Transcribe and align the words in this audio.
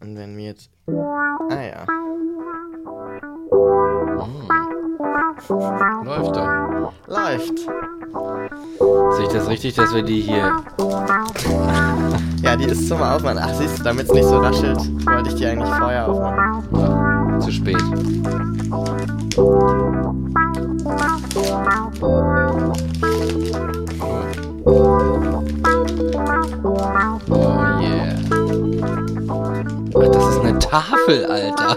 Und 0.00 0.16
wenn 0.16 0.36
wir 0.36 0.44
jetzt. 0.46 0.70
Ah 0.88 1.62
ja. 1.62 1.84
Läuft 6.04 6.36
doch. 6.36 6.92
Läuft. 7.06 7.58
Sehe 9.16 9.26
ich 9.26 9.32
das 9.32 9.48
richtig, 9.48 9.74
dass 9.74 9.94
wir 9.94 10.02
die 10.02 10.20
hier. 10.20 10.56
Ja, 12.42 12.56
die 12.56 12.64
ist 12.64 12.88
zum 12.88 13.02
Aufmachen. 13.02 13.38
Ach, 13.38 13.54
siehst 13.54 13.78
du, 13.78 13.82
damit 13.82 14.06
es 14.06 14.12
nicht 14.12 14.24
so 14.24 14.38
raschelt, 14.38 14.78
wollte 15.06 15.28
ich 15.28 15.34
die 15.34 15.46
eigentlich 15.46 15.74
vorher 15.74 16.08
aufmachen. 16.08 16.70
Ja, 16.74 17.38
zu 17.40 17.52
spät. 17.52 17.76
Tafel, 30.70 31.26
Alter. 31.26 31.76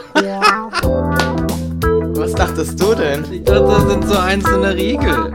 Was 2.16 2.34
dachtest 2.34 2.80
du 2.80 2.94
denn? 2.94 3.26
Ich 3.32 3.44
dachte, 3.44 3.64
das 3.64 3.90
sind 3.90 4.08
so 4.08 4.16
einzelne 4.20 4.76
Riegel. 4.76 5.34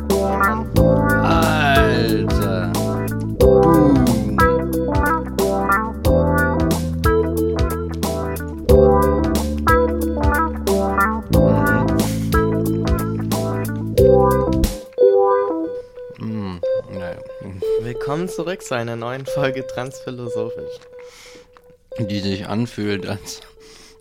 Alter. 1.24 2.72
Boom. 3.40 3.94
Mhm. 16.20 16.60
Naja. 16.92 17.18
Willkommen 17.80 18.28
zurück 18.28 18.62
zu 18.62 18.76
einer 18.76 18.94
neuen 18.94 19.26
Folge 19.26 19.66
Transphilosophisch. 19.66 20.78
Die 21.98 22.20
sich 22.20 22.46
anfühlt, 22.46 23.08
als 23.08 23.40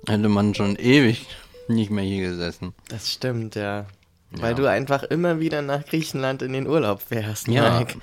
hätte 0.08 0.30
man 0.30 0.56
schon 0.56 0.76
ewig 0.76 1.28
nicht 1.68 1.92
mehr 1.92 2.04
hier 2.04 2.30
gesessen. 2.30 2.74
Das 2.90 3.12
stimmt, 3.12 3.56
ja. 3.56 3.86
Weil 4.32 4.52
Ja. 4.52 4.58
du 4.58 4.66
einfach 4.70 5.04
immer 5.04 5.40
wieder 5.40 5.62
nach 5.62 5.86
Griechenland 5.86 6.42
in 6.42 6.52
den 6.54 6.68
Urlaub 6.68 7.02
fährst, 7.02 7.48
Ja, 7.48 7.80
Mike. 7.80 7.98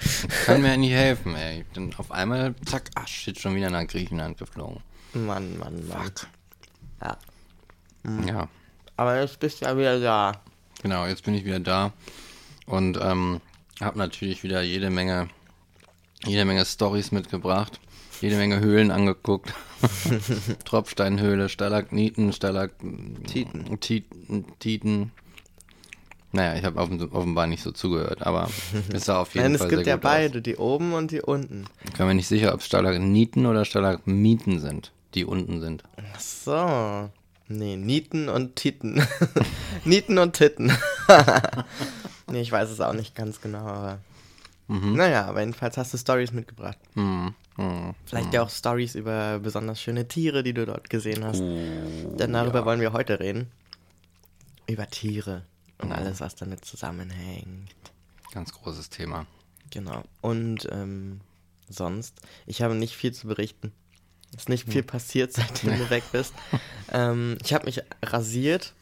kann 0.46 0.62
mir 0.62 0.76
nicht 0.76 0.92
helfen, 0.94 1.34
ey. 1.34 1.60
Ich 1.60 1.66
bin 1.74 1.94
auf 1.98 2.10
einmal, 2.10 2.54
zack, 2.64 2.90
ach 2.94 3.06
shit, 3.08 3.38
schon 3.38 3.54
wieder 3.56 3.68
nach 3.70 3.86
Griechenland 3.86 4.38
geflogen. 4.38 4.80
Mann, 5.12 5.58
Mann, 5.58 5.86
Mann. 5.86 6.10
Ja. 7.02 7.16
Ja, 8.26 8.48
Aber 8.96 9.20
jetzt 9.20 9.38
bist 9.40 9.60
du 9.60 9.64
ja 9.66 9.76
wieder 9.76 9.98
da. 10.00 10.32
genau, 10.82 11.06
jetzt 11.06 11.24
bin 11.24 11.34
ich 11.34 11.44
wieder 11.44 11.60
da 11.60 11.92
und 12.66 12.98
ähm, 13.00 13.40
habe 13.80 13.98
natürlich 13.98 14.42
wieder 14.42 14.62
jede 14.62 14.90
Menge, 14.90 15.28
jede 16.24 16.44
Menge 16.44 16.64
Stories 16.64 17.12
mitgebracht, 17.12 17.80
jede 18.20 18.36
Menge 18.36 18.60
Höhlen 18.60 18.90
angeguckt. 18.90 19.52
Tropfsteinhöhle, 20.64 21.48
Stalagniten, 21.48 22.32
Stalaktiten, 22.32 23.80
Titen, 23.80 24.46
Titen. 24.58 25.12
Naja, 26.32 26.58
ich 26.58 26.64
habe 26.64 26.80
offenbar 26.80 27.46
nicht 27.46 27.62
so 27.62 27.70
zugehört, 27.70 28.26
aber 28.26 28.48
es 28.92 29.04
sah 29.04 29.20
auf 29.20 29.34
jeden 29.34 29.52
Nein, 29.52 29.58
Fall 29.58 29.68
es 29.68 29.70
gibt 29.70 29.86
ja 29.86 29.94
gut 29.94 30.04
aus. 30.04 30.10
beide, 30.10 30.42
die 30.42 30.56
oben 30.56 30.92
und 30.92 31.12
die 31.12 31.20
unten. 31.22 31.66
Ich 31.84 31.92
bin 31.92 32.06
mir 32.08 32.14
nicht 32.14 32.26
sicher, 32.26 32.52
ob 32.54 32.60
es 32.60 32.66
Stalagniten 32.66 33.46
oder 33.46 33.64
Stalagmiten 33.64 34.58
sind, 34.58 34.90
die 35.14 35.24
unten 35.24 35.60
sind. 35.60 35.84
Ach 36.12 36.20
so. 36.20 37.10
Nee, 37.46 37.76
Nieten 37.76 38.28
und 38.28 38.56
Titten. 38.56 39.06
Nieten 39.84 40.18
und 40.18 40.32
Titten. 40.32 40.72
nee, 42.30 42.40
ich 42.40 42.50
weiß 42.50 42.70
es 42.70 42.80
auch 42.80 42.94
nicht 42.94 43.14
ganz 43.14 43.40
genau, 43.40 43.66
aber. 43.66 43.98
Naja, 44.66 45.26
aber 45.26 45.40
jedenfalls 45.40 45.76
hast 45.76 45.92
du 45.92 45.98
Stories 45.98 46.32
mitgebracht. 46.32 46.78
Hm, 46.94 47.34
hm. 47.56 47.94
Vielleicht 48.06 48.32
ja 48.32 48.42
auch 48.42 48.50
Stories 48.50 48.94
über 48.94 49.38
besonders 49.38 49.80
schöne 49.80 50.08
Tiere, 50.08 50.42
die 50.42 50.54
du 50.54 50.64
dort 50.64 50.88
gesehen 50.88 51.22
hast. 51.24 51.40
Oh, 51.40 52.16
Denn 52.16 52.32
darüber 52.32 52.60
ja. 52.60 52.64
wollen 52.64 52.80
wir 52.80 52.92
heute 52.92 53.20
reden. 53.20 53.50
Über 54.66 54.88
Tiere 54.88 55.44
und 55.78 55.92
alles, 55.92 56.20
was 56.20 56.34
damit 56.34 56.64
zusammenhängt. 56.64 57.74
Ganz 58.32 58.52
großes 58.52 58.88
Thema. 58.88 59.26
Genau. 59.70 60.02
Und 60.22 60.66
ähm, 60.70 61.20
sonst, 61.68 62.20
ich 62.46 62.62
habe 62.62 62.74
nicht 62.74 62.96
viel 62.96 63.12
zu 63.12 63.26
berichten. 63.26 63.72
Ist 64.34 64.48
nicht 64.48 64.68
viel 64.68 64.82
passiert, 64.82 65.32
seitdem 65.34 65.78
du 65.78 65.90
weg 65.90 66.04
bist. 66.10 66.32
ähm, 66.92 67.36
ich 67.44 67.52
habe 67.52 67.66
mich 67.66 67.82
rasiert 68.02 68.72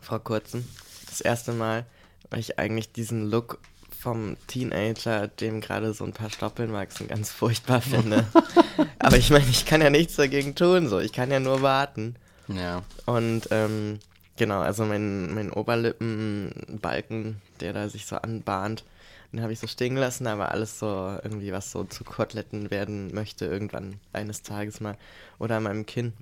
vor 0.00 0.22
kurzem. 0.22 0.66
Das 1.08 1.20
erste 1.20 1.52
Mal, 1.52 1.86
weil 2.30 2.40
ich 2.40 2.58
eigentlich 2.58 2.92
diesen 2.92 3.30
Look 3.30 3.58
vom 4.00 4.36
Teenager, 4.46 5.28
dem 5.28 5.60
gerade 5.60 5.92
so 5.92 6.04
ein 6.04 6.12
paar 6.12 6.30
Stoppeln 6.30 6.72
wachsen, 6.72 7.08
ganz 7.08 7.30
furchtbar 7.30 7.82
finde. 7.82 8.26
Aber 8.98 9.18
ich 9.18 9.30
meine, 9.30 9.48
ich 9.48 9.66
kann 9.66 9.82
ja 9.82 9.90
nichts 9.90 10.16
dagegen 10.16 10.54
tun, 10.54 10.88
so. 10.88 11.00
Ich 11.00 11.12
kann 11.12 11.30
ja 11.30 11.38
nur 11.38 11.60
warten. 11.60 12.16
Ja. 12.48 12.82
Und 13.04 13.48
ähm, 13.50 13.98
genau, 14.36 14.60
also 14.60 14.86
mein, 14.86 15.34
mein 15.34 15.52
Oberlippenbalken, 15.52 17.42
der 17.60 17.74
da 17.74 17.88
sich 17.88 18.06
so 18.06 18.16
anbahnt, 18.16 18.84
den 19.32 19.42
habe 19.42 19.52
ich 19.52 19.60
so 19.60 19.66
stehen 19.66 19.94
gelassen, 19.94 20.26
aber 20.26 20.50
alles 20.50 20.78
so 20.78 21.18
irgendwie, 21.22 21.52
was 21.52 21.70
so 21.70 21.84
zu 21.84 22.02
Koteletten 22.02 22.70
werden 22.70 23.14
möchte, 23.14 23.44
irgendwann 23.44 24.00
eines 24.12 24.42
Tages 24.42 24.80
mal. 24.80 24.96
Oder 25.38 25.58
an 25.58 25.64
meinem 25.64 25.86
Kinn 25.86 26.14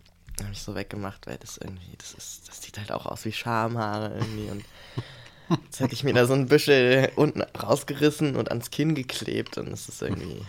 habe 0.43 0.53
ich 0.53 0.63
so 0.63 0.75
weggemacht, 0.75 1.27
weil 1.27 1.39
das 1.39 1.59
irgendwie, 1.59 1.97
das 1.97 2.15
ist, 2.15 2.49
das 2.49 2.63
sieht 2.63 2.79
halt 2.79 2.93
auch 2.93 3.07
aus 3.07 3.25
wie 3.25 3.33
Schamhaare 3.33 4.15
irgendwie 4.15 4.51
und 4.51 4.65
jetzt 5.65 5.81
hätte 5.81 5.95
ich 5.95 6.05
mir 6.05 6.15
da 6.15 6.27
so 6.27 6.35
ein 6.35 6.47
Büschel 6.47 7.11
unten 7.17 7.43
rausgerissen 7.43 8.37
und 8.37 8.51
ans 8.51 8.71
Kinn 8.71 8.95
geklebt 8.95 9.59
und 9.59 9.71
das 9.71 9.89
ist 9.89 10.03
irgendwie 10.03 10.43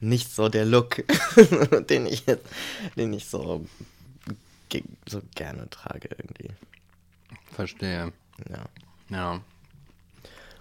nicht 0.00 0.32
so 0.32 0.48
der 0.48 0.64
Look, 0.64 1.04
den 1.88 2.06
ich 2.06 2.26
jetzt, 2.26 2.46
den 2.96 3.12
ich 3.12 3.26
so 3.26 3.66
so 5.08 5.22
gerne 5.34 5.70
trage 5.70 6.08
irgendwie. 6.10 6.50
Verstehe. 7.52 8.12
Ja. 8.50 8.64
Ja. 9.10 9.40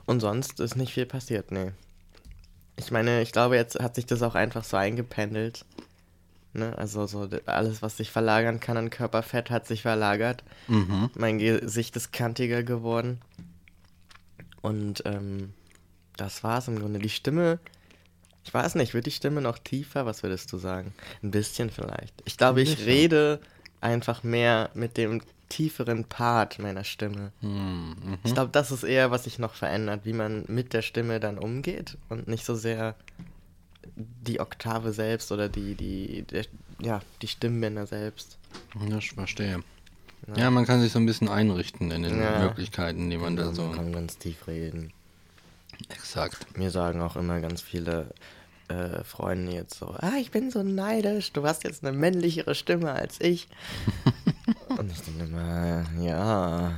Und 0.05 0.19
sonst 0.19 0.59
ist 0.59 0.75
nicht 0.75 0.93
viel 0.93 1.05
passiert, 1.05 1.51
nee. 1.51 1.71
Ich 2.75 2.91
meine, 2.91 3.21
ich 3.21 3.31
glaube, 3.31 3.55
jetzt 3.55 3.79
hat 3.79 3.95
sich 3.95 4.05
das 4.05 4.21
auch 4.21 4.35
einfach 4.35 4.63
so 4.63 4.77
eingependelt. 4.77 5.65
Ne? 6.53 6.77
Also 6.77 7.07
so 7.07 7.27
alles, 7.45 7.81
was 7.81 7.97
sich 7.97 8.11
verlagern 8.11 8.59
kann 8.59 8.77
an 8.77 8.89
Körperfett, 8.89 9.49
hat 9.49 9.65
sich 9.67 9.81
verlagert. 9.81 10.43
Mhm. 10.67 11.09
Mein 11.15 11.39
Gesicht 11.39 11.95
ist 11.95 12.13
kantiger 12.13 12.63
geworden. 12.63 13.19
Und 14.61 15.03
ähm, 15.05 15.53
das 16.15 16.43
war's 16.43 16.67
im 16.67 16.79
Grunde. 16.79 16.99
Die 16.99 17.09
Stimme, 17.09 17.59
ich 18.43 18.53
weiß 18.53 18.75
nicht, 18.75 18.93
wird 18.93 19.07
die 19.07 19.11
Stimme 19.11 19.41
noch 19.41 19.57
tiefer? 19.57 20.05
Was 20.05 20.23
würdest 20.23 20.51
du 20.53 20.57
sagen? 20.57 20.93
Ein 21.21 21.31
bisschen 21.31 21.69
vielleicht. 21.69 22.13
Ich 22.25 22.37
glaube, 22.37 22.61
ich 22.61 22.75
bisschen. 22.75 22.85
rede 22.85 23.39
einfach 23.81 24.23
mehr 24.23 24.69
mit 24.73 24.97
dem 24.97 25.21
tieferen 25.49 26.05
Part 26.05 26.59
meiner 26.59 26.83
Stimme. 26.83 27.31
Mhm. 27.41 28.17
Ich 28.23 28.33
glaube, 28.33 28.51
das 28.51 28.71
ist 28.71 28.83
eher, 28.83 29.11
was 29.11 29.25
sich 29.25 29.39
noch 29.39 29.53
verändert, 29.53 30.01
wie 30.03 30.13
man 30.13 30.45
mit 30.47 30.73
der 30.73 30.81
Stimme 30.81 31.19
dann 31.19 31.37
umgeht 31.37 31.97
und 32.09 32.27
nicht 32.27 32.45
so 32.45 32.55
sehr 32.55 32.95
die 33.95 34.39
Oktave 34.39 34.93
selbst 34.93 35.31
oder 35.31 35.49
die, 35.49 35.75
die, 35.75 36.23
der, 36.23 36.45
ja, 36.81 37.01
die 37.21 37.27
Stimmbänder 37.27 37.85
selbst. 37.85 38.37
Ja, 38.89 38.97
ich 38.97 39.11
verstehe. 39.11 39.63
Ja. 40.37 40.49
man 40.51 40.65
kann 40.65 40.81
sich 40.81 40.91
so 40.93 40.99
ein 40.99 41.05
bisschen 41.05 41.27
einrichten 41.27 41.91
in 41.91 42.03
den 42.03 42.19
Ja. 42.19 42.39
Möglichkeiten, 42.39 43.09
die 43.09 43.17
man 43.17 43.35
da 43.35 43.45
Man 43.45 43.55
so. 43.55 43.69
kann 43.71 43.91
ganz 43.91 44.17
tief 44.17 44.47
reden. 44.47 44.93
Exakt. 45.89 46.57
Mir 46.57 46.69
sagen 46.71 47.01
auch 47.01 47.15
immer 47.17 47.41
ganz 47.41 47.61
viele 47.61 48.07
äh, 48.69 49.03
Freunde 49.03 49.51
jetzt 49.51 49.77
so, 49.77 49.87
ah, 49.97 50.13
ich 50.19 50.31
bin 50.31 50.49
so 50.49 50.63
neidisch, 50.63 51.33
du 51.33 51.43
hast 51.45 51.63
jetzt 51.65 51.83
eine 51.83 51.95
männlichere 51.97 52.55
Stimme 52.55 52.91
als 52.93 53.19
ich. 53.19 53.47
und 54.77 54.91
ich 54.91 55.01
denke 55.01 55.25
immer, 55.25 55.83
ja, 55.99 56.71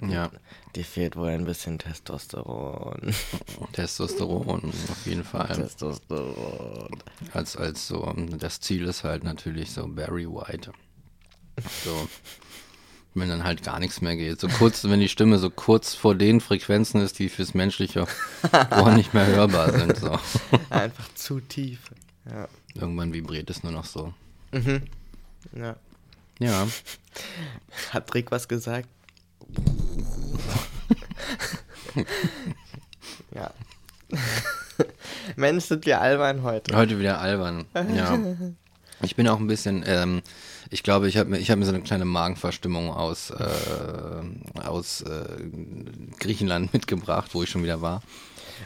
Ja. 0.00 0.30
Dir 0.76 0.84
fehlt 0.84 1.16
wohl 1.16 1.30
ein 1.30 1.44
bisschen 1.44 1.78
Testosteron. 1.78 3.14
Testosteron 3.72 4.72
auf 4.90 5.06
jeden 5.06 5.24
Fall. 5.24 5.48
Testosteron. 5.48 7.02
Als, 7.32 7.56
als 7.56 7.88
so, 7.88 8.14
das 8.38 8.60
Ziel 8.60 8.86
ist 8.86 9.02
halt 9.04 9.24
natürlich 9.24 9.72
so 9.72 9.88
Barry 9.88 10.26
White. 10.26 10.72
So, 11.84 12.08
wenn 13.14 13.30
dann 13.30 13.44
halt 13.44 13.62
gar 13.62 13.80
nichts 13.80 14.02
mehr 14.02 14.16
geht. 14.16 14.38
So 14.38 14.48
kurz, 14.48 14.84
wenn 14.84 15.00
die 15.00 15.08
Stimme 15.08 15.38
so 15.38 15.48
kurz 15.48 15.94
vor 15.94 16.14
den 16.14 16.40
Frequenzen 16.40 17.00
ist, 17.00 17.18
die 17.18 17.30
fürs 17.30 17.54
menschliche 17.54 18.06
Ohr 18.70 18.92
nicht 18.92 19.14
mehr 19.14 19.26
hörbar 19.26 19.72
sind. 19.72 19.96
So. 19.96 20.18
Einfach 20.68 21.12
zu 21.14 21.40
tief. 21.40 21.90
Ja. 22.28 22.48
Irgendwann 22.74 23.14
vibriert 23.14 23.48
es 23.48 23.62
nur 23.62 23.72
noch 23.72 23.86
so. 23.86 24.12
ja. 25.52 25.76
Ja, 26.38 26.68
Hat 27.92 28.14
Rick 28.14 28.30
was 28.30 28.46
gesagt? 28.46 28.88
Ja. 33.34 33.50
Mensch, 35.36 35.64
sind 35.64 35.86
wir 35.86 36.00
albern 36.00 36.42
heute. 36.42 36.76
heute 36.76 36.98
wieder 36.98 37.20
albern. 37.20 37.64
Ja. 37.94 38.18
Ich 39.02 39.16
bin 39.16 39.28
auch 39.28 39.38
ein 39.38 39.46
bisschen, 39.46 39.84
ähm, 39.86 40.22
ich 40.70 40.82
glaube, 40.82 41.08
ich 41.08 41.16
habe 41.16 41.30
mir, 41.30 41.38
ich 41.38 41.50
hab 41.50 41.58
mir 41.58 41.64
so 41.64 41.72
eine 41.72 41.82
kleine 41.82 42.04
Magenverstimmung 42.04 42.90
aus, 42.90 43.30
äh, 43.30 44.60
aus 44.66 45.02
äh, 45.02 45.24
Griechenland 46.18 46.72
mitgebracht, 46.72 47.30
wo 47.32 47.42
ich 47.42 47.50
schon 47.50 47.62
wieder 47.62 47.80
war. 47.82 48.02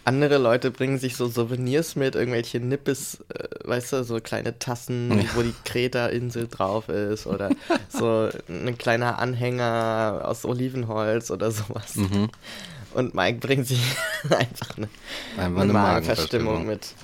Andere 0.05 0.39
Leute 0.39 0.71
bringen 0.71 0.99
sich 1.01 1.17
so 1.17 1.27
Souvenirs 1.29 1.97
mit, 1.97 2.15
irgendwelche 2.15 2.61
Nippes, 2.61 3.25
äh, 3.35 3.49
weißt 3.69 3.93
du, 3.93 4.05
so 4.05 4.21
kleine 4.21 4.57
Tassen, 4.59 5.11
Ja. 5.19 5.25
wo 5.35 5.43
die 5.43 5.55
Kreta-Insel 5.65 6.47
drauf 6.49 6.89
ist 6.89 7.27
oder 7.27 7.51
so 7.89 8.29
ein 8.49 8.79
kleiner 8.79 9.19
Anhänger 9.19 10.23
aus 10.25 10.45
Olivenholz 10.45 11.31
oder 11.33 11.51
sowas. 11.51 11.97
Mhm. 11.97 12.29
Und 12.95 13.15
Mike 13.15 13.39
bringt 13.41 13.67
sich 13.67 13.81
einfach 14.31 14.77
eine, 14.77 14.89
Einfach 15.37 15.47
eine 15.47 15.61
eine 15.63 15.73
Magenverstimmung 15.73 16.65
Magenverstimmung. 16.65 16.67
mit. 16.67 16.95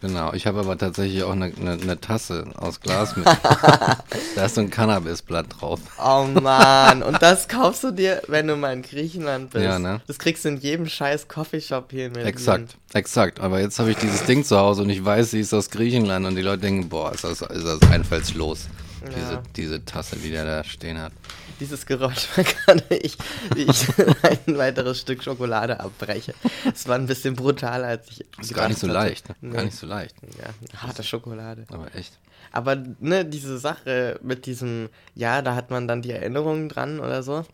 Genau, 0.00 0.32
ich 0.32 0.46
habe 0.46 0.60
aber 0.60 0.78
tatsächlich 0.78 1.22
auch 1.24 1.32
eine, 1.32 1.52
eine, 1.60 1.72
eine 1.72 2.00
Tasse 2.00 2.46
aus 2.56 2.80
Glas 2.80 3.16
mit. 3.16 3.26
da 4.34 4.44
ist 4.44 4.54
so 4.54 4.62
ein 4.62 4.70
Cannabisblatt 4.70 5.46
drauf. 5.60 5.80
Oh 6.02 6.26
Mann, 6.40 7.02
und 7.02 7.20
das 7.20 7.48
kaufst 7.48 7.84
du 7.84 7.90
dir, 7.90 8.22
wenn 8.26 8.46
du 8.46 8.56
mal 8.56 8.72
in 8.72 8.82
Griechenland 8.82 9.50
bist. 9.50 9.64
Ja, 9.64 9.78
ne? 9.78 10.00
Das 10.06 10.18
kriegst 10.18 10.44
du 10.44 10.48
in 10.48 10.56
jedem 10.56 10.86
scheiß 10.86 11.28
Coffeeshop 11.28 11.90
hier 11.90 12.06
in 12.06 12.14
Berlin. 12.14 12.28
Exakt, 12.28 12.76
exakt. 12.94 13.40
Aber 13.40 13.60
jetzt 13.60 13.78
habe 13.78 13.90
ich 13.90 13.98
dieses 13.98 14.24
Ding 14.24 14.42
zu 14.42 14.58
Hause 14.58 14.82
und 14.82 14.90
ich 14.90 15.04
weiß, 15.04 15.32
sie 15.32 15.40
ist 15.40 15.52
aus 15.52 15.68
Griechenland 15.68 16.24
und 16.24 16.34
die 16.34 16.42
Leute 16.42 16.62
denken, 16.62 16.88
boah, 16.88 17.12
ist 17.12 17.24
das, 17.24 17.42
ist 17.42 17.66
das 17.66 17.82
einfallslos. 17.90 18.68
Diese, 19.08 19.32
Ja. 19.32 19.42
diese 19.56 19.84
Tasse, 19.84 20.16
die 20.16 20.30
der 20.30 20.44
da 20.44 20.64
stehen 20.64 20.98
hat. 20.98 21.12
Dieses 21.58 21.86
Geräusch 21.86 22.28
war 22.36 22.44
gerade 22.44 22.84
ich, 22.96 23.16
wie 23.54 23.62
ich 23.62 23.86
ein 24.46 24.56
weiteres 24.58 25.00
Stück 25.00 25.22
Schokolade 25.22 25.80
abbreche. 25.80 26.34
Es 26.72 26.86
war 26.88 26.96
ein 26.96 27.06
bisschen 27.06 27.34
brutaler, 27.34 27.88
als 27.88 28.08
ich 28.10 28.24
Ist 28.40 28.54
gar 28.54 28.68
nicht 28.68 28.78
so 28.80 28.88
hatte. 28.88 28.94
leicht. 28.98 29.28
Ne? 29.28 29.34
Nee. 29.40 29.54
Gar 29.56 29.64
nicht 29.64 29.76
so 29.76 29.86
leicht. 29.86 30.14
Ja, 30.38 30.78
harte 30.80 31.02
Schokolade. 31.02 31.66
Aber 31.70 31.94
echt. 31.94 32.18
Aber 32.52 32.76
ne, 32.98 33.24
diese 33.24 33.58
Sache 33.58 34.18
mit 34.22 34.46
diesem, 34.46 34.88
ja, 35.14 35.40
da 35.42 35.54
hat 35.54 35.70
man 35.70 35.86
dann 35.86 36.02
die 36.02 36.10
Erinnerungen 36.10 36.68
dran 36.68 36.98
oder 37.00 37.22
so. 37.22 37.44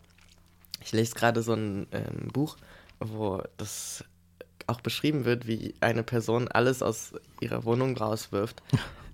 Ich 0.83 0.91
lese 0.91 1.13
gerade 1.15 1.41
so 1.43 1.53
ein 1.53 1.87
ähm, 1.91 2.29
Buch, 2.31 2.57
wo 2.99 3.41
das 3.57 4.03
auch 4.67 4.81
beschrieben 4.81 5.23
wird, 5.25 5.47
wie 5.47 5.75
eine 5.81 6.03
Person 6.03 6.47
alles 6.47 6.81
aus 6.81 7.11
ihrer 7.41 7.63
Wohnung 7.65 7.95
rauswirft. 7.97 8.61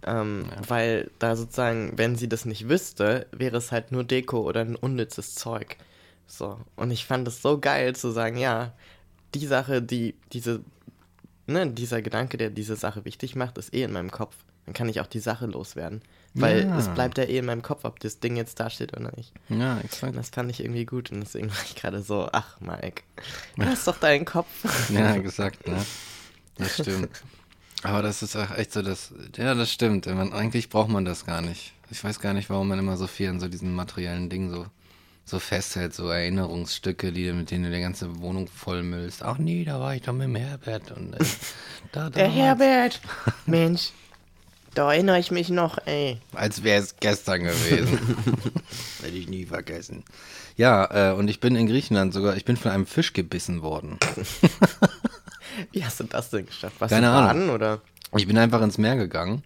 Ähm, 0.06 0.46
Weil 0.68 1.10
da 1.20 1.36
sozusagen, 1.36 1.98
wenn 1.98 2.16
sie 2.16 2.28
das 2.30 2.46
nicht 2.46 2.68
wüsste, 2.70 3.28
wäre 3.32 3.58
es 3.58 3.72
halt 3.72 3.92
nur 3.92 4.04
Deko 4.04 4.42
oder 4.42 4.62
ein 4.62 4.76
unnützes 4.76 5.36
Zeug. 5.36 5.78
So. 6.28 6.60
Und 6.76 6.92
ich 6.92 7.06
fand 7.06 7.28
es 7.28 7.42
so 7.42 7.60
geil 7.60 7.96
zu 7.96 8.12
sagen, 8.12 8.38
ja, 8.38 8.74
die 9.36 9.46
Sache, 9.48 9.82
die 9.82 10.16
diese, 10.32 10.62
ne, 11.48 11.68
dieser 11.70 12.02
Gedanke, 12.02 12.38
der 12.38 12.50
diese 12.50 12.76
Sache 12.76 13.06
wichtig 13.06 13.36
macht, 13.36 13.58
ist 13.58 13.74
eh 13.74 13.84
in 13.84 13.92
meinem 13.94 14.12
Kopf. 14.12 14.36
Dann 14.66 14.74
kann 14.74 14.88
ich 14.88 15.02
auch 15.02 15.08
die 15.08 15.20
Sache 15.20 15.46
loswerden. 15.46 16.02
Weil 16.36 16.66
Ja. 16.66 16.78
es 16.80 16.88
bleibt 16.88 17.18
ja 17.18 17.26
eh 17.26 17.38
in 17.38 17.46
meinem 17.46 17.62
Kopf, 17.62 17.84
ob 17.84 18.00
das 18.00 18.20
Ding 18.20 18.36
jetzt 18.38 18.60
da 18.60 18.70
steht 18.70 18.96
oder 18.98 19.12
nicht. 19.18 19.34
Ja, 19.50 19.74
Und 19.76 19.84
exakt. 19.84 20.16
das 20.16 20.30
fand 20.30 20.50
ich 20.50 20.62
irgendwie 20.62 20.86
gut. 20.86 21.12
Und 21.12 21.20
deswegen 21.20 21.50
war 21.50 21.58
ich 21.66 21.76
gerade 21.76 22.02
so, 22.02 22.30
ach, 22.32 22.60
Mike, 22.62 23.04
das 23.58 23.74
ist 23.80 23.88
doch 23.88 24.00
dein 24.00 24.26
Kopf. 24.26 24.48
Ja, 24.90 25.18
gesagt, 25.18 25.68
ne? 25.68 25.86
Das 26.58 26.74
stimmt. 26.80 27.10
Aber 27.84 28.02
das 28.02 28.24
ist 28.24 28.36
auch 28.36 28.52
echt 28.58 28.72
so, 28.72 28.82
das, 28.82 29.14
ja, 29.36 29.54
das 29.54 29.72
stimmt. 29.72 30.06
Man, 30.06 30.32
eigentlich 30.34 30.70
braucht 30.70 30.90
man 30.90 31.06
das 31.06 31.26
gar 31.26 31.42
nicht. 31.42 31.74
Ich 31.92 32.04
weiß 32.04 32.20
gar 32.20 32.34
nicht, 32.34 32.50
warum 32.50 32.70
man 32.70 32.80
immer 32.80 32.98
so 32.98 33.08
viel 33.08 33.30
an 33.30 33.40
so 33.40 33.48
diesen 33.48 33.76
materiellen 33.76 34.30
Dingen 34.30 34.50
so, 34.50 34.66
so 35.26 35.40
festhält, 35.40 35.94
so 35.94 36.08
Erinnerungsstücke, 36.08 37.12
die, 37.12 37.32
mit 37.34 37.52
denen 37.52 37.66
du 37.66 37.72
die 37.72 37.82
ganze 37.82 38.20
Wohnung 38.20 38.48
vollmüllst. 38.48 39.24
Ach 39.24 39.38
nee, 39.38 39.66
da 39.66 39.80
war 39.80 39.96
ich 39.96 40.02
doch 40.02 40.14
mit 40.14 40.24
dem 40.24 40.36
Herbert 40.36 40.92
und 40.92 41.14
äh, 41.14 41.26
da, 41.92 42.04
da. 42.10 42.10
Der 42.10 42.30
Herbert. 42.30 43.02
Mensch, 43.46 43.92
da 44.74 44.92
erinnere 44.92 45.20
ich 45.20 45.30
mich 45.30 45.50
noch, 45.50 45.78
ey. 45.86 46.20
Als 46.34 46.64
wäre 46.64 46.82
es 46.82 46.96
gestern 47.00 47.44
gewesen. 47.44 48.00
Werde 49.02 49.18
ich 49.18 49.28
nie 49.28 49.46
vergessen. 49.46 50.04
Ja, 50.56 51.12
äh, 51.12 51.14
und 51.14 51.28
ich 51.28 51.40
bin 51.40 51.56
in 51.56 51.68
Griechenland 51.68 52.14
sogar, 52.14 52.38
ich 52.38 52.46
bin 52.46 52.58
von 52.58 52.72
einem 52.72 52.86
Fisch 52.86 53.14
gebissen 53.14 53.62
worden. 53.62 54.00
Wie 55.72 55.84
hast 55.86 56.00
du 56.00 56.04
das 56.06 56.30
denn 56.30 56.46
geschafft? 56.46 56.76
Was 56.80 56.90
Keine 56.92 57.08
du 57.08 57.14
Ahnung. 57.14 57.28
baden, 57.28 57.50
oder? 57.50 57.82
Ich 58.16 58.28
bin 58.28 58.38
einfach 58.38 58.62
ins 58.62 58.78
Meer 58.78 58.96
gegangen 58.96 59.44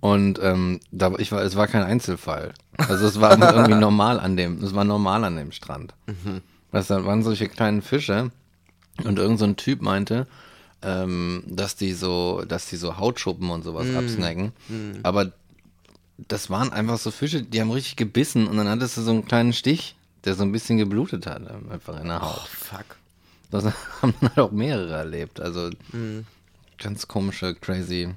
und 0.00 0.38
ähm, 0.42 0.80
da, 0.92 1.12
ich 1.18 1.32
war, 1.32 1.42
es 1.42 1.56
war 1.56 1.66
kein 1.66 1.82
Einzelfall. 1.82 2.52
Also 2.76 3.06
es 3.06 3.20
war 3.20 3.32
irgendwie 3.38 3.74
normal 3.80 4.20
an 4.20 4.36
dem, 4.36 4.62
es 4.62 4.74
war 4.74 4.84
normal 4.84 5.24
an 5.24 5.36
dem 5.36 5.50
Strand. 5.52 5.94
Das 6.72 6.90
waren 6.90 7.22
solche 7.22 7.48
kleinen 7.48 7.82
Fische 7.82 8.30
und 9.04 9.18
irgend 9.18 9.38
so 9.38 9.44
ein 9.44 9.56
Typ 9.56 9.82
meinte, 9.82 10.26
ähm, 10.82 11.42
dass 11.46 11.74
die 11.74 11.92
so, 11.94 12.44
dass 12.46 12.66
die 12.66 12.76
so 12.76 12.98
Hautschuppen 12.98 13.50
und 13.50 13.64
sowas 13.64 13.86
absnacken. 13.96 14.52
Aber 15.02 15.32
das 16.28 16.48
waren 16.50 16.72
einfach 16.72 16.98
so 16.98 17.10
Fische, 17.10 17.42
die 17.42 17.60
haben 17.60 17.70
richtig 17.70 17.96
gebissen 17.96 18.46
und 18.46 18.56
dann 18.56 18.68
hattest 18.68 18.96
du 18.96 19.02
so 19.02 19.10
einen 19.10 19.26
kleinen 19.26 19.52
Stich, 19.52 19.96
der 20.24 20.34
so 20.34 20.42
ein 20.44 20.52
bisschen 20.52 20.76
geblutet 20.78 21.26
hat, 21.26 21.40
ähm, 21.42 21.70
einfach 21.72 22.00
in 22.00 22.08
der 22.08 22.18
Oh, 22.22 22.26
Haut. 22.26 22.48
fuck. 22.48 22.84
Das 23.50 23.64
haben 24.02 24.14
halt 24.20 24.38
auch 24.38 24.50
mehrere 24.50 24.94
erlebt. 24.94 25.40
Also 25.40 25.70
ganz 26.78 27.08
komische, 27.08 27.54
crazy. 27.54 28.14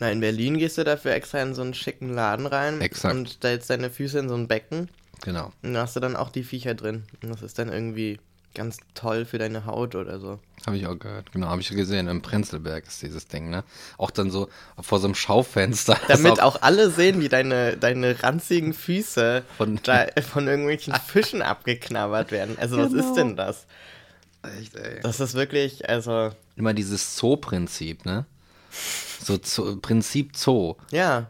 Na, 0.00 0.10
in 0.10 0.20
Berlin 0.20 0.58
gehst 0.58 0.78
du 0.78 0.84
dafür 0.84 1.12
extra 1.12 1.42
in 1.42 1.54
so 1.54 1.62
einen 1.62 1.74
schicken 1.74 2.14
Laden 2.14 2.46
rein 2.46 2.80
Exakt. 2.80 3.14
und 3.14 3.28
stellst 3.28 3.68
deine 3.68 3.90
Füße 3.90 4.18
in 4.20 4.28
so 4.28 4.36
ein 4.36 4.46
Becken 4.46 4.88
Genau. 5.22 5.52
und 5.62 5.74
da 5.74 5.82
hast 5.82 5.96
du 5.96 6.00
dann 6.00 6.14
auch 6.14 6.30
die 6.30 6.44
Viecher 6.44 6.74
drin. 6.74 7.02
Und 7.22 7.30
das 7.30 7.42
ist 7.42 7.58
dann 7.58 7.72
irgendwie 7.72 8.20
ganz 8.54 8.78
toll 8.94 9.24
für 9.24 9.38
deine 9.38 9.66
Haut 9.66 9.96
oder 9.96 10.20
so. 10.20 10.38
Habe 10.66 10.76
ich 10.76 10.86
auch 10.86 10.96
gehört. 10.98 11.32
Genau, 11.32 11.48
habe 11.48 11.60
ich 11.60 11.68
gesehen. 11.70 12.06
Im 12.06 12.22
Prenzlberg 12.22 12.86
ist 12.86 13.02
dieses 13.02 13.26
Ding, 13.26 13.50
ne? 13.50 13.64
Auch 13.98 14.10
dann 14.12 14.30
so 14.30 14.48
vor 14.80 15.00
so 15.00 15.06
einem 15.08 15.14
Schaufenster. 15.16 15.96
Damit 16.08 16.40
auch 16.40 16.62
alle 16.62 16.90
sehen, 16.90 17.20
wie 17.20 17.28
deine, 17.28 17.76
deine 17.76 18.22
ranzigen 18.22 18.72
Füße 18.74 19.42
Von- 19.56 19.80
da, 19.82 20.06
von 20.22 20.46
irgendwelchen 20.46 20.94
Fischen 20.94 21.42
abgeknabbert 21.42 22.30
werden. 22.30 22.56
Also 22.60 22.78
was 22.78 22.92
Genau. 22.92 23.04
ist 23.08 23.14
denn 23.14 23.34
das? 23.36 23.66
Echt, 24.42 24.76
ey. 24.76 25.00
Das 25.02 25.20
ist 25.20 25.34
wirklich, 25.34 25.88
also, 25.88 26.30
Immer 26.56 26.74
dieses 26.74 27.16
Zoo-Prinzip, 27.16 28.04
ne? 28.04 28.26
So 29.22 29.38
Zoo, 29.42 29.76
Prinzip 29.76 30.36
Zoo. 30.36 30.76
ja. 30.90 31.28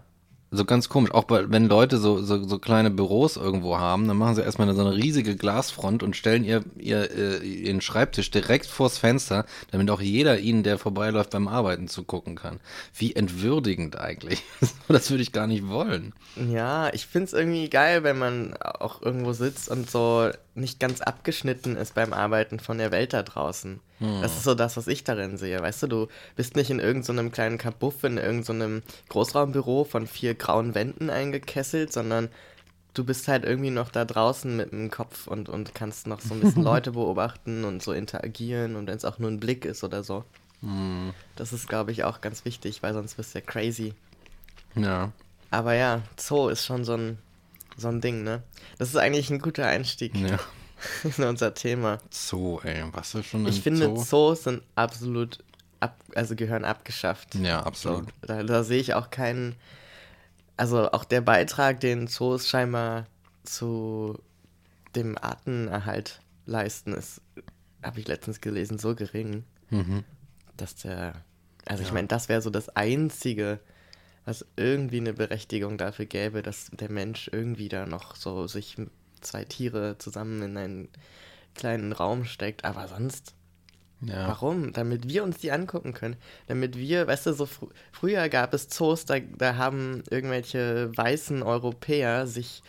So 0.51 0.65
ganz 0.65 0.89
komisch. 0.89 1.11
Auch 1.11 1.25
bei, 1.25 1.51
wenn 1.51 1.69
Leute 1.69 1.99
so, 1.99 2.23
so, 2.23 2.43
so 2.43 2.59
kleine 2.59 2.91
Büros 2.91 3.37
irgendwo 3.37 3.77
haben, 3.77 4.09
dann 4.09 4.17
machen 4.17 4.35
sie 4.35 4.41
erstmal 4.41 4.75
so 4.75 4.81
eine 4.81 4.97
riesige 4.97 5.37
Glasfront 5.37 6.03
und 6.03 6.17
stellen 6.17 6.43
ihr, 6.43 6.65
ihr, 6.79 7.11
äh, 7.11 7.47
ihren 7.47 7.83
Schreibtisch 7.83 8.31
direkt 8.31 8.65
vors 8.65 8.97
Fenster, 8.97 9.45
damit 9.73 9.91
auch 9.91 10.01
jeder 10.01 10.39
ihnen, 10.39 10.63
der 10.63 10.79
vorbeiläuft, 10.79 11.33
beim 11.33 11.49
Arbeiten 11.49 11.87
zugucken 11.87 12.35
kann. 12.35 12.61
Wie 12.95 13.15
entwürdigend 13.15 13.99
eigentlich. 13.99 14.43
das 14.89 15.11
würde 15.11 15.23
ich 15.23 15.33
gar 15.33 15.47
nicht 15.47 15.69
wollen. 15.69 16.15
Ja, 16.51 16.91
ich 16.95 17.07
find's 17.07 17.35
irgendwie 17.35 17.69
geil, 17.69 18.03
wenn 18.03 18.17
man 18.19 18.55
auch 18.57 19.03
irgendwo 19.03 19.35
sitzt 19.35 19.69
und 19.69 19.91
so 19.91 20.31
nicht 20.61 20.81
ganz 20.81 21.01
abgeschnitten 21.01 21.77
ist 21.77 21.95
beim 21.95 22.13
Arbeiten 22.13 22.61
von 22.61 22.79
der 22.79 22.91
Welt 22.91 23.13
da 23.13 23.23
draußen. 23.23 23.81
Das 24.23 24.37
ist 24.37 24.45
so 24.45 24.55
das, 24.55 24.77
was 24.77 24.87
ich 24.87 25.03
darin 25.03 25.37
sehe. 25.37 25.61
Weißt 25.61 25.83
du, 25.83 25.87
du 25.89 26.09
bist 26.37 26.55
nicht 26.55 26.71
in 26.71 26.79
irgendeinem 26.79 27.33
kleinen 27.33 27.59
Kabuff, 27.59 28.05
in 28.05 28.17
irgendeinem 28.17 28.83
Großraumbüro 29.09 29.85
von 29.85 30.07
vier 30.07 30.35
grauen 30.35 30.75
Wänden 30.75 31.11
eingekesselt, 31.11 31.93
sondern 31.93 32.29
du 32.95 33.05
bist 33.05 33.27
halt 33.27 33.45
irgendwie 33.45 33.71
noch 33.71 33.91
da 33.91 34.05
draußen 34.05 34.57
mit 34.57 34.71
dem 34.73 34.91
Kopf 34.91 35.27
und, 35.27 35.49
und 35.49 35.75
kannst 35.75 36.07
noch 36.07 36.21
so 36.21 36.35
ein 36.35 36.41
bisschen 36.41 36.63
Leute 36.65 36.93
beobachten 36.93 37.65
und 37.65 37.83
so 37.83 37.93
interagieren 37.93 38.77
und 38.77 38.87
wenn 38.87 38.97
es 38.97 39.05
auch 39.05 39.19
nur 39.19 39.31
ein 39.31 39.41
Blick 39.41 39.65
ist 39.65 39.83
oder 39.83 40.05
so. 40.05 40.25
Das 41.37 41.53
ist, 41.53 41.69
glaube 41.69 41.93
ich, 41.93 42.05
auch 42.05 42.21
ganz 42.21 42.45
wichtig, 42.45 42.83
weil 42.83 42.93
sonst 42.93 43.17
bist 43.17 43.35
du 43.35 43.39
ja 43.39 43.45
crazy. 43.45 43.95
Ja. 44.75 45.13
Aber 45.51 45.75
ja, 45.75 46.03
Zoo 46.17 46.49
ist 46.49 46.65
schon 46.65 46.85
so 46.85 46.95
ein, 46.95 47.19
so 47.77 47.89
ein 47.89 48.01
Ding, 48.01 48.23
ne? 48.23 48.43
Das 48.79 48.89
ist 48.89 48.97
eigentlich 48.97 49.31
ein 49.31 49.39
guter 49.39 49.67
Einstieg 49.67 50.15
Ja. 50.17 50.39
In 51.17 51.25
unser 51.25 51.55
Thema. 51.55 51.99
Zoo, 52.11 52.61
ey. 52.63 52.85
Was 52.93 53.15
ist 53.15 53.27
schon 53.27 53.47
Ich 53.47 53.61
finde, 53.63 53.87
Zoo? 53.87 54.03
Zoos 54.03 54.45
sind 54.45 54.63
absolut, 54.75 55.39
ab, 55.81 55.97
also 56.15 56.35
gehören 56.37 56.65
abgeschafft. 56.65 57.35
Ja, 57.37 57.61
So, 57.61 57.67
absolut. 57.67 58.09
da, 58.23 58.43
da 58.43 58.63
sehe 58.65 58.81
ich 58.81 58.95
auch 58.95 59.11
keinen, 59.11 59.57
also 60.57 60.91
auch 60.93 61.05
der 61.05 61.21
Beitrag, 61.21 61.81
den 61.81 62.07
Zoos 62.09 62.49
scheinbar 62.49 63.07
zu 63.45 64.19
dem 64.95 65.17
Artenerhalt 65.19 66.21
leisten, 66.47 66.93
ist, 66.93 67.21
habe 67.83 68.01
ich 68.01 68.09
letztens 68.09 68.41
gelesen, 68.41 68.79
so 68.79 68.95
gering, 68.95 69.45
Mhm. 69.71 70.03
dass 70.57 70.75
der, 70.77 71.13
also 71.67 71.83
ich 71.83 71.93
meine, 71.93 72.09
das 72.09 72.29
wäre 72.31 72.41
so 72.41 72.49
das 72.51 72.71
Einzige, 72.71 73.61
was 74.25 74.45
irgendwie 74.57 74.97
eine 74.99 75.13
Berechtigung 75.13 75.77
dafür 75.79 76.07
gäbe, 76.07 76.43
dass 76.43 76.71
der 76.73 76.91
Mensch 76.91 77.29
irgendwie 77.33 77.69
da 77.69 77.85
noch 77.87 78.17
so 78.17 78.47
sich 78.47 78.77
zwei 79.21 79.45
Tiere 79.45 79.97
zusammen 79.99 80.43
in 80.43 80.57
einen 80.57 80.89
kleinen 81.55 81.93
Raum 81.93 82.25
steckt, 82.25 82.65
aber 82.65 82.89
sonst 82.89 83.35
Ja. 84.01 84.29
Warum? 84.29 84.73
Damit 84.73 85.09
wir 85.09 85.25
uns 85.25 85.39
die 85.39 85.51
angucken 85.51 85.93
können. 85.93 86.17
Damit 86.47 86.77
wir, 86.77 87.07
weißt 87.09 87.27
du, 87.27 87.33
so 87.33 87.47
fr 87.47 87.67
früher 87.91 88.29
gab 88.29 88.55
es 88.55 88.69
Zoos, 88.69 89.05
da, 89.07 89.19
da 89.19 89.57
haben 89.57 90.05
irgendwelche 90.11 90.97
weißen 90.97 91.43
Europäer 91.43 92.27
sich 92.29 92.63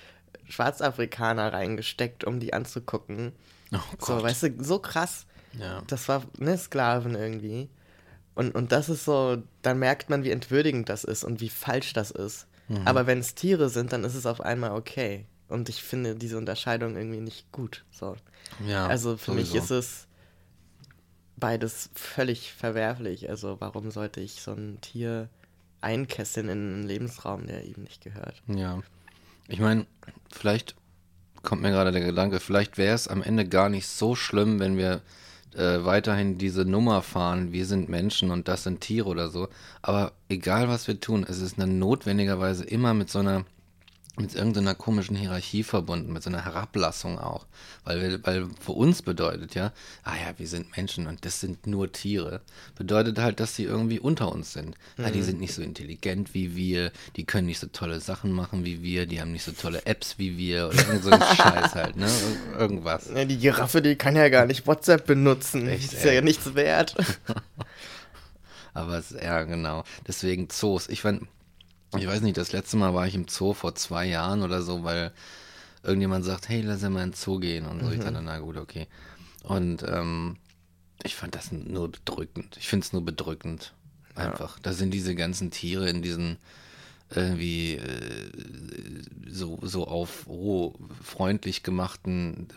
Schwarzafrikaner 0.47 1.53
reingesteckt, 1.53 2.23
um 2.23 2.39
die 2.39 2.53
anzugucken. 2.53 3.31
Oh 3.71 3.77
So, 3.99 4.13
Gott. 4.15 4.23
weißt 4.23 4.43
du, 4.43 4.63
so 4.63 4.79
krass. 4.79 5.25
Ja. 5.59 5.83
Das 5.87 6.07
war, 6.09 6.23
ne, 6.37 6.57
Sklaven 6.57 7.15
irgendwie. 7.15 7.69
Und, 8.35 8.55
und 8.55 8.71
das 8.71 8.89
ist 8.89 9.05
so, 9.05 9.37
dann 9.61 9.79
merkt 9.79 10.09
man, 10.09 10.23
wie 10.23 10.31
entwürdigend 10.31 10.89
das 10.89 11.03
ist 11.03 11.23
und 11.23 11.41
wie 11.41 11.49
falsch 11.49 11.93
das 11.93 12.11
ist. 12.11 12.47
Mhm. 12.67 12.87
Aber 12.87 13.05
wenn 13.07 13.19
es 13.19 13.35
Tiere 13.35 13.69
sind, 13.69 13.93
dann 13.93 14.03
ist 14.03 14.15
es 14.15 14.25
auf 14.25 14.41
einmal 14.41 14.71
okay. 14.71 15.25
Und 15.49 15.67
ich 15.67 15.83
finde 15.83 16.15
diese 16.15 16.37
Unterscheidung 16.37 16.95
irgendwie 16.95 17.21
nicht 17.21 17.51
gut. 17.51 17.83
So. 17.91 18.15
Ja, 18.67 18.87
also 18.87 19.17
für 19.17 19.31
sowieso. 19.31 19.55
mich 19.55 19.63
ist 19.63 19.71
es 19.71 20.07
beides 21.37 21.89
völlig 21.95 22.53
verwerflich. 22.53 23.29
Also 23.29 23.57
warum 23.59 23.91
sollte 23.91 24.21
ich 24.21 24.41
so 24.41 24.51
ein 24.51 24.79
Tier 24.81 25.29
einkesseln 25.81 26.49
in 26.49 26.73
einen 26.73 26.83
Lebensraum, 26.83 27.47
der 27.47 27.63
ihm 27.63 27.83
nicht 27.83 28.03
gehört? 28.03 28.41
Ja. 28.47 28.79
Ich 29.47 29.59
meine, 29.59 29.87
vielleicht 30.31 30.75
kommt 31.41 31.61
mir 31.61 31.71
gerade 31.71 31.91
der 31.91 32.01
Gedanke, 32.01 32.39
vielleicht 32.39 32.77
wäre 32.77 32.93
es 32.93 33.07
am 33.07 33.23
Ende 33.23 33.47
gar 33.47 33.69
nicht 33.69 33.87
so 33.87 34.15
schlimm, 34.15 34.59
wenn 34.59 34.77
wir 34.77 35.01
äh, 35.55 35.83
weiterhin 35.83 36.37
diese 36.37 36.65
Nummer 36.65 37.01
fahren, 37.01 37.51
wir 37.51 37.65
sind 37.65 37.89
Menschen 37.89 38.29
und 38.29 38.47
das 38.47 38.63
sind 38.63 38.81
Tiere 38.81 39.07
oder 39.07 39.29
so. 39.29 39.47
Aber 39.81 40.11
egal 40.27 40.67
was 40.67 40.87
wir 40.87 40.99
tun, 40.99 41.25
es 41.27 41.41
ist 41.41 41.57
dann 41.59 41.79
notwendigerweise 41.79 42.65
immer 42.65 42.93
mit 42.93 43.09
so 43.09 43.19
einer 43.19 43.45
mit 44.19 44.35
irgendeiner 44.35 44.75
komischen 44.75 45.15
Hierarchie 45.15 45.63
verbunden, 45.63 46.13
mit 46.13 46.23
so 46.23 46.29
einer 46.29 46.43
Herablassung 46.43 47.19
auch. 47.19 47.45
Weil, 47.83 48.01
wir, 48.01 48.25
weil 48.25 48.47
für 48.59 48.73
uns 48.73 49.01
bedeutet 49.01 49.55
ja, 49.55 49.71
ah 50.03 50.15
ja, 50.15 50.37
wir 50.37 50.47
sind 50.47 50.75
Menschen 50.75 51.07
und 51.07 51.25
das 51.25 51.39
sind 51.39 51.67
nur 51.67 51.91
Tiere. 51.91 52.41
Bedeutet 52.75 53.17
halt, 53.19 53.39
dass 53.39 53.55
sie 53.55 53.63
irgendwie 53.63 53.99
unter 53.99 54.31
uns 54.31 54.53
sind. 54.53 54.75
Mhm. 54.97 55.05
Ah, 55.05 55.09
die 55.09 55.21
sind 55.21 55.39
nicht 55.39 55.53
so 55.53 55.61
intelligent 55.61 56.33
wie 56.33 56.55
wir, 56.55 56.91
die 57.15 57.25
können 57.25 57.47
nicht 57.47 57.59
so 57.59 57.67
tolle 57.67 57.99
Sachen 57.99 58.31
machen 58.31 58.65
wie 58.65 58.83
wir, 58.83 59.05
die 59.05 59.21
haben 59.21 59.31
nicht 59.31 59.45
so 59.45 59.51
tolle 59.51 59.85
Apps 59.85 60.17
wie 60.17 60.37
wir 60.37 60.67
oder 60.67 60.79
irgend 60.87 61.03
so 61.03 61.11
ein 61.11 61.21
Scheiß 61.35 61.75
halt, 61.75 61.95
ne? 61.95 62.09
Irgendwas. 62.57 63.09
Ja, 63.13 63.25
die 63.25 63.37
Giraffe, 63.37 63.81
die 63.81 63.95
kann 63.95 64.15
ja 64.15 64.29
gar 64.29 64.45
nicht 64.45 64.67
WhatsApp 64.67 65.05
benutzen. 65.05 65.67
Echt, 65.67 65.93
ist 65.93 66.03
ja 66.03 66.21
nichts 66.21 66.55
wert. 66.55 66.95
Aber 68.73 68.97
es, 68.97 69.11
ja, 69.11 69.43
genau. 69.43 69.83
Deswegen 70.07 70.49
Zoos. 70.49 70.89
Ich 70.89 71.01
fand 71.01 71.27
ich 71.97 72.07
weiß 72.07 72.21
nicht, 72.21 72.37
das 72.37 72.51
letzte 72.51 72.77
Mal 72.77 72.93
war 72.93 73.07
ich 73.07 73.15
im 73.15 73.27
Zoo 73.27 73.53
vor 73.53 73.75
zwei 73.75 74.05
Jahren 74.05 74.43
oder 74.43 74.61
so, 74.61 74.83
weil 74.83 75.11
irgendjemand 75.83 76.25
sagt, 76.25 76.49
hey, 76.49 76.61
lass 76.61 76.81
ja 76.81 76.89
mal 76.89 77.03
in 77.03 77.11
den 77.11 77.15
Zoo 77.15 77.39
gehen. 77.39 77.65
Und 77.65 77.79
so, 77.79 77.87
mhm. 77.87 77.93
ich 77.93 77.99
dachte, 77.99 78.21
na 78.21 78.39
gut, 78.39 78.57
okay. 78.57 78.87
Und 79.43 79.83
ähm, 79.83 80.37
ich 81.03 81.15
fand 81.15 81.35
das 81.35 81.51
nur 81.51 81.91
bedrückend. 81.91 82.57
Ich 82.59 82.67
finde 82.67 82.85
es 82.85 82.93
nur 82.93 83.03
bedrückend. 83.03 83.73
Einfach. 84.15 84.57
Ja. 84.57 84.61
Da 84.63 84.73
sind 84.73 84.93
diese 84.93 85.15
ganzen 85.15 85.49
Tiere 85.51 85.89
in 85.89 86.01
diesen 86.01 86.37
irgendwie 87.15 87.75
äh, 87.75 88.31
so, 89.27 89.57
so 89.61 89.87
auf 89.87 90.27
oh, 90.27 90.75
freundlich 91.01 91.63
gemachten 91.63 92.47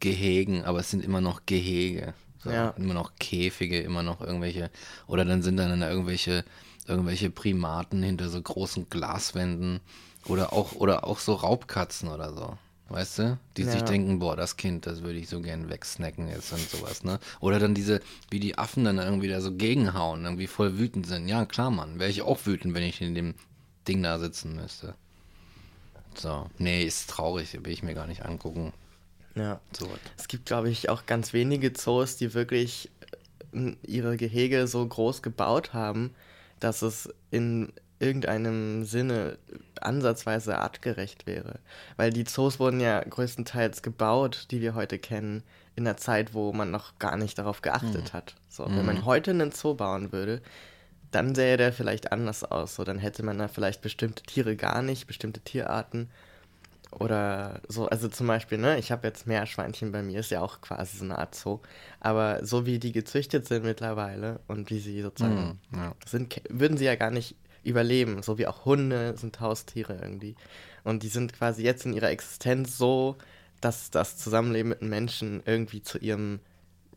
Gehegen, 0.00 0.64
aber 0.64 0.80
es 0.80 0.90
sind 0.90 1.02
immer 1.02 1.20
noch 1.20 1.46
Gehege. 1.46 2.12
So, 2.42 2.50
ja. 2.50 2.70
Immer 2.76 2.92
noch 2.92 3.12
Käfige, 3.18 3.80
immer 3.80 4.02
noch 4.02 4.20
irgendwelche, 4.20 4.70
oder 5.06 5.24
dann 5.24 5.42
sind 5.42 5.56
dann 5.56 5.80
irgendwelche 5.80 6.44
irgendwelche 6.86 7.30
Primaten 7.30 8.02
hinter 8.02 8.28
so 8.28 8.40
großen 8.40 8.88
Glaswänden 8.90 9.80
oder 10.26 10.52
auch, 10.52 10.72
oder 10.72 11.04
auch 11.04 11.18
so 11.18 11.34
Raubkatzen 11.34 12.08
oder 12.08 12.32
so. 12.34 12.56
Weißt 12.90 13.18
du? 13.18 13.38
Die 13.56 13.62
ja. 13.62 13.72
sich 13.72 13.82
denken, 13.82 14.18
boah, 14.18 14.36
das 14.36 14.56
Kind, 14.56 14.86
das 14.86 15.02
würde 15.02 15.18
ich 15.18 15.28
so 15.28 15.40
gern 15.40 15.70
wegsnacken 15.70 16.28
jetzt 16.28 16.52
und 16.52 16.68
sowas, 16.68 17.02
ne? 17.02 17.18
Oder 17.40 17.58
dann 17.58 17.74
diese, 17.74 18.00
wie 18.30 18.40
die 18.40 18.58
Affen 18.58 18.84
dann 18.84 18.98
irgendwie 18.98 19.28
da 19.28 19.40
so 19.40 19.52
gegenhauen, 19.52 20.24
irgendwie 20.24 20.46
voll 20.46 20.78
wütend 20.78 21.06
sind. 21.06 21.26
Ja, 21.26 21.46
klar, 21.46 21.70
Mann. 21.70 21.98
Wäre 21.98 22.10
ich 22.10 22.22
auch 22.22 22.44
wütend, 22.44 22.74
wenn 22.74 22.82
ich 22.82 23.00
in 23.00 23.14
dem 23.14 23.34
Ding 23.88 24.02
da 24.02 24.18
sitzen 24.18 24.54
müsste. 24.56 24.94
So. 26.14 26.48
Nee, 26.58 26.84
ist 26.84 27.08
traurig, 27.10 27.52
will 27.64 27.72
ich 27.72 27.82
mir 27.82 27.94
gar 27.94 28.06
nicht 28.06 28.24
angucken. 28.24 28.72
Ja. 29.34 29.60
So. 29.72 29.88
Es 30.16 30.28
gibt, 30.28 30.46
glaube 30.46 30.70
ich, 30.70 30.88
auch 30.90 31.06
ganz 31.06 31.32
wenige 31.32 31.72
Zoos, 31.72 32.16
die 32.16 32.34
wirklich 32.34 32.90
äh, 33.52 33.72
ihre 33.82 34.16
Gehege 34.16 34.66
so 34.68 34.86
groß 34.86 35.22
gebaut 35.22 35.72
haben, 35.72 36.14
dass 36.64 36.80
es 36.80 37.12
in 37.30 37.74
irgendeinem 37.98 38.84
Sinne 38.84 39.36
ansatzweise 39.80 40.58
artgerecht 40.58 41.26
wäre. 41.26 41.60
Weil 41.96 42.10
die 42.10 42.24
Zoos 42.24 42.58
wurden 42.58 42.80
ja 42.80 43.00
größtenteils 43.00 43.82
gebaut, 43.82 44.46
die 44.50 44.62
wir 44.62 44.74
heute 44.74 44.98
kennen, 44.98 45.42
in 45.76 45.86
einer 45.86 45.98
Zeit, 45.98 46.32
wo 46.32 46.54
man 46.54 46.70
noch 46.70 46.98
gar 46.98 47.18
nicht 47.18 47.38
darauf 47.38 47.60
geachtet 47.60 48.12
mhm. 48.12 48.16
hat. 48.16 48.34
So, 48.48 48.64
mhm. 48.64 48.78
Wenn 48.78 48.86
man 48.86 49.04
heute 49.04 49.32
einen 49.32 49.52
Zoo 49.52 49.74
bauen 49.74 50.10
würde, 50.10 50.40
dann 51.10 51.34
sähe 51.34 51.58
der 51.58 51.72
vielleicht 51.72 52.12
anders 52.12 52.44
aus. 52.44 52.76
So, 52.76 52.84
dann 52.84 52.98
hätte 52.98 53.22
man 53.22 53.38
da 53.38 53.46
vielleicht 53.48 53.82
bestimmte 53.82 54.22
Tiere 54.22 54.56
gar 54.56 54.80
nicht, 54.80 55.06
bestimmte 55.06 55.40
Tierarten. 55.40 56.10
Oder 57.00 57.60
so, 57.68 57.86
also 57.86 58.08
zum 58.08 58.26
Beispiel, 58.26 58.58
ne, 58.58 58.78
ich 58.78 58.92
habe 58.92 59.06
jetzt 59.06 59.26
Meerschweinchen 59.26 59.92
bei 59.92 60.02
mir, 60.02 60.20
ist 60.20 60.30
ja 60.30 60.40
auch 60.40 60.60
quasi 60.60 60.98
so 60.98 61.04
eine 61.04 61.18
Art 61.18 61.34
Zoo. 61.34 61.60
Aber 62.00 62.44
so 62.44 62.66
wie 62.66 62.78
die 62.78 62.92
gezüchtet 62.92 63.46
sind 63.46 63.64
mittlerweile 63.64 64.40
und 64.46 64.70
wie 64.70 64.78
sie 64.78 65.02
sozusagen 65.02 65.60
mm, 65.70 65.76
ja. 65.76 65.94
sind, 66.06 66.40
würden 66.48 66.76
sie 66.76 66.84
ja 66.84 66.94
gar 66.94 67.10
nicht 67.10 67.36
überleben. 67.64 68.22
So 68.22 68.38
wie 68.38 68.46
auch 68.46 68.64
Hunde 68.64 69.16
sind 69.16 69.40
Haustiere 69.40 69.98
irgendwie. 70.00 70.36
Und 70.84 71.02
die 71.02 71.08
sind 71.08 71.32
quasi 71.32 71.64
jetzt 71.64 71.86
in 71.86 71.94
ihrer 71.94 72.10
Existenz 72.10 72.76
so, 72.76 73.16
dass 73.60 73.90
das 73.90 74.16
Zusammenleben 74.18 74.68
mit 74.68 74.82
Menschen 74.82 75.42
irgendwie 75.46 75.82
zu 75.82 75.98
ihrem, 75.98 76.40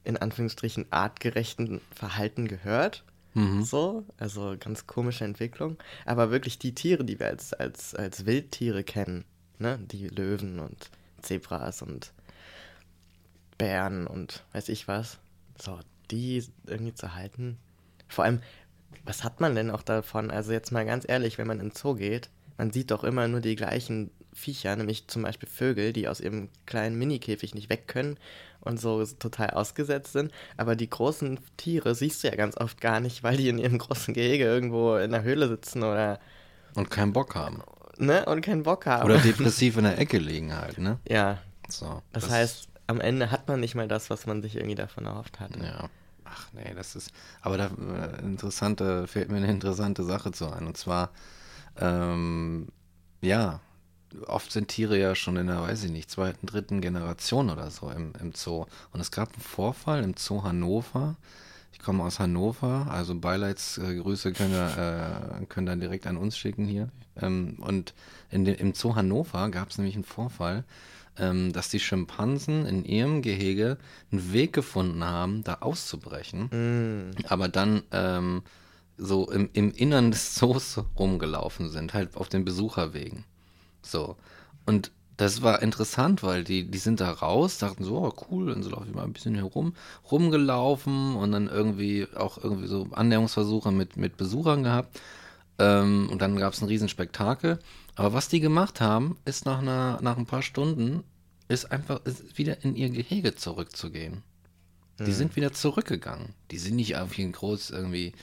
in 0.04 0.18
Anführungsstrichen, 0.18 0.86
artgerechten 0.92 1.82
Verhalten 1.92 2.48
gehört. 2.48 3.04
Mhm. 3.34 3.64
So, 3.64 4.04
also 4.18 4.56
ganz 4.60 4.88
komische 4.88 5.24
Entwicklung. 5.24 5.78
Aber 6.06 6.32
wirklich 6.32 6.60
die 6.60 6.76
Tiere, 6.76 7.06
die 7.06 7.20
wir 7.20 7.28
als, 7.28 7.54
als, 7.54 7.96
als 7.96 8.26
Wildtiere 8.26 8.84
kennen, 8.84 9.26
ne? 9.60 9.80
Die 9.80 10.08
Löwen 10.08 10.60
und 10.60 10.90
Zebras 11.22 11.82
und 11.82 12.14
Bären 13.58 14.08
und 14.08 14.44
weiß 14.54 14.70
ich 14.70 14.88
was. 14.88 15.18
So, 15.60 15.80
die 16.12 16.44
irgendwie 16.66 16.94
zu 16.94 17.16
halten. 17.16 17.58
Vor 18.08 18.24
allem, 18.26 18.42
was 19.04 19.24
hat 19.24 19.42
man 19.42 19.56
denn 19.56 19.72
auch 19.72 19.82
davon? 19.82 20.32
Also 20.32 20.52
jetzt 20.52 20.72
mal 20.72 20.86
ganz 20.86 21.06
ehrlich, 21.08 21.38
wenn 21.38 21.48
man 21.48 21.60
in 21.60 21.70
den 21.70 21.76
Zoo 21.76 21.96
geht, 21.96 22.30
man 22.58 22.72
sieht 22.72 22.92
doch 22.92 23.04
immer 23.04 23.28
nur 23.28 23.42
die 23.42 23.56
gleichen 23.56 24.12
Viecher, 24.34 24.76
nämlich 24.76 25.08
zum 25.08 25.24
Beispiel 25.24 25.50
Vögel, 25.50 25.94
die 25.94 26.08
aus 26.08 26.20
ihrem 26.20 26.50
kleinen 26.66 26.98
Minikäfig 26.98 27.56
nicht 27.56 27.70
weg 27.70 27.88
können 27.88 28.18
und 28.62 28.80
so 28.80 29.04
total 29.06 29.52
ausgesetzt 29.52 30.14
sind. 30.14 30.32
Aber 30.58 30.76
die 30.76 30.90
großen 30.90 31.40
Tiere 31.58 31.96
siehst 31.96 32.24
du 32.24 32.28
ja 32.28 32.36
ganz 32.36 32.56
oft 32.58 32.80
gar 32.80 33.00
nicht, 33.00 33.24
weil 33.24 33.38
die 33.38 33.50
in 33.50 33.58
ihrem 33.58 33.80
großen 33.80 34.14
Gehege 34.14 34.44
irgendwo 34.44 34.96
in 34.96 35.12
der 35.12 35.24
Höhle 35.24 35.48
sitzen 35.48 35.84
oder. 35.84 36.20
Und 36.76 36.92
keinen 36.92 37.14
Bock 37.14 37.34
haben 37.36 37.64
ne, 38.00 38.26
und 38.26 38.42
keinen 38.42 38.64
Bock 38.64 38.86
haben. 38.86 39.06
Oder 39.06 39.18
depressiv 39.24 39.78
in 39.78 39.84
der 39.84 39.98
Ecke 39.98 40.18
liegen 40.18 40.56
halt, 40.56 40.78
ne? 40.78 41.00
Ja. 41.08 41.40
So. 41.70 42.02
Das, 42.14 42.24
das 42.24 42.32
heißt, 42.32 42.68
am 42.88 43.02
Ende 43.02 43.32
hat 43.32 43.48
man 43.48 43.60
nicht 43.60 43.76
mal 43.76 43.88
das, 43.88 44.10
was 44.10 44.26
man 44.26 44.42
sich 44.42 44.56
irgendwie 44.56 44.76
davon 44.76 45.06
erhofft 45.06 45.40
hat. 45.40 45.56
Ja. 45.58 45.90
Ach 46.24 46.48
nee, 46.54 46.74
das 46.76 46.96
ist. 46.96 47.12
Aber 47.42 47.58
da 47.58 47.66
äh, 47.66 48.22
interessante, 48.22 49.08
fällt 49.08 49.30
mir 49.30 49.38
eine 49.38 49.50
interessante 49.50 50.04
Sache 50.04 50.32
zu 50.32 50.52
ein. 50.52 50.68
Und 50.68 50.78
zwar, 50.78 51.12
ähm, 51.80 52.68
ja, 53.22 53.60
oft 54.26 54.52
sind 54.52 54.70
Tiere 54.70 54.98
ja 54.98 55.16
schon 55.16 55.38
in 55.38 55.48
der, 55.48 55.62
weiß 55.62 55.84
ich 55.84 55.92
nicht, 55.92 56.10
zweiten, 56.10 56.48
dritten 56.48 56.82
Generation 56.82 57.50
oder 57.50 57.70
so 57.72 57.90
im, 57.90 58.14
im 58.20 58.34
Zoo. 58.34 58.66
Und 58.92 59.00
es 59.00 59.12
gab 59.12 59.34
einen 59.34 59.42
Vorfall 59.42 60.04
im 60.04 60.16
Zoo 60.18 60.44
Hannover. 60.44 61.16
Ich 61.78 61.86
komme 61.86 62.04
aus 62.04 62.20
Hannover, 62.20 62.88
also 62.90 63.14
Beileidsgrüße 63.14 64.34
können, 64.34 64.54
äh, 64.56 65.46
können 65.46 65.68
dann 65.68 65.80
direkt 65.80 66.08
an 66.08 66.18
uns 66.18 66.36
schicken 66.36 66.66
hier. 66.66 66.90
Ähm, 67.22 67.58
und 67.60 67.94
in 68.32 68.46
de, 68.46 68.56
im 68.56 68.74
Zoo 68.74 68.96
Hannover 68.96 69.50
gab 69.52 69.70
es 69.70 69.78
nämlich 69.78 69.94
einen 69.94 70.04
Vorfall, 70.04 70.64
ähm, 71.20 71.54
dass 71.54 71.70
die 71.70 71.80
Schimpansen 71.80 72.66
in 72.66 72.84
ihrem 72.84 73.22
Gehege 73.22 73.78
einen 74.12 74.34
Weg 74.34 74.54
gefunden 74.54 75.04
haben, 75.04 75.44
da 75.44 75.60
auszubrechen, 75.60 77.12
mm. 77.12 77.26
aber 77.28 77.48
dann 77.48 77.84
ähm, 77.92 78.42
so 78.98 79.30
im, 79.30 79.50
im 79.54 79.72
Innern 79.72 80.10
des 80.10 80.34
Zoos 80.34 80.82
rumgelaufen 80.98 81.70
sind, 81.70 81.94
halt 81.94 82.18
auf 82.18 82.28
den 82.28 82.44
Besucherwegen. 82.44 83.24
So. 83.84 84.18
Und 84.66 84.92
das 85.18 85.42
war 85.42 85.64
interessant, 85.64 86.22
weil 86.22 86.44
die, 86.44 86.70
die 86.70 86.78
sind 86.78 87.02
da 87.02 87.12
raus, 87.12 87.58
dachten 87.58 87.84
so, 87.84 87.98
oh, 87.98 88.14
cool, 88.30 88.54
dann 88.54 88.62
so 88.62 88.70
laufe 88.70 88.86
ich 88.88 88.94
mal 88.94 89.04
ein 89.04 89.14
bisschen 89.14 89.34
hier 89.34 89.44
rum, 89.44 89.74
rumgelaufen 90.12 91.16
und 91.16 91.32
dann 91.32 91.48
irgendwie 91.48 92.08
auch 92.16 92.38
irgendwie 92.38 92.68
so 92.68 92.88
Annäherungsversuche 92.92 93.72
mit, 93.72 93.98
mit 93.98 94.16
Besuchern 94.18 94.64
gehabt. 94.64 95.02
Ähm, 95.58 96.08
und 96.12 96.22
dann 96.22 96.38
gab 96.38 96.54
es 96.54 96.62
ein 96.62 96.68
Riesenspektakel. 96.68 97.58
Aber 97.96 98.14
was 98.14 98.30
die 98.30 98.40
gemacht 98.40 98.80
haben, 98.80 99.18
ist 99.26 99.46
nach, 99.46 99.60
einer, 99.60 99.98
nach 100.02 100.18
ein 100.18 100.28
paar 100.28 100.44
Stunden, 100.44 101.04
ist 101.48 101.72
einfach 101.72 102.06
ist 102.06 102.38
wieder 102.38 102.64
in 102.64 102.76
ihr 102.76 102.90
Gehege 102.90 103.34
zurückzugehen. 103.34 104.22
Die 105.00 105.04
mhm. 105.06 105.14
sind 105.14 105.36
wieder 105.36 105.52
zurückgegangen. 105.52 106.34
Die 106.52 106.60
sind 106.60 106.76
nicht 106.76 106.96
auf 106.98 107.18
jeden 107.18 107.32
groß 107.32 107.72
irgendwie, 107.72 108.14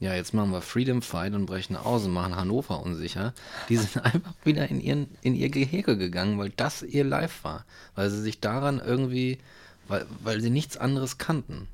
ja, 0.00 0.14
jetzt 0.14 0.34
machen 0.34 0.50
wir 0.50 0.62
Freedom 0.62 1.02
Fight 1.02 1.34
und 1.34 1.46
brechen 1.46 1.76
aus 1.76 2.04
und 2.04 2.12
machen 2.12 2.34
Hannover 2.34 2.82
unsicher. 2.82 3.32
Die 3.68 3.76
sind 3.76 3.96
einfach 4.04 4.34
wieder 4.44 4.68
in, 4.68 4.80
ihren, 4.80 5.08
in 5.22 5.34
ihr 5.34 5.50
Gehege 5.50 5.96
gegangen, 5.96 6.38
weil 6.38 6.50
das 6.50 6.82
ihr 6.82 7.04
Live 7.04 7.44
war. 7.44 7.64
Weil 7.94 8.10
sie 8.10 8.20
sich 8.20 8.40
daran 8.40 8.80
irgendwie, 8.84 9.38
weil, 9.86 10.06
weil 10.22 10.40
sie 10.40 10.50
nichts 10.50 10.76
anderes 10.76 11.18
kannten. 11.18 11.68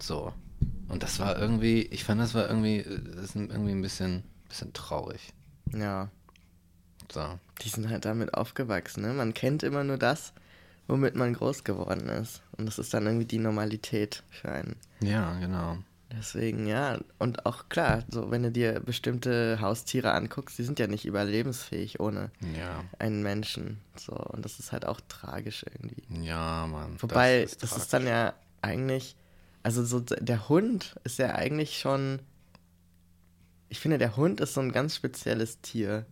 So. 0.00 0.32
Und 0.88 1.02
das 1.02 1.20
war 1.20 1.38
irgendwie, 1.38 1.82
ich 1.82 2.04
fand, 2.04 2.20
das 2.20 2.34
war 2.34 2.48
irgendwie, 2.48 2.84
das 2.84 3.24
ist 3.24 3.36
irgendwie 3.36 3.72
ein 3.72 3.82
bisschen 3.82 4.24
bisschen 4.52 4.72
traurig. 4.72 5.32
Ja. 5.74 6.08
So. 7.10 7.38
Die 7.62 7.68
sind 7.68 7.88
halt 7.88 8.04
damit 8.04 8.34
aufgewachsen, 8.34 9.02
ne? 9.02 9.12
Man 9.12 9.34
kennt 9.34 9.62
immer 9.62 9.82
nur 9.82 9.96
das, 9.96 10.32
womit 10.88 11.14
man 11.14 11.32
groß 11.32 11.64
geworden 11.64 12.08
ist. 12.08 12.42
Und 12.52 12.66
das 12.66 12.78
ist 12.78 12.92
dann 12.94 13.06
irgendwie 13.06 13.24
die 13.24 13.38
Normalität 13.38 14.22
für 14.30 14.50
einen. 14.50 14.76
Ja, 15.00 15.38
genau. 15.38 15.78
Deswegen, 16.16 16.66
ja. 16.66 16.98
Und 17.18 17.46
auch 17.46 17.68
klar, 17.68 18.04
so 18.10 18.30
wenn 18.30 18.42
du 18.42 18.50
dir 18.50 18.80
bestimmte 18.80 19.60
Haustiere 19.60 20.12
anguckst, 20.12 20.58
die 20.58 20.62
sind 20.64 20.78
ja 20.78 20.86
nicht 20.86 21.04
überlebensfähig 21.04 22.00
ohne 22.00 22.30
Ja. 22.56 22.84
einen 22.98 23.22
Menschen. 23.22 23.80
So, 23.96 24.12
und 24.14 24.44
das 24.44 24.58
ist 24.58 24.72
halt 24.72 24.84
auch 24.84 25.00
tragisch 25.08 25.64
irgendwie. 25.64 26.24
Ja, 26.24 26.66
Mann. 26.66 26.96
Wobei, 27.00 27.42
das 27.42 27.52
ist, 27.52 27.62
das 27.62 27.76
ist 27.76 27.92
dann 27.92 28.06
ja 28.06 28.34
eigentlich, 28.60 29.16
also 29.62 29.84
so 29.84 30.00
der 30.00 30.48
Hund 30.48 30.96
ist 31.04 31.18
ja 31.18 31.34
eigentlich 31.34 31.78
schon, 31.78 32.20
ich 33.68 33.80
finde, 33.80 33.98
der 33.98 34.16
Hund 34.16 34.40
ist 34.40 34.54
so 34.54 34.60
ein 34.60 34.72
ganz 34.72 34.94
spezielles 34.96 35.60
Tier, 35.60 36.06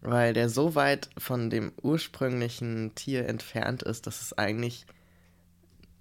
weil 0.00 0.32
der 0.32 0.48
so 0.48 0.74
weit 0.74 1.10
von 1.18 1.50
dem 1.50 1.72
ursprünglichen 1.82 2.94
Tier 2.94 3.28
entfernt 3.28 3.82
ist, 3.82 4.06
dass 4.06 4.22
es 4.22 4.32
eigentlich 4.32 4.86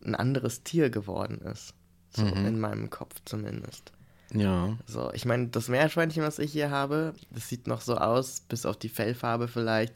ein 0.03 0.15
anderes 0.15 0.63
Tier 0.63 0.89
geworden 0.89 1.39
ist. 1.41 1.73
So 2.15 2.25
Mhm. 2.25 2.45
in 2.45 2.59
meinem 2.59 2.89
Kopf 2.89 3.15
zumindest. 3.25 3.91
Ja. 4.33 4.77
So, 4.87 5.11
ich 5.13 5.25
meine, 5.25 5.47
das 5.47 5.67
Meerschweinchen, 5.67 6.23
was 6.23 6.39
ich 6.39 6.51
hier 6.51 6.69
habe, 6.71 7.13
das 7.31 7.47
sieht 7.49 7.67
noch 7.67 7.81
so 7.81 7.97
aus, 7.97 8.41
bis 8.41 8.65
auf 8.65 8.77
die 8.77 8.89
Fellfarbe 8.89 9.47
vielleicht, 9.47 9.95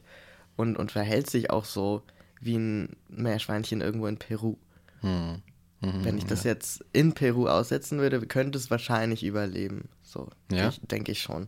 und, 0.56 0.78
und 0.78 0.92
verhält 0.92 1.30
sich 1.30 1.50
auch 1.52 1.66
so 1.66 2.04
wie 2.42 2.58
ein 2.58 2.96
Meerschweinchen 3.10 3.82
irgendwo 3.82 4.08
in 4.08 4.18
Peru. 4.18 4.58
Hm. 5.02 5.42
Mhm, 5.82 6.04
Wenn 6.04 6.18
ich 6.18 6.26
das 6.26 6.44
jetzt 6.44 6.84
in 6.92 7.14
Peru 7.14 7.48
aussetzen 7.48 8.00
würde, 8.00 8.20
könnte 8.28 8.58
es 8.58 8.70
wahrscheinlich 8.70 9.24
überleben. 9.24 9.88
So, 10.04 10.30
Ja? 10.52 10.72
denke 10.92 11.14
ich 11.14 11.22
schon. 11.22 11.48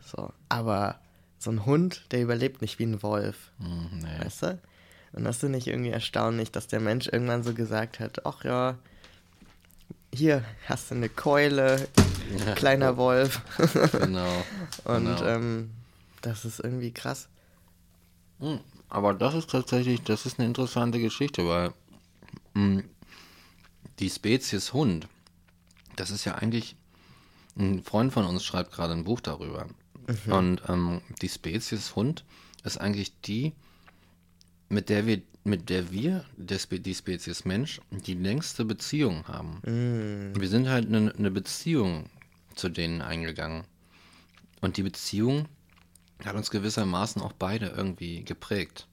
So, 0.00 0.32
aber 0.48 0.98
so 1.38 1.50
ein 1.50 1.64
Hund, 1.64 2.06
der 2.10 2.22
überlebt 2.22 2.60
nicht 2.62 2.78
wie 2.78 2.86
ein 2.86 3.02
Wolf, 3.02 3.52
Hm, 3.58 4.00
nee. 4.00 4.24
weißt 4.24 4.42
du? 4.42 4.58
Und 5.12 5.22
das 5.24 5.38
finde 5.38 5.58
ich 5.58 5.68
irgendwie 5.68 5.90
erstaunlich, 5.90 6.50
dass 6.50 6.66
der 6.66 6.80
Mensch 6.80 7.06
irgendwann 7.06 7.44
so 7.44 7.54
gesagt 7.54 8.00
hat, 8.00 8.26
ach 8.26 8.42
ja, 8.44 8.76
hier 10.14 10.44
hast 10.68 10.90
du 10.90 10.94
eine 10.94 11.08
Keule, 11.08 11.88
kleiner 12.54 12.96
Wolf. 12.96 13.40
Genau. 13.92 14.44
Und 14.84 15.04
genau. 15.16 15.24
ähm, 15.26 15.70
das 16.22 16.44
ist 16.44 16.60
irgendwie 16.60 16.92
krass. 16.92 17.28
Hm, 18.40 18.60
Aber 18.88 19.14
das 19.14 19.34
ist 19.34 19.50
tatsächlich, 19.50 20.02
das 20.02 20.26
ist 20.26 20.38
eine 20.38 20.48
interessante 20.48 20.98
Geschichte, 20.98 21.46
weil 21.46 21.72
mh, 22.54 22.82
die 23.98 24.10
Spezies 24.10 24.72
Hund, 24.72 25.06
das 25.96 26.10
ist 26.10 26.24
ja 26.24 26.34
eigentlich, 26.34 26.76
ein 27.56 27.82
Freund 27.84 28.12
von 28.12 28.24
uns 28.24 28.44
schreibt 28.44 28.72
gerade 28.72 28.92
ein 28.94 29.04
Buch 29.04 29.20
darüber. 29.20 29.66
Und 30.26 30.62
ähm, 30.68 31.00
die 31.22 31.28
Spezies 31.28 31.94
Hund 31.96 32.24
ist 32.64 32.78
eigentlich 32.78 33.20
die, 33.22 33.52
mit 34.68 34.88
der 34.88 35.06
wir, 35.06 35.22
mit 35.44 35.68
der 35.68 35.92
wir, 35.92 36.24
der 36.36 36.58
Spe 36.58 36.80
die 36.80 36.94
Spezies 36.94 37.44
Mensch, 37.44 37.80
die 37.90 38.14
längste 38.14 38.64
Beziehung 38.64 39.28
haben. 39.28 39.60
Wir 40.34 40.48
sind 40.48 40.68
halt 40.68 40.88
eine, 40.88 41.14
eine 41.16 41.30
Beziehung 41.30 42.08
zu 42.54 42.70
denen 42.70 43.02
eingegangen. 43.02 43.64
Und 44.60 44.78
die 44.78 44.82
Beziehung 44.82 45.46
hat 46.24 46.34
uns 46.34 46.50
gewissermaßen 46.50 47.20
auch 47.20 47.32
beide 47.32 47.66
irgendwie 47.66 48.24
geprägt. 48.24 48.88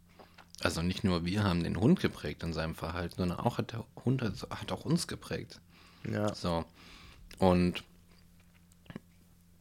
Also 0.62 0.82
nicht 0.82 1.04
nur 1.04 1.26
wir 1.26 1.44
haben 1.44 1.64
den 1.64 1.80
Hund 1.80 2.02
geprägt 2.02 2.44
in 2.44 2.54
seinem 2.54 2.76
Verhalten, 2.76 3.16
sondern 3.18 3.40
auch 3.40 3.58
hat 3.58 3.72
der 3.72 3.86
Hund 4.04 4.22
hat, 4.22 4.34
hat 4.50 4.72
auch 4.72 4.86
uns 4.86 5.08
geprägt. 5.08 5.62
Ja. 6.10 6.34
So. 6.36 6.66
Und 7.40 7.84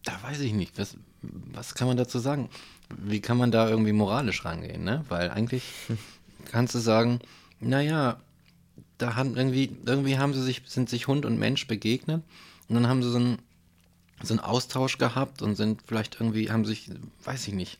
da 0.04 0.20
weiß 0.23 0.40
ich 0.40 0.52
nicht, 0.52 0.78
was, 0.78 0.97
was 1.23 1.75
kann 1.75 1.87
man 1.88 1.97
dazu 1.97 2.18
sagen? 2.18 2.50
Wie 2.99 3.20
kann 3.20 3.38
man 3.38 3.50
da 3.50 3.68
irgendwie 3.68 3.92
moralisch 3.92 4.44
rangehen, 4.44 4.82
ne? 4.82 5.04
Weil 5.09 5.30
eigentlich 5.30 5.62
kannst 6.50 6.75
du 6.75 6.78
sagen, 6.78 7.20
naja, 7.61 8.20
da 8.99 9.16
haben 9.16 9.37
irgendwie, 9.37 9.76
irgendwie 9.87 10.18
haben 10.18 10.35
sie 10.35 10.42
sich, 10.42 10.62
sind 10.66 10.88
sich 10.88 11.09
Hund 11.09 11.25
und 11.25 11.38
Mensch 11.38 11.66
begegnet 11.66 12.23
und 12.68 12.75
dann 12.75 12.87
haben 12.87 13.02
sie 13.02 13.11
so 13.11 13.18
einen, 13.18 13.38
so 14.23 14.35
einen 14.35 14.40
Austausch 14.40 14.99
gehabt 14.99 15.42
und 15.42 15.56
sind 15.56 15.82
vielleicht 15.87 16.20
irgendwie, 16.20 16.50
haben 16.50 16.64
sich, 16.64 16.90
weiß 17.25 17.49
ich 17.49 17.54
nicht, 17.54 17.78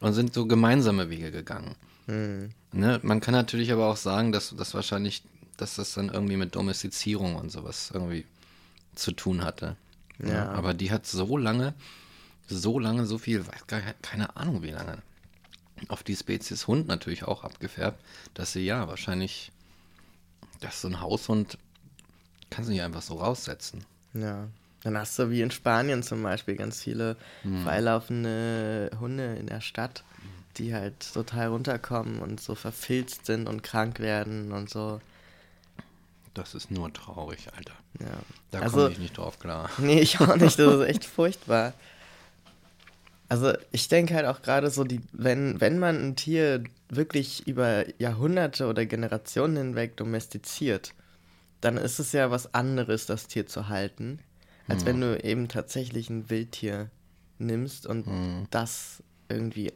und 0.00 0.12
sind 0.12 0.34
so 0.34 0.46
gemeinsame 0.46 1.10
Wege 1.10 1.30
gegangen. 1.30 1.76
Ne? 2.72 3.00
Man 3.02 3.20
kann 3.20 3.34
natürlich 3.34 3.72
aber 3.72 3.86
auch 3.86 3.96
sagen, 3.96 4.32
dass 4.32 4.54
das 4.56 4.74
wahrscheinlich, 4.74 5.22
dass 5.56 5.76
das 5.76 5.94
dann 5.94 6.08
irgendwie 6.08 6.36
mit 6.36 6.54
Domestizierung 6.54 7.36
und 7.36 7.50
sowas 7.50 7.90
irgendwie 7.92 8.24
zu 8.94 9.12
tun 9.12 9.44
hatte. 9.44 9.76
Ne? 10.18 10.32
Ja. 10.32 10.50
Aber 10.50 10.74
die 10.74 10.90
hat 10.90 11.06
so 11.06 11.36
lange, 11.36 11.74
so 12.48 12.78
lange, 12.78 13.06
so 13.06 13.18
viel, 13.18 13.46
weiß 13.46 13.66
gar 13.66 13.80
keine 14.02 14.36
Ahnung 14.36 14.62
wie 14.62 14.70
lange, 14.70 14.98
auf 15.88 16.02
die 16.02 16.16
Spezies 16.16 16.66
Hund 16.66 16.86
natürlich 16.88 17.24
auch 17.24 17.44
abgefärbt, 17.44 18.00
dass 18.34 18.52
sie 18.52 18.64
ja 18.64 18.88
wahrscheinlich, 18.88 19.52
dass 20.60 20.80
so 20.80 20.88
ein 20.88 21.00
Haushund 21.00 21.58
kannst 22.50 22.68
du 22.68 22.72
nicht 22.72 22.82
einfach 22.82 23.02
so 23.02 23.14
raussetzen. 23.16 23.84
Ja. 24.14 24.48
Dann 24.82 24.96
hast 24.96 25.18
du 25.18 25.30
wie 25.30 25.40
in 25.42 25.50
Spanien 25.50 26.02
zum 26.02 26.22
Beispiel 26.22 26.54
ganz 26.56 26.80
viele 26.80 27.16
Hm. 27.42 27.64
freilaufende 27.64 28.90
Hunde 29.00 29.34
in 29.36 29.46
der 29.48 29.60
Stadt, 29.60 30.04
die 30.58 30.72
halt 30.74 31.12
total 31.12 31.48
runterkommen 31.48 32.20
und 32.20 32.40
so 32.40 32.54
verfilzt 32.54 33.26
sind 33.26 33.48
und 33.48 33.62
krank 33.62 33.98
werden 34.00 34.52
und 34.52 34.70
so. 34.70 35.00
Das 36.34 36.54
ist 36.54 36.70
nur 36.70 36.92
traurig, 36.92 37.48
Alter. 37.56 37.72
Ja. 38.00 38.06
Da 38.50 38.60
Also- 38.60 38.76
komme 38.78 38.92
ich 38.92 38.98
nicht 38.98 39.16
drauf 39.18 39.38
klar. 39.38 39.70
Nee, 39.78 40.00
ich 40.00 40.20
auch 40.20 40.36
nicht. 40.36 40.58
Das 40.58 40.74
ist 40.74 40.86
echt 40.86 41.04
furchtbar. 41.16 41.72
Also 43.28 43.52
ich 43.72 43.88
denke 43.88 44.14
halt 44.14 44.26
auch 44.26 44.42
gerade 44.42 44.70
so, 44.70 44.84
die, 44.84 45.00
wenn, 45.12 45.60
wenn 45.60 45.78
man 45.78 45.96
ein 45.96 46.16
Tier 46.16 46.62
wirklich 46.88 47.46
über 47.46 47.84
Jahrhunderte 48.00 48.66
oder 48.66 48.86
Generationen 48.86 49.56
hinweg 49.56 49.96
domestiziert, 49.96 50.94
dann 51.60 51.76
ist 51.76 51.98
es 51.98 52.12
ja 52.12 52.30
was 52.30 52.54
anderes, 52.54 53.06
das 53.06 53.26
Tier 53.26 53.46
zu 53.46 53.68
halten, 53.68 54.20
als 54.68 54.84
wenn 54.84 55.00
du 55.00 55.22
eben 55.22 55.48
tatsächlich 55.48 56.10
ein 56.10 56.30
Wildtier 56.30 56.90
nimmst 57.38 57.86
und 57.86 58.06
das 58.50 59.02
irgendwie 59.28 59.72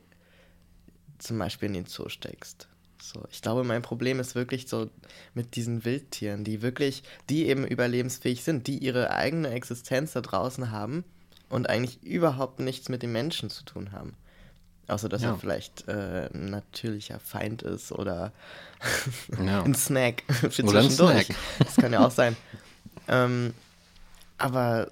zum 1.19 1.39
Beispiel 1.39 1.69
in 1.69 1.75
den 1.75 1.87
Zoo 1.87 2.09
steckst. 2.09 2.69
So, 3.03 3.25
ich 3.31 3.43
glaube, 3.43 3.65
mein 3.65 3.83
Problem 3.83 4.21
ist 4.21 4.35
wirklich 4.35 4.69
so 4.69 4.91
mit 5.35 5.57
diesen 5.57 5.85
Wildtieren, 5.85 6.45
die 6.45 6.63
wirklich, 6.63 7.03
die 7.29 7.47
eben 7.47 7.67
überlebensfähig 7.67 8.45
sind, 8.45 8.67
die 8.67 8.79
ihre 8.79 9.11
eigene 9.11 9.51
Existenz 9.51 10.13
da 10.13 10.21
draußen 10.21 10.71
haben 10.71 11.05
und 11.51 11.69
eigentlich 11.69 12.03
überhaupt 12.03 12.61
nichts 12.61 12.89
mit 12.89 13.03
den 13.03 13.13
Menschen 13.13 13.51
zu 13.51 13.65
tun 13.65 13.93
haben. 13.93 14.15
Außer, 14.89 15.09
dass 15.09 15.23
Ja. 15.23 15.31
er 15.33 15.39
vielleicht 15.39 15.87
äh, 15.89 16.29
ein 16.35 16.47
natürlicher 16.51 17.21
Feind 17.21 17.63
ist 17.63 17.93
oder 17.93 18.33
Ja. 19.45 19.63
ein 19.63 19.75
Snack 19.75 20.23
für 20.29 20.47
Oder 20.65 20.81
ein 20.81 20.91
zwischendurch. 20.91 21.27
Snack. 21.27 21.37
Das 21.59 21.77
kann 21.77 21.93
ja 21.93 22.05
auch 22.07 22.11
sein. 22.11 22.37
Ähm, 23.09 23.55
aber 24.39 24.91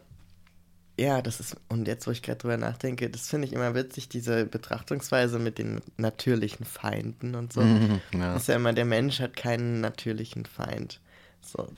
ja, 0.99 1.23
das 1.23 1.39
ist, 1.39 1.57
und 1.69 1.87
jetzt, 1.87 2.07
wo 2.09 2.11
ich 2.11 2.23
gerade 2.23 2.39
drüber 2.39 2.57
nachdenke, 2.57 3.09
das 3.11 3.29
finde 3.29 3.47
ich 3.47 3.53
immer 3.53 3.75
witzig, 3.77 4.09
diese 4.09 4.45
Betrachtungsweise 4.45 5.39
mit 5.39 5.59
den 5.59 5.81
natürlichen 5.99 6.65
Feinden 6.67 7.37
und 7.37 7.53
so. 7.53 7.61
Mhm, 7.61 8.01
ja. 8.15 8.33
Das 8.33 8.43
ist 8.43 8.49
ja 8.49 8.57
immer, 8.57 8.73
der 8.73 8.87
Mensch 8.87 9.21
hat 9.21 9.37
keinen 9.37 9.81
natürlichen 9.81 10.47
Feind. 10.47 11.01
So. 11.43 11.69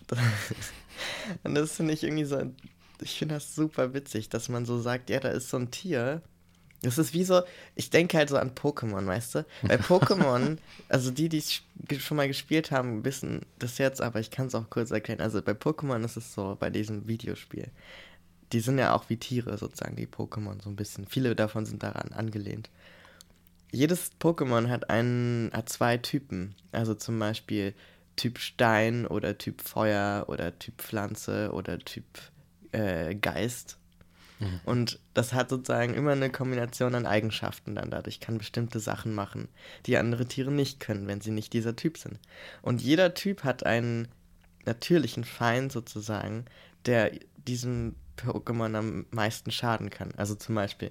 Und 1.42 1.54
das 1.54 1.72
finde 1.72 1.92
ich 1.92 2.02
irgendwie 2.04 2.24
so, 2.24 2.40
ich 3.02 3.18
finde 3.18 3.36
das 3.36 3.54
super 3.54 3.94
witzig, 3.94 4.28
dass 4.28 4.48
man 4.48 4.66
so 4.66 4.80
sagt, 4.80 5.10
ja, 5.10 5.20
da 5.20 5.28
ist 5.30 5.48
so 5.50 5.56
ein 5.58 5.70
Tier. 5.70 6.22
Das 6.82 6.96
ist 6.96 7.12
wie 7.12 7.24
so, 7.24 7.42
ich 7.74 7.90
denke 7.90 8.16
halt 8.16 8.30
so 8.30 8.38
an 8.38 8.54
Pokémon, 8.54 9.06
weißt 9.06 9.34
du? 9.36 9.46
Bei 9.68 9.76
Pokémon, 9.78 10.56
also 10.88 11.10
die, 11.10 11.28
die 11.28 11.38
es 11.38 11.50
sch- 11.52 12.00
schon 12.00 12.16
mal 12.16 12.28
gespielt 12.28 12.70
haben, 12.70 13.04
wissen 13.04 13.42
das 13.58 13.76
jetzt, 13.78 14.00
aber 14.00 14.20
ich 14.20 14.30
kann 14.30 14.46
es 14.46 14.54
auch 14.54 14.70
kurz 14.70 14.90
erklären. 14.90 15.20
Also 15.20 15.42
bei 15.42 15.52
Pokémon 15.52 16.02
ist 16.04 16.16
es 16.16 16.32
so, 16.32 16.56
bei 16.58 16.70
diesem 16.70 17.06
Videospiel, 17.06 17.68
die 18.52 18.60
sind 18.60 18.78
ja 18.78 18.94
auch 18.94 19.08
wie 19.10 19.16
Tiere 19.18 19.58
sozusagen, 19.58 19.96
die 19.96 20.06
Pokémon 20.06 20.62
so 20.62 20.70
ein 20.70 20.76
bisschen. 20.76 21.06
Viele 21.06 21.36
davon 21.36 21.66
sind 21.66 21.82
daran 21.82 22.12
angelehnt. 22.12 22.70
Jedes 23.72 24.10
Pokémon 24.20 24.68
hat 24.68 24.90
einen, 24.90 25.50
hat 25.52 25.68
zwei 25.68 25.96
Typen. 25.98 26.54
Also 26.72 26.94
zum 26.94 27.18
Beispiel 27.18 27.74
Typ 28.16 28.38
Stein 28.38 29.06
oder 29.06 29.38
Typ 29.38 29.60
Feuer 29.62 30.24
oder 30.28 30.58
Typ 30.58 30.80
Pflanze 30.82 31.52
oder 31.52 31.78
Typ 31.78 32.04
äh, 32.72 33.14
Geist. 33.14 33.78
Und 34.64 34.98
das 35.12 35.34
hat 35.34 35.50
sozusagen 35.50 35.92
immer 35.92 36.12
eine 36.12 36.30
Kombination 36.30 36.94
an 36.94 37.06
Eigenschaften 37.06 37.74
dann 37.74 37.90
dadurch, 37.90 38.20
kann 38.20 38.38
bestimmte 38.38 38.80
Sachen 38.80 39.14
machen, 39.14 39.48
die 39.84 39.98
andere 39.98 40.24
Tiere 40.26 40.50
nicht 40.50 40.80
können, 40.80 41.06
wenn 41.06 41.20
sie 41.20 41.30
nicht 41.30 41.52
dieser 41.52 41.76
Typ 41.76 41.98
sind. 41.98 42.18
Und 42.62 42.80
jeder 42.80 43.12
Typ 43.12 43.44
hat 43.44 43.66
einen 43.66 44.08
natürlichen 44.64 45.24
Feind 45.24 45.72
sozusagen, 45.72 46.46
der 46.86 47.12
diesem 47.36 47.96
Pokémon 48.16 48.74
am 48.74 49.06
meisten 49.10 49.50
schaden 49.50 49.90
kann. 49.90 50.12
Also 50.16 50.34
zum 50.34 50.54
Beispiel 50.54 50.90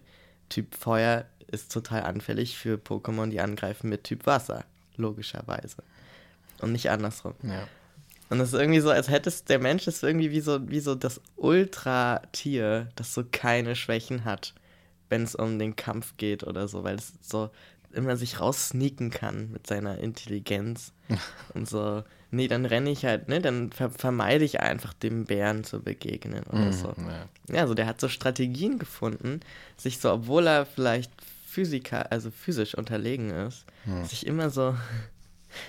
Typ 0.49 0.75
Feuer 0.75 1.25
ist 1.47 1.71
total 1.71 2.03
anfällig 2.03 2.57
für 2.57 2.75
Pokémon, 2.77 3.29
die 3.29 3.39
angreifen 3.39 3.89
mit 3.89 4.03
Typ 4.03 4.27
Wasser, 4.27 4.63
logischerweise. 4.95 5.77
Und 6.61 6.71
nicht 6.71 6.91
andersrum. 6.91 7.33
Ja. 7.41 7.67
Und 8.29 8.39
es 8.39 8.53
ist 8.53 8.59
irgendwie 8.59 8.79
so, 8.79 8.89
als 8.91 9.09
hätte 9.09 9.29
es, 9.29 9.43
der 9.43 9.59
Mensch 9.59 9.87
ist 9.87 10.03
irgendwie 10.03 10.29
wie 10.31 10.41
so, 10.41 10.69
wie 10.69 10.79
so 10.79 10.93
das 10.95 11.19
Ultra-Tier, 11.35 12.89
das 12.95 13.13
so 13.13 13.23
keine 13.29 13.75
Schwächen 13.75 14.25
hat. 14.25 14.53
wenn 15.11 15.23
es 15.23 15.33
um 15.33 15.57
den 15.57 15.75
Kampf 15.75 16.17
geht 16.17 16.43
oder 16.43 16.67
so, 16.67 16.83
weil 16.83 16.95
es 16.95 17.13
so 17.21 17.49
immer 17.91 18.15
sich 18.15 18.39
raussneaken 18.39 19.09
kann 19.09 19.49
mit 19.51 19.65
seiner 19.65 19.97
Intelligenz 19.97 20.93
und 21.55 21.67
so. 21.67 22.03
Nee, 22.29 22.47
dann 22.47 22.65
renne 22.67 22.91
ich 22.91 23.05
halt, 23.05 23.27
ne, 23.27 23.41
dann 23.41 23.71
ver 23.71 23.89
vermeide 23.89 24.45
ich 24.45 24.59
einfach 24.59 24.93
dem 24.93 25.25
Bären 25.25 25.63
zu 25.63 25.79
begegnen 25.81 26.43
oder 26.43 26.67
Mhm, 26.67 26.71
so. 26.73 26.89
ja. 27.07 27.27
Ja, 27.55 27.61
also 27.63 27.73
der 27.73 27.87
hat 27.87 27.99
so 27.99 28.07
Strategien 28.07 28.77
gefunden, 28.77 29.39
sich 29.77 29.97
so, 29.97 30.11
obwohl 30.13 30.45
er 30.45 30.67
vielleicht 30.67 31.11
Physiker, 31.47 32.11
also 32.11 32.29
physisch 32.29 32.75
unterlegen 32.75 33.31
ist, 33.31 33.65
sich 34.03 34.27
immer 34.27 34.51
so 34.51 34.75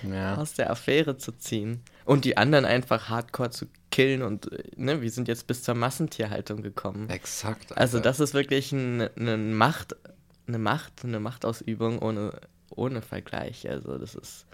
Ja. 0.07 0.35
aus 0.37 0.53
der 0.53 0.69
Affäre 0.69 1.17
zu 1.17 1.31
ziehen 1.31 1.81
und 2.11 2.25
die 2.25 2.35
anderen 2.35 2.65
einfach 2.65 3.07
hardcore 3.07 3.51
zu 3.51 3.67
killen 3.89 4.21
und 4.21 4.51
äh, 4.51 4.63
ne, 4.75 5.01
wir 5.01 5.09
sind 5.09 5.29
jetzt 5.29 5.47
bis 5.47 5.63
zur 5.63 5.75
Massentierhaltung 5.75 6.61
gekommen. 6.61 7.09
Exakt. 7.09 7.77
Also 7.77 7.99
Alter. 7.99 8.09
das 8.09 8.19
ist 8.19 8.33
wirklich 8.33 8.73
ein, 8.73 9.09
eine 9.15 9.37
Macht, 9.37 9.95
eine 10.45 10.59
Macht, 10.59 11.05
eine 11.05 11.21
Machtausübung 11.21 11.99
ohne, 11.99 12.33
ohne 12.69 13.01
Vergleich. 13.01 13.69
Also 13.69 13.97
das 13.97 14.15
ist, 14.15 14.45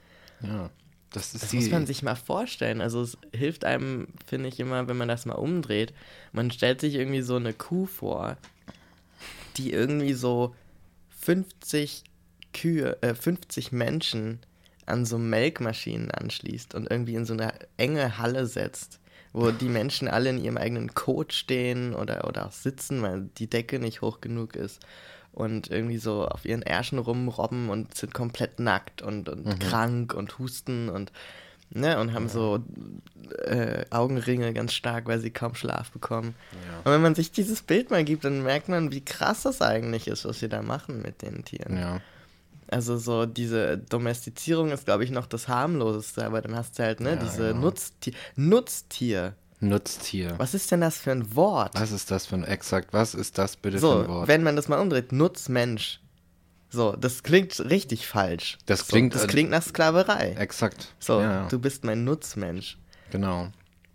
Ja. 0.42 0.70
Das 1.10 1.34
ist 1.34 1.42
das 1.42 1.54
muss 1.54 1.72
man 1.72 1.88
sich 1.88 2.04
mal 2.04 2.16
vorstellen. 2.16 2.80
Also 2.80 3.02
es 3.02 3.18
hilft 3.34 3.66
einem, 3.66 4.10
finde 4.28 4.50
ich 4.50 4.60
immer, 4.60 4.88
wenn 4.88 4.98
man 4.98 5.08
das 5.08 5.26
mal 5.26 5.34
umdreht. 5.34 5.96
Man 6.34 6.52
stellt 6.52 6.80
sich 6.80 6.94
irgendwie 6.94 7.22
so 7.22 7.38
eine 7.38 7.54
Kuh 7.54 7.88
vor, 7.88 8.38
die 9.56 9.72
irgendwie 9.72 10.14
so 10.14 10.54
50 11.22 12.04
Kühe, 12.54 13.02
äh, 13.02 13.16
50 13.16 13.72
Menschen 13.72 14.42
an 14.88 15.06
so 15.06 15.18
Melkmaschinen 15.18 16.12
anschließt 16.12 16.76
und 16.76 16.90
irgendwie 16.90 17.16
in 17.16 17.26
so 17.26 17.34
eine 17.34 17.54
enge 17.78 18.18
Halle 18.18 18.46
setzt, 18.46 19.00
wo 19.34 19.52
die 19.52 19.70
Menschen 19.70 20.08
alle 20.08 20.30
in 20.30 20.44
ihrem 20.44 20.58
eigenen 20.58 20.94
Kot 20.94 21.34
stehen 21.34 21.94
oder, 21.94 22.28
oder 22.28 22.48
auch 22.48 22.52
sitzen, 22.52 23.02
weil 23.02 23.30
die 23.38 23.50
Decke 23.50 23.80
nicht 23.80 24.02
hoch 24.02 24.22
genug 24.22 24.56
ist 24.56 24.80
und 25.32 25.70
irgendwie 25.70 25.98
so 26.00 26.26
auf 26.26 26.46
ihren 26.46 26.64
Ärschen 26.64 26.98
rumrobben 26.98 27.70
und 27.70 27.96
sind 27.96 28.14
komplett 28.14 28.60
nackt 28.60 29.02
und, 29.02 29.30
und 29.30 29.60
krank 29.60 30.14
und 30.14 30.40
husten 30.40 30.90
und 30.90 31.12
ne, 31.70 32.00
und 32.00 32.14
haben 32.14 32.30
so 32.30 32.64
äh, 33.46 33.86
Augenringe 33.90 34.54
ganz 34.54 34.74
stark, 34.74 35.06
weil 35.06 35.20
sie 35.20 35.32
kaum 35.32 35.56
Schlaf 35.56 35.92
bekommen. 35.92 36.36
Und 36.84 36.92
wenn 36.92 37.02
man 37.02 37.16
sich 37.16 37.32
dieses 37.32 37.62
Bild 37.62 37.92
mal 37.92 38.04
gibt, 38.04 38.24
dann 38.26 38.44
merkt 38.44 38.70
man, 38.70 38.92
wie 38.92 39.04
krass 39.04 39.44
das 39.44 39.62
eigentlich 39.62 40.08
ist, 40.08 40.26
was 40.26 40.42
wir 40.42 40.50
da 40.50 40.62
machen 40.62 41.02
mit 41.02 41.22
den 41.22 41.44
Tieren. 41.44 41.78
Ja. 41.78 42.02
Also 42.70 42.98
so 42.98 43.26
diese 43.26 43.78
Domestizierung 43.78 44.72
ist, 44.72 44.86
glaube 44.86 45.04
ich, 45.04 45.12
noch 45.12 45.26
das 45.26 45.48
harmloseste, 45.48 46.26
aber 46.26 46.42
dann 46.42 46.56
hast 46.56 46.78
du 46.78 46.84
halt, 46.84 47.00
ne, 47.00 47.12
Ja, 47.12 47.16
diese 47.16 47.48
genau. 47.50 47.62
Nutztier. 47.62 48.14
Nutztier. 48.36 49.36
Nutztier. 49.60 50.36
Was 50.38 50.54
ist 50.54 50.72
denn 50.72 50.82
das 50.82 50.98
für 50.98 51.12
ein 51.12 51.36
Wort? 51.36 51.72
Was 51.74 51.92
ist 51.92 52.12
das 52.12 52.28
für 52.28 52.36
ein 52.36 52.44
exakt? 52.44 52.94
Was 52.94 53.16
ist 53.16 53.38
das 53.38 53.56
bitte 53.56 53.78
für 53.78 53.82
so, 53.82 54.00
ein 54.02 54.08
Wort? 54.08 54.28
wenn 54.28 54.44
man 54.44 54.56
das 54.56 54.68
mal 54.68 54.80
umdreht, 54.80 55.12
Nutzmensch. 55.12 56.00
So, 56.70 56.92
das 56.96 57.24
klingt 57.24 57.58
richtig 57.62 58.06
falsch. 58.08 58.58
Das 58.66 58.82
so, 58.82 58.86
klingt, 58.88 59.16
das 59.16 59.24
äh, 59.24 59.28
klingt 59.28 59.50
nach 59.50 59.64
Sklaverei. 59.64 60.36
Exakt. 60.38 60.94
So, 61.00 61.22
ja, 61.22 61.32
ja. 61.32 61.48
du 61.48 61.60
bist 61.60 61.84
mein 61.86 62.04
Nutzmensch. 62.04 62.78
genau. 63.12 63.48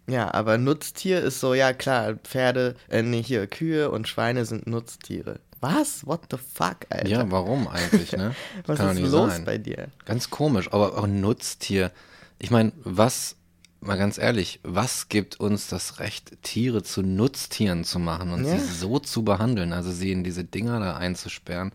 Ja, 0.08 0.34
aber 0.34 0.58
Nutztier 0.58 1.20
ist 1.20 1.38
so, 1.38 1.54
ja 1.54 1.72
klar, 1.72 2.14
Pferde, 2.14 2.74
äh, 2.88 3.02
nee, 3.02 3.22
hier, 3.22 3.46
Kühe 3.46 3.88
und 3.88 4.08
Schweine 4.08 4.44
sind 4.44 4.66
Nutztiere. 4.66 5.38
Was? 5.62 6.04
What 6.06 6.22
the 6.30 6.36
fuck, 6.36 6.78
Alter? 6.90 7.08
Ja, 7.08 7.30
warum 7.30 7.68
eigentlich, 7.68 8.12
ne? 8.12 8.34
Was 8.66 8.78
Kann 8.78 8.96
ist 8.96 9.02
nicht 9.02 9.12
los 9.12 9.30
sein. 9.32 9.44
bei 9.44 9.58
dir? 9.58 9.88
Ganz 10.04 10.28
komisch, 10.28 10.66
aber 10.72 10.98
auch 10.98 11.04
ein 11.04 11.20
Nutztier. 11.20 11.92
Ich 12.40 12.50
meine, 12.50 12.72
was, 12.82 13.36
mal 13.80 13.96
ganz 13.96 14.18
ehrlich, 14.18 14.58
was 14.64 15.08
gibt 15.08 15.38
uns 15.38 15.68
das 15.68 16.00
Recht, 16.00 16.42
Tiere 16.42 16.82
zu 16.82 17.02
Nutztieren 17.02 17.84
zu 17.84 18.00
machen 18.00 18.32
und 18.32 18.44
Ja. 18.44 18.58
sie 18.58 18.66
so 18.74 18.98
zu 18.98 19.22
behandeln, 19.22 19.72
also 19.72 19.92
sie 19.92 20.10
in 20.10 20.24
diese 20.24 20.42
Dinger 20.42 20.80
da 20.80 20.96
einzusperren 20.96 21.70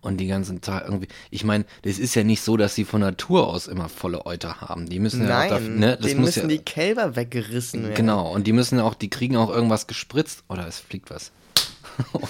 und 0.00 0.16
die 0.16 0.26
ganzen 0.26 0.60
Tag 0.60 0.82
irgendwie. 0.86 1.06
Ich 1.30 1.44
meine, 1.44 1.64
das 1.82 2.00
ist 2.00 2.16
ja 2.16 2.24
nicht 2.24 2.42
so, 2.42 2.56
dass 2.56 2.74
sie 2.74 2.84
von 2.84 3.00
Natur 3.02 3.46
aus 3.46 3.68
immer 3.68 3.88
volle 3.88 4.26
Euter 4.26 4.60
haben. 4.60 4.88
Die 4.88 4.98
müssen 4.98 5.22
ja 5.22 5.26
auch 5.28 5.38
Nein, 5.38 5.50
dafür, 5.50 5.68
ne, 5.70 5.96
das 6.00 6.14
müssen 6.14 6.50
ja, 6.50 6.56
die 6.56 6.64
Kälber 6.64 7.14
weggerissen 7.14 7.84
werden. 7.84 7.94
Genau, 7.94 8.32
und 8.32 8.48
die 8.48 8.52
müssen 8.52 8.80
auch, 8.80 8.94
die 8.94 9.10
kriegen 9.10 9.36
auch 9.36 9.50
irgendwas 9.50 9.86
gespritzt 9.86 10.42
oder 10.48 10.66
es 10.66 10.80
fliegt 10.80 11.10
was. 11.10 11.30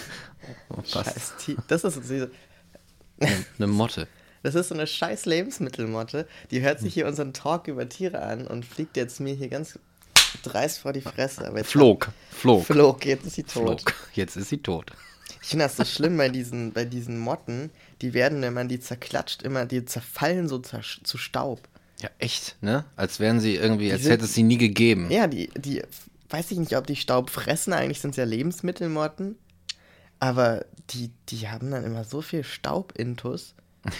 Oh, 0.71 0.83
Scheiß 0.85 1.35
Tier. 1.39 1.57
Das 1.69 1.85
ist 1.85 1.99
diese, 2.09 2.31
eine 3.59 3.67
Motte. 3.67 4.09
Das 4.43 4.55
ist 4.55 4.69
so 4.69 4.75
eine 4.75 4.87
scheiß 4.87 5.27
Lebensmittelmotte. 5.27 6.27
Die 6.51 6.61
hört 6.61 6.79
sich 6.81 6.95
hier 6.95 7.07
unseren 7.07 7.33
Talk 7.33 7.67
über 7.69 7.89
Tiere 7.89 8.23
an 8.23 8.47
und 8.47 8.65
fliegt 8.65 8.97
jetzt 8.97 9.19
mir 9.21 9.35
hier 9.35 9.49
ganz 9.49 9.79
dreist 10.43 10.79
vor 10.79 10.93
die 10.93 11.01
Fresse. 11.01 11.47
Aber 11.49 11.65
Flog, 11.65 12.11
flog, 12.31 12.65
Flog, 12.65 13.05
jetzt 13.05 13.27
ist 13.27 13.35
sie 13.35 13.43
tot. 13.43 13.83
flog. 13.83 13.95
Jetzt 14.15 14.37
ist 14.37 14.49
sie 14.51 14.59
tot. 14.59 14.93
Ich 15.43 15.49
finde 15.49 15.65
das 15.65 15.77
so 15.77 15.85
schlimm 15.85 16.17
bei 16.17 16.29
diesen, 16.29 16.73
bei 16.73 16.85
diesen 16.85 17.19
Motten. 17.19 17.71
Die 18.03 18.15
werden, 18.15 18.41
wenn 18.43 18.55
man 18.55 18.69
die 18.69 18.79
zerklatscht, 18.81 19.43
immer, 19.43 19.67
die 19.67 19.85
zerfallen 19.85 20.49
so 20.49 20.59
zer 20.59 20.83
zu 21.03 21.19
Staub. 21.19 21.61
Ja, 22.01 22.11
echt, 22.19 22.57
ne? 22.61 22.85
Als 22.95 23.19
wären 23.19 23.41
sie 23.41 23.57
irgendwie, 23.57 23.91
als 23.91 24.03
sind- 24.03 24.13
hätte 24.13 24.25
es 24.27 24.35
sie 24.35 24.45
nie 24.45 24.59
gegeben. 24.59 25.11
Ja, 25.11 25.27
die, 25.27 25.51
die, 25.57 25.83
weiß 26.31 26.53
ich 26.53 26.59
nicht, 26.59 26.77
ob 26.77 26.87
die 26.87 26.95
Staub 26.97 27.31
fressen. 27.31 27.73
Eigentlich 27.73 28.01
sind 28.01 28.11
es 28.11 28.17
ja 28.19 28.25
Lebensmittelmotten. 28.25 29.37
Aber 30.20 30.64
die, 30.90 31.11
die 31.28 31.48
haben 31.48 31.70
dann 31.70 31.85
immer 31.85 32.04
so 32.04 32.22
viel 32.22 32.44
Staubintus. 32.44 33.54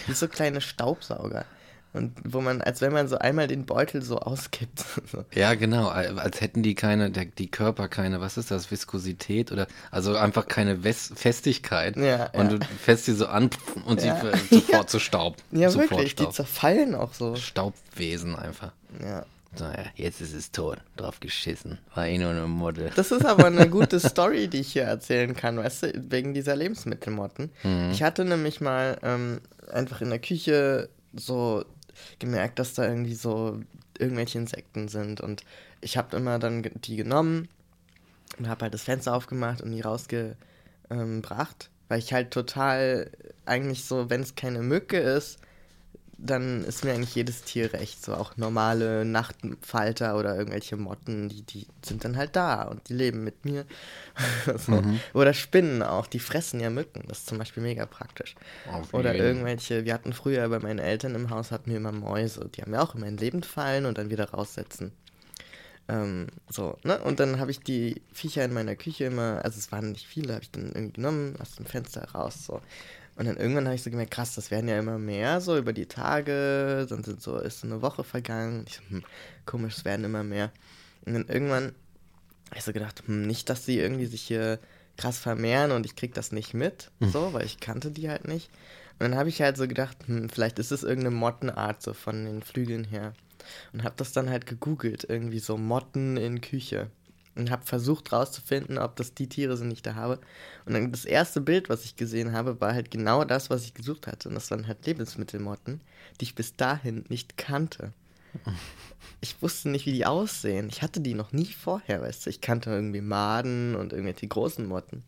Wie 0.07 0.13
so 0.13 0.27
kleine 0.27 0.61
Staubsauger. 0.61 1.45
Und 1.91 2.13
wo 2.23 2.39
man, 2.41 2.61
als 2.61 2.81
wenn 2.81 2.93
man 2.93 3.07
so 3.07 3.17
einmal 3.17 3.47
den 3.47 3.65
Beutel 3.65 4.03
so 4.03 4.19
auskippt. 4.19 4.85
Ja, 5.33 5.55
genau, 5.55 5.87
als 5.87 6.39
hätten 6.39 6.61
die 6.61 6.75
keine, 6.75 7.09
der, 7.09 7.25
die 7.25 7.49
Körper 7.49 7.87
keine, 7.87 8.21
was 8.21 8.37
ist 8.37 8.51
das, 8.51 8.69
Viskosität 8.69 9.51
oder, 9.51 9.65
also 9.89 10.15
einfach 10.15 10.47
keine 10.47 10.83
Wes 10.83 11.11
Festigkeit. 11.15 11.95
Ja, 11.97 12.27
und 12.33 12.51
ja. 12.51 12.57
du 12.59 12.65
fässt 12.83 13.05
sie 13.05 13.13
so 13.15 13.25
an 13.25 13.49
und 13.85 14.03
Ja. 14.03 14.21
sie 14.49 14.59
sofort 14.59 14.89
zu 14.91 14.99
Staub. 14.99 15.37
Ja, 15.51 15.71
sofort 15.71 15.91
wirklich, 15.91 16.15
die 16.15 16.23
Staub. 16.23 16.33
zerfallen 16.35 16.93
auch 16.93 17.13
so. 17.13 17.35
Staubwesen 17.35 18.35
einfach. 18.35 18.71
Ja. 19.01 19.25
So, 19.55 19.65
ja, 19.65 19.85
jetzt 19.95 20.21
ist 20.21 20.33
es 20.33 20.51
tot, 20.51 20.77
drauf 20.95 21.19
geschissen. 21.19 21.79
War 21.95 22.07
eh 22.07 22.17
nur 22.17 22.29
eine 22.29 22.47
Model. 22.47 22.91
Das 22.95 23.11
ist 23.11 23.25
aber 23.25 23.47
eine 23.47 23.67
gute 23.69 23.99
Story, 23.99 24.47
die 24.47 24.59
ich 24.59 24.73
hier 24.73 24.83
erzählen 24.83 25.35
kann, 25.35 25.57
weißt 25.57 25.83
du, 25.83 26.11
wegen 26.11 26.33
dieser 26.33 26.55
Lebensmittelmotten. 26.55 27.49
Ich 27.91 28.03
hatte 28.03 28.25
nämlich 28.25 28.61
mal 28.61 28.97
ähm, 29.01 29.41
einfach 29.71 30.01
in 30.01 30.11
der 30.11 30.19
Küche 30.19 30.89
so 31.15 31.65
gemerkt, 32.19 32.59
dass 32.59 32.75
da 32.75 32.87
irgendwie 32.87 33.15
so 33.15 33.59
irgendwelche 33.97 34.37
Insekten 34.37 34.87
sind 34.87 35.19
und 35.19 35.43
ich 35.81 35.97
habe 35.97 36.15
immer 36.15 36.39
dann 36.39 36.63
die 36.63 36.95
genommen 36.95 37.49
und 38.37 38.47
habe 38.47 38.63
halt 38.63 38.73
das 38.73 38.83
Fenster 38.83 39.13
aufgemacht 39.13 39.61
und 39.61 39.71
die 39.71 39.81
rausgebracht, 39.81 41.69
weil 41.87 41.99
ich 41.99 42.13
halt 42.13 42.31
total 42.31 43.09
eigentlich 43.45 43.85
so, 43.85 44.09
wenn 44.09 44.21
es 44.21 44.35
keine 44.35 44.61
Mücke 44.61 44.97
ist, 44.97 45.39
dann 46.21 46.63
ist 46.65 46.83
mir 46.83 46.93
eigentlich 46.93 47.15
jedes 47.15 47.43
Tier 47.43 47.73
recht. 47.73 48.03
So 48.03 48.13
auch 48.13 48.35
normale 48.37 49.05
Nachtfalter 49.05 50.17
oder 50.17 50.35
irgendwelche 50.35 50.75
Motten, 50.75 51.29
die, 51.29 51.43
die 51.43 51.67
sind 51.83 52.03
dann 52.03 52.17
halt 52.17 52.35
da 52.35 52.63
und 52.63 52.89
die 52.89 52.93
leben 52.93 53.23
mit 53.23 53.45
mir. 53.45 53.65
so. 54.57 54.83
Oder 55.13 55.33
Spinnen 55.33 55.81
auch, 55.81 56.07
die 56.07 56.19
fressen 56.19 56.59
ja 56.59 56.69
Mücken. 56.69 57.03
Das 57.07 57.19
ist 57.19 57.27
zum 57.27 57.37
Beispiel 57.37 57.63
mega 57.63 57.85
praktisch. 57.85 58.35
Auf 58.71 58.93
Oder 58.93 59.13
jeden. 59.13 59.25
irgendwelche, 59.25 59.85
wir 59.85 59.93
hatten 59.93 60.13
früher 60.13 60.47
bei 60.49 60.59
meinen 60.59 60.79
Eltern 60.79 61.15
im 61.15 61.29
Haus, 61.29 61.51
hatten 61.51 61.69
wir 61.71 61.77
immer 61.77 61.91
Mäuse. 61.91 62.49
Die 62.55 62.61
haben 62.61 62.73
ja 62.73 62.81
auch 62.81 62.95
immer 62.95 63.07
in 63.07 63.17
Leben 63.17 63.43
fallen 63.43 63.85
und 63.85 63.97
dann 63.97 64.09
wieder 64.09 64.29
raussetzen. 64.29 64.91
Ähm, 65.87 66.27
so, 66.49 66.77
ne? 66.83 66.99
Und 66.99 67.19
dann 67.19 67.39
habe 67.39 67.49
ich 67.49 67.61
die 67.61 68.01
Viecher 68.13 68.45
in 68.45 68.53
meiner 68.53 68.75
Küche 68.75 69.05
immer, 69.05 69.41
also 69.43 69.57
es 69.57 69.71
waren 69.71 69.91
nicht 69.91 70.05
viele, 70.05 70.33
habe 70.33 70.43
ich 70.43 70.51
dann 70.51 70.67
irgendwie 70.67 70.93
genommen, 70.93 71.35
aus 71.41 71.55
dem 71.55 71.65
Fenster 71.65 72.03
raus, 72.11 72.45
so. 72.45 72.61
Und 73.19 73.25
dann 73.25 73.35
irgendwann 73.35 73.65
habe 73.65 73.75
ich 73.75 73.83
so 73.83 73.89
gemerkt, 73.89 74.11
krass, 74.11 74.35
das 74.35 74.49
werden 74.49 74.69
ja 74.69 74.79
immer 74.79 74.97
mehr, 74.97 75.41
so 75.41 75.57
über 75.57 75.73
die 75.73 75.87
Tage, 75.87 76.87
dann 76.89 77.03
sind 77.03 77.21
so, 77.21 77.37
ist 77.37 77.59
so 77.59 77.67
eine 77.67 77.81
Woche 77.81 78.05
vergangen. 78.05 78.63
Ich 78.65 78.75
so, 78.75 78.81
hm, 78.87 79.03
komisch, 79.45 79.75
es 79.75 79.83
werden 79.83 80.05
immer 80.05 80.23
mehr. 80.23 80.53
Und 81.05 81.15
dann 81.15 81.27
irgendwann 81.27 81.75
habe 82.47 82.59
ich 82.59 82.63
so 82.63 82.71
gedacht, 82.71 83.03
hm, 83.05 83.27
nicht, 83.27 83.49
dass 83.49 83.65
sie 83.65 83.77
irgendwie 83.77 84.05
sich 84.05 84.21
hier 84.21 84.57
krass 84.95 85.19
vermehren 85.19 85.71
und 85.71 85.85
ich 85.85 85.97
krieg 85.97 86.13
das 86.13 86.31
nicht 86.31 86.53
mit, 86.53 86.91
so, 87.01 87.33
weil 87.33 87.45
ich 87.45 87.59
kannte 87.59 87.91
die 87.91 88.09
halt 88.09 88.25
nicht. 88.25 88.49
Und 88.99 89.09
dann 89.11 89.15
habe 89.15 89.27
ich 89.27 89.41
halt 89.41 89.57
so 89.57 89.67
gedacht, 89.67 89.97
hm, 90.05 90.29
vielleicht 90.29 90.57
ist 90.57 90.71
es 90.71 90.83
irgendeine 90.83 91.13
Mottenart 91.17 91.81
so 91.81 91.93
von 91.93 92.23
den 92.23 92.41
Flügeln 92.41 92.85
her. 92.85 93.11
Und 93.73 93.83
habe 93.83 93.95
das 93.97 94.13
dann 94.13 94.29
halt 94.29 94.45
gegoogelt, 94.45 95.05
irgendwie 95.09 95.39
so 95.39 95.57
Motten 95.57 96.15
in 96.15 96.39
Küche. 96.39 96.89
Und 97.39 97.51
habe 97.51 97.65
versucht 97.65 98.11
rauszufinden, 98.11 98.77
ob 98.77 98.95
das 98.95 99.13
die 99.13 99.29
Tiere 99.29 99.55
sind, 99.57 99.69
die 99.69 99.75
ich 99.75 99.81
da 99.81 99.95
habe. 99.95 100.19
Und 100.65 100.73
dann 100.73 100.91
das 100.91 101.05
erste 101.05 101.41
Bild, 101.41 101.69
was 101.69 101.85
ich 101.85 101.95
gesehen 101.95 102.33
habe, 102.33 102.59
war 102.59 102.73
halt 102.73 102.91
genau 102.91 103.23
das, 103.23 103.49
was 103.49 103.63
ich 103.63 103.73
gesucht 103.73 104.07
hatte. 104.07 104.29
Und 104.29 104.35
das 104.35 104.51
waren 104.51 104.67
halt 104.67 104.85
Lebensmittelmotten, 104.85 105.81
die 106.19 106.25
ich 106.25 106.35
bis 106.35 106.55
dahin 106.55 107.05
nicht 107.09 107.37
kannte. 107.37 107.93
Ich 109.21 109.41
wusste 109.41 109.67
nicht, 109.67 109.85
wie 109.85 109.91
die 109.91 110.05
aussehen. 110.05 110.69
Ich 110.69 110.81
hatte 110.81 111.01
die 111.01 111.13
noch 111.13 111.33
nie 111.33 111.45
vorher, 111.45 112.01
weißt 112.01 112.25
du. 112.25 112.29
Ich 112.29 112.39
kannte 112.39 112.69
irgendwie 112.69 113.01
Maden 113.01 113.75
und 113.75 113.91
irgendwelche 113.91 114.27
großen 114.27 114.65
Motten. 114.65 115.03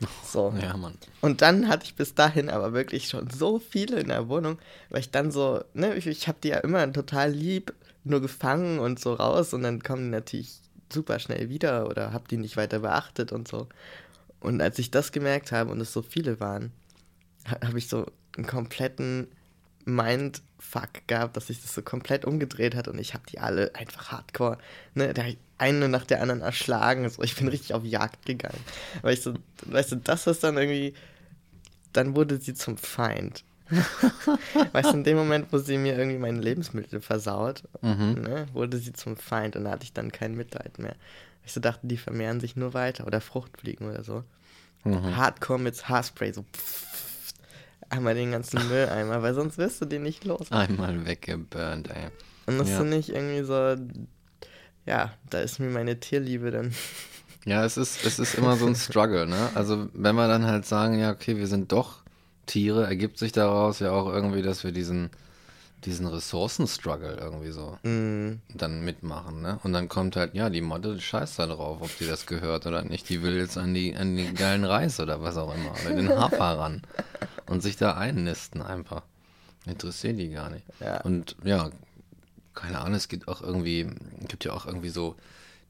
So. 0.24 0.54
Ja, 0.60 0.76
Mann. 0.76 0.94
Und 1.20 1.42
dann 1.42 1.68
hatte 1.68 1.84
ich 1.84 1.96
bis 1.96 2.14
dahin 2.14 2.50
aber 2.50 2.72
wirklich 2.72 3.08
schon 3.08 3.28
so 3.30 3.58
viele 3.58 3.98
in 3.98 4.08
der 4.08 4.28
Wohnung, 4.28 4.58
weil 4.90 5.00
ich 5.00 5.10
dann 5.10 5.32
so, 5.32 5.64
ne, 5.74 5.96
ich, 5.96 6.06
ich 6.06 6.28
habe 6.28 6.38
die 6.40 6.48
ja 6.48 6.58
immer 6.58 6.92
total 6.92 7.32
lieb 7.32 7.74
nur 8.04 8.20
gefangen 8.20 8.78
und 8.78 9.00
so 9.00 9.14
raus 9.14 9.52
und 9.54 9.62
dann 9.62 9.82
kommen 9.82 10.04
die 10.04 10.10
natürlich 10.10 10.60
super 10.92 11.18
schnell 11.18 11.48
wieder 11.48 11.88
oder 11.88 12.12
hab 12.12 12.28
die 12.28 12.36
nicht 12.36 12.56
weiter 12.56 12.80
beachtet 12.80 13.32
und 13.32 13.48
so. 13.48 13.68
Und 14.40 14.60
als 14.60 14.78
ich 14.78 14.90
das 14.90 15.12
gemerkt 15.12 15.52
habe 15.52 15.70
und 15.70 15.80
es 15.80 15.92
so 15.92 16.02
viele 16.02 16.40
waren, 16.40 16.72
ha- 17.48 17.66
habe 17.66 17.78
ich 17.78 17.88
so 17.88 18.06
einen 18.36 18.46
kompletten 18.46 19.28
Mindfuck 19.84 21.06
gehabt, 21.06 21.36
dass 21.36 21.46
sich 21.48 21.62
das 21.62 21.74
so 21.74 21.82
komplett 21.82 22.24
umgedreht 22.24 22.74
hat 22.74 22.88
und 22.88 22.98
ich 22.98 23.14
habe 23.14 23.24
die 23.30 23.38
alle 23.38 23.74
einfach 23.74 24.12
hardcore, 24.12 24.58
ne, 24.94 25.14
eine 25.56 25.88
nach 25.88 26.04
der 26.04 26.20
anderen 26.22 26.40
erschlagen, 26.42 27.08
so, 27.08 27.22
ich 27.22 27.34
bin 27.36 27.48
richtig 27.48 27.74
auf 27.74 27.84
Jagd 27.84 28.26
gegangen. 28.26 28.60
Ich 29.04 29.22
so, 29.22 29.34
weißt 29.66 29.92
du, 29.92 29.96
das 29.96 30.26
ist 30.26 30.44
dann 30.44 30.56
irgendwie, 30.56 30.94
dann 31.92 32.14
wurde 32.14 32.38
sie 32.38 32.54
zum 32.54 32.76
Feind. 32.76 33.44
weißt 34.72 34.92
du, 34.92 34.96
in 34.98 35.04
dem 35.04 35.16
Moment, 35.16 35.46
wo 35.52 35.58
sie 35.58 35.78
mir 35.78 35.96
irgendwie 35.96 36.18
meine 36.18 36.40
Lebensmittel 36.40 37.00
versaut, 37.00 37.62
ne, 37.82 38.46
wurde 38.52 38.78
sie 38.78 38.92
zum 38.92 39.16
Feind 39.16 39.56
und 39.56 39.64
da 39.64 39.70
hatte 39.72 39.84
ich 39.84 39.92
dann 39.92 40.10
kein 40.12 40.34
Mitleid 40.34 40.78
mehr. 40.78 40.94
Ich 41.44 41.52
so 41.52 41.60
dachte, 41.60 41.86
die 41.86 41.96
vermehren 41.96 42.40
sich 42.40 42.56
nur 42.56 42.74
weiter 42.74 43.06
oder 43.06 43.20
Fruchtfliegen 43.20 43.88
oder 43.88 44.02
so. 44.04 44.24
Hardcore 44.84 45.58
mit 45.58 45.88
Haarspray, 45.88 46.32
so 46.32 46.44
pfft, 46.52 47.34
einmal 47.90 48.14
den 48.14 48.30
ganzen 48.32 48.66
Mülleimer, 48.68 49.22
weil 49.22 49.34
sonst 49.34 49.58
wirst 49.58 49.80
du 49.80 49.84
den 49.86 50.02
nicht 50.02 50.24
los. 50.24 50.50
Einmal 50.50 51.04
weggeburnt, 51.06 51.88
ey. 51.90 52.08
Und 52.46 52.58
das 52.58 52.68
Ja. 52.70 52.80
ist 52.80 52.86
nicht 52.86 53.08
irgendwie 53.10 53.42
so, 53.44 53.76
ja, 54.86 55.12
da 55.28 55.40
ist 55.40 55.58
mir 55.58 55.68
meine 55.68 56.00
Tierliebe 56.00 56.50
dann. 56.50 56.72
Ja, 57.44 57.64
es 57.64 57.76
ist, 57.76 58.04
es 58.04 58.18
ist 58.18 58.34
immer 58.34 58.56
so 58.56 58.66
ein 58.66 58.74
Struggle, 58.76 59.26
ne? 59.26 59.50
Also, 59.54 59.88
wenn 59.92 60.14
wir 60.16 60.28
dann 60.28 60.46
halt 60.46 60.64
sagen, 60.64 60.98
ja, 60.98 61.10
okay, 61.10 61.36
wir 61.36 61.46
sind 61.46 61.72
doch 61.72 62.02
Tiere, 62.48 62.84
ergibt 62.84 63.18
sich 63.18 63.30
daraus 63.30 63.78
ja 63.78 63.92
auch 63.92 64.12
irgendwie, 64.12 64.42
dass 64.42 64.64
wir 64.64 64.72
diesen, 64.72 65.10
diesen 65.84 66.06
Ressourcen-Struggle 66.06 67.16
irgendwie 67.20 67.52
so 67.52 67.78
Mm, 67.84 68.40
dann 68.54 68.84
mitmachen, 68.84 69.40
ne? 69.42 69.60
Und 69.62 69.72
dann 69.72 69.88
kommt 69.88 70.16
halt, 70.16 70.34
ja, 70.34 70.50
die 70.50 70.60
Model 70.60 71.00
scheißt 71.00 71.38
da 71.38 71.46
drauf, 71.46 71.78
ob 71.80 71.96
die 71.98 72.06
das 72.06 72.26
gehört 72.26 72.66
oder 72.66 72.82
nicht. 72.82 73.08
Die 73.08 73.22
will 73.22 73.36
jetzt 73.36 73.56
an 73.56 73.74
die, 73.74 73.94
an 73.94 74.16
die 74.16 74.34
geilen 74.34 74.64
Reis 74.64 74.98
oder 74.98 75.22
was 75.22 75.36
auch 75.36 75.54
immer, 75.54 75.72
oder 75.84 75.94
den 75.94 76.08
Hafer 76.08 76.58
ran 76.58 76.82
und 77.46 77.62
sich 77.62 77.76
da 77.76 77.96
einnisten 77.96 78.62
einfach. 78.62 79.02
Interessiert 79.66 80.18
die 80.18 80.30
gar 80.30 80.50
nicht. 80.50 80.64
Ja. 80.80 81.02
Und 81.02 81.36
ja, 81.44 81.70
keine 82.54 82.80
Ahnung, 82.80 82.94
es 82.94 83.08
gibt 83.08 83.28
auch 83.28 83.42
irgendwie, 83.42 83.86
gibt 84.26 84.44
ja 84.44 84.52
auch 84.52 84.66
irgendwie 84.66 84.88
so 84.88 85.14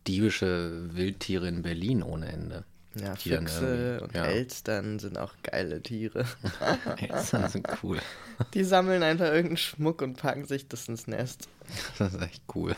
diebische 0.06 0.94
Wildtiere 0.94 1.48
in 1.48 1.62
Berlin 1.62 2.02
ohne 2.02 2.32
Ende. 2.32 2.64
Ja, 2.94 3.14
Die 3.14 3.30
dann 3.30 3.46
Füchse 3.46 4.00
und 4.02 4.14
ja. 4.14 4.24
Elstern 4.24 4.98
sind 4.98 5.18
auch 5.18 5.34
geile 5.42 5.82
Tiere. 5.82 6.24
Das 7.08 7.32
ist 7.32 7.58
cool. 7.82 7.98
Die 8.54 8.64
sammeln 8.64 9.02
einfach 9.02 9.26
irgendeinen 9.26 9.56
Schmuck 9.56 10.02
und 10.02 10.16
packen 10.16 10.46
sich 10.46 10.68
das 10.68 10.88
ins 10.88 11.06
Nest. 11.06 11.48
Das 11.98 12.14
ist 12.14 12.22
echt 12.22 12.42
cool. 12.54 12.74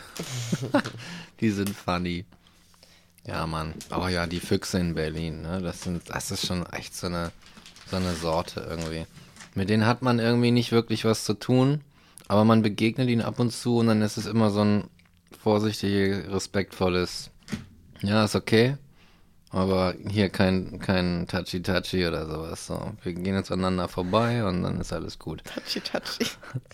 die 1.39 1.49
sind 1.49 1.69
funny. 1.69 2.25
Ja, 3.25 3.45
Mann. 3.47 3.73
Aber 3.89 4.09
ja, 4.09 4.27
die 4.27 4.39
Füchse 4.39 4.79
in 4.79 4.95
Berlin, 4.95 5.43
ne? 5.43 5.61
Das 5.61 5.83
sind, 5.83 6.09
das 6.09 6.31
ist 6.31 6.45
schon 6.45 6.65
echt 6.67 6.95
so 6.95 7.07
eine, 7.07 7.31
so 7.89 7.97
eine 7.97 8.13
Sorte 8.15 8.65
irgendwie. 8.67 9.05
Mit 9.53 9.69
denen 9.69 9.85
hat 9.85 10.01
man 10.01 10.19
irgendwie 10.19 10.51
nicht 10.51 10.71
wirklich 10.71 11.05
was 11.05 11.23
zu 11.23 11.35
tun, 11.35 11.81
aber 12.27 12.45
man 12.45 12.61
begegnet 12.61 13.09
ihnen 13.09 13.21
ab 13.21 13.39
und 13.39 13.51
zu 13.51 13.77
und 13.77 13.87
dann 13.87 14.01
ist 14.01 14.17
es 14.17 14.25
immer 14.25 14.49
so 14.49 14.63
ein 14.63 14.83
vorsichtig, 15.41 16.27
respektvolles, 16.29 17.29
ja, 18.01 18.23
ist 18.23 18.35
okay, 18.35 18.77
aber 19.51 19.95
hier 20.07 20.29
kein, 20.29 20.79
kein 20.79 21.27
Touchy-Touchy 21.27 22.07
oder 22.07 22.25
sowas. 22.25 22.67
So. 22.67 22.93
Wir 23.03 23.13
gehen 23.13 23.35
jetzt 23.35 23.51
aneinander 23.51 23.87
vorbei 23.87 24.45
und 24.45 24.63
dann 24.63 24.79
ist 24.79 24.93
alles 24.93 25.19
gut. 25.19 25.43
Tatschi, 25.43 25.81
tatschi. 25.81 26.25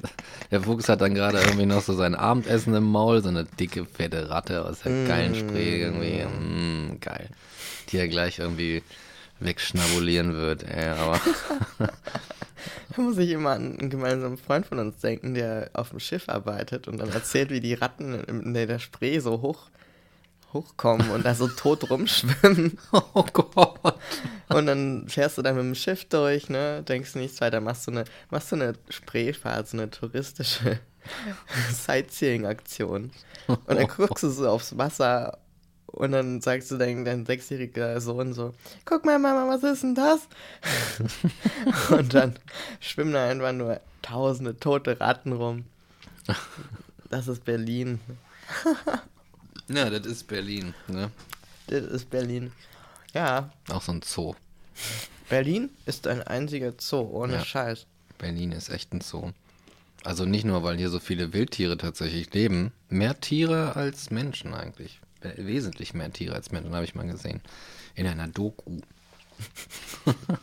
Der 0.51 0.61
Fuchs 0.61 0.87
hat 0.87 1.01
dann 1.01 1.15
gerade 1.15 1.39
irgendwie 1.39 1.65
noch 1.65 1.81
so 1.81 1.93
sein 1.93 2.13
Abendessen 2.13 2.75
im 2.75 2.83
Maul, 2.83 3.23
so 3.23 3.29
eine 3.29 3.45
dicke, 3.45 3.85
fette 3.85 4.29
Ratte 4.29 4.63
aus 4.65 4.81
der 4.81 5.07
geilen 5.07 5.35
Spree 5.35 5.81
irgendwie. 5.81 6.23
Mm, 6.23 6.99
geil. 6.99 7.29
Die 7.89 7.97
er 7.97 8.07
gleich 8.07 8.39
irgendwie 8.39 8.83
wegschnabulieren 9.39 10.33
wird, 10.33 10.63
ey, 10.63 10.89
aber 10.89 11.19
Da 12.95 13.01
muss 13.01 13.17
ich 13.17 13.29
immer 13.29 13.51
an 13.51 13.77
einen 13.79 13.89
gemeinsamen 13.89 14.37
Freund 14.37 14.65
von 14.65 14.79
uns 14.79 14.97
denken, 14.99 15.33
der 15.33 15.69
auf 15.73 15.91
dem 15.91 15.99
Schiff 15.99 16.29
arbeitet 16.29 16.87
und 16.87 16.97
dann 16.97 17.09
erzählt, 17.09 17.49
wie 17.49 17.59
die 17.59 17.75
Ratten 17.75 18.13
in 18.13 18.53
der 18.53 18.65
der 18.65 18.79
Spree 18.79 19.19
so 19.19 19.41
hoch 19.41 19.69
hochkommen 20.57 21.09
und 21.11 21.25
da 21.25 21.35
so 21.35 21.47
tot 21.47 21.89
rumschwimmen. 21.89 22.77
oh 22.91 23.25
Gott. 23.33 23.99
Und 24.49 24.65
dann 24.65 25.07
fährst 25.07 25.37
du 25.37 25.41
da 25.41 25.53
mit 25.53 25.63
dem 25.63 25.75
Schiff 25.75 26.05
durch, 26.05 26.49
ne? 26.49 26.83
Denkst 26.83 27.15
nichts 27.15 27.41
weiter, 27.41 27.61
machst 27.61 27.87
du 27.87 27.91
eine, 27.91 28.05
machst 28.29 28.51
du 28.51 28.55
eine 28.55 28.73
Spreefahrt, 28.89 29.67
so 29.67 29.77
eine 29.77 29.89
touristische 29.89 30.79
Sightseeing-Aktion. 31.71 33.11
Und 33.47 33.61
dann 33.67 33.87
guckst 33.87 34.23
du 34.23 34.29
so 34.29 34.49
aufs 34.49 34.77
Wasser 34.77 35.37
und 35.87 36.11
dann 36.11 36.41
sagst 36.41 36.69
du 36.69 36.77
dein, 36.77 37.05
dein 37.05 37.25
sechsjähriger 37.25 37.99
Sohn 38.01 38.33
so, 38.33 38.53
guck 38.85 39.05
mal 39.05 39.17
Mama, 39.17 39.47
was 39.47 39.63
ist 39.63 39.83
denn 39.83 39.95
das? 39.95 40.27
und 41.89 42.13
dann 42.13 42.35
schwimmen 42.79 43.13
da 43.13 43.27
einfach 43.27 43.53
nur 43.53 43.79
tausende 44.01 44.57
tote 44.59 44.99
Ratten 44.99 45.31
rum. 45.31 45.65
Das 47.09 47.27
ist 47.27 47.45
Berlin. 47.45 47.99
Ja, 49.69 49.89
das 49.89 50.05
ist 50.05 50.27
Berlin, 50.27 50.73
ne? 50.87 51.11
Das 51.67 51.83
ist 51.83 52.09
Berlin. 52.09 52.51
Ja, 53.13 53.51
Auch 53.69 53.81
so 53.81 53.91
ein 53.91 54.01
Zoo. 54.01 54.35
Berlin 55.29 55.69
ist 55.85 56.07
ein 56.07 56.21
einziger 56.23 56.73
Zoo, 56.79 57.01
ohne 57.01 57.33
Ja. 57.33 57.43
Scheiß. 57.45 57.85
Berlin 58.17 58.51
ist 58.53 58.69
echt 58.69 58.93
ein 58.93 59.01
Zoo. 59.01 59.31
Also 60.03 60.25
nicht 60.25 60.45
nur, 60.45 60.63
weil 60.63 60.77
hier 60.77 60.89
so 60.89 60.99
viele 60.99 61.33
Wildtiere 61.33 61.77
tatsächlich 61.77 62.33
leben, 62.33 62.71
mehr 62.89 63.19
Tiere 63.19 63.75
als 63.75 64.09
Menschen 64.09 64.53
eigentlich. 64.53 64.99
We- 65.21 65.33
Wesentlich 65.45 65.93
mehr 65.93 66.13
Tiere 66.13 66.35
als 66.35 66.51
Menschen, 66.51 66.73
habe 66.73 66.85
ich 66.85 66.95
mal 66.95 67.07
gesehen. 67.07 67.41
In 67.95 68.07
einer 68.07 68.27
Doku. 68.27 68.79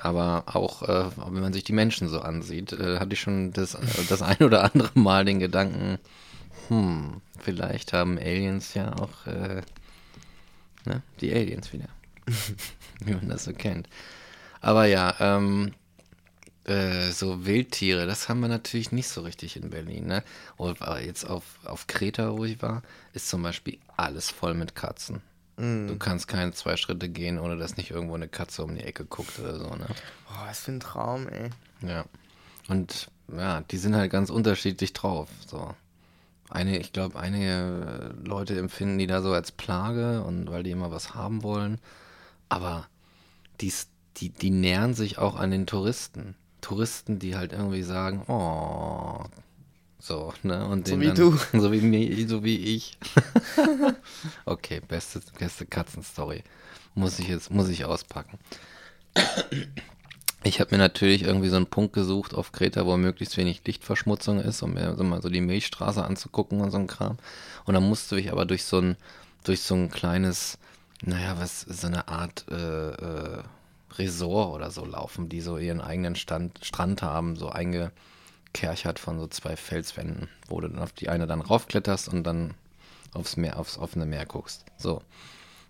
Aber 0.00 0.44
auch, 0.54 0.82
äh, 0.82 1.10
wenn 1.16 1.40
man 1.42 1.52
sich 1.52 1.64
die 1.64 1.72
Menschen 1.72 2.08
so 2.08 2.20
ansieht, 2.20 2.72
äh, 2.72 2.98
hatte 2.98 3.14
ich 3.14 3.20
schon 3.20 3.52
das, 3.52 3.74
äh, 3.74 3.80
das 4.08 4.22
ein 4.22 4.38
oder 4.42 4.62
andere 4.64 4.90
Mal 4.98 5.24
den 5.24 5.38
Gedanken, 5.40 5.98
hm, 6.68 7.20
vielleicht 7.38 7.92
haben 7.92 8.18
Aliens 8.18 8.74
ja 8.74 8.92
auch, 8.96 9.26
äh, 9.26 9.62
ne, 10.84 11.02
die 11.20 11.32
Aliens 11.32 11.72
wieder. 11.72 11.88
Wie 13.00 13.14
man 13.14 13.28
das 13.28 13.44
so 13.44 13.52
kennt. 13.52 13.88
Aber 14.60 14.86
ja, 14.86 15.14
ähm, 15.20 15.72
äh, 16.64 17.10
so 17.12 17.46
Wildtiere, 17.46 18.06
das 18.06 18.28
haben 18.28 18.40
wir 18.40 18.48
natürlich 18.48 18.90
nicht 18.90 19.08
so 19.08 19.20
richtig 19.20 19.56
in 19.56 19.70
Berlin, 19.70 20.06
ne? 20.06 20.24
Und 20.56 20.82
aber 20.82 21.00
jetzt 21.00 21.24
auf, 21.24 21.44
auf 21.64 21.86
Kreta, 21.86 22.36
wo 22.36 22.44
ich 22.44 22.60
war, 22.62 22.82
ist 23.12 23.28
zum 23.28 23.42
Beispiel 23.42 23.78
alles 23.96 24.30
voll 24.30 24.54
mit 24.54 24.74
Katzen. 24.74 25.22
Du 25.58 25.96
kannst 25.96 26.28
keine 26.28 26.52
zwei 26.52 26.76
Schritte 26.76 27.08
gehen, 27.08 27.38
ohne 27.38 27.56
dass 27.56 27.78
nicht 27.78 27.90
irgendwo 27.90 28.14
eine 28.14 28.28
Katze 28.28 28.62
um 28.62 28.74
die 28.74 28.82
Ecke 28.82 29.06
guckt 29.06 29.38
oder 29.38 29.58
so, 29.58 29.74
ne? 29.74 29.86
Boah, 30.28 30.46
was 30.48 30.60
für 30.60 30.72
ein 30.72 30.80
Traum, 30.80 31.28
ey. 31.28 31.48
Ja. 31.80 32.04
Und 32.68 33.08
ja, 33.34 33.62
die 33.62 33.78
sind 33.78 33.96
halt 33.96 34.12
ganz 34.12 34.28
unterschiedlich 34.28 34.92
drauf. 34.92 35.30
So. 35.46 35.74
Eine, 36.48 36.78
ich 36.78 36.92
glaube, 36.92 37.18
einige 37.18 38.14
Leute 38.24 38.58
empfinden 38.58 38.98
die 38.98 39.06
da 39.06 39.22
so 39.22 39.32
als 39.32 39.52
Plage 39.52 40.22
und 40.22 40.50
weil 40.50 40.62
die 40.62 40.70
immer 40.70 40.90
was 40.90 41.14
haben 41.14 41.42
wollen. 41.42 41.78
Aber 42.48 42.86
die, 43.60 43.72
die, 44.18 44.30
die 44.30 44.50
nähern 44.50 44.94
sich 44.94 45.18
auch 45.18 45.36
an 45.36 45.50
den 45.50 45.66
Touristen. 45.66 46.36
Touristen, 46.60 47.18
die 47.18 47.36
halt 47.36 47.52
irgendwie 47.52 47.82
sagen, 47.82 48.22
oh, 48.28 49.24
so, 49.98 50.32
ne? 50.42 50.66
Und 50.66 50.86
So 50.86 51.00
wie 51.00 51.06
dann, 51.06 51.16
du. 51.16 51.36
So 51.52 51.72
wie 51.72 52.26
so 52.26 52.44
wie 52.44 52.56
ich. 52.76 52.96
okay, 54.44 54.80
beste, 54.86 55.20
beste 55.38 55.66
Katzenstory. 55.66 56.44
Muss 56.94 57.18
ich 57.18 57.28
jetzt, 57.28 57.50
muss 57.50 57.68
ich 57.68 57.84
auspacken. 57.84 58.38
Ich 60.46 60.60
habe 60.60 60.76
mir 60.76 60.78
natürlich 60.78 61.24
irgendwie 61.24 61.48
so 61.48 61.56
einen 61.56 61.66
Punkt 61.66 61.92
gesucht 61.92 62.32
auf 62.32 62.52
Kreta, 62.52 62.86
wo 62.86 62.96
möglichst 62.96 63.36
wenig 63.36 63.62
Lichtverschmutzung 63.64 64.38
ist, 64.38 64.62
um 64.62 64.74
mir 64.74 64.94
so 64.96 65.02
mal 65.02 65.20
so 65.20 65.28
die 65.28 65.40
Milchstraße 65.40 66.04
anzugucken 66.04 66.60
und 66.60 66.70
so 66.70 66.78
ein 66.78 66.86
Kram. 66.86 67.18
Und 67.64 67.74
dann 67.74 67.82
musste 67.82 68.16
ich 68.20 68.30
aber 68.30 68.44
durch 68.46 68.62
so 68.62 68.78
ein, 68.78 68.96
durch 69.42 69.62
so 69.62 69.74
ein 69.74 69.90
kleines, 69.90 70.58
naja, 71.02 71.34
was, 71.40 71.62
so 71.62 71.88
eine 71.88 72.06
Art 72.06 72.44
äh, 72.48 72.90
äh, 72.90 73.42
Resort 73.98 74.54
oder 74.54 74.70
so 74.70 74.84
laufen, 74.84 75.28
die 75.28 75.40
so 75.40 75.58
ihren 75.58 75.80
eigenen 75.80 76.14
Stand, 76.14 76.64
Strand 76.64 77.02
haben, 77.02 77.34
so 77.34 77.48
eingekerchert 77.48 79.00
von 79.00 79.18
so 79.18 79.26
zwei 79.26 79.56
Felswänden, 79.56 80.28
wo 80.46 80.60
du 80.60 80.68
dann 80.68 80.78
auf 80.78 80.92
die 80.92 81.08
eine 81.08 81.26
dann 81.26 81.40
raufkletterst 81.40 82.08
und 82.08 82.22
dann 82.22 82.54
aufs 83.14 83.36
Meer, 83.36 83.58
aufs 83.58 83.78
offene 83.78 84.06
Meer 84.06 84.26
guckst. 84.26 84.64
So. 84.78 85.02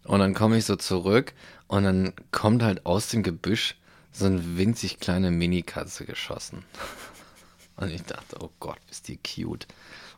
Und 0.05 0.19
dann 0.19 0.35
komme 0.35 0.59
ich 0.59 0.67
so 0.67 0.77
zurück 0.77 1.33
und 1.67 1.85
dann 1.85 2.13
kommt 2.31 2.63
halt 2.63 2.85
aus 2.85 3.09
dem 3.09 3.23
Gebüsch 3.23 3.77
so 4.17 4.27
eine 4.27 4.57
winzig 4.57 4.99
kleine 4.99 5.31
Minikatze 5.31 6.05
geschossen. 6.05 6.65
Und 7.77 7.91
ich 7.91 8.03
dachte, 8.05 8.39
oh 8.41 8.51
Gott, 8.59 8.79
ist 8.91 9.09
die 9.09 9.19
cute. 9.19 9.67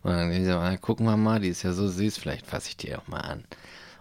Und 0.02 0.12
dann 0.12 0.30
ich 0.30 0.46
so, 0.46 0.52
ah, 0.52 0.76
gucken 0.76 1.06
wir 1.06 1.16
mal, 1.16 1.40
die 1.40 1.48
ist 1.48 1.64
ja 1.64 1.72
so 1.72 1.88
süß, 1.88 2.18
vielleicht 2.18 2.46
fasse 2.46 2.68
ich 2.68 2.76
die 2.76 2.94
auch 2.94 3.08
mal 3.08 3.20
an. 3.20 3.44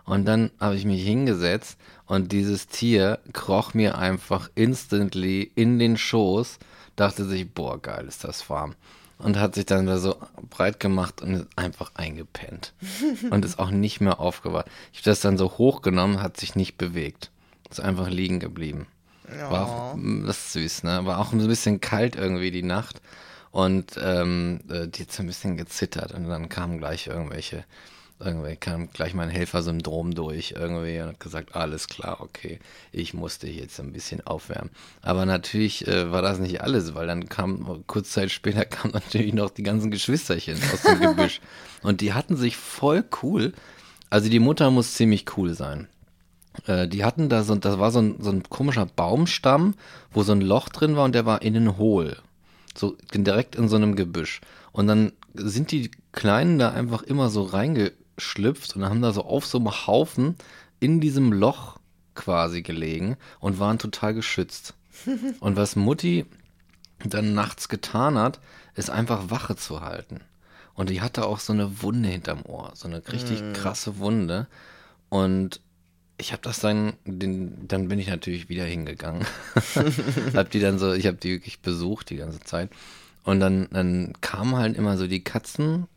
Und 0.05 0.25
dann 0.25 0.51
habe 0.60 0.75
ich 0.75 0.86
mich 0.86 1.03
hingesetzt 1.03 1.77
und 2.05 2.31
dieses 2.31 2.67
Tier 2.67 3.19
kroch 3.33 3.73
mir 3.73 3.97
einfach 3.97 4.49
instantly 4.55 5.51
in 5.55 5.79
den 5.79 5.97
Schoß, 5.97 6.60
dachte 6.95 7.25
sich, 7.25 7.51
boah, 7.51 7.81
geil 7.81 8.05
ist 8.07 8.23
das 8.23 8.49
warm. 8.49 8.75
und 9.17 9.38
hat 9.38 9.55
sich 9.55 9.65
dann 9.65 9.88
da 9.88 9.97
so 9.97 10.15
breit 10.49 10.79
gemacht 10.79 11.21
und 11.21 11.33
ist 11.33 11.47
einfach 11.55 11.91
eingepennt. 11.95 12.73
und 13.31 13.43
ist 13.43 13.57
auch 13.57 13.71
nicht 13.71 13.99
mehr 13.99 14.19
aufgewacht. 14.19 14.67
Ich 14.93 14.99
habe 14.99 15.10
das 15.10 15.21
dann 15.21 15.38
so 15.38 15.57
hochgenommen, 15.57 16.21
hat 16.21 16.38
sich 16.38 16.55
nicht 16.55 16.77
bewegt. 16.77 17.31
Ist 17.69 17.81
einfach 17.81 18.10
liegen 18.10 18.39
geblieben. 18.39 18.88
War 19.50 19.68
auch, 19.68 19.98
das 20.26 20.38
ist 20.38 20.54
süß, 20.54 20.84
ne? 20.84 21.06
War 21.06 21.20
auch 21.20 21.34
ein 21.34 21.48
bisschen 21.48 21.82
kalt 21.82 22.16
irgendwie 22.16 22.52
die 22.52 22.63
Nacht. 22.63 23.02
Und 23.52 24.00
ähm, 24.02 24.60
äh, 24.70 24.88
die 24.88 25.04
hat 25.04 25.12
so 25.12 25.24
ein 25.24 25.28
bisschen 25.28 25.58
gezittert 25.58 26.13
und 26.13 26.28
dann 26.28 26.50
kamen 26.50 26.78
gleich 26.78 27.08
irgendwelche 27.08 27.63
irgendwie 28.20 28.56
kam 28.56 28.92
gleich 28.92 29.13
mein 29.13 29.30
Helfersyndrom 29.30 30.16
durch 30.16 30.56
irgendwie 30.58 31.00
und 31.00 31.10
hat 31.10 31.20
gesagt, 31.20 31.56
alles 31.56 31.88
klar, 31.88 32.18
okay, 32.22 32.60
ich 32.92 33.13
musste 33.13 33.48
jetzt 33.48 33.80
ein 33.80 33.94
bisschen 33.94 34.26
aufwärmen. 34.26 34.72
Aber 35.02 35.26
natürlich 35.26 35.88
äh, 35.88 36.12
war 36.12 36.22
das 36.22 36.40
nicht 36.40 36.62
alles, 36.62 36.96
weil 36.96 37.08
dann 37.08 37.30
kam, 37.30 37.84
kurz 37.86 38.12
Zeit 38.12 38.32
später 38.32 38.66
kamen 38.66 38.94
natürlich 38.94 39.34
noch 39.34 39.52
die 39.52 39.63
ganzen 39.63 39.92
Geschwisterchen 39.92 40.58
aus 40.74 40.82
dem 40.82 41.00
Gebüsch. 41.16 41.42
und 41.84 42.02
die 42.02 42.13
hatten 42.13 42.36
sich 42.36 42.58
voll 42.58 43.04
cool, 43.22 43.54
also 44.10 44.30
die 44.30 44.40
Mutter 44.40 44.72
muss 44.72 44.96
ziemlich 44.96 45.38
cool 45.38 45.54
sein. 45.54 45.88
Äh, 46.65 46.88
die 46.88 47.04
hatten 47.04 47.30
da 47.30 47.43
so, 47.43 47.56
das 47.56 47.80
war 47.80 47.91
so 47.91 48.00
ein, 48.00 48.15
so 48.20 48.32
ein 48.32 48.43
komischer 48.43 48.86
Baumstamm, 48.86 49.76
wo 50.12 50.24
so 50.24 50.32
ein 50.32 50.41
Loch 50.41 50.70
drin 50.70 50.96
war 50.96 51.06
und 51.06 51.13
der 51.13 51.26
war 51.26 51.41
innen 51.41 51.78
hohl. 51.78 52.17
So 52.76 52.96
direkt 53.13 53.56
in 53.56 53.70
so 53.70 53.76
einem 53.76 53.96
Gebüsch. 53.96 54.41
Und 54.72 54.88
dann 54.88 55.12
sind 55.34 55.72
die 55.72 55.91
Kleinen 56.12 56.60
da 56.60 56.72
einfach 56.72 57.04
immer 57.04 57.30
so 57.30 57.43
reinge 57.43 57.91
geschlüpft 58.17 58.76
und 58.76 58.84
haben 58.84 59.02
da 59.02 59.13
so 59.13 59.24
auf 59.24 59.46
so 59.46 59.60
einem 59.60 59.88
Haufen 59.88 60.36
in 60.80 61.00
diesem 61.00 61.32
Loch 61.32 61.78
quasi 62.15 62.63
gelegen 62.63 63.15
und 63.39 63.60
waren 63.60 63.80
total 63.80 64.13
geschützt. 64.13 64.74
Und 65.39 65.56
was 65.56 65.76
Mutti 65.76 66.26
dann 67.06 67.36
nachts 67.36 67.70
getan 67.70 68.17
hat, 68.17 68.39
ist 68.74 68.89
einfach 68.89 69.30
Wache 69.30 69.56
zu 69.56 69.82
halten. 69.82 70.22
Und 70.74 70.89
die 70.89 71.02
hatte 71.02 71.28
auch 71.28 71.38
so 71.38 71.54
eine 71.54 71.84
Wunde 71.84 72.10
hinterm 72.10 72.41
Ohr, 72.43 72.72
so 72.74 72.88
eine 72.88 73.08
richtig 73.12 73.43
mm. 73.43 73.54
krasse 73.54 74.00
Wunde. 74.00 74.48
Und 75.10 75.62
ich 76.17 76.32
habe 76.32 76.41
das 76.41 76.60
dann, 76.60 76.93
den, 77.06 77.67
dann 77.67 77.88
bin 77.88 77.99
ich 77.99 78.08
natürlich 78.08 78.49
wieder 78.49 78.65
hingegangen. 78.65 79.25
hab 80.34 80.49
die 80.49 80.60
dann 80.60 80.80
so, 80.80 80.93
ich 80.93 81.06
habe 81.06 81.17
die 81.17 81.32
wirklich 81.32 81.62
besucht 81.62 82.10
die 82.10 82.17
ganze 82.17 82.39
Zeit. 82.39 82.69
Und 83.23 83.39
dann, 83.39 83.67
dann 83.71 84.13
kamen 84.21 84.56
halt 84.56 84.77
immer 84.77 84.97
so 84.97 85.08
die 85.08 85.23
Katzen, 85.23 85.88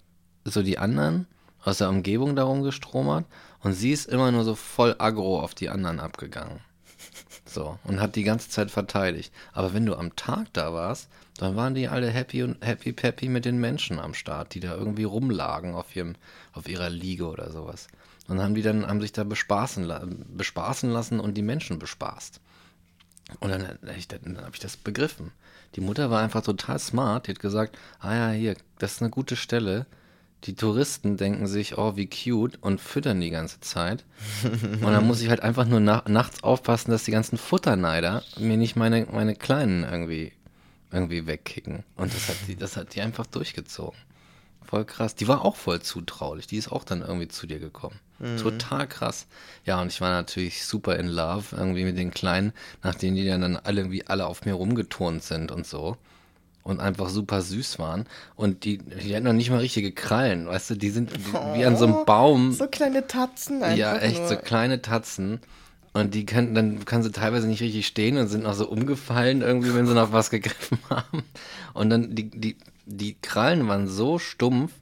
so 0.45 0.63
die 0.63 0.79
anderen, 0.79 1.27
aus 1.63 1.79
der 1.79 1.89
Umgebung 1.89 2.37
darum 2.37 2.63
gestromert 2.63 3.27
und 3.63 3.75
sie 3.75 3.93
ist 3.93 4.07
immer 4.07 4.33
nur 4.33 4.45
so 4.45 4.55
voll 4.55 4.95
aggro 4.99 5.41
auf 5.41 5.55
die 5.55 5.69
anderen 5.69 6.01
abgegangen. 6.01 6.61
So, 7.45 7.79
und 7.85 8.01
hat 8.01 8.17
die 8.17 8.23
ganze 8.23 8.49
Zeit 8.49 8.71
verteidigt. 8.71 9.33
Aber 9.53 9.75
wenn 9.75 9.85
du 9.85 9.97
am 9.97 10.15
Tag 10.15 10.47
da 10.53 10.73
warst, 10.73 11.09
dann 11.37 11.57
waren 11.57 11.75
die 11.75 11.89
alle 11.89 12.09
happy 12.09 12.43
und 12.43 12.65
happy 12.65 12.93
peppy 12.93 13.29
mit 13.29 13.45
den 13.45 13.59
Menschen 13.59 13.99
am 13.99 14.15
Start, 14.15 14.55
die 14.55 14.61
da 14.61 14.77
irgendwie 14.77 15.05
rumlagen 15.05 15.75
auf 15.75 15.97
ihrem, 15.97 16.15
auf 16.53 16.69
ihrer 16.69 16.91
Liege 16.91 17.27
oder 17.27 17.51
sowas. 17.51 17.89
Und 18.31 18.41
haben 18.41 18.55
die 18.55 18.63
dann, 18.63 18.87
haben 18.87 19.01
sich 19.01 19.11
da 19.11 19.25
bespaßen, 19.25 19.93
bespaßen 20.37 20.89
lassen 20.89 21.19
und 21.19 21.35
die 21.37 21.43
Menschen 21.43 21.81
bespaßt. 21.81 22.41
Und 23.41 23.51
dann, 23.51 23.77
dann, 23.83 24.39
habe 24.39 24.51
ich 24.53 24.61
das 24.61 24.77
begriffen. 24.77 25.33
Die 25.75 25.81
Mutter 25.81 26.11
war 26.11 26.23
einfach 26.23 26.43
total 26.43 26.79
smart, 26.79 27.27
die 27.27 27.33
hat 27.33 27.41
gesagt, 27.41 27.77
ah 27.99 28.15
ja, 28.15 28.31
hier, 28.31 28.55
das 28.79 28.93
ist 28.93 29.03
eine 29.03 29.11
gute 29.11 29.35
Stelle, 29.35 29.87
die 30.45 30.55
Touristen 30.55 31.17
denken 31.17 31.49
sich, 31.49 31.77
oh, 31.77 31.97
wie 31.97 32.09
cute 32.09 32.57
und 32.63 32.81
füttern 32.81 33.21
die 33.21 33.31
ganze 33.31 33.61
Zeit. 33.61 34.05
Und 34.45 34.83
dann 34.83 35.07
muss 35.07 35.21
ich 35.21 35.29
halt 35.29 35.41
einfach 35.41 35.67
nur 35.67 35.81
na 35.81 36.05
nachts 36.07 36.45
aufpassen, 36.45 36.93
dass 36.93 37.05
die 37.05 37.11
ganzen 37.11 37.37
Futterneider 37.37 38.23
mir 38.39 38.57
nicht 38.57 38.77
meine, 38.77 39.07
meine 39.11 39.35
Kleinen 39.35 39.83
irgendwie, 39.83 40.33
irgendwie 40.93 41.27
wegkicken. 41.27 41.83
Und 41.97 42.15
das 42.15 42.29
hat, 42.29 42.37
die, 42.47 42.55
das 42.57 42.77
hat 42.77 42.95
die 42.95 43.03
einfach 43.03 43.27
durchgezogen. 43.27 43.99
Voll 44.71 44.85
krass. 44.85 45.17
Die 45.17 45.27
war 45.27 45.45
auch 45.45 45.57
voll 45.57 45.83
zutraulich. 45.83 46.47
Die 46.47 46.57
ist 46.57 46.71
auch 46.71 46.85
dann 46.85 47.03
irgendwie 47.03 47.27
zu 47.27 47.49
dir 47.49 47.59
gekommen. 47.59 47.99
Mhm. 48.21 48.37
Total 48.37 48.87
krass. 48.87 49.27
Ja, 49.67 49.83
und 49.83 49.89
ich 49.89 50.01
war 50.01 50.11
natürlich 50.11 50.65
super 50.65 50.97
in 50.97 51.09
love 51.09 51.57
irgendwie 51.57 51.85
mit 51.85 51.99
den 51.99 52.13
Kleinen, 52.13 52.53
nachdem 52.85 53.17
die 53.17 53.27
dann 53.27 53.57
alle 53.57 53.81
irgendwie 53.81 54.07
alle 54.07 54.27
auf 54.27 54.45
mir 54.45 54.55
rumgeturnt 54.55 55.25
sind 55.25 55.51
und 55.51 55.67
so 55.67 55.97
und 56.63 56.79
einfach 56.79 57.09
super 57.09 57.43
süß 57.43 57.81
waren. 57.81 58.07
Und 58.37 58.65
die, 58.65 58.79
die 58.79 59.15
hatten 59.17 59.25
noch 59.25 59.33
nicht 59.33 59.51
mal 59.51 59.59
richtige 59.59 59.91
Krallen, 59.91 60.47
weißt 60.47 60.71
du, 60.71 60.75
die 60.77 60.91
sind 60.91 61.11
oh, 61.35 61.55
wie 61.55 61.65
an 61.65 61.77
so 61.77 61.87
einem 61.87 61.97
oh, 61.97 62.05
Baum. 62.05 62.53
So 62.53 62.69
kleine 62.69 63.09
Tatzen 63.09 63.65
einfach. 63.65 63.77
Ja, 63.77 63.97
echt, 63.97 64.21
nur. 64.21 64.29
so 64.29 64.37
kleine 64.37 64.83
Tatzen. 64.83 65.41
Und 65.93 66.15
die 66.15 66.25
können, 66.25 66.55
dann 66.55 66.85
kann 66.85 67.03
sie 67.03 67.11
teilweise 67.11 67.49
nicht 67.49 67.63
richtig 67.63 67.89
stehen 67.89 68.17
und 68.19 68.29
sind 68.29 68.45
noch 68.45 68.55
so 68.55 68.69
umgefallen, 68.69 69.43
irgendwie, 69.43 69.75
wenn 69.75 69.87
sie 69.87 69.95
noch 69.95 70.13
was 70.13 70.31
gegriffen 70.31 70.79
haben. 70.91 71.25
Und 71.75 71.91
dann, 71.91 72.15
die, 72.15 72.31
die, 72.31 72.57
die 72.87 73.17
Krallen 73.21 73.69
waren 73.69 73.89
so 73.89 74.19
stumpf, 74.19 74.73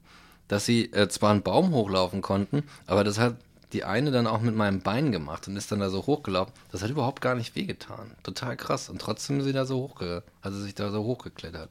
dass 0.48 0.64
sie 0.64 0.92
äh, 0.92 1.08
zwar 1.08 1.30
einen 1.30 1.42
Baum 1.42 1.72
hochlaufen 1.72 2.22
konnten, 2.22 2.64
aber 2.86 3.04
das 3.04 3.18
hat 3.18 3.36
die 3.72 3.84
eine 3.84 4.10
dann 4.10 4.26
auch 4.26 4.40
mit 4.40 4.54
meinem 4.54 4.80
Bein 4.80 5.12
gemacht 5.12 5.46
und 5.46 5.56
ist 5.56 5.70
dann 5.70 5.80
da 5.80 5.90
so 5.90 6.06
hochgelaufen. 6.06 6.54
Das 6.72 6.82
hat 6.82 6.90
überhaupt 6.90 7.20
gar 7.20 7.34
nicht 7.34 7.54
wehgetan. 7.54 8.12
Total 8.22 8.56
krass. 8.56 8.88
Und 8.88 9.00
trotzdem 9.00 9.42
sie 9.42 9.52
da 9.52 9.66
so 9.66 9.76
hochge, 9.76 10.22
also 10.40 10.58
sich 10.58 10.74
da 10.74 10.90
so 10.90 11.04
hochgeklettert. 11.04 11.70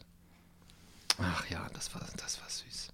Ach 1.20 1.50
ja, 1.50 1.68
das 1.74 1.96
war, 1.96 2.02
das 2.18 2.40
war 2.40 2.50
süß. 2.50 2.90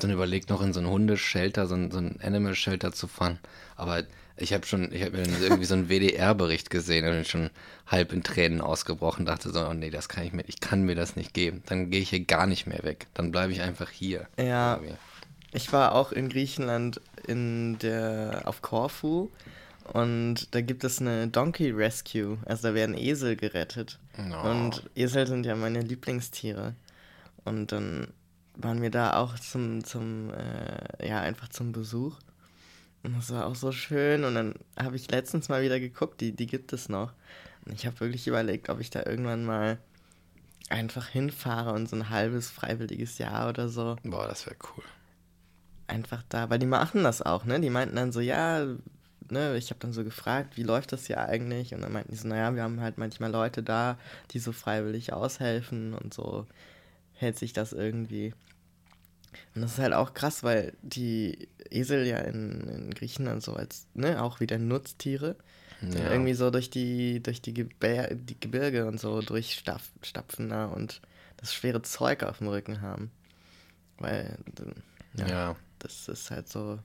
Dann 0.00 0.10
überlegt 0.10 0.50
noch 0.50 0.62
in 0.62 0.72
so 0.72 0.80
ein 0.80 0.88
Hundeschelter, 0.88 1.68
so 1.68 1.76
ein, 1.76 1.90
so 1.92 1.98
ein 1.98 2.18
Animal 2.20 2.56
Shelter 2.56 2.92
zu 2.92 3.06
fahren. 3.06 3.38
Aber 3.76 4.02
ich 4.40 4.52
habe 4.52 4.66
schon, 4.66 4.92
ich 4.92 5.02
habe 5.04 5.18
irgendwie 5.18 5.64
so 5.64 5.74
einen 5.74 5.88
WDR-Bericht 5.88 6.70
gesehen 6.70 7.06
und 7.06 7.12
bin 7.12 7.24
schon 7.24 7.50
halb 7.86 8.12
in 8.12 8.22
Tränen 8.22 8.60
ausgebrochen. 8.60 9.26
Dachte 9.26 9.50
so, 9.50 9.66
oh 9.66 9.74
nee, 9.74 9.90
das 9.90 10.08
kann 10.08 10.24
ich 10.24 10.32
mir, 10.32 10.44
ich 10.46 10.60
kann 10.60 10.82
mir 10.82 10.94
das 10.94 11.16
nicht 11.16 11.34
geben. 11.34 11.62
Dann 11.66 11.90
gehe 11.90 12.00
ich 12.00 12.10
hier 12.10 12.24
gar 12.24 12.46
nicht 12.46 12.66
mehr 12.66 12.82
weg. 12.82 13.06
Dann 13.14 13.30
bleibe 13.30 13.52
ich 13.52 13.60
einfach 13.60 13.90
hier. 13.90 14.26
Ja. 14.38 14.74
Irgendwie. 14.74 14.94
Ich 15.52 15.72
war 15.72 15.94
auch 15.94 16.12
in 16.12 16.28
Griechenland 16.28 17.00
in 17.26 17.78
der 17.80 18.42
auf 18.44 18.62
Korfu 18.62 19.30
und 19.92 20.54
da 20.54 20.60
gibt 20.60 20.84
es 20.84 21.00
eine 21.00 21.26
Donkey 21.26 21.70
Rescue. 21.70 22.38
Also 22.44 22.68
da 22.68 22.74
werden 22.74 22.96
Esel 22.96 23.36
gerettet. 23.36 23.98
No. 24.16 24.48
Und 24.48 24.88
Esel 24.94 25.26
sind 25.26 25.44
ja 25.44 25.56
meine 25.56 25.80
Lieblingstiere. 25.80 26.74
Und 27.44 27.72
dann 27.72 28.08
waren 28.54 28.80
wir 28.82 28.90
da 28.90 29.16
auch 29.16 29.38
zum, 29.38 29.82
zum 29.82 30.30
äh, 30.30 31.08
ja, 31.08 31.20
einfach 31.20 31.48
zum 31.48 31.72
Besuch. 31.72 32.16
Und 33.02 33.16
das 33.16 33.32
war 33.32 33.46
auch 33.46 33.54
so 33.54 33.72
schön. 33.72 34.24
Und 34.24 34.34
dann 34.34 34.54
habe 34.78 34.96
ich 34.96 35.10
letztens 35.10 35.48
mal 35.48 35.62
wieder 35.62 35.80
geguckt, 35.80 36.20
die, 36.20 36.32
die 36.32 36.46
gibt 36.46 36.72
es 36.72 36.88
noch. 36.88 37.12
Und 37.64 37.74
ich 37.74 37.86
habe 37.86 38.00
wirklich 38.00 38.26
überlegt, 38.26 38.68
ob 38.68 38.80
ich 38.80 38.90
da 38.90 39.04
irgendwann 39.04 39.44
mal 39.44 39.78
einfach 40.68 41.08
hinfahre 41.08 41.72
und 41.72 41.88
so 41.88 41.96
ein 41.96 42.10
halbes 42.10 42.50
freiwilliges 42.50 43.18
Jahr 43.18 43.48
oder 43.48 43.68
so. 43.68 43.96
Boah, 44.04 44.28
das 44.28 44.46
wäre 44.46 44.56
cool 44.76 44.84
einfach 45.90 46.22
da, 46.28 46.48
weil 46.48 46.58
die 46.58 46.66
machen 46.66 47.02
das 47.02 47.20
auch, 47.20 47.44
ne? 47.44 47.60
Die 47.60 47.70
meinten 47.70 47.96
dann 47.96 48.12
so, 48.12 48.20
ja, 48.20 48.64
ne, 49.28 49.56
ich 49.56 49.70
habe 49.70 49.80
dann 49.80 49.92
so 49.92 50.04
gefragt, 50.04 50.56
wie 50.56 50.62
läuft 50.62 50.92
das 50.92 51.06
hier 51.06 51.20
eigentlich? 51.20 51.74
Und 51.74 51.82
dann 51.82 51.92
meinten 51.92 52.12
die 52.12 52.16
so, 52.16 52.28
naja, 52.28 52.54
wir 52.54 52.62
haben 52.62 52.80
halt 52.80 52.96
manchmal 52.98 53.30
Leute 53.30 53.62
da, 53.62 53.98
die 54.30 54.38
so 54.38 54.52
freiwillig 54.52 55.12
aushelfen 55.12 55.94
und 55.94 56.14
so 56.14 56.46
hält 57.14 57.38
sich 57.38 57.52
das 57.52 57.72
irgendwie. 57.72 58.32
Und 59.54 59.62
das 59.62 59.72
ist 59.72 59.78
halt 59.78 59.92
auch 59.92 60.14
krass, 60.14 60.42
weil 60.42 60.72
die 60.82 61.48
Esel 61.70 62.06
ja 62.06 62.18
in, 62.18 62.60
in 62.68 62.90
Griechenland 62.90 63.42
so 63.42 63.54
als, 63.54 63.86
ne, 63.94 64.22
auch 64.22 64.40
wieder 64.40 64.58
Nutztiere, 64.58 65.36
ja. 65.82 66.10
irgendwie 66.10 66.34
so 66.34 66.50
durch 66.50 66.70
die, 66.70 67.22
durch 67.22 67.40
die, 67.40 67.54
Gebir 67.54 68.14
die 68.14 68.38
Gebirge 68.38 68.86
und 68.86 69.00
so 69.00 69.20
durchstapfen 69.20 70.48
da 70.48 70.66
und 70.66 71.00
das 71.36 71.54
schwere 71.54 71.82
Zeug 71.82 72.22
auf 72.22 72.38
dem 72.38 72.48
Rücken 72.48 72.82
haben. 72.82 73.10
Weil, 73.98 74.38
ja. 75.14 75.26
ja 75.26 75.56
das 75.78 76.08
ist 76.08 76.30
halt 76.30 76.48
so, 76.48 76.78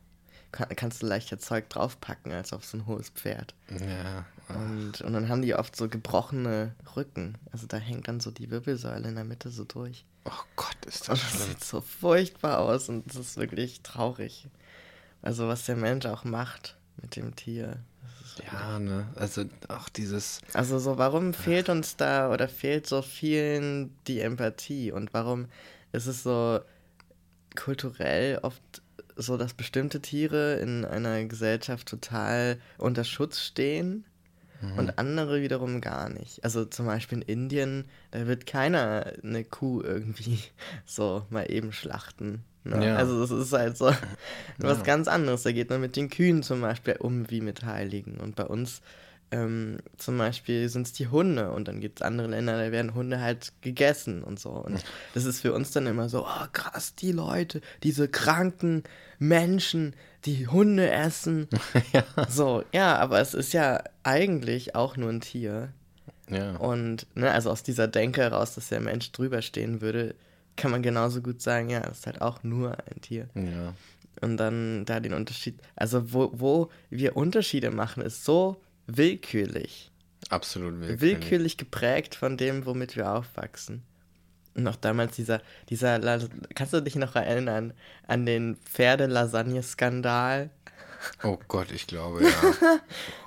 kann, 0.52 0.70
kannst 0.76 1.02
du 1.02 1.08
leichter 1.08 1.40
Zeug 1.40 1.70
draufpacken 1.70 2.32
als 2.32 2.54
auf 2.54 2.66
so 2.66 2.78
ein 2.78 2.86
hohes 2.86 3.10
Pferd. 3.10 3.54
Ja. 3.70 4.26
Und, 4.50 5.02
und 5.02 5.14
dann 5.14 5.30
haben 5.30 5.42
die 5.42 5.56
oft 5.56 5.76
so 5.76 5.90
gebrochene 5.90 6.76
Rücken. 6.96 7.38
Also 7.52 7.68
da 7.68 7.78
hängt 7.78 8.08
dann 8.08 8.20
so 8.20 8.32
die 8.32 8.52
Wirbelsäule 8.52 9.08
in 9.08 9.16
der 9.16 9.24
Mitte 9.24 9.50
so 9.50 9.66
durch. 9.66 10.06
Oh 10.26 10.44
Gott, 10.56 10.86
ist 10.86 11.08
das, 11.08 11.10
und 11.10 11.34
das 11.34 11.48
sieht 11.48 11.64
so 11.64 11.82
furchtbar 11.82 12.60
aus 12.60 12.90
und 12.90 13.08
das 13.08 13.16
ist 13.18 13.38
wirklich 13.38 13.82
traurig. 13.82 14.48
Also 15.22 15.48
was 15.48 15.66
der 15.66 15.76
Mensch 15.76 16.06
auch 16.06 16.24
macht 16.24 16.78
mit 17.02 17.16
dem 17.16 17.36
Tier. 17.36 17.80
Ja, 18.52 18.80
ne, 18.80 19.08
also 19.16 19.46
auch 19.70 19.88
dieses. 19.88 20.42
Also 20.54 20.80
so, 20.80 20.98
warum 20.98 21.34
fehlt 21.34 21.70
uns 21.70 21.96
da 21.96 22.32
oder 22.32 22.50
fehlt 22.50 22.86
so 22.88 23.02
vielen 23.02 23.96
die 24.08 24.20
Empathie 24.20 24.92
und 24.92 25.14
warum 25.14 25.48
ist 25.92 26.08
es 26.08 26.24
so 26.24 26.60
kulturell 27.56 28.40
oft 28.42 28.62
so, 29.16 29.38
dass 29.38 29.54
bestimmte 29.54 30.02
Tiere 30.02 30.56
in 30.56 30.84
einer 30.84 31.24
Gesellschaft 31.26 31.88
total 31.88 32.60
unter 32.78 33.06
Schutz 33.06 33.40
stehen 33.40 34.06
mhm. 34.62 34.78
und 34.78 35.00
andere 35.00 35.42
wiederum 35.42 35.82
gar 35.82 36.10
nicht. 36.10 36.44
Also 36.44 36.66
zum 36.66 36.86
Beispiel 36.86 37.20
in 37.20 37.24
Indien, 37.24 37.86
da 38.12 38.28
wird 38.28 38.46
keiner 38.46 39.14
eine 39.24 39.44
Kuh 39.44 39.82
irgendwie 39.82 40.40
so 40.86 41.26
mal 41.30 41.52
eben 41.52 41.72
schlachten. 41.72 42.44
Ne? 42.64 42.88
Ja. 42.88 42.96
Also 42.96 43.22
das 43.22 43.32
ist 43.32 43.54
halt 43.54 43.78
so 43.78 43.86
was 44.58 44.78
ja. 44.80 44.84
ganz 44.84 45.08
anderes. 45.08 45.44
Da 45.44 45.52
geht 45.52 45.70
man 45.70 45.82
mit 45.82 45.96
den 45.96 46.10
Kühen 46.10 46.44
zum 46.44 46.62
Beispiel 46.62 46.96
um 47.00 47.30
wie 47.30 47.42
mit 47.42 47.64
Heiligen. 47.64 48.18
Und 48.18 48.36
bei 48.36 48.46
uns 48.46 48.82
ähm, 49.32 49.78
zum 49.98 50.18
Beispiel 50.18 50.70
sind 50.70 50.88
es 50.88 50.94
die 50.94 51.08
Hunde 51.08 51.52
und 51.52 51.68
dann 51.68 51.82
gibt 51.82 52.00
es 52.00 52.06
andere 52.06 52.28
Länder, 52.28 52.58
da 52.58 52.72
werden 52.72 52.94
Hunde 52.94 53.20
halt 53.22 53.54
gegessen 53.62 54.24
und 54.24 54.40
so. 54.40 54.52
Und 54.52 54.84
das 55.14 55.26
ist 55.26 55.42
für 55.42 55.54
uns 55.54 55.72
dann 55.72 55.88
immer 55.88 56.10
so, 56.10 56.26
oh 56.26 56.46
krass, 56.54 56.96
die 56.96 57.12
Leute, 57.12 57.62
diese 57.84 58.08
kranken 58.08 58.84
Menschen, 59.20 59.96
die 60.26 60.48
Hunde 60.48 60.90
essen. 60.90 61.48
ja. 61.94 62.04
So, 62.30 62.64
ja, 62.74 62.98
aber 62.98 63.20
es 63.20 63.34
ist 63.34 63.54
ja 63.54 63.84
eigentlich 64.04 64.76
auch 64.76 64.98
nur 64.98 65.10
ein 65.10 65.22
Tier. 65.22 65.74
Ja. 66.30 66.56
Und, 66.58 67.08
ne, 67.16 67.32
also 67.32 67.52
aus 67.52 67.64
dieser 67.64 67.88
Denke 67.88 68.22
heraus, 68.22 68.56
dass 68.56 68.70
der 68.70 68.80
Mensch 68.80 69.12
drüber 69.12 69.42
stehen 69.42 69.82
würde, 69.82 70.16
kann 70.56 70.72
man 70.72 70.82
genauso 70.82 71.22
gut 71.22 71.42
sagen, 71.42 71.70
ja, 71.70 71.82
es 71.82 72.00
ist 72.00 72.06
halt 72.08 72.22
auch 72.22 72.44
nur 72.44 72.78
ein 72.90 73.02
Tier. 73.02 73.30
ja. 73.36 73.74
Und 74.22 74.38
dann 74.38 74.86
da 74.86 75.02
den 75.02 75.14
Unterschied, 75.14 75.60
also 75.76 76.14
wo, 76.14 76.32
wo 76.34 76.70
wir 76.90 77.18
Unterschiede 77.18 77.70
machen, 77.70 78.02
ist 78.02 78.24
so 78.24 78.62
willkürlich. 78.88 79.92
Absolut 80.30 80.80
willkürlich. 80.80 81.02
Willkürlich 81.02 81.58
geprägt 81.58 82.16
von 82.16 82.38
dem, 82.38 82.66
womit 82.66 82.96
wir 82.96 83.12
aufwachsen. 83.12 83.84
Auch 84.68 84.76
damals 84.78 85.16
dieser, 85.16 85.42
dieser, 85.70 86.00
La- 86.00 86.20
kannst 86.56 86.74
du 86.74 86.82
dich 86.82 86.96
noch 86.96 87.16
erinnern 87.16 87.74
an 88.08 88.26
den 88.26 88.56
Pferde-Lasagne-Skandal? 88.58 90.50
Oh 91.24 91.38
Gott, 91.48 91.72
ich 91.72 91.88
glaube, 91.88 92.24
ja. 92.24 92.80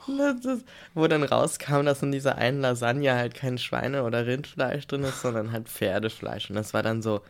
Ist, 0.45 0.65
wo 0.95 1.07
dann 1.07 1.23
rauskam, 1.23 1.85
dass 1.85 2.03
in 2.03 2.13
dieser 2.13 2.37
einen 2.37 2.61
Lasagne 2.63 3.15
halt 3.15 3.35
kein 3.35 3.59
Schweine- 3.59 4.05
oder 4.05 4.27
Rindfleisch 4.27 4.87
drin 4.87 5.05
ist, 5.05 5.21
sondern 5.21 5.53
halt 5.53 5.69
Pferdefleisch. 5.69 6.49
Und 6.51 6.57
das 6.57 6.73
war 6.75 6.83
dann 6.83 7.03
so, 7.03 7.21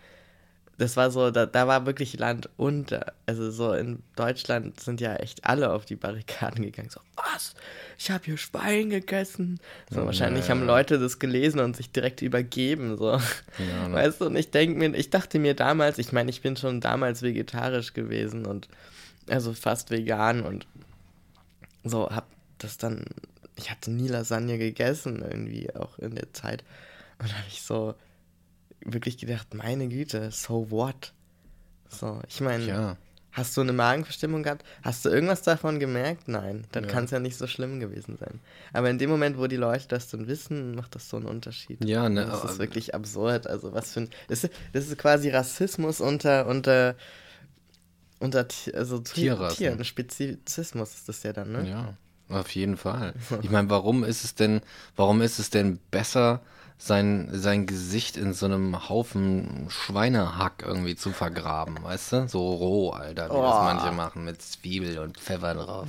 das 0.78 0.96
war 0.96 1.10
so, 1.10 1.32
da, 1.32 1.44
da 1.44 1.66
war 1.66 1.86
wirklich 1.86 2.18
Land 2.18 2.48
unter. 2.56 3.12
Also 3.26 3.50
so 3.50 3.72
in 3.72 4.00
Deutschland 4.14 4.78
sind 4.78 5.00
ja 5.00 5.16
echt 5.16 5.44
alle 5.44 5.72
auf 5.72 5.84
die 5.84 5.96
Barrikaden 5.96 6.64
gegangen. 6.64 6.88
So, 6.88 7.00
was? 7.16 7.54
Ich 7.98 8.12
habe 8.12 8.24
hier 8.24 8.36
Schwein 8.38 8.88
gegessen. 8.90 9.58
So, 9.90 10.00
Ja, 10.00 10.06
wahrscheinlich 10.06 10.44
ja. 10.44 10.50
haben 10.50 10.64
Leute 10.64 11.00
das 11.00 11.18
gelesen 11.18 11.58
und 11.58 11.76
sich 11.76 11.90
direkt 11.90 12.22
übergeben. 12.22 12.96
So. 12.96 13.10
Ja, 13.10 13.18
ne? 13.88 13.94
Weißt 13.94 14.20
du, 14.20 14.26
und 14.26 14.36
ich 14.36 14.52
denke 14.52 14.78
mir, 14.78 14.96
ich 14.96 15.10
dachte 15.10 15.40
mir 15.40 15.54
damals, 15.54 15.98
ich 15.98 16.12
meine, 16.12 16.30
ich 16.30 16.42
bin 16.42 16.56
schon 16.56 16.80
damals 16.80 17.22
vegetarisch 17.22 17.92
gewesen 17.92 18.46
und 18.46 18.68
also 19.28 19.54
fast 19.54 19.90
vegan 19.90 20.42
und 20.42 20.66
so 21.82 22.08
hab 22.08 22.26
das 22.58 22.78
dann, 22.78 23.04
ich 23.56 23.70
hatte 23.70 23.90
nie 23.90 24.08
Lasagne 24.08 24.58
gegessen 24.58 25.24
irgendwie 25.28 25.74
auch 25.74 25.98
in 25.98 26.14
der 26.14 26.32
Zeit 26.32 26.62
und 27.18 27.32
habe 27.32 27.46
ich 27.48 27.62
so 27.62 27.94
wirklich 28.84 29.18
gedacht, 29.18 29.54
meine 29.54 29.88
Güte, 29.88 30.30
so 30.30 30.70
what? 30.70 31.12
So, 31.88 32.20
ich 32.28 32.40
meine, 32.40 32.66
ja. 32.66 32.96
hast 33.32 33.56
du 33.56 33.62
eine 33.62 33.72
Magenverstimmung 33.72 34.42
gehabt? 34.42 34.64
Hast 34.82 35.04
du 35.04 35.08
irgendwas 35.08 35.42
davon 35.42 35.78
gemerkt? 35.80 36.28
Nein, 36.28 36.64
dann 36.72 36.84
Ja. 36.84 36.90
kann 36.90 37.04
es 37.04 37.10
ja 37.10 37.18
nicht 37.18 37.36
so 37.38 37.46
schlimm 37.46 37.80
gewesen 37.80 38.16
sein. 38.18 38.40
Aber 38.72 38.90
in 38.90 38.98
dem 38.98 39.08
Moment, 39.10 39.38
wo 39.38 39.46
die 39.46 39.56
Leute 39.56 39.88
das 39.88 40.08
dann 40.10 40.26
wissen, 40.28 40.74
macht 40.74 40.94
das 40.94 41.08
so 41.08 41.16
einen 41.16 41.26
Unterschied. 41.26 41.82
Ja, 41.84 42.08
ne, 42.08 42.26
Das 42.26 42.38
ist 42.38 42.50
aber- 42.50 42.58
wirklich 42.58 42.94
absurd. 42.94 43.46
Also 43.46 43.72
was 43.72 43.92
für 43.92 44.00
ein. 44.00 44.10
Das 44.28 44.44
ist, 44.44 44.52
das 44.72 44.86
ist 44.88 44.98
quasi 44.98 45.30
Rassismus 45.30 46.00
unter 46.00 46.46
unter 46.46 46.94
unter 48.20 48.46
also 48.74 48.98
Ti- 48.98 49.14
Tierrassen. 49.22 49.56
Tieren. 49.56 49.84
Spezizismus 49.84 50.94
ist 50.94 51.08
das 51.08 51.22
ja 51.22 51.32
dann, 51.32 51.52
ne? 51.52 51.68
Ja, 51.68 51.94
auf 52.36 52.50
jeden 52.54 52.76
Fall. 52.76 53.14
Ich 53.42 53.50
meine, 53.50 53.70
warum 53.70 54.04
ist 54.04 54.24
es 54.24 54.34
denn, 54.34 54.60
warum 54.96 55.22
ist 55.22 55.38
es 55.38 55.50
denn 55.50 55.78
besser, 55.90 56.40
sein, 56.80 57.28
sein 57.32 57.66
Gesicht 57.66 58.16
in 58.16 58.32
so 58.32 58.46
einem 58.46 58.88
Haufen 58.88 59.66
Schweinehack 59.68 60.62
irgendwie 60.64 60.94
zu 60.96 61.10
vergraben, 61.10 61.76
weißt 61.82 62.12
du? 62.12 62.28
So 62.28 62.52
roh, 62.54 62.90
Alter, 62.90 63.24
wie 63.30 63.40
das 63.40 63.56
Oh. 63.58 63.62
manche 63.62 63.90
machen, 63.92 64.24
mit 64.24 64.40
Zwiebel 64.40 64.98
und 64.98 65.18
Pfeffer 65.18 65.54
drauf. 65.54 65.88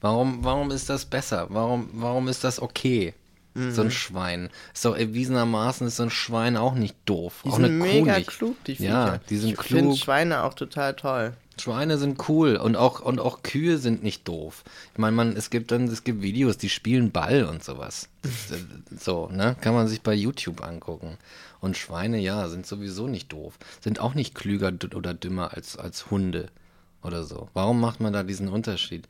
Warum, 0.00 0.44
warum 0.44 0.70
ist 0.70 0.88
das 0.88 1.04
besser? 1.06 1.46
Warum, 1.50 1.90
warum 1.92 2.28
ist 2.28 2.44
das 2.44 2.62
okay? 2.62 3.14
So 3.54 3.82
Mhm. 3.82 3.88
ein 3.88 3.90
Schwein. 3.90 4.50
Ist 4.72 4.84
doch 4.84 4.96
erwiesenermaßen 4.96 5.88
ist 5.88 5.96
so 5.96 6.04
ein 6.04 6.10
Schwein 6.10 6.56
auch 6.56 6.74
nicht 6.74 6.94
doof. 7.06 7.40
Die 7.44 7.48
auch 7.48 7.56
sind 7.56 7.64
eine 7.64 7.78
Kuh 7.78 7.84
mega 7.84 8.16
nicht. 8.18 8.28
klug, 8.28 8.62
die 8.64 8.76
Viecher. 8.76 8.88
Ja, 8.90 9.20
die 9.28 9.36
sind 9.38 9.50
ich 9.54 9.60
finde 9.60 9.82
klug. 9.84 9.98
Schweine 9.98 10.44
auch 10.44 10.54
total 10.54 10.94
toll. 10.94 11.32
Schweine 11.62 11.98
sind 11.98 12.28
cool 12.28 12.56
und 12.56 12.76
auch 12.76 13.00
und 13.00 13.20
auch 13.20 13.42
Kühe 13.42 13.78
sind 13.78 14.02
nicht 14.02 14.26
doof. 14.26 14.64
Ich 14.92 14.98
meine, 14.98 15.14
man 15.14 15.36
es 15.36 15.50
gibt 15.50 15.70
dann 15.70 15.88
es 15.88 16.04
gibt 16.04 16.22
Videos, 16.22 16.58
die 16.58 16.68
spielen 16.68 17.10
Ball 17.10 17.44
und 17.44 17.64
sowas. 17.64 18.08
So, 18.98 19.28
ne? 19.28 19.54
Kann 19.60 19.74
man 19.74 19.86
sich 19.86 20.02
bei 20.02 20.14
YouTube 20.14 20.62
angucken. 20.62 21.18
Und 21.60 21.76
Schweine, 21.76 22.18
ja, 22.18 22.48
sind 22.48 22.66
sowieso 22.66 23.06
nicht 23.06 23.32
doof. 23.32 23.58
Sind 23.80 24.00
auch 24.00 24.14
nicht 24.14 24.34
klüger 24.34 24.72
oder 24.94 25.14
dümmer 25.14 25.54
als 25.54 25.76
als 25.76 26.10
Hunde 26.10 26.48
oder 27.02 27.24
so. 27.24 27.48
Warum 27.54 27.80
macht 27.80 28.00
man 28.00 28.12
da 28.12 28.22
diesen 28.22 28.48
Unterschied? 28.48 29.06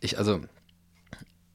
Ich 0.00 0.18
also 0.18 0.40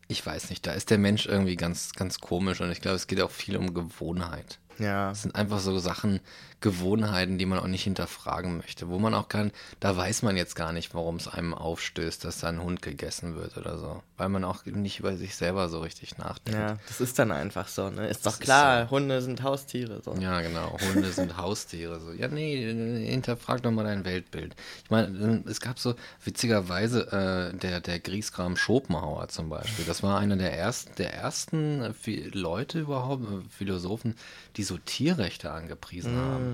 ich 0.07 0.25
weiß 0.25 0.49
nicht, 0.49 0.67
da 0.67 0.73
ist 0.73 0.89
der 0.89 0.97
Mensch 0.97 1.25
irgendwie 1.25 1.55
ganz 1.55 1.93
ganz 1.93 2.19
komisch 2.19 2.61
und 2.61 2.71
ich 2.71 2.81
glaube, 2.81 2.97
es 2.97 3.07
geht 3.07 3.21
auch 3.21 3.31
viel 3.31 3.57
um 3.57 3.73
Gewohnheit. 3.73 4.59
Ja. 4.79 5.09
Das 5.09 5.21
sind 5.21 5.35
einfach 5.35 5.59
so 5.59 5.77
Sachen, 5.79 6.19
Gewohnheiten, 6.63 7.37
die 7.37 7.45
man 7.45 7.59
auch 7.59 7.67
nicht 7.67 7.83
hinterfragen 7.83 8.55
möchte, 8.57 8.87
wo 8.87 8.97
man 8.97 9.13
auch 9.13 9.27
kann, 9.27 9.51
da 9.81 9.95
weiß 9.95 10.21
man 10.23 10.37
jetzt 10.37 10.55
gar 10.55 10.71
nicht, 10.71 10.95
warum 10.95 11.17
es 11.17 11.27
einem 11.27 11.53
aufstößt, 11.53 12.23
dass 12.23 12.39
da 12.39 12.47
ein 12.47 12.63
Hund 12.63 12.81
gegessen 12.81 13.35
wird 13.35 13.57
oder 13.57 13.77
so, 13.77 14.01
weil 14.15 14.29
man 14.29 14.45
auch 14.45 14.65
nicht 14.65 14.99
über 14.99 15.17
sich 15.17 15.35
selber 15.35 15.67
so 15.67 15.81
richtig 15.81 16.17
nachdenkt. 16.17 16.57
Ja, 16.57 16.77
das 16.87 17.01
ist 17.01 17.19
dann 17.19 17.31
einfach 17.31 17.67
so, 17.67 17.89
ne? 17.89 18.07
Ist 18.07 18.25
Das 18.25 18.35
doch 18.35 18.39
ist 18.39 18.45
klar, 18.45 18.89
Hunde 18.89 19.21
sind 19.21 19.43
Haustiere. 19.43 20.01
So. 20.03 20.15
Ja, 20.15 20.39
genau. 20.39 20.77
Hunde 20.93 21.11
sind 21.11 21.35
Haustiere. 21.37 21.99
So. 21.99 22.13
Ja, 22.13 22.29
nee, 22.29 23.05
hinterfrag 23.07 23.61
doch 23.61 23.71
mal 23.71 23.83
dein 23.83 24.05
Weltbild. 24.05 24.55
Ich 24.85 24.89
meine, 24.89 25.43
es 25.45 25.59
gab 25.59 25.79
so 25.79 25.95
witzigerweise 26.23 27.51
äh, 27.53 27.57
der, 27.57 27.81
der 27.81 27.99
Griesgram 27.99 28.55
Schopenhauer 28.55 29.27
zum 29.27 29.49
Beispiel. 29.49 29.83
Das 29.83 30.01
war 30.01 30.17
einer 30.17 30.37
der 30.37 30.57
ersten, 30.57 30.95
der 30.95 31.13
ersten 31.13 31.81
äh, 31.81 32.29
Leute 32.31 32.79
überhaupt, 32.79 33.23
äh, 33.25 33.41
Philosophen, 33.49 34.15
die 34.55 34.63
so 34.63 34.77
Tierrechte 34.77 35.51
angepriesen 35.51 36.15
haben. 36.15 36.52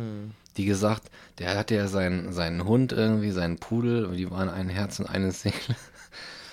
Die 0.58 0.66
gesagt, 0.66 1.10
der 1.38 1.58
hatte 1.58 1.76
ja 1.76 1.88
seinen, 1.88 2.34
seinen 2.34 2.66
Hund 2.66 2.92
irgendwie, 2.92 3.32
seinen 3.32 3.60
Pudel, 3.60 4.16
die 4.16 4.30
waren 4.30 4.50
ein 4.50 4.70
Herz 4.70 5.00
und 5.00 5.08
eine 5.08 5.32
Seele. 5.32 5.54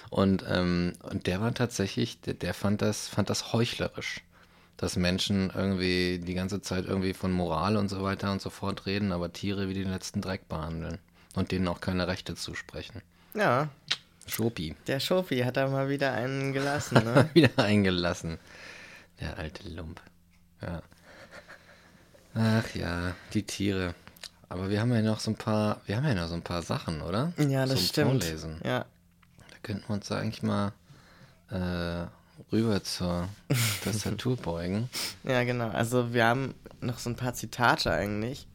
Und, 0.09 0.45
ähm, 0.49 0.93
und 1.03 1.27
der 1.27 1.41
war 1.41 1.53
tatsächlich, 1.53 2.21
der, 2.21 2.35
der 2.35 2.55
fand 2.55 2.81
das, 2.81 3.09
fand 3.09 3.29
das 3.29 3.53
heuchlerisch 3.53 4.23
dass 4.77 4.97
Menschen 4.97 5.51
irgendwie 5.55 6.19
die 6.19 6.35
ganze 6.35 6.61
Zeit 6.61 6.85
irgendwie 6.85 7.15
von 7.15 7.33
Moral 7.33 7.77
und 7.77 7.89
so 7.89 8.03
weiter 8.03 8.31
und 8.33 8.43
so 8.43 8.51
fort 8.51 8.87
reden, 8.87 9.13
aber 9.13 9.33
Tiere 9.33 9.69
wie 9.69 9.75
den 9.75 9.91
letzten 9.91 10.21
Dreck 10.21 10.49
behandeln 10.49 10.99
und 11.35 11.51
denen 11.51 11.69
auch 11.69 11.81
keine 11.81 12.07
Rechte 12.09 12.35
zusprechen. 12.35 13.03
Ja, 13.35 13.69
Schopi, 14.27 14.75
der 14.87 15.01
Schofi 15.01 15.41
hat 15.41 15.57
da 15.57 15.69
mal 15.69 15.89
wieder 15.89 16.13
einen 16.13 16.53
gelassen, 16.53 17.05
ne? 17.05 17.31
wieder 17.35 17.59
eingelassen. 17.59 18.39
Der 19.21 19.39
alte 19.39 19.69
Lump. 19.69 20.01
Ja. 20.61 20.83
Ach 22.39 22.75
ja, 22.75 23.15
die 23.33 23.43
Tiere. 23.43 23.95
Aber 24.49 24.71
wir 24.71 24.81
haben 24.81 24.93
ja 24.93 25.03
noch 25.03 25.21
so 25.21 25.31
ein 25.31 25.37
paar, 25.37 25.81
wir 25.87 25.97
haben 25.97 26.07
ja 26.07 26.15
noch 26.15 26.29
so 26.29 26.35
ein 26.35 26.43
paar 26.43 26.63
Sachen, 26.63 27.01
oder? 27.03 27.33
ja, 27.39 27.67
das 27.67 27.79
Zum 27.79 27.87
stimmt. 27.89 28.23
Vorlesen. 28.25 28.61
Ja. 28.65 28.81
Da 29.51 29.57
könnten 29.63 29.89
wir 29.89 29.95
uns 29.95 30.13
eigentlich 30.13 30.43
mal 30.43 30.73
äh, 31.51 32.07
rüber 32.53 32.83
zur 32.85 33.29
Tastatur 33.85 34.37
beugen. 34.37 34.89
Ja, 35.25 35.45
genau. 35.45 35.69
Also 35.71 36.13
wir 36.13 36.27
haben 36.27 36.55
noch 36.81 36.99
so 36.99 37.11
ein 37.11 37.17
paar 37.17 37.35
Zitate 37.35 37.91
eigentlich. 37.91 38.47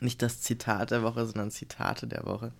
Nicht 0.00 0.22
das 0.22 0.42
Zitat 0.42 0.90
der 0.90 1.02
Woche, 1.02 1.24
sondern 1.26 1.50
Zitate 1.50 2.06
der 2.06 2.24
Woche. 2.26 2.52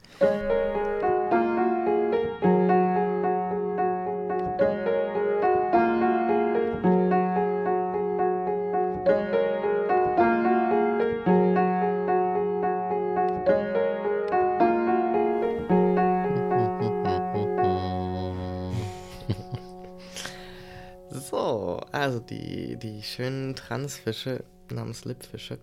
Die, 22.95 23.03
schönen 23.03 23.55
Transfische 23.57 24.45
namens 24.71 25.05
Lippfische. 25.05 25.59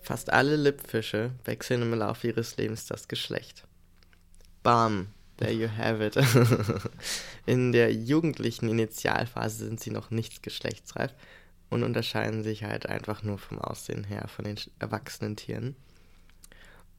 Fast 0.00 0.30
alle 0.30 0.56
Lippfische 0.56 1.32
wechseln 1.44 1.82
im 1.82 1.94
Laufe 1.94 2.28
ihres 2.28 2.56
Lebens 2.56 2.86
das 2.86 3.08
Geschlecht. 3.08 3.66
Bam, 4.62 5.08
there 5.36 5.52
you 5.52 5.68
have 5.68 6.04
it. 6.04 6.16
In 7.46 7.72
der 7.72 7.92
jugendlichen 7.92 8.68
Initialphase 8.68 9.64
sind 9.66 9.80
sie 9.80 9.90
noch 9.90 10.10
nicht 10.10 10.42
geschlechtsreif 10.42 11.14
und 11.70 11.82
unterscheiden 11.82 12.42
sich 12.42 12.64
halt 12.64 12.86
einfach 12.86 13.22
nur 13.22 13.38
vom 13.38 13.58
Aussehen 13.58 14.04
her 14.04 14.28
von 14.28 14.44
den 14.44 14.56
erwachsenen 14.78 15.36
Tieren. 15.36 15.76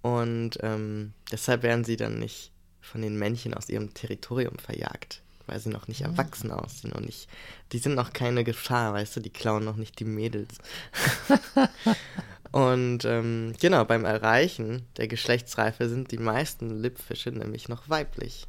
Und 0.01 0.57
ähm, 0.61 1.13
deshalb 1.31 1.63
werden 1.63 1.83
sie 1.83 1.97
dann 1.97 2.19
nicht 2.19 2.51
von 2.81 3.01
den 3.01 3.17
Männchen 3.17 3.55
aus 3.55 3.69
ihrem 3.69 3.93
Territorium 3.93 4.59
verjagt, 4.59 5.23
weil 5.47 5.59
sie 5.59 5.69
noch 5.69 5.87
nicht 5.87 6.01
erwachsen 6.01 6.51
aussehen 6.51 6.91
und 6.93 7.05
nicht, 7.05 7.27
die 7.71 7.77
sind 7.79 7.95
noch 7.95 8.13
keine 8.13 8.43
Gefahr, 8.43 8.93
weißt 8.93 9.15
du, 9.15 9.19
die 9.19 9.29
klauen 9.29 9.63
noch 9.63 9.75
nicht 9.75 9.99
die 9.99 10.05
Mädels. 10.05 10.57
und 12.51 13.05
ähm, 13.05 13.53
genau, 13.59 13.85
beim 13.85 14.05
Erreichen 14.05 14.83
der 14.97 15.07
Geschlechtsreife 15.07 15.89
sind 15.89 16.11
die 16.11 16.17
meisten 16.17 16.69
Lippfische 16.81 17.31
nämlich 17.31 17.69
noch 17.69 17.89
weiblich. 17.89 18.47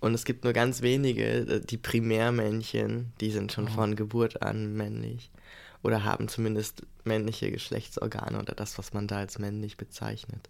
Und 0.00 0.14
es 0.14 0.24
gibt 0.24 0.42
nur 0.42 0.52
ganz 0.52 0.82
wenige, 0.82 1.24
äh, 1.24 1.60
die 1.60 1.76
Primärmännchen, 1.76 3.12
die 3.20 3.30
sind 3.30 3.52
schon 3.52 3.68
Oh. 3.68 3.72
von 3.72 3.94
Geburt 3.94 4.42
an 4.42 4.74
männlich. 4.74 5.30
Oder 5.84 6.04
haben 6.04 6.28
zumindest 6.28 6.82
männliche 7.04 7.50
Geschlechtsorgane 7.52 8.38
oder 8.38 8.54
das, 8.54 8.78
was 8.78 8.92
man 8.92 9.06
da 9.06 9.18
als 9.18 9.38
männlich 9.38 9.76
bezeichnet. 9.76 10.48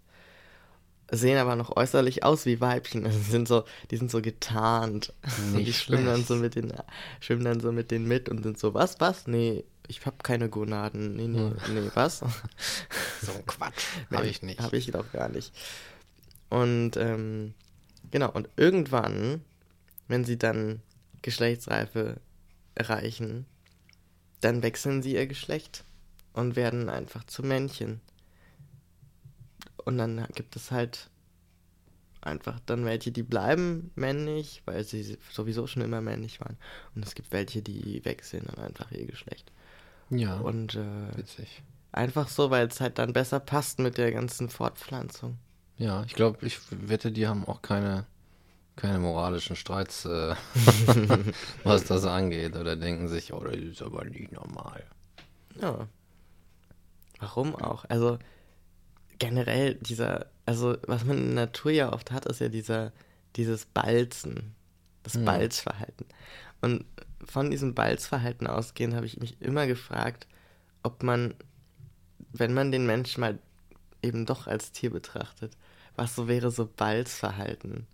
Sehen 1.11 1.37
aber 1.37 1.55
noch 1.55 1.75
äußerlich 1.75 2.23
aus 2.23 2.45
wie 2.45 2.59
Weibchen. 2.61 3.05
Also 3.05 3.19
sind 3.19 3.47
so, 3.47 3.63
die 3.91 3.97
sind 3.97 4.09
so 4.09 4.21
getarnt. 4.21 5.13
und 5.23 5.57
die 5.57 5.63
Nicht 5.63 5.81
schwimmen 5.81 6.05
dann, 6.05 6.23
so 6.23 6.35
mit 6.35 6.55
den, 6.55 6.73
schwimmen 7.19 7.45
dann 7.45 7.59
so 7.59 7.71
mit 7.71 7.91
denen 7.91 8.07
mit 8.07 8.29
und 8.29 8.43
sind 8.43 8.57
so, 8.57 8.73
was, 8.73 8.99
was? 8.99 9.27
Nee, 9.27 9.63
ich 9.87 10.05
hab 10.05 10.23
keine 10.23 10.49
Gonaden. 10.49 11.15
Nee, 11.15 11.27
nee, 11.27 11.51
nee, 11.69 11.91
was? 11.93 12.19
So 13.21 13.31
ein 13.31 13.45
Quatsch. 13.45 13.85
Nee, 14.09 14.17
Habe 14.17 14.27
ich 14.27 14.41
nicht. 14.41 14.59
Habe 14.59 14.77
ich 14.77 14.87
doch 14.87 15.11
gar 15.11 15.29
nicht. 15.29 15.53
Und 16.49 16.97
ähm, 16.97 17.53
genau, 18.11 18.31
und 18.31 18.49
irgendwann, 18.57 19.41
wenn 20.07 20.25
sie 20.25 20.37
dann 20.37 20.81
Geschlechtsreife 21.21 22.19
erreichen, 22.75 23.45
dann 24.41 24.61
wechseln 24.61 25.01
sie 25.01 25.13
ihr 25.13 25.27
Geschlecht 25.27 25.83
und 26.33 26.55
werden 26.55 26.89
einfach 26.89 27.23
zu 27.23 27.43
Männchen. 27.43 28.01
Und 29.85 29.97
dann 29.97 30.25
gibt 30.35 30.55
es 30.55 30.71
halt 30.71 31.09
einfach 32.21 32.59
dann 32.65 32.85
welche, 32.85 33.11
die 33.11 33.23
bleiben 33.23 33.91
männlich, 33.95 34.61
weil 34.65 34.83
sie 34.83 35.17
sowieso 35.31 35.67
schon 35.67 35.81
immer 35.81 36.01
männlich 36.01 36.39
waren. 36.39 36.57
Und 36.95 37.05
es 37.05 37.15
gibt 37.15 37.31
welche, 37.31 37.61
die 37.61 38.03
wechseln 38.05 38.45
dann 38.47 38.63
einfach 38.65 38.91
ihr 38.91 39.05
Geschlecht. 39.05 39.51
Ja, 40.09 40.37
Und 40.37 40.75
äh, 40.75 41.17
witzig. 41.17 41.63
Einfach 41.91 42.27
so, 42.27 42.49
weil 42.49 42.67
es 42.67 42.81
halt 42.81 42.97
dann 42.97 43.13
besser 43.13 43.39
passt 43.39 43.79
mit 43.79 43.97
der 43.97 44.11
ganzen 44.11 44.49
Fortpflanzung. 44.49 45.37
Ja, 45.77 46.03
ich 46.03 46.13
glaube, 46.13 46.45
ich 46.45 46.59
wette, 46.71 47.11
die 47.11 47.27
haben 47.27 47.45
auch 47.45 47.61
keine, 47.61 48.05
keine 48.75 48.99
moralischen 48.99 49.55
Streits, 49.55 50.05
äh, 50.05 50.35
was 51.63 51.85
das 51.85 52.05
angeht. 52.05 52.55
Oder 52.55 52.75
denken 52.75 53.07
sich, 53.07 53.33
oh, 53.33 53.43
das 53.43 53.55
ist 53.55 53.81
aber 53.81 54.05
nicht 54.05 54.31
normal. 54.31 54.83
Ja. 55.61 55.87
Warum 57.19 57.55
auch? 57.55 57.85
Also 57.85 58.17
generell 59.27 59.75
dieser, 59.75 60.27
also 60.45 60.75
was 60.87 61.05
man 61.05 61.17
in 61.17 61.25
der 61.35 61.45
Natur 61.45 61.71
ja 61.71 61.93
oft 61.93 62.11
hat, 62.11 62.25
ist 62.25 62.39
ja 62.41 62.49
dieser, 62.49 62.91
dieses 63.35 63.65
Balzen, 63.65 64.53
das 65.03 65.13
Hm. 65.15 65.25
Balzverhalten. 65.25 66.05
Und 66.61 66.85
von 67.25 67.49
diesem 67.51 67.73
Balzverhalten 67.73 68.47
ausgehend 68.47 68.95
habe 68.95 69.05
ich 69.05 69.19
mich 69.19 69.41
immer 69.41 69.67
gefragt, 69.67 70.27
ob 70.83 71.03
man, 71.03 71.33
wenn 72.33 72.53
man 72.53 72.71
den 72.71 72.85
Menschen 72.85 73.21
mal 73.21 73.39
eben 74.01 74.25
doch 74.25 74.47
als 74.47 74.71
Tier 74.71 74.89
betrachtet, 74.89 75.53
was 75.95 76.15
so 76.15 76.27
wäre 76.27 76.51
so 76.51 76.65
Balzverhalten. 76.75 77.87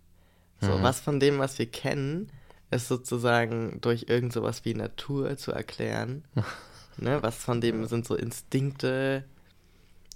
So, 0.60 0.78
Mhm. 0.78 0.82
was 0.82 1.00
von 1.00 1.20
dem, 1.20 1.38
was 1.38 1.58
wir 1.58 1.66
kennen, 1.66 2.30
ist 2.70 2.88
sozusagen 2.88 3.80
durch 3.80 4.06
irgend 4.08 4.32
sowas 4.32 4.64
wie 4.64 4.74
Natur 4.74 5.36
zu 5.36 5.52
erklären. 5.52 6.24
ne, 6.96 7.22
was 7.22 7.36
von 7.36 7.60
dem 7.60 7.86
sind 7.86 8.06
so 8.06 8.14
Instinkte 8.14 9.24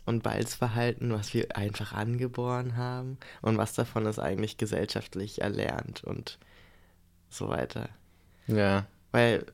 und 0.07 0.23
Balzverhalten, 0.23 1.13
was 1.13 1.35
wir 1.35 1.57
einfach 1.57 1.93
angeboren 1.93 2.77
haben 2.77 3.19
und 3.43 3.57
was 3.57 3.75
davon 3.75 4.07
ist 4.07 4.19
eigentlich 4.19 4.57
gesellschaftlich 4.57 5.41
erlernt 5.41 6.05
und 6.05 6.39
so 7.31 7.49
weiter. 7.49 7.89
Ja, 8.47 8.87
Weil 9.13 9.47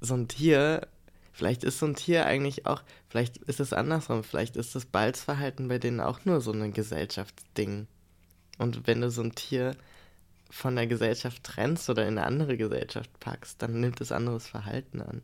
so 0.00 0.14
ein 0.14 0.28
Tier, 0.28 0.88
vielleicht 1.32 1.64
ist 1.64 1.78
so 1.78 1.86
ein 1.86 1.94
Tier 1.94 2.26
eigentlich 2.26 2.66
auch, 2.66 2.82
vielleicht 3.08 3.36
ist 3.38 3.60
es 3.60 3.72
andersrum, 3.72 4.24
vielleicht 4.24 4.56
ist 4.56 4.74
das 4.74 4.86
Balzverhalten 4.86 5.68
bei 5.68 5.78
denen 5.78 6.00
auch 6.00 6.24
nur 6.24 6.40
so 6.40 6.52
ein 6.52 6.72
Gesellschaftsding. 6.72 7.86
Und 8.58 8.86
wenn 8.86 9.00
du 9.00 9.10
so 9.10 9.22
ein 9.22 9.34
Tier 9.34 9.76
von 10.50 10.76
der 10.76 10.86
Gesellschaft 10.86 11.44
trennst 11.44 11.88
oder 11.88 12.02
in 12.06 12.18
eine 12.18 12.26
andere 12.26 12.56
Gesellschaft 12.56 13.10
packst, 13.20 13.62
dann 13.62 13.80
nimmt 13.80 14.00
es 14.00 14.12
anderes 14.12 14.46
Verhalten 14.46 15.00
an. 15.00 15.22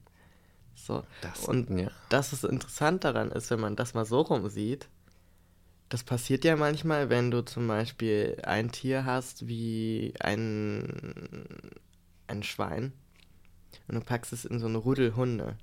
So. 0.87 1.03
Das- 1.21 1.45
Und 1.47 1.71
ja. 1.79 1.91
das, 2.09 2.33
was 2.33 2.45
interessant 2.45 3.05
daran 3.05 3.31
ist, 3.31 3.51
wenn 3.51 3.61
man 3.61 3.77
das 3.77 3.95
mal 3.95 4.05
so 4.05 4.21
rum 4.21 4.49
sieht, 4.49 4.89
das 5.91 6.05
passiert 6.05 6.45
ja 6.45 6.57
manchmal, 6.57 7.09
wenn 7.09 7.31
du 7.31 7.43
zum 7.45 7.67
Beispiel 7.67 8.39
ein 8.45 8.71
Tier 8.73 9.05
hast 9.07 9.47
wie 9.49 10.13
ein, 10.21 11.45
ein 12.27 12.43
Schwein 12.43 12.93
und 13.89 13.95
du 13.95 14.01
packst 14.03 14.33
es 14.33 14.45
in 14.45 14.59
so 14.61 14.67
eine 14.67 14.79
Rudel 14.79 15.17
Hunde, 15.17 15.57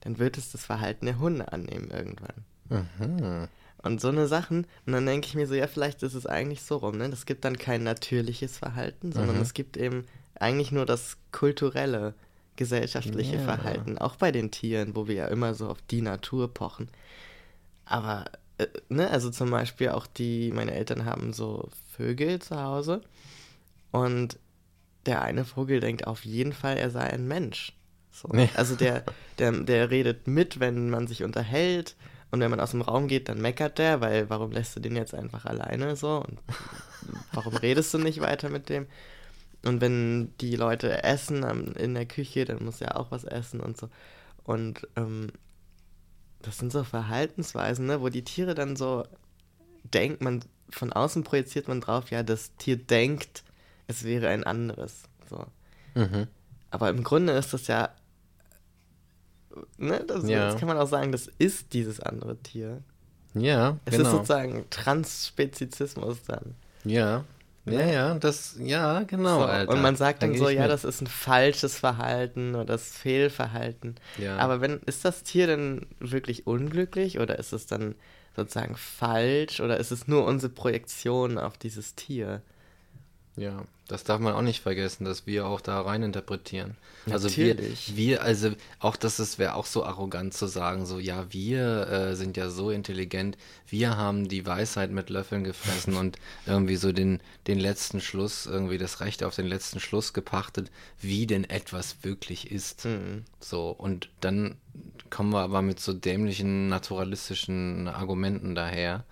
dann 0.00 0.18
wird 0.18 0.38
es 0.38 0.52
das 0.52 0.64
Verhalten 0.64 1.06
der 1.06 1.18
Hunde 1.18 1.52
annehmen 1.52 1.90
irgendwann. 1.90 2.44
Mhm. 2.70 3.48
Und 3.82 4.00
so 4.00 4.08
eine 4.08 4.26
Sachen, 4.28 4.66
und 4.86 4.92
dann 4.92 5.04
denke 5.06 5.26
ich 5.26 5.34
mir 5.34 5.46
so, 5.46 5.54
ja, 5.54 5.66
vielleicht 5.66 6.02
ist 6.02 6.14
es 6.14 6.24
eigentlich 6.26 6.62
so 6.62 6.76
rum, 6.76 6.96
ne? 6.96 7.06
Es 7.06 7.26
gibt 7.26 7.44
dann 7.44 7.58
kein 7.58 7.82
natürliches 7.82 8.56
Verhalten, 8.56 9.12
sondern 9.12 9.36
Mhm. 9.36 9.42
es 9.42 9.54
gibt 9.54 9.76
eben 9.76 10.06
eigentlich 10.38 10.70
nur 10.72 10.86
das 10.86 11.16
kulturelle, 11.32 12.14
gesellschaftliche 12.56 13.36
Ja. 13.36 13.42
Verhalten, 13.42 13.98
auch 13.98 14.16
bei 14.16 14.30
den 14.32 14.50
Tieren, 14.50 14.94
wo 14.94 15.08
wir 15.08 15.14
ja 15.14 15.26
immer 15.28 15.54
so 15.54 15.68
auf 15.68 15.78
die 15.90 16.02
Natur 16.02 16.52
pochen. 16.52 16.88
Aber, 17.84 18.26
äh, 18.58 18.66
ne, 18.88 19.10
also 19.10 19.30
zum 19.30 19.50
Beispiel 19.50 19.90
auch 19.90 20.06
die, 20.06 20.52
meine 20.52 20.72
Eltern 20.74 21.04
haben 21.04 21.32
so 21.32 21.68
Vögel 21.96 22.40
zu 22.40 22.62
Hause 22.62 23.02
und 23.90 24.38
der 25.06 25.22
eine 25.22 25.44
Vogel 25.44 25.80
denkt 25.80 26.06
auf 26.06 26.24
jeden 26.24 26.52
Fall, 26.52 26.76
er 26.76 26.90
sei 26.90 27.02
ein 27.02 27.26
Mensch. 27.26 27.72
So. 28.12 28.28
Nee. 28.32 28.50
Also 28.54 28.76
der, 28.76 29.04
der, 29.38 29.52
der 29.52 29.90
redet 29.90 30.26
mit, 30.26 30.60
wenn 30.60 30.90
man 30.90 31.06
sich 31.06 31.24
unterhält 31.24 31.96
und 32.30 32.40
wenn 32.40 32.50
man 32.50 32.60
aus 32.60 32.70
dem 32.72 32.82
Raum 32.82 33.08
geht, 33.08 33.28
dann 33.28 33.40
meckert 33.40 33.78
der, 33.78 34.00
weil 34.00 34.28
warum 34.30 34.52
lässt 34.52 34.76
du 34.76 34.80
den 34.80 34.96
jetzt 34.96 35.14
einfach 35.14 35.44
alleine 35.44 35.96
so 35.96 36.22
und 36.26 36.38
warum 37.32 37.56
redest 37.56 37.92
du 37.94 37.98
nicht 37.98 38.20
weiter 38.20 38.48
mit 38.48 38.68
dem? 38.68 38.86
Und 39.64 39.80
wenn 39.80 40.36
die 40.38 40.56
Leute 40.56 41.04
essen 41.04 41.42
in 41.76 41.94
der 41.94 42.06
Küche, 42.06 42.44
dann 42.44 42.64
muss 42.64 42.80
er 42.80 42.98
auch 42.98 43.10
was 43.10 43.24
essen 43.24 43.60
und 43.60 43.76
so. 43.76 43.88
Und 44.44 44.88
ähm, 44.96 45.28
das 46.40 46.58
sind 46.58 46.72
so 46.72 46.82
Verhaltensweisen, 46.82 47.86
ne, 47.86 48.00
wo 48.00 48.08
die 48.08 48.24
Tiere 48.24 48.54
dann 48.54 48.74
so 48.74 49.04
denkt, 49.84 50.20
man 50.20 50.40
von 50.70 50.92
außen 50.92 51.22
projiziert 51.22 51.68
man 51.68 51.80
drauf, 51.80 52.10
ja, 52.10 52.22
das 52.22 52.56
Tier 52.56 52.76
denkt, 52.76 53.44
es 53.86 54.04
wäre 54.04 54.28
ein 54.28 54.42
anderes. 54.44 55.02
So. 55.28 55.46
Mhm. 55.94 56.26
Aber 56.70 56.88
im 56.88 57.04
Grunde 57.04 57.34
ist 57.34 57.52
das 57.52 57.66
ja, 57.68 57.90
ne, 59.76 60.02
das, 60.06 60.26
Ja. 60.26 60.46
das 60.46 60.58
kann 60.58 60.68
man 60.68 60.78
auch 60.78 60.88
sagen, 60.88 61.12
das 61.12 61.28
ist 61.38 61.72
dieses 61.72 62.00
andere 62.00 62.36
Tier. 62.38 62.82
Ja, 63.34 63.78
Es 63.84 63.94
ist 63.94 63.98
genau. 63.98 64.10
sozusagen 64.10 64.64
Transspezizismus 64.70 66.22
dann. 66.26 66.54
Ja, 66.84 67.24
ja, 67.64 67.86
ja, 67.86 68.14
das, 68.14 68.56
ja, 68.58 69.02
genau, 69.04 69.46
so, 69.46 69.72
und 69.72 69.82
man 69.82 69.96
sagt 69.96 70.22
Da 70.22 70.26
dann 70.26 70.34
geh 70.34 70.38
so, 70.38 70.48
ja, 70.48 70.62
mit. 70.62 70.70
das 70.70 70.84
ist 70.84 71.00
ein 71.00 71.06
falsches 71.06 71.78
Verhalten 71.78 72.54
oder 72.54 72.64
das 72.64 72.96
Fehlverhalten. 72.96 73.96
Ja. 74.18 74.38
Aber 74.38 74.60
wenn, 74.60 74.80
ist 74.86 75.04
das 75.04 75.22
Tier 75.22 75.46
denn 75.46 75.86
wirklich 76.00 76.46
unglücklich 76.46 77.20
oder 77.20 77.38
ist 77.38 77.52
es 77.52 77.66
dann 77.66 77.94
sozusagen 78.34 78.76
falsch 78.76 79.60
oder 79.60 79.76
ist 79.76 79.92
es 79.92 80.08
nur 80.08 80.24
unsere 80.24 80.52
Projektion 80.52 81.38
auf 81.38 81.56
dieses 81.56 81.94
Tier? 81.94 82.42
Ja, 83.36 83.64
das 83.88 84.04
darf 84.04 84.20
man 84.20 84.34
auch 84.34 84.42
nicht 84.42 84.60
vergessen, 84.60 85.04
dass 85.04 85.26
wir 85.26 85.46
auch 85.46 85.60
da 85.60 85.80
rein 85.80 86.02
interpretieren. 86.02 86.76
Also 87.10 87.34
wir, 87.36 87.56
wir, 87.88 88.22
also 88.22 88.50
auch 88.78 88.94
das 88.94 89.18
ist, 89.18 89.38
wäre 89.38 89.54
auch 89.54 89.66
so 89.66 89.84
arrogant 89.84 90.34
zu 90.34 90.46
sagen, 90.46 90.86
so 90.86 90.98
ja, 90.98 91.26
wir 91.32 91.88
äh, 91.88 92.14
sind 92.14 92.36
ja 92.36 92.50
so 92.50 92.70
intelligent, 92.70 93.38
wir 93.66 93.96
haben 93.96 94.28
die 94.28 94.46
Weisheit 94.46 94.90
mit 94.90 95.08
Löffeln 95.10 95.44
gefressen 95.44 95.96
und 95.96 96.18
irgendwie 96.46 96.76
so 96.76 96.92
den, 96.92 97.20
den 97.46 97.58
letzten 97.58 98.00
Schluss, 98.00 98.46
irgendwie 98.46 98.78
das 98.78 99.00
Recht 99.00 99.24
auf 99.24 99.34
den 99.34 99.46
letzten 99.46 99.80
Schluss 99.80 100.12
gepachtet, 100.12 100.70
wie 101.00 101.26
denn 101.26 101.44
etwas 101.44 101.96
wirklich 102.02 102.52
ist. 102.52 102.84
Mhm. 102.84 103.24
So, 103.40 103.70
und 103.70 104.10
dann 104.20 104.56
kommen 105.10 105.32
wir 105.32 105.40
aber 105.40 105.62
mit 105.62 105.80
so 105.80 105.92
dämlichen, 105.92 106.68
naturalistischen 106.68 107.88
Argumenten 107.88 108.54
daher 108.54 109.04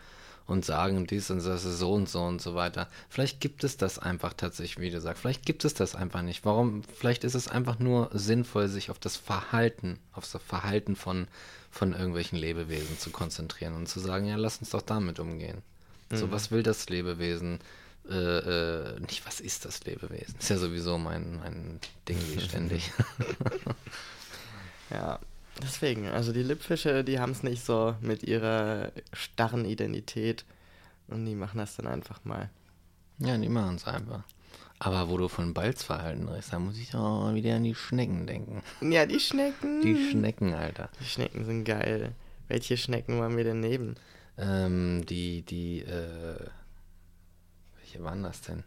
und 0.51 0.65
sagen 0.65 1.07
dies 1.07 1.31
und 1.31 1.45
das 1.45 1.65
ist 1.65 1.79
so 1.79 1.93
und 1.93 2.09
so 2.09 2.23
und 2.23 2.43
so 2.43 2.55
weiter. 2.55 2.89
Vielleicht 3.09 3.41
gibt 3.41 3.63
es 3.65 3.77
das 3.77 3.99
einfach 3.99 4.35
tatsächlich, 4.35 4.81
wie 4.81 4.91
du 4.91 5.01
sagst. 5.01 5.23
Vielleicht 5.23 5.47
gibt 5.47 5.65
es 5.65 5.75
das 5.75 5.95
einfach 5.95 6.23
nicht. 6.23 6.45
Warum? 6.45 6.83
Vielleicht 6.83 7.25
ist 7.25 7.35
es 7.35 7.49
einfach 7.49 7.79
nur 7.79 8.11
sinnvoll, 8.13 8.69
sich 8.69 8.91
auf 8.91 8.99
das 8.99 9.17
Verhalten, 9.17 9.99
auf 10.13 10.29
das 10.31 10.43
Verhalten 10.43 10.97
von, 10.97 11.29
von 11.71 11.93
irgendwelchen 11.93 12.37
Lebewesen 12.37 12.99
zu 12.99 13.11
konzentrieren 13.11 13.75
und 13.75 13.89
zu 13.89 14.01
sagen, 14.01 14.27
ja, 14.27 14.37
lass 14.37 14.59
uns 14.59 14.71
doch 14.71 14.83
damit 14.83 15.21
umgehen. 15.21 15.63
So, 16.13 16.33
was 16.33 16.51
will 16.51 16.65
das 16.65 16.89
Lebewesen? 16.89 17.61
Äh, 18.09 18.15
äh, 18.15 19.01
nicht, 19.01 19.25
was 19.25 19.39
ist 19.39 19.65
das 19.65 19.85
Lebewesen? 19.85 20.35
Ist 20.41 20.51
ja 20.51 20.59
sowieso 20.59 20.99
mein, 20.99 21.37
mein 21.37 21.79
Ding 22.09 22.19
wie 22.33 22.41
ständig. 22.41 22.91
Ja, 24.91 25.21
deswegen, 25.63 26.09
also 26.09 26.33
die 26.33 26.43
Lippfische, 26.43 27.05
die 27.05 27.19
haben 27.19 27.33
es 27.33 27.43
nicht 27.43 27.65
so 27.65 27.95
mit 28.01 28.23
ihrer 28.23 28.93
starren 29.13 29.65
Identität 29.65 30.45
und 31.09 31.27
die 31.27 31.35
machen 31.35 31.59
das 31.59 31.77
dann 31.77 31.87
einfach 31.87 32.25
mal. 32.25 32.51
Ja, 33.19 33.37
die 33.37 33.49
machen 33.49 33.77
es 33.77 33.87
einfach. 33.87 34.25
Aber 34.79 35.11
wo 35.11 35.19
du 35.19 35.29
von 35.29 35.53
Balzverhalten 35.53 36.27
redest, 36.27 36.55
da 36.55 36.59
muss 36.59 36.79
ich 36.79 36.95
auch 36.95 37.35
wieder 37.35 37.57
an 37.57 37.65
die 37.65 37.75
Schnecken 37.75 38.27
denken. 38.27 38.63
Ja, 38.81 39.05
die 39.05 39.21
Schnecken. 39.21 39.83
Die 39.83 40.11
Schnecken, 40.11 40.55
Alter. 40.55 40.89
Die 40.99 41.05
Schnecken 41.05 41.45
sind 41.45 41.65
geil. 41.65 42.15
Welche 42.49 42.79
Schnecken 42.79 43.19
wollen 43.19 43.37
wir 43.37 43.45
denn 43.45 43.61
nehmen? 43.61 43.97
Ähm, 44.39 45.05
die, 45.05 45.43
die, 45.43 45.83
äh, 45.83 46.47
welche 47.79 48.03
waren 48.03 48.23
das 48.23 48.41
denn? 48.41 48.65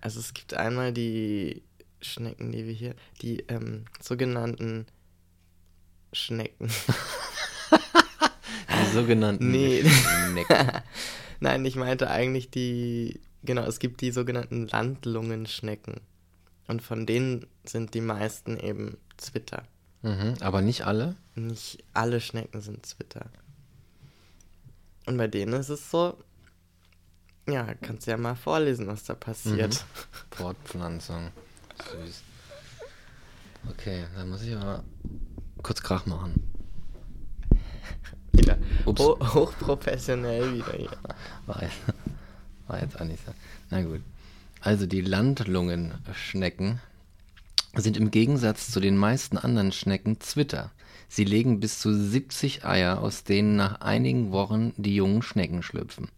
Also 0.00 0.18
es 0.18 0.34
gibt 0.34 0.54
einmal 0.54 0.92
die 0.92 1.62
Schnecken, 2.00 2.50
die 2.50 2.66
wir 2.66 2.74
hier, 2.74 2.94
die 3.22 3.40
ähm, 3.48 3.84
sogenannten 4.00 4.86
Schnecken. 6.14 6.68
Die 8.70 8.92
sogenannten 8.92 9.50
Nee. 9.50 9.84
Schnecken. 9.84 10.82
Nein, 11.40 11.64
ich 11.64 11.76
meinte 11.76 12.10
eigentlich 12.10 12.50
die, 12.50 13.20
genau, 13.42 13.62
es 13.64 13.78
gibt 13.78 14.00
die 14.00 14.10
sogenannten 14.10 14.66
Landlungenschnecken. 14.68 16.00
Und 16.66 16.82
von 16.82 17.04
denen 17.06 17.46
sind 17.64 17.92
die 17.94 18.00
meisten 18.00 18.56
eben 18.58 18.96
Zwitter. 19.16 19.64
Mhm, 20.02 20.34
aber 20.40 20.62
nicht 20.62 20.86
alle? 20.86 21.16
Nicht 21.34 21.84
alle 21.92 22.20
Schnecken 22.20 22.60
sind 22.62 22.86
Zwitter. 22.86 23.26
Und 25.06 25.16
bei 25.18 25.26
denen 25.28 25.52
ist 25.54 25.68
es 25.68 25.90
so, 25.90 26.16
ja, 27.48 27.74
kannst 27.74 28.06
du 28.06 28.12
ja 28.12 28.16
mal 28.16 28.34
vorlesen, 28.36 28.86
was 28.86 29.04
da 29.04 29.14
passiert. 29.14 29.84
Fortpflanzung. 30.30 31.30
Süß. 31.90 32.22
Okay, 33.70 34.04
dann 34.16 34.30
muss 34.30 34.42
ich 34.42 34.54
aber 34.56 34.84
kurz 35.64 35.82
Krach 35.82 36.06
machen. 36.06 36.34
Wieder 38.32 38.58
Ups. 38.84 39.00
ho 39.00 39.18
hochprofessionell 39.20 40.54
wieder 40.54 40.72
hier. 40.76 40.90
War, 41.46 41.62
war 42.68 42.80
jetzt 42.80 43.00
auch 43.00 43.04
nicht 43.04 43.24
so. 43.24 43.32
Na 43.70 43.82
gut. 43.82 44.02
Also 44.60 44.86
die 44.86 45.00
Landlungenschnecken 45.00 46.80
sind 47.74 47.96
im 47.96 48.10
Gegensatz 48.10 48.70
zu 48.70 48.80
den 48.80 48.96
meisten 48.96 49.36
anderen 49.36 49.72
Schnecken 49.72 50.20
Zwitter. 50.20 50.70
Sie 51.08 51.24
legen 51.24 51.60
bis 51.60 51.80
zu 51.80 51.92
70 51.92 52.64
Eier, 52.64 53.00
aus 53.00 53.24
denen 53.24 53.56
nach 53.56 53.80
einigen 53.80 54.32
Wochen 54.32 54.72
die 54.76 54.94
jungen 54.94 55.22
Schnecken 55.22 55.62
schlüpfen. 55.62 56.08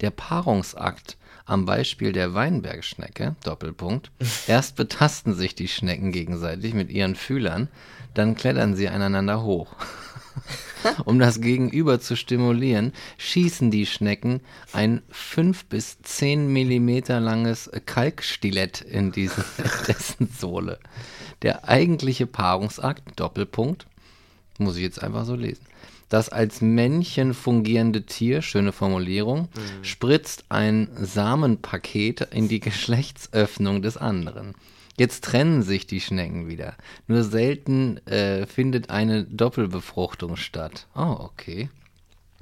Der 0.00 0.10
Paarungsakt 0.10 1.16
am 1.46 1.66
Beispiel 1.66 2.12
der 2.12 2.34
Weinbergschnecke, 2.34 3.36
Doppelpunkt, 3.44 4.10
erst 4.46 4.76
betasten 4.76 5.34
sich 5.34 5.54
die 5.54 5.68
Schnecken 5.68 6.12
gegenseitig 6.12 6.74
mit 6.74 6.90
ihren 6.90 7.14
Fühlern, 7.14 7.68
dann 8.14 8.34
klettern 8.34 8.74
sie 8.74 8.88
einander 8.88 9.42
hoch. 9.42 9.74
Um 11.04 11.18
das 11.18 11.40
Gegenüber 11.40 12.00
zu 12.00 12.16
stimulieren, 12.16 12.92
schießen 13.16 13.70
die 13.70 13.86
Schnecken 13.86 14.40
ein 14.72 15.02
5 15.10 15.66
bis 15.66 16.02
10 16.02 16.52
Millimeter 16.52 17.20
langes 17.20 17.70
Kalkstilett 17.86 18.82
in 18.82 19.12
diese, 19.12 19.44
dessen 19.88 20.28
Sohle. 20.28 20.78
Der 21.42 21.68
eigentliche 21.68 22.26
Paarungsakt, 22.26 23.18
Doppelpunkt, 23.18 23.86
muss 24.58 24.76
ich 24.76 24.82
jetzt 24.82 25.02
einfach 25.02 25.24
so 25.24 25.34
lesen. 25.34 25.64
Das 26.08 26.28
als 26.28 26.60
Männchen 26.60 27.34
fungierende 27.34 28.04
Tier, 28.04 28.42
schöne 28.42 28.72
Formulierung, 28.72 29.48
spritzt 29.82 30.44
ein 30.48 30.88
Samenpaket 30.96 32.28
in 32.32 32.48
die 32.48 32.60
Geschlechtsöffnung 32.60 33.82
des 33.82 33.96
anderen. 33.96 34.54
Jetzt 34.96 35.24
trennen 35.24 35.62
sich 35.62 35.86
die 35.86 36.00
Schnecken 36.00 36.46
wieder. 36.46 36.74
Nur 37.08 37.24
selten 37.24 37.98
äh, 38.06 38.46
findet 38.46 38.90
eine 38.90 39.24
Doppelbefruchtung 39.24 40.36
statt. 40.36 40.86
Oh, 40.94 41.16
okay. 41.18 41.68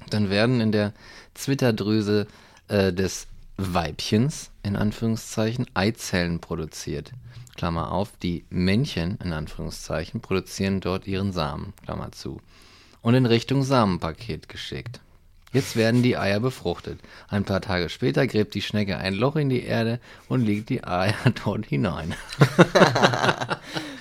Dann 0.09 0.29
werden 0.29 0.61
in 0.61 0.71
der 0.71 0.93
Zwitterdrüse 1.33 2.27
äh, 2.67 2.93
des 2.93 3.27
Weibchens, 3.57 4.51
in 4.61 4.75
Anführungszeichen, 4.75 5.65
Eizellen 5.73 6.39
produziert. 6.39 7.11
Klammer 7.55 7.91
auf, 7.91 8.17
die 8.21 8.45
Männchen, 8.49 9.17
in 9.23 9.33
Anführungszeichen, 9.33 10.21
produzieren 10.21 10.79
dort 10.79 11.07
ihren 11.07 11.31
Samen, 11.31 11.73
Klammer 11.83 12.11
zu. 12.11 12.39
Und 13.03 13.13
in 13.13 13.27
Richtung 13.27 13.63
Samenpaket 13.63 14.49
geschickt. 14.49 14.99
Jetzt 15.51 15.75
werden 15.75 16.01
die 16.01 16.17
Eier 16.17 16.39
befruchtet. 16.39 16.99
Ein 17.27 17.43
paar 17.43 17.61
Tage 17.61 17.89
später 17.89 18.25
gräbt 18.25 18.55
die 18.55 18.63
Schnecke 18.63 18.97
ein 18.97 19.13
Loch 19.13 19.35
in 19.35 19.49
die 19.49 19.61
Erde 19.61 19.99
und 20.27 20.41
legt 20.41 20.69
die 20.69 20.83
Eier 20.83 21.13
dort 21.45 21.67
hinein. 21.67 22.15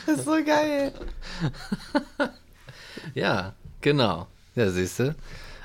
Das 0.07 0.19
ist 0.19 0.25
so 0.25 0.43
geil. 0.45 0.93
Ja, 3.15 3.55
genau. 3.81 4.29
Ja, 4.55 4.71
siehst 4.71 5.01
du. 5.01 5.15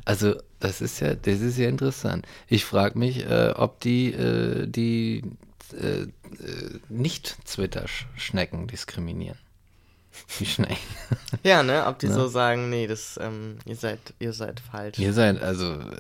Also, 0.05 0.35
das 0.59 0.81
ist 0.81 0.99
ja, 0.99 1.13
das 1.13 1.39
ist 1.39 1.57
ja 1.57 1.69
interessant. 1.69 2.25
Ich 2.47 2.65
frage 2.65 2.97
mich, 2.97 3.25
äh, 3.25 3.53
ob 3.55 3.79
die, 3.81 4.11
äh, 4.13 4.65
die 4.67 5.23
äh, 5.73 6.01
äh, 6.01 6.07
Nicht-Twitter-Schnecken 6.89 8.67
diskriminieren. 8.67 9.37
Die 10.39 10.45
Schnecken. 10.45 10.77
Ja, 11.43 11.63
ne, 11.63 11.85
ob 11.87 11.99
die 11.99 12.07
Ne? 12.07 12.13
so 12.13 12.27
sagen, 12.27 12.69
nee, 12.69 12.87
das, 12.87 13.17
ähm, 13.21 13.57
ihr 13.65 13.75
seid, 13.75 13.99
ihr 14.19 14.33
seid 14.33 14.59
falsch. 14.59 14.97
Ihr 14.99 15.13
seid, 15.13 15.41
also, 15.41 15.73
äh, 15.73 15.97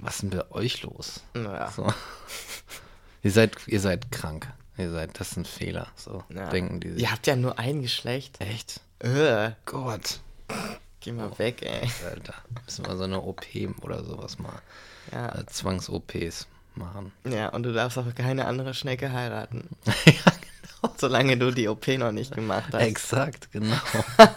was 0.00 0.14
ist 0.14 0.22
denn 0.22 0.30
bei 0.30 0.50
euch 0.50 0.82
los? 0.82 1.20
Naja. 1.34 1.70
So. 1.70 1.92
ihr 3.22 3.30
seid, 3.30 3.56
ihr 3.66 3.80
seid 3.80 4.10
krank. 4.12 4.48
Ihr 4.78 4.90
seid, 4.90 5.18
das 5.18 5.30
ist 5.32 5.36
ein 5.38 5.44
Fehler. 5.44 5.88
So 5.96 6.22
Ja. 6.28 6.48
denken 6.50 6.80
die 6.80 6.92
sich. 6.92 7.02
Ihr 7.02 7.10
habt 7.12 7.26
ja 7.26 7.36
nur 7.36 7.58
ein 7.58 7.82
Geschlecht. 7.82 8.40
Echt? 8.40 8.80
Äh, 8.98 9.52
Gott. 9.64 10.20
geh 11.00 11.12
mal 11.12 11.38
weg, 11.38 11.62
ey. 11.62 11.88
Alter. 12.10 12.34
Müssen 12.64 12.86
wir 12.86 12.96
so 12.96 13.04
eine 13.04 13.20
OP 13.22 13.44
oder 13.82 14.04
sowas 14.04 14.38
mal. 14.38 14.60
Ja. 15.12 15.34
Äh, 15.38 15.46
Zwangs-OPs 15.46 16.46
machen. 16.74 17.12
ja, 17.26 17.48
und 17.48 17.62
du 17.62 17.72
darfst 17.72 17.96
auch 17.96 18.14
keine 18.14 18.44
andere 18.46 18.74
Schnecke 18.74 19.12
heiraten. 19.12 19.68
ja. 20.04 20.32
Solange 20.96 21.36
du 21.36 21.50
die 21.50 21.68
OP 21.68 21.86
noch 21.88 22.12
nicht 22.12 22.34
gemacht 22.34 22.68
hast. 22.72 22.82
Exakt, 22.82 23.50
genau. 23.52 23.76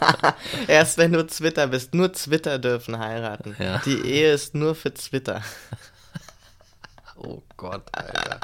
Erst 0.66 0.98
wenn 0.98 1.12
du 1.12 1.26
Zwitter 1.26 1.68
bist. 1.68 1.94
Nur 1.94 2.12
Zwitter 2.12 2.58
dürfen 2.58 2.98
heiraten. 2.98 3.56
Ja. 3.58 3.80
Die 3.84 4.00
Ehe 4.00 4.32
ist 4.32 4.54
nur 4.54 4.74
für 4.74 4.94
Zwitter. 4.94 5.42
Oh 7.22 7.42
Gott, 7.58 7.82
Alter. 7.92 8.40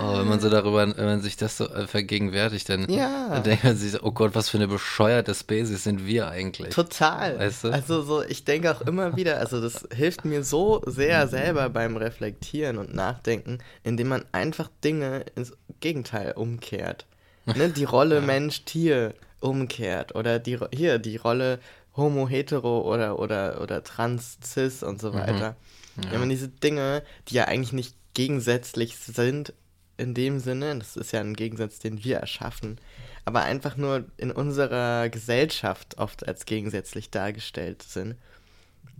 Oh, 0.00 0.18
wenn 0.18 0.28
man 0.28 0.40
so 0.40 0.48
darüber, 0.48 0.86
wenn 0.96 1.04
man 1.04 1.20
sich 1.20 1.36
das 1.36 1.56
so 1.58 1.68
äh, 1.68 1.86
vergegenwärtigt, 1.86 2.68
dann, 2.68 2.88
Ja. 2.90 3.28
dann 3.28 3.42
denkt 3.42 3.64
man 3.64 3.76
sich, 3.76 3.92
so, 3.92 3.98
oh 4.02 4.12
Gott, 4.12 4.34
was 4.34 4.48
für 4.48 4.56
eine 4.56 4.68
bescheuerte 4.68 5.34
Spezies 5.34 5.84
sind 5.84 6.06
wir 6.06 6.28
eigentlich. 6.28 6.74
Total. 6.74 7.38
Weißt 7.38 7.64
du? 7.64 7.70
Also 7.70 8.00
so, 8.02 8.22
ich 8.22 8.44
denke 8.44 8.70
auch 8.74 8.80
immer 8.82 9.14
wieder, 9.16 9.38
also 9.40 9.60
das 9.60 9.86
hilft 9.94 10.24
mir 10.24 10.42
so 10.42 10.80
sehr 10.86 11.28
selber 11.28 11.68
beim 11.68 11.96
Reflektieren 11.98 12.78
und 12.78 12.94
Nachdenken, 12.94 13.58
indem 13.82 14.08
man 14.08 14.24
einfach 14.32 14.70
Dinge 14.82 15.24
ins 15.34 15.52
Gegenteil 15.80 16.32
umkehrt. 16.32 17.04
Ne, 17.44 17.68
die 17.68 17.84
Rolle 17.84 18.20
Mensch-Tier 18.22 19.14
umkehrt 19.40 20.14
oder 20.14 20.38
die 20.38 20.58
hier 20.72 20.98
die 20.98 21.16
Rolle 21.16 21.58
Homo 21.96 22.26
hetero 22.28 22.80
oder 22.90 23.18
oder 23.18 23.60
oder 23.60 23.82
trans 23.82 24.38
cis 24.42 24.82
und 24.82 25.00
so 25.00 25.12
weiter. 25.12 25.56
Wenn 25.96 26.20
man 26.20 26.28
diese 26.28 26.48
Dinge, 26.48 27.02
die 27.28 27.34
ja 27.34 27.46
eigentlich 27.46 27.72
nicht 27.72 27.96
gegensätzlich 28.14 28.96
sind 28.96 29.52
in 29.96 30.14
dem 30.14 30.38
Sinne, 30.38 30.78
das 30.78 30.96
ist 30.96 31.12
ja 31.12 31.20
ein 31.20 31.34
Gegensatz, 31.34 31.78
den 31.78 32.02
wir 32.02 32.18
erschaffen, 32.18 32.80
aber 33.24 33.42
einfach 33.42 33.76
nur 33.76 34.04
in 34.16 34.30
unserer 34.30 35.08
Gesellschaft 35.08 35.98
oft 35.98 36.26
als 36.26 36.46
gegensätzlich 36.46 37.10
dargestellt 37.10 37.82
sind. 37.82 38.16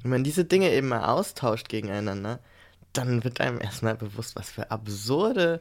Wenn 0.03 0.11
man 0.11 0.25
diese 0.25 0.45
Dinge 0.45 0.71
eben 0.71 0.89
mal 0.89 1.07
austauscht 1.07 1.69
gegeneinander, 1.69 2.41
dann 2.93 3.25
wird 3.25 3.41
einem 3.41 3.61
erstmal 3.61 3.97
bewusst, 3.97 4.37
was 4.37 4.51
für 4.51 4.71
absurde 4.71 5.61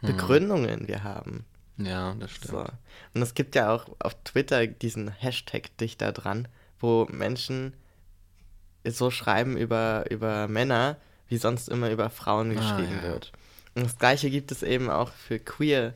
Begründungen 0.00 0.88
wir 0.88 1.04
haben. 1.04 1.44
Ja, 1.76 2.14
das 2.18 2.32
stimmt. 2.32 2.50
So. 2.50 2.66
Und 3.14 3.22
es 3.22 3.34
gibt 3.34 3.54
ja 3.54 3.72
auch 3.72 3.86
auf 3.98 4.16
Twitter 4.24 4.66
diesen 4.66 5.10
Hashtag 5.10 5.76
Dichter 5.78 6.12
dran, 6.12 6.48
wo 6.80 7.06
Menschen 7.10 7.74
so 8.84 9.10
schreiben 9.10 9.56
über, 9.56 10.04
über 10.10 10.48
Männer, 10.48 10.96
wie 11.28 11.36
sonst 11.38 11.68
immer 11.68 11.90
über 11.90 12.10
Frauen 12.10 12.50
Ah, 12.50 12.54
geschrieben 12.54 12.98
ja, 13.02 13.06
ja. 13.08 13.12
wird. 13.14 13.32
Und 13.74 13.84
das 13.84 13.98
gleiche 13.98 14.28
gibt 14.30 14.50
es 14.52 14.62
eben 14.62 14.90
auch 14.90 15.10
für 15.12 15.38
queer 15.38 15.94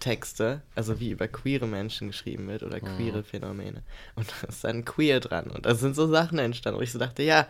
Texte, 0.00 0.62
also 0.74 1.00
wie 1.00 1.10
über 1.10 1.26
queere 1.28 1.66
Menschen 1.66 2.08
geschrieben 2.08 2.48
wird 2.48 2.62
oder 2.62 2.76
Mhm. 2.76 2.96
queere 2.96 3.22
Phänomene. 3.22 3.82
Und 4.14 4.30
da 4.42 4.48
ist 4.48 4.62
dann 4.64 4.84
queer 4.84 5.20
dran. 5.20 5.46
Und 5.50 5.64
da 5.64 5.74
sind 5.74 5.96
so 5.96 6.06
Sachen 6.08 6.38
entstanden, 6.38 6.78
wo 6.78 6.82
ich 6.82 6.92
so 6.92 6.98
dachte, 6.98 7.22
ja, 7.22 7.46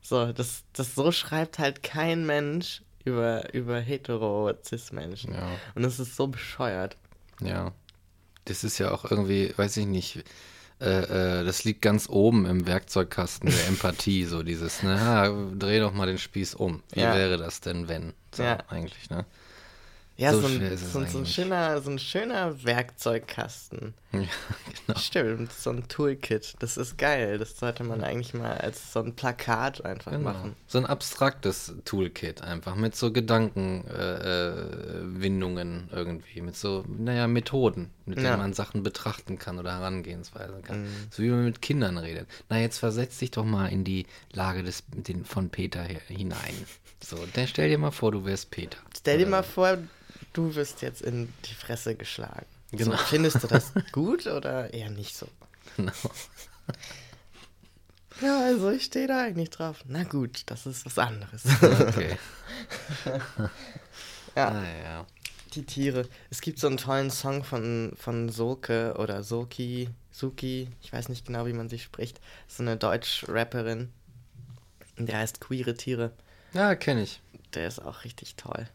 so, 0.00 0.32
das, 0.32 0.64
das 0.72 0.94
so 0.94 1.12
schreibt 1.12 1.58
halt 1.58 1.82
kein 1.82 2.24
Mensch 2.24 2.82
über, 3.04 3.52
über 3.52 3.78
hetero-cis-Menschen. 3.80 5.34
Ja. 5.34 5.48
Und 5.74 5.84
es 5.84 5.98
ist 6.00 6.16
so 6.16 6.28
bescheuert. 6.28 6.96
Ja. 7.40 7.72
Das 8.46 8.64
ist 8.64 8.78
ja 8.78 8.90
auch 8.90 9.04
irgendwie, 9.08 9.52
weiß 9.56 9.76
ich 9.76 9.86
nicht, 9.86 10.24
äh, 10.82 11.40
äh, 11.40 11.44
das 11.44 11.64
liegt 11.64 11.82
ganz 11.82 12.08
oben 12.08 12.44
im 12.46 12.66
Werkzeugkasten 12.66 13.50
der 13.50 13.66
Empathie, 13.68 14.24
so 14.24 14.42
dieses, 14.42 14.82
ne, 14.82 14.98
ah, 15.00 15.28
dreh 15.56 15.78
doch 15.80 15.92
mal 15.92 16.06
den 16.06 16.18
Spieß 16.18 16.54
um. 16.54 16.82
Wie 16.92 17.00
Ja. 17.00 17.14
wäre 17.14 17.38
das 17.38 17.60
denn, 17.60 17.88
wenn? 17.88 18.12
So, 18.34 18.42
Ja. 18.42 18.58
eigentlich, 18.68 19.08
ne? 19.10 19.24
Ja, 20.16 20.32
So 20.32 20.40
so, 20.40 20.46
ein, 20.48 20.76
so, 20.76 21.04
so, 21.06 21.18
ein 21.18 21.26
schöner, 21.26 21.80
so 21.80 21.90
ein 21.90 21.98
schöner 21.98 22.62
Werkzeugkasten. 22.64 23.94
Ja, 24.22 24.28
genau. 24.86 24.98
Stimmt, 24.98 25.52
so 25.52 25.70
ein 25.70 25.88
Toolkit. 25.88 26.54
Das 26.58 26.76
ist 26.76 26.98
geil. 26.98 27.38
Das 27.38 27.58
sollte 27.58 27.82
man 27.82 28.02
eigentlich 28.04 28.34
mal 28.34 28.58
als 28.58 28.92
so 28.92 29.00
ein 29.00 29.14
Plakat 29.16 29.84
einfach 29.84 30.12
Genau. 30.12 30.24
machen. 30.32 30.56
So 30.66 30.78
ein 30.78 30.86
abstraktes 30.86 31.72
Toolkit 31.86 32.42
einfach 32.42 32.74
mit 32.74 32.94
so 32.94 33.10
Gedankenwindungen 33.10 33.88
äh, 35.16 35.22
Windungen 35.22 35.88
irgendwie, 35.92 36.40
mit 36.42 36.56
so, 36.56 36.84
naja, 36.88 37.26
Methoden, 37.26 37.90
mit 38.04 38.18
denen 38.18 38.26
Ja. 38.26 38.36
man 38.36 38.52
Sachen 38.52 38.82
betrachten 38.82 39.38
kann 39.38 39.58
oder 39.58 39.72
Herangehensweisen 39.78 40.62
kann. 40.62 40.82
Mhm. 40.82 40.88
So 41.10 41.22
wie 41.22 41.28
man 41.30 41.44
mit 41.44 41.62
Kindern 41.62 41.96
redet. 41.96 42.28
Na, 42.50 42.58
jetzt 42.58 42.78
versetz 42.78 43.18
dich 43.18 43.30
doch 43.30 43.44
mal 43.44 43.68
in 43.68 43.84
die 43.84 44.06
Lage 44.32 44.62
des, 44.62 44.82
den, 44.88 45.24
von 45.24 45.48
Peter 45.48 45.82
hinein. 46.08 46.54
So, 47.02 47.18
dann 47.32 47.46
stell 47.48 47.68
dir 47.70 47.78
mal 47.78 47.90
vor, 47.92 48.12
du 48.12 48.24
wärst 48.24 48.50
Peter. 48.50 48.76
Stell 48.96 49.18
dir 49.18 49.26
mal 49.26 49.42
vor, 49.42 49.78
du 50.34 50.54
wirst 50.54 50.82
jetzt 50.82 51.02
in 51.02 51.32
die 51.46 51.54
Fresse 51.54 51.94
geschlagen. 51.94 52.46
Genau. 52.72 52.92
So, 52.92 52.96
findest 53.04 53.42
du 53.42 53.46
das 53.46 53.72
gut 53.92 54.26
oder 54.26 54.72
eher 54.72 54.90
nicht 54.90 55.16
so? 55.16 55.28
Genau. 55.76 55.92
Ja, 58.20 58.40
also 58.44 58.70
ich 58.70 58.84
stehe 58.84 59.06
da 59.08 59.22
eigentlich 59.22 59.50
drauf. 59.50 59.82
Na 59.86 60.04
gut, 60.04 60.42
das 60.46 60.66
ist 60.66 60.86
was 60.86 60.98
anderes. 60.98 61.42
Okay. 61.62 62.16
ja, 64.36 64.48
Ah, 64.48 64.62
ja. 64.84 65.06
die 65.54 65.64
Tiere. 65.64 66.08
Es 66.30 66.40
gibt 66.40 66.58
so 66.58 66.66
einen 66.68 66.76
tollen 66.76 67.10
Song 67.10 67.42
von, 67.42 67.92
von 67.98 68.28
Soke 68.28 68.94
oder 68.98 69.22
Soki, 69.22 69.88
Suki, 70.12 70.68
ich 70.82 70.92
weiß 70.92 71.08
nicht 71.08 71.26
genau, 71.26 71.46
wie 71.46 71.52
man 71.52 71.68
sie 71.68 71.78
spricht. 71.78 72.20
So 72.48 72.62
eine 72.62 72.76
Deutsch-Rapperin. 72.76 73.90
Der 74.98 75.18
heißt 75.18 75.40
Queere 75.40 75.74
Tiere. 75.74 76.12
Ja, 76.52 76.74
kenne 76.74 77.02
ich. 77.02 77.20
Der 77.54 77.66
ist 77.66 77.80
auch 77.80 78.04
richtig 78.04 78.36
toll. 78.36 78.68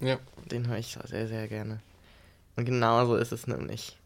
Ja. 0.00 0.18
Den 0.50 0.66
höre 0.66 0.78
ich 0.78 0.98
sehr, 1.04 1.28
sehr 1.28 1.46
gerne. 1.46 1.80
Und 2.56 2.64
genau 2.64 3.06
so 3.06 3.16
ist 3.16 3.32
es 3.32 3.46
nämlich. 3.46 3.96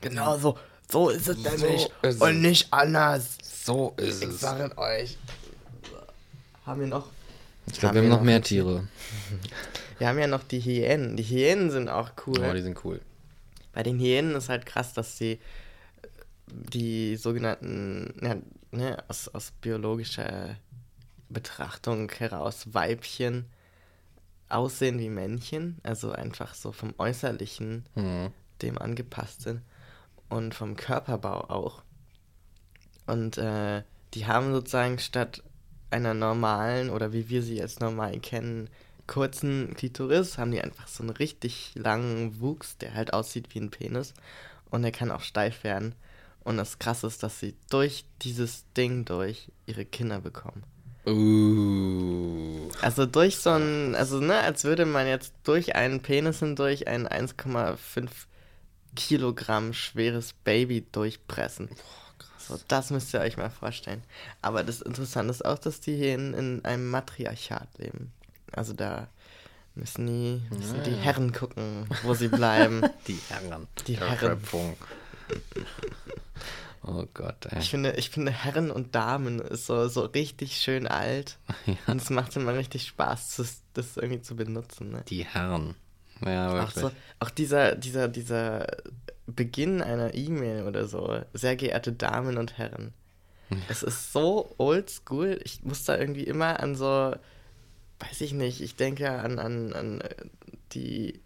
Genau 0.00 0.38
so. 0.38 0.58
So 0.90 1.08
ist 1.08 1.28
es 1.28 1.38
nämlich. 1.38 1.88
ist 2.02 2.20
und 2.20 2.36
es. 2.36 2.42
nicht 2.42 2.72
anders. 2.72 3.38
So 3.42 3.94
ist 3.96 4.22
Ich 4.22 4.28
es. 4.28 4.40
sage 4.40 4.76
euch. 4.76 5.16
Haben 6.66 6.80
wir 6.80 6.86
noch? 6.88 7.08
Ich 7.66 7.78
glaube, 7.78 7.94
wir 7.96 8.02
haben 8.02 8.08
noch 8.08 8.22
mehr 8.22 8.42
Tiere. 8.42 8.86
Wir 9.98 10.08
haben 10.08 10.18
ja 10.18 10.26
noch 10.26 10.42
die 10.42 10.58
Hyänen. 10.60 11.16
Die 11.16 11.22
Hyänen 11.22 11.70
sind 11.70 11.88
auch 11.88 12.10
cool. 12.26 12.44
Oh, 12.44 12.52
die 12.52 12.62
sind 12.62 12.84
cool. 12.84 13.00
Bei 13.72 13.84
den 13.84 14.00
Hyänen 14.00 14.34
ist 14.34 14.48
halt 14.48 14.66
krass, 14.66 14.92
dass 14.92 15.16
sie 15.16 15.38
die 16.48 17.16
sogenannten, 17.16 18.12
ja, 18.20 18.36
ne, 18.72 19.02
aus, 19.06 19.28
aus 19.28 19.52
biologischer 19.60 20.56
Betrachtung 21.28 22.10
heraus 22.10 22.74
Weibchen 22.74 23.46
aussehen 24.48 24.98
wie 24.98 25.08
Männchen, 25.08 25.78
also 25.82 26.12
einfach 26.12 26.54
so 26.54 26.72
vom 26.72 26.94
Äußerlichen 26.98 27.84
Mhm. 27.94 28.30
dem 28.62 28.78
angepasst 28.78 29.42
sind 29.42 29.62
und 30.28 30.54
vom 30.54 30.76
Körperbau 30.76 31.50
auch. 31.50 31.82
Und 33.06 33.36
äh, 33.38 33.82
die 34.14 34.26
haben 34.26 34.52
sozusagen 34.52 34.98
statt 34.98 35.42
einer 35.90 36.14
normalen 36.14 36.90
oder 36.90 37.12
wie 37.12 37.28
wir 37.28 37.42
sie 37.42 37.56
jetzt 37.56 37.80
normal 37.80 38.18
kennen, 38.20 38.70
kurzen 39.06 39.74
Klitoris, 39.74 40.38
haben 40.38 40.50
die 40.50 40.62
einfach 40.62 40.88
so 40.88 41.02
einen 41.02 41.10
richtig 41.10 41.72
langen 41.74 42.40
Wuchs, 42.40 42.78
der 42.78 42.94
halt 42.94 43.12
aussieht 43.12 43.54
wie 43.54 43.60
ein 43.60 43.70
Penis 43.70 44.14
und 44.70 44.82
der 44.82 44.92
kann 44.92 45.10
auch 45.10 45.20
steif 45.20 45.62
werden. 45.64 45.94
Und 46.42 46.56
das 46.58 46.78
Krasse 46.78 47.06
ist, 47.06 47.22
dass 47.22 47.40
sie 47.40 47.54
durch 47.70 48.04
dieses 48.22 48.64
Ding 48.76 49.04
durch 49.04 49.50
ihre 49.66 49.84
Kinder 49.84 50.20
bekommen. 50.20 50.62
Uh. 51.06 52.68
Also 52.80 53.06
durch 53.06 53.36
so 53.38 53.50
ein, 53.50 53.94
also 53.94 54.20
ne, 54.20 54.38
als 54.40 54.64
würde 54.64 54.86
man 54.86 55.06
jetzt 55.06 55.34
durch 55.44 55.74
einen 55.74 56.00
Penis 56.00 56.40
hindurch 56.40 56.86
ein 56.88 57.06
1,5 57.06 58.08
Kilogramm 58.96 59.72
schweres 59.72 60.32
Baby 60.44 60.86
durchpressen. 60.92 61.68
So, 62.38 62.58
das 62.68 62.90
müsst 62.90 63.14
ihr 63.14 63.20
euch 63.20 63.36
mal 63.36 63.50
vorstellen. 63.50 64.02
Aber 64.42 64.64
das 64.64 64.82
Interessante 64.82 65.30
ist 65.30 65.44
auch, 65.44 65.58
dass 65.58 65.80
die 65.80 65.96
hier 65.96 66.14
in, 66.14 66.34
in 66.34 66.64
einem 66.64 66.90
Matriarchat 66.90 67.68
leben. 67.78 68.12
Also 68.52 68.74
da 68.74 69.08
müssen 69.74 70.06
die, 70.06 70.42
müssen 70.54 70.82
die 70.84 70.90
Ja. 70.90 70.96
Herren 70.98 71.32
gucken, 71.32 71.86
wo 72.02 72.14
sie 72.14 72.28
bleiben. 72.28 72.82
Die 73.08 73.18
Herren. 73.28 73.66
Die 73.86 73.98
Herren. 73.98 74.38
Oh 76.86 77.06
Gott, 77.14 77.46
ey. 77.46 77.58
Ich 77.58 77.70
finde, 77.70 77.92
ich 77.92 78.10
finde 78.10 78.30
Herren 78.30 78.70
und 78.70 78.94
Damen 78.94 79.38
ist 79.40 79.66
so, 79.66 79.88
so 79.88 80.02
richtig 80.02 80.56
schön 80.56 80.86
alt. 80.86 81.38
Ja. 81.66 81.76
Und 81.86 82.02
es 82.02 82.10
macht 82.10 82.36
immer 82.36 82.54
richtig 82.54 82.86
Spaß, 82.86 83.36
das, 83.36 83.62
das 83.72 83.96
irgendwie 83.96 84.20
zu 84.20 84.36
benutzen. 84.36 84.90
Ne? 84.90 85.02
Die 85.08 85.24
Herren. 85.24 85.74
Ja, 86.24 86.50
Auch, 86.50 86.54
wirklich. 86.54 86.74
so, 86.84 86.90
auch 87.20 87.30
dieser, 87.30 87.74
dieser, 87.74 88.08
dieser 88.08 88.66
Beginn 89.26 89.80
einer 89.82 90.14
E-Mail 90.14 90.64
oder 90.64 90.86
so. 90.86 91.20
Sehr 91.32 91.56
geehrte 91.56 91.92
Damen 91.92 92.36
und 92.36 92.58
Herren. 92.58 92.92
Es 93.68 93.82
ist 93.82 94.12
so 94.12 94.54
oldschool. 94.58 95.40
Ich 95.44 95.62
muss 95.64 95.84
da 95.84 95.96
irgendwie 95.96 96.24
immer 96.24 96.60
an 96.60 96.74
so, 96.74 97.14
weiß 98.00 98.20
ich 98.20 98.32
nicht, 98.32 98.60
ich 98.60 98.76
denke 98.76 99.10
an, 99.10 99.38
an, 99.38 99.72
an 99.72 100.00
äh, 100.00 100.14
die 100.72 101.20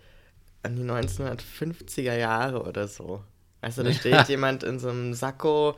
an 0.62 0.76
die 0.76 0.82
1950er 0.82 2.16
Jahre 2.16 2.64
oder 2.64 2.88
so. 2.88 3.22
Also 3.60 3.82
da 3.82 3.92
steht 3.92 4.28
jemand 4.28 4.62
in 4.62 4.78
so 4.78 4.88
einem 4.88 5.14
Sakko 5.14 5.76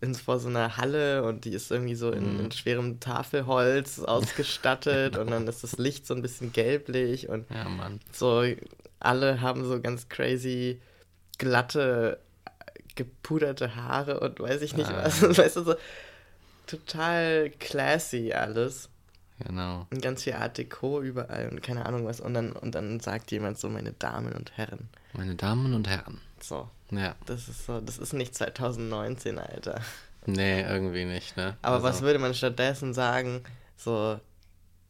in, 0.00 0.14
vor 0.14 0.38
so 0.38 0.48
einer 0.48 0.76
Halle 0.76 1.24
und 1.24 1.44
die 1.44 1.52
ist 1.52 1.70
irgendwie 1.70 1.94
so 1.94 2.10
in, 2.12 2.38
in 2.40 2.52
schwerem 2.52 3.00
Tafelholz 3.00 3.98
ausgestattet 4.00 5.16
und 5.16 5.30
dann 5.30 5.46
ist 5.48 5.64
das 5.64 5.78
Licht 5.78 6.06
so 6.06 6.14
ein 6.14 6.22
bisschen 6.22 6.52
gelblich 6.52 7.28
und 7.28 7.46
Ja, 7.50 7.66
so 8.12 8.44
alle 9.00 9.40
haben 9.40 9.64
so 9.64 9.80
ganz 9.80 10.08
crazy 10.08 10.80
glatte 11.38 12.18
gepuderte 12.96 13.76
Haare 13.76 14.20
und 14.20 14.40
weiß 14.40 14.60
ich 14.62 14.76
nicht 14.76 14.90
Ah. 14.90 15.04
was. 15.04 15.22
Weißt 15.38 15.56
du 15.56 15.62
so 15.64 15.74
total 16.66 17.50
classy 17.58 18.32
alles. 18.32 18.88
Genau. 19.40 19.86
und 19.90 20.02
ganz 20.02 20.24
viel 20.24 20.32
Art 20.32 20.58
Deco 20.58 21.00
überall 21.00 21.48
und 21.50 21.62
keine 21.62 21.86
Ahnung 21.86 22.04
was. 22.06 22.20
Und 22.20 22.34
dann 22.34 22.50
und 22.52 22.74
dann 22.74 22.98
sagt 22.98 23.30
jemand 23.30 23.56
so 23.56 23.68
meine 23.68 23.92
Damen 23.92 24.32
und 24.32 24.56
Herren. 24.56 24.88
Meine 25.12 25.36
Damen 25.36 25.74
und 25.74 25.86
Herren. 25.88 26.20
So 26.44 26.68
Ja. 26.90 27.14
das 27.26 27.48
ist 27.48 27.66
so 27.66 27.80
das 27.80 27.98
ist 27.98 28.12
nicht 28.12 28.34
2019 28.34 29.38
Alter 29.38 29.80
Nee, 30.26 30.60
irgendwie 30.62 31.04
nicht, 31.04 31.36
ne? 31.36 31.56
aber 31.62 31.76
Also, 31.76 31.86
was 31.88 32.02
würde 32.02 32.18
man 32.18 32.34
stattdessen 32.34 32.94
sagen 32.94 33.42
so 33.76 34.20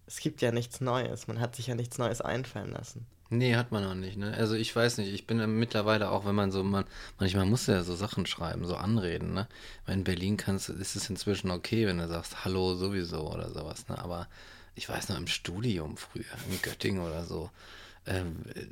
es 0.06 0.20
gibt 0.20 0.40
ja 0.42 0.52
nichts 0.52 0.80
Neues 0.80 1.28
man 1.28 1.40
hat 1.40 1.56
sich 1.56 1.66
ja 1.68 1.74
nichts 1.74 1.98
Neues 1.98 2.20
einfallen 2.20 2.72
lassen 2.72 3.06
Nee, 3.30 3.56
hat 3.56 3.72
man 3.72 3.84
noch 3.84 3.94
nicht, 3.94 4.16
ne? 4.16 4.32
Also 4.32 4.54
ich 4.54 4.74
weiß 4.74 4.96
nicht, 4.96 5.12
ich 5.12 5.26
bin 5.26 5.38
ja 5.38 5.46
mittlerweile 5.46 6.10
auch, 6.10 6.24
wenn 6.24 6.34
man 6.34 6.50
so, 6.50 6.64
man, 6.64 6.86
manchmal 7.18 7.44
muss 7.44 7.66
ja 7.66 7.82
so 7.82 7.94
Sachen 7.94 8.24
schreiben, 8.24 8.64
so 8.64 8.74
anreden, 8.74 9.34
ne? 9.34 9.46
Weil 9.84 9.96
In 9.96 10.04
Berlin 10.04 10.38
kannst 10.38 10.70
ist 10.70 10.96
es 10.96 11.10
inzwischen 11.10 11.50
okay, 11.50 11.86
wenn 11.86 11.98
du 11.98 12.08
sagst, 12.08 12.46
hallo 12.46 12.74
sowieso 12.74 13.30
oder 13.30 13.50
sowas, 13.50 13.86
ne? 13.88 13.98
Aber 13.98 14.28
ich 14.74 14.88
weiß 14.88 15.10
noch 15.10 15.18
im 15.18 15.26
Studium 15.26 15.98
früher, 15.98 16.24
in 16.50 16.62
Göttingen 16.62 17.02
oder 17.02 17.26
so, 17.26 17.50
ähm, 18.06 18.46
äh, 18.54 18.64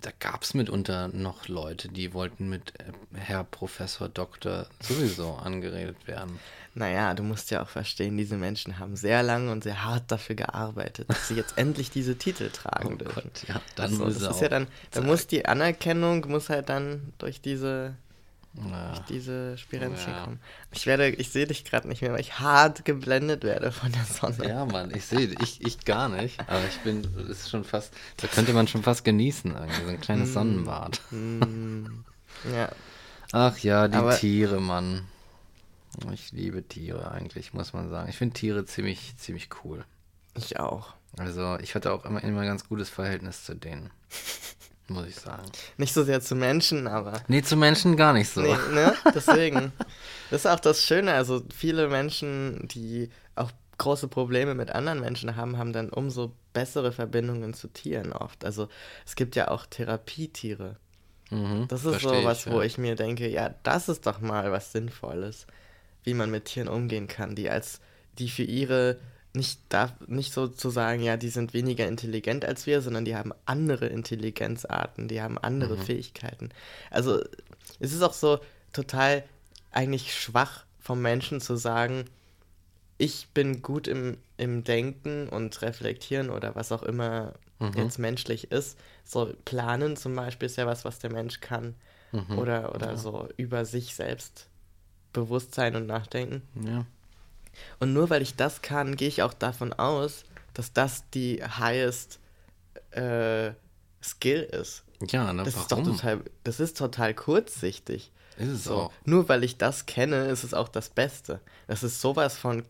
da 0.00 0.10
gab 0.18 0.42
es 0.42 0.54
mitunter 0.54 1.08
noch 1.08 1.48
Leute, 1.48 1.88
die 1.88 2.12
wollten 2.14 2.48
mit 2.48 2.72
äh, 2.78 2.84
Herr 3.18 3.44
Professor 3.44 4.08
Doktor 4.08 4.66
sowieso 4.80 5.34
angeredet 5.42 6.06
werden. 6.06 6.38
Naja, 6.74 7.14
du 7.14 7.22
musst 7.22 7.50
ja 7.50 7.62
auch 7.62 7.68
verstehen, 7.68 8.16
diese 8.16 8.36
Menschen 8.36 8.78
haben 8.78 8.94
sehr 8.94 9.22
lange 9.22 9.50
und 9.50 9.64
sehr 9.64 9.84
hart 9.84 10.04
dafür 10.08 10.36
gearbeitet, 10.36 11.08
dass 11.10 11.28
sie 11.28 11.34
jetzt 11.34 11.54
endlich 11.58 11.90
diese 11.90 12.16
Titel 12.16 12.50
tragen 12.50 12.94
Oh 12.94 12.96
dürfen. 12.96 13.22
Gott, 13.24 13.48
ja, 13.48 13.60
dann 13.74 13.90
also, 13.90 14.04
muss 14.04 14.14
das 14.14 14.22
ist 14.22 14.28
auch 14.28 14.42
ja 14.42 14.48
dann, 14.48 14.68
da 14.92 15.00
muss 15.00 15.26
die 15.26 15.46
Anerkennung 15.46 16.28
muss 16.28 16.48
halt 16.48 16.68
dann 16.68 17.12
durch 17.18 17.40
diese, 17.40 17.94
Ja. 18.54 18.88
durch 18.88 19.00
diese 19.06 19.56
Spirenzchen 19.58 20.12
Ja. 20.12 20.24
kommen. 20.24 20.40
Ich 20.72 20.86
werde, 20.86 21.08
ich 21.10 21.30
sehe 21.30 21.46
dich 21.46 21.64
gerade 21.64 21.86
nicht 21.86 22.02
mehr, 22.02 22.12
weil 22.12 22.20
ich 22.20 22.40
hart 22.40 22.84
geblendet 22.84 23.44
werde 23.44 23.70
von 23.70 23.92
der 23.92 24.04
Sonne. 24.04 24.48
Ja, 24.48 24.64
Mann, 24.64 24.92
ich 24.94 25.04
sehe, 25.04 25.34
ich, 25.40 25.60
ich 25.64 25.84
gar 25.84 26.08
nicht, 26.08 26.40
aber 26.40 26.64
ich 26.68 26.78
bin, 26.78 27.02
es 27.30 27.40
ist 27.42 27.50
schon 27.50 27.62
fast, 27.64 27.92
da 28.16 28.26
könnte 28.26 28.52
man 28.54 28.66
schon 28.66 28.82
fast 28.82 29.04
genießen, 29.04 29.52
irgendwie, 29.54 29.82
so 29.84 29.88
ein 29.88 30.00
kleines 30.00 30.32
Sonnenbad. 30.32 31.00
Mm, 31.10 31.84
ja, 32.52 32.70
Ach 33.32 33.58
ja, 33.58 33.86
die 33.88 33.96
Aber- 33.96 34.16
Tiere, 34.16 34.60
Mann. 34.60 35.06
Ich 36.12 36.32
liebe 36.32 36.62
Tiere 36.62 37.10
eigentlich, 37.10 37.52
muss 37.54 37.72
man 37.72 37.90
sagen. 37.90 38.08
Ich 38.08 38.16
finde 38.16 38.34
Tiere 38.34 38.64
ziemlich, 38.64 39.14
ziemlich 39.18 39.48
cool. 39.64 39.84
ich 40.34 40.58
auch. 40.58 40.94
Also, 41.16 41.58
ich 41.60 41.74
hatte 41.74 41.92
auch 41.92 42.04
immer, 42.04 42.22
immer 42.22 42.40
ein 42.42 42.46
ganz 42.46 42.68
gutes 42.68 42.88
Verhältnis 42.88 43.44
zu 43.44 43.54
denen. 43.54 43.90
Muss 44.88 45.06
ich 45.06 45.16
sagen. 45.16 45.44
Nicht 45.76 45.92
so 45.92 46.02
sehr 46.02 46.20
zu 46.20 46.34
Menschen, 46.34 46.86
aber 46.86 47.20
Nee, 47.28 47.42
zu 47.42 47.56
Menschen 47.56 47.96
gar 47.96 48.12
nicht 48.14 48.30
so. 48.30 48.40
Nee, 48.40 48.56
ne? 48.72 48.94
Deswegen. 49.14 49.72
Das 50.30 50.44
ist 50.44 50.46
auch 50.46 50.60
das 50.60 50.82
Schöne. 50.84 51.12
Also 51.12 51.42
viele 51.54 51.88
Menschen, 51.88 52.66
die 52.68 53.10
auch 53.34 53.50
große 53.78 54.08
Probleme 54.08 54.54
mit 54.54 54.70
anderen 54.70 55.00
Menschen 55.00 55.36
haben, 55.36 55.56
haben 55.58 55.72
dann 55.72 55.90
umso 55.90 56.32
bessere 56.52 56.90
Verbindungen 56.92 57.54
zu 57.54 57.68
Tieren 57.68 58.12
oft. 58.12 58.44
Also 58.44 58.68
es 59.06 59.14
gibt 59.14 59.36
ja 59.36 59.48
auch 59.48 59.66
Therapietiere. 59.66 60.76
Mhm, 61.30 61.66
Das 61.68 61.84
ist 61.84 62.00
so 62.00 62.24
was, 62.24 62.46
ja. 62.46 62.52
wo 62.52 62.62
ich 62.62 62.78
mir 62.78 62.94
denke, 62.96 63.28
ja, 63.28 63.54
das 63.62 63.88
ist 63.88 64.06
doch 64.06 64.20
mal 64.20 64.50
was 64.50 64.72
Sinnvolles, 64.72 65.46
wie 66.02 66.14
man 66.14 66.30
mit 66.30 66.46
Tieren 66.46 66.68
umgehen 66.68 67.06
kann, 67.08 67.34
die 67.34 67.50
als, 67.50 67.80
die 68.18 68.28
für 68.30 68.42
ihre 68.44 68.98
nicht 69.34 69.60
da 69.68 69.96
nicht 70.06 70.32
so 70.32 70.48
zu 70.48 70.70
sagen, 70.70 71.02
ja, 71.02 71.16
die 71.16 71.28
sind 71.28 71.54
weniger 71.54 71.86
intelligent 71.86 72.44
als 72.44 72.66
wir, 72.66 72.80
sondern 72.80 73.04
die 73.04 73.14
haben 73.16 73.32
andere 73.46 73.86
Intelligenzarten, 73.86 75.08
die 75.08 75.20
haben 75.20 75.38
andere 75.38 75.76
Mhm. 75.76 75.82
Fähigkeiten. 75.82 76.48
Also 76.90 77.20
es 77.78 77.92
ist 77.92 78.02
auch 78.02 78.14
so 78.14 78.40
total 78.72 79.24
eigentlich 79.70 80.14
schwach 80.14 80.64
vom 80.80 81.02
Menschen 81.02 81.40
zu 81.40 81.56
sagen, 81.56 82.04
ich 82.96 83.28
bin 83.32 83.62
gut 83.62 83.86
im, 83.86 84.16
im 84.38 84.64
Denken 84.64 85.28
und 85.28 85.60
Reflektieren 85.62 86.30
oder 86.30 86.54
was 86.54 86.72
auch 86.72 86.82
immer 86.82 87.34
Mhm. 87.60 87.72
jetzt 87.76 87.98
menschlich 87.98 88.50
ist. 88.52 88.78
So 89.04 89.32
planen 89.44 89.96
zum 89.96 90.14
Beispiel 90.14 90.46
ist 90.46 90.56
ja 90.56 90.66
was, 90.66 90.84
was 90.84 90.98
der 91.00 91.12
Mensch 91.12 91.40
kann. 91.40 91.74
Mhm. 92.12 92.38
Oder, 92.38 92.74
oder 92.74 92.96
so 92.96 93.28
über 93.36 93.64
sich 93.64 93.94
selbst 93.94 94.48
Bewusstsein 95.12 95.76
und 95.76 95.86
Nachdenken. 95.86 96.42
Ja. 96.64 96.86
Und 97.80 97.92
nur 97.92 98.10
weil 98.10 98.22
ich 98.22 98.36
das 98.36 98.62
kann, 98.62 98.96
gehe 98.96 99.08
ich 99.08 99.22
auch 99.22 99.34
davon 99.34 99.72
aus, 99.72 100.24
dass 100.54 100.72
das 100.72 101.08
die 101.10 101.42
highest 101.42 102.18
äh, 102.90 103.50
Skill 104.02 104.42
ist. 104.42 104.84
Ja, 105.08 105.32
ne, 105.32 105.44
Das 105.44 105.54
warum? 105.54 105.62
ist 105.62 105.72
doch 105.72 105.82
total, 105.96 106.20
das 106.44 106.60
ist 106.60 106.76
total 106.76 107.14
kurzsichtig. 107.14 108.10
Ist 108.36 108.48
es 108.48 108.64
So, 108.64 108.74
auch. 108.74 108.92
nur 109.04 109.28
weil 109.28 109.44
ich 109.44 109.56
das 109.58 109.86
kenne, 109.86 110.26
ist 110.26 110.44
es 110.44 110.54
auch 110.54 110.68
das 110.68 110.88
Beste. 110.90 111.40
Das 111.66 111.82
ist 111.82 112.00
sowas 112.00 112.36
von, 112.36 112.64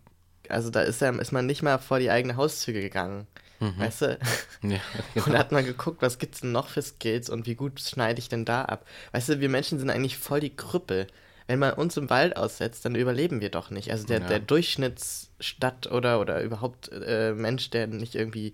also 0.48 0.70
da 0.70 0.80
ist, 0.82 1.00
ja, 1.00 1.10
ist 1.10 1.32
man 1.32 1.46
nicht 1.46 1.62
mal 1.62 1.78
vor 1.78 1.98
die 1.98 2.10
eigene 2.10 2.36
Haustür 2.36 2.74
gegangen. 2.74 3.26
Weißt 3.60 4.02
du? 4.02 4.18
Ja, 4.62 4.78
Und 5.14 5.24
genau. 5.24 5.32
da 5.32 5.38
hat 5.38 5.52
man 5.52 5.64
geguckt, 5.64 6.00
was 6.02 6.18
gibt's 6.18 6.40
denn 6.40 6.52
noch 6.52 6.68
für 6.68 6.82
Skills 6.82 7.28
und 7.30 7.46
wie 7.46 7.54
gut 7.56 7.80
schneide 7.80 8.18
ich 8.20 8.28
denn 8.28 8.44
da 8.44 8.62
ab? 8.64 8.86
Weißt 9.12 9.28
du, 9.30 9.40
wir 9.40 9.48
Menschen 9.48 9.78
sind 9.80 9.90
eigentlich 9.90 10.16
voll 10.18 10.40
die 10.40 10.54
Krüppel. 10.54 11.06
Wenn 11.48 11.58
man 11.58 11.72
uns 11.72 11.96
im 11.96 12.08
Wald 12.10 12.36
aussetzt, 12.36 12.84
dann 12.84 12.94
überleben 12.94 13.40
wir 13.40 13.50
doch 13.50 13.70
nicht. 13.70 13.90
Also 13.90 14.06
der, 14.06 14.20
Ja. 14.20 14.28
der 14.28 14.38
Durchschnittsstadt 14.38 15.90
oder, 15.90 16.20
oder 16.20 16.42
überhaupt 16.42 16.90
äh, 16.92 17.32
Mensch, 17.32 17.70
der 17.70 17.86
nicht 17.86 18.14
irgendwie 18.14 18.52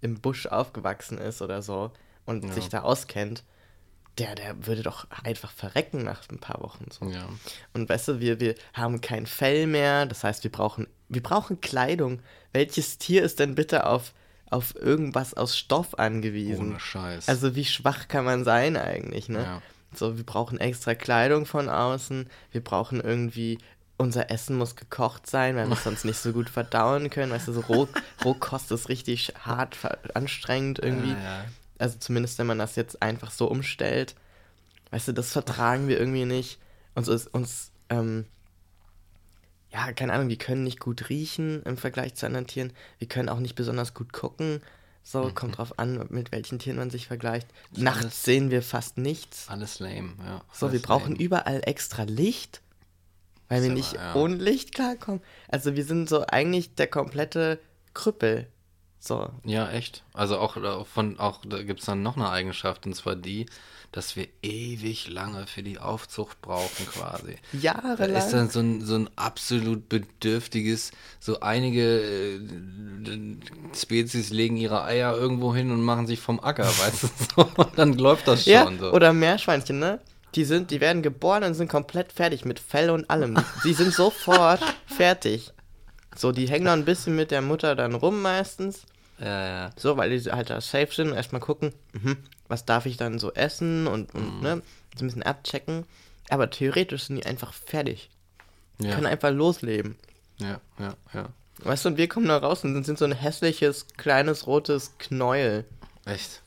im 0.00 0.20
Busch 0.20 0.46
aufgewachsen 0.46 1.18
ist 1.18 1.42
oder 1.42 1.60
so 1.60 1.90
und 2.24 2.44
Ja. 2.44 2.52
sich 2.52 2.68
da 2.68 2.80
auskennt, 2.82 3.44
der, 4.18 4.34
der 4.34 4.66
würde 4.66 4.82
doch 4.82 5.06
einfach 5.24 5.50
verrecken 5.50 6.04
nach 6.04 6.28
ein 6.30 6.38
paar 6.38 6.60
Wochen. 6.62 6.86
So. 6.90 7.06
Ja. 7.06 7.28
Und 7.74 7.88
weißt 7.88 8.08
du, 8.08 8.20
wir, 8.20 8.40
wir 8.40 8.54
haben 8.74 9.00
kein 9.00 9.26
Fell 9.26 9.66
mehr, 9.66 10.06
das 10.06 10.24
heißt, 10.24 10.44
wir 10.44 10.52
brauchen, 10.52 10.86
wir 11.08 11.22
brauchen 11.22 11.60
Kleidung. 11.60 12.20
Welches 12.52 12.98
Tier 12.98 13.22
ist 13.22 13.38
denn 13.40 13.54
bitte 13.54 13.86
auf, 13.86 14.12
auf 14.50 14.74
irgendwas 14.74 15.34
aus 15.34 15.56
Stoff 15.56 15.98
angewiesen? 15.98 16.70
Ohne 16.70 16.80
Scheiß. 16.80 17.28
Also 17.28 17.54
wie 17.56 17.64
schwach 17.64 18.08
kann 18.08 18.24
man 18.24 18.44
sein 18.44 18.76
eigentlich, 18.76 19.28
ne? 19.28 19.42
Ja. 19.42 19.62
So, 19.94 20.16
wir 20.16 20.24
brauchen 20.24 20.58
extra 20.58 20.94
Kleidung 20.94 21.46
von 21.46 21.68
außen, 21.68 22.28
wir 22.52 22.62
brauchen 22.62 23.00
irgendwie, 23.00 23.58
unser 23.96 24.30
Essen 24.30 24.56
muss 24.56 24.76
gekocht 24.76 25.28
sein, 25.28 25.56
weil 25.56 25.66
wir 25.66 25.74
es 25.74 25.84
sonst 25.84 26.04
nicht 26.04 26.18
so 26.18 26.32
gut 26.32 26.48
verdauen 26.48 27.10
können. 27.10 27.32
Weißt 27.32 27.48
du, 27.48 27.52
so 27.52 27.60
Roh, 27.60 27.88
Rohkost 28.24 28.72
ist 28.72 28.88
richtig 28.88 29.34
hart, 29.40 29.76
anstrengend 30.14 30.78
irgendwie. 30.78 31.10
Ja, 31.10 31.22
ja. 31.22 31.44
Also 31.78 31.98
zumindest, 31.98 32.38
wenn 32.38 32.46
man 32.46 32.58
das 32.58 32.76
jetzt 32.76 33.02
einfach 33.02 33.30
so 33.30 33.46
umstellt. 33.46 34.14
Weißt 34.90 35.08
du, 35.08 35.12
das 35.12 35.32
vertragen 35.32 35.88
wir 35.88 35.98
irgendwie 35.98 36.24
nicht. 36.24 36.58
Uns 36.94 37.08
ist 37.08 37.26
uns, 37.28 37.72
ähm, 37.90 38.26
ja, 39.70 39.92
keine 39.92 40.12
Ahnung, 40.12 40.28
wir 40.28 40.38
können 40.38 40.64
nicht 40.64 40.80
gut 40.80 41.10
riechen 41.10 41.62
im 41.64 41.76
Vergleich 41.76 42.14
zu 42.14 42.26
anderen 42.26 42.46
Tieren. 42.46 42.72
Wir 42.98 43.08
können 43.08 43.28
auch 43.28 43.38
nicht 43.38 43.54
besonders 43.54 43.94
gut 43.94 44.12
gucken. 44.12 44.62
So, 45.02 45.30
kommt 45.34 45.58
drauf 45.58 45.78
an, 45.78 46.06
mit 46.10 46.30
welchen 46.30 46.58
Tieren 46.58 46.76
man 46.78 46.90
sich 46.90 47.06
vergleicht. 47.08 47.48
Nachts 47.76 48.00
alles- 48.02 48.22
sehen 48.22 48.50
wir 48.50 48.62
fast 48.62 48.96
nichts. 48.98 49.48
Alles 49.48 49.80
lame, 49.80 50.12
ja. 50.24 50.42
So, 50.52 50.72
wir 50.72 50.80
brauchen 50.80 51.12
lame. 51.14 51.24
überall 51.24 51.62
extra 51.64 52.04
Licht, 52.04 52.60
weil 53.48 53.62
wir 53.62 53.70
nicht 53.70 53.94
ja. 53.94 54.14
ohne 54.14 54.36
Licht 54.36 54.74
klarkommen. 54.74 55.20
Also 55.48 55.74
wir 55.74 55.84
sind 55.84 56.08
so 56.08 56.24
eigentlich 56.26 56.74
der 56.76 56.86
komplette 56.86 57.58
Krüppel. 57.94 58.46
So, 59.00 59.30
Ja, 59.44 59.70
echt. 59.70 60.04
Also 60.12 60.38
auch 60.38 60.56
äh, 60.58 60.84
von, 60.84 61.18
auch 61.18 61.40
da 61.44 61.62
gibt 61.62 61.80
es 61.80 61.86
dann 61.86 62.02
noch 62.02 62.16
eine 62.16 62.28
Eigenschaft, 62.30 62.86
und 62.86 62.94
zwar 62.94 63.16
die, 63.16 63.46
dass 63.92 64.14
wir 64.14 64.28
ewig 64.42 65.08
lange 65.08 65.46
für 65.46 65.62
die 65.62 65.78
Aufzucht 65.78 66.40
brauchen 66.40 66.86
quasi. 66.92 67.36
Da 67.52 67.58
jahrelang. 67.58 68.16
ist 68.16 68.30
dann 68.30 68.48
so 68.48 68.60
ein, 68.60 68.84
so 68.84 68.94
ein 68.94 69.10
absolut 69.16 69.88
bedürftiges, 69.88 70.92
so 71.18 71.40
einige 71.40 72.00
äh, 72.00 72.40
Spezies 73.74 74.30
legen 74.30 74.56
ihre 74.56 74.84
Eier 74.84 75.16
irgendwo 75.16 75.54
hin 75.54 75.70
und 75.70 75.82
machen 75.82 76.06
sich 76.06 76.20
vom 76.20 76.40
Acker, 76.40 76.64
weißt 76.66 77.02
du, 77.02 77.08
so, 77.36 77.48
und 77.56 77.78
dann 77.78 77.94
läuft 77.94 78.28
das 78.28 78.44
schon 78.44 78.52
Ja, 78.52 78.70
so. 78.78 78.92
oder 78.92 79.12
Meerschweinchen, 79.12 79.78
ne? 79.78 80.00
Die 80.36 80.44
sind, 80.44 80.70
die 80.70 80.80
werden 80.80 81.02
geboren 81.02 81.42
und 81.42 81.54
sind 81.54 81.68
komplett 81.68 82.12
fertig 82.12 82.44
mit 82.44 82.60
Fell 82.60 82.90
und 82.90 83.10
allem. 83.10 83.36
Die 83.64 83.74
sind 83.74 83.92
sofort 83.92 84.60
fertig. 84.86 85.52
So, 86.14 86.30
die 86.30 86.48
hängen 86.48 86.66
noch 86.66 86.72
ein 86.72 86.84
bisschen 86.84 87.16
mit 87.16 87.32
der 87.32 87.42
Mutter 87.42 87.74
dann 87.74 87.94
rum 87.94 88.22
meistens. 88.22 88.82
Ja, 89.20 89.46
ja. 89.46 89.70
So, 89.76 89.96
weil 89.96 90.10
die 90.16 90.30
halt 90.32 90.50
da 90.50 90.60
safe 90.60 90.88
sind 90.92 91.10
und 91.10 91.14
erstmal 91.16 91.40
gucken, 91.40 91.72
mhm, 91.92 92.16
was 92.48 92.64
darf 92.64 92.86
ich 92.86 92.96
dann 92.96 93.18
so 93.18 93.32
essen 93.32 93.86
und, 93.86 94.12
Mhm. 94.14 94.20
und 94.20 94.42
ne, 94.42 94.62
so 94.96 95.04
ein 95.04 95.08
bisschen 95.08 95.22
abchecken. 95.22 95.84
Aber 96.30 96.50
theoretisch 96.50 97.04
sind 97.04 97.16
die 97.16 97.26
einfach 97.26 97.52
fertig. 97.52 98.10
Ja, 98.80 98.94
Können 98.94 99.06
einfach 99.06 99.30
losleben. 99.30 99.96
ja, 100.38 100.60
ja, 100.78 100.94
ja. 101.12 101.28
Weißt 101.62 101.84
du, 101.84 101.90
und 101.90 101.96
wir 101.98 102.08
kommen 102.08 102.26
da 102.28 102.38
raus 102.38 102.64
und 102.64 102.82
sind 102.84 102.98
so 102.98 103.04
ein 103.04 103.12
hässliches, 103.12 103.86
kleines, 103.98 104.46
rotes 104.46 104.96
Knäuel. 104.98 105.66
Echt, 106.06 106.40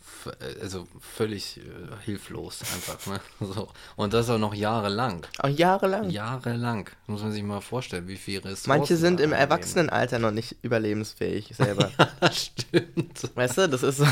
also 0.62 0.88
völlig 1.00 1.58
äh, 1.58 1.62
hilflos 2.06 2.62
einfach, 2.62 3.06
ne? 3.08 3.20
So. 3.54 3.70
Und 3.96 4.14
das 4.14 4.30
auch 4.30 4.38
noch 4.38 4.54
jahrelang. 4.54 5.26
Auch 5.40 5.50
jahrelang. 5.50 6.10
Jahrelang. 6.10 6.90
Muss 7.08 7.22
man 7.22 7.32
sich 7.32 7.44
mal 7.44 7.62
vorstellen, 7.62 8.08
wie 8.08 8.18
viel 8.18 8.40
Ressourcen 8.40 8.70
Manche 8.70 8.98
sind 8.98 9.20
im. 9.20 9.34
Erwachsenenalter 9.34 10.20
noch 10.20 10.32
nicht 10.32 10.56
überlebensfähig 10.62 11.54
selber. 11.58 11.92
Das 12.20 12.46
stimmt. 12.46 13.36
Weißt 13.36 13.58
du, 13.58 13.70
das 13.70 13.84
ist 13.84 13.98
so. 13.98 14.08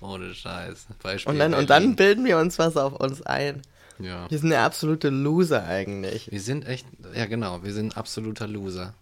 Ohne 0.00 0.34
Scheiß. 0.34 0.86
Beispiel 1.02 1.32
Und 1.32 1.38
dann, 1.38 1.54
und 1.54 1.70
dann 1.70 1.94
bilden 1.96 2.24
wir 2.24 2.38
uns 2.38 2.58
was 2.58 2.76
auf 2.76 2.94
uns 2.94 3.22
ein. 3.22 3.62
Ja. 3.98 4.30
Wir 4.30 4.38
sind 4.38 4.50
der 4.50 4.62
absolute 4.62 5.10
Loser 5.10 5.64
eigentlich. 5.64 6.30
Wir 6.30 6.40
sind 6.40 6.66
echt, 6.66 6.86
ja 7.14 7.26
genau, 7.26 7.62
wir 7.62 7.72
sind 7.72 7.96
absoluter 7.96 8.46
Loser. 8.46 8.94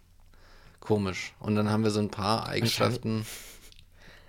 Komisch. 0.81 1.33
Und 1.39 1.55
dann 1.55 1.69
haben 1.69 1.83
wir 1.83 1.91
so 1.91 1.99
ein 1.99 2.09
paar 2.09 2.47
Eigenschaften. 2.47 3.25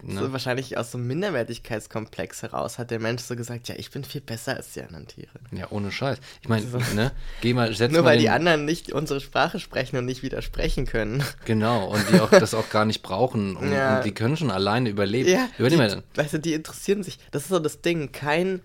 So 0.07 0.13
Ne? 0.13 0.33
wahrscheinlich 0.33 0.77
aus 0.79 0.93
so 0.93 0.99
einem 0.99 1.09
Minderwertigkeitskomplex 1.09 2.43
heraus 2.43 2.79
hat 2.79 2.91
der 2.91 2.99
Mensch 3.01 3.23
so 3.23 3.37
gesagt, 3.37 3.69
ja, 3.69 3.75
ich 3.77 3.91
bin 3.91 4.05
viel 4.05 4.21
besser 4.21 4.57
als 4.57 4.73
die 4.73 4.83
anderen 4.83 5.07
Tiere. 5.07 5.29
Ja, 5.53 5.67
ohne 5.71 5.93
Scheiß. 5.93 6.19
Ich 6.43 6.49
meine, 6.49 6.65
ne, 6.95 7.13
geh 7.41 7.53
mal, 7.55 7.75
setz 7.75 7.93
Nur 7.93 8.03
mal 8.03 8.11
weil 8.11 8.17
den, 8.17 8.23
die 8.23 8.29
anderen 8.31 8.65
nicht 8.65 8.93
unsere 8.93 9.21
Sprache 9.21 9.61
sprechen 9.61 9.97
und 9.97 10.07
nicht 10.07 10.23
widersprechen 10.23 10.87
können. 10.87 11.23
Genau, 11.45 11.87
und 11.89 12.05
die 12.11 12.21
auch 12.21 12.31
das 12.31 12.55
auch 12.55 12.71
gar 12.71 12.85
nicht 12.85 13.03
brauchen. 13.03 13.57
Und, 13.61 13.73
Ja. 13.73 13.97
und 13.99 14.05
die 14.05 14.13
können 14.13 14.37
schon 14.37 14.51
alleine 14.51 14.89
überleben. 14.89 15.29
Ja, 15.29 15.49
Überleg 15.59 15.73
die, 15.73 15.77
mal 15.77 15.89
dann. 15.89 16.03
weißt 16.15 16.35
du, 16.35 16.39
die 16.39 16.55
interessieren 16.55 17.03
sich. 17.03 17.19
Das 17.31 17.43
ist 17.43 17.49
so 17.49 17.59
das 17.59 17.81
Ding. 17.83 18.13
Kein, 18.13 18.61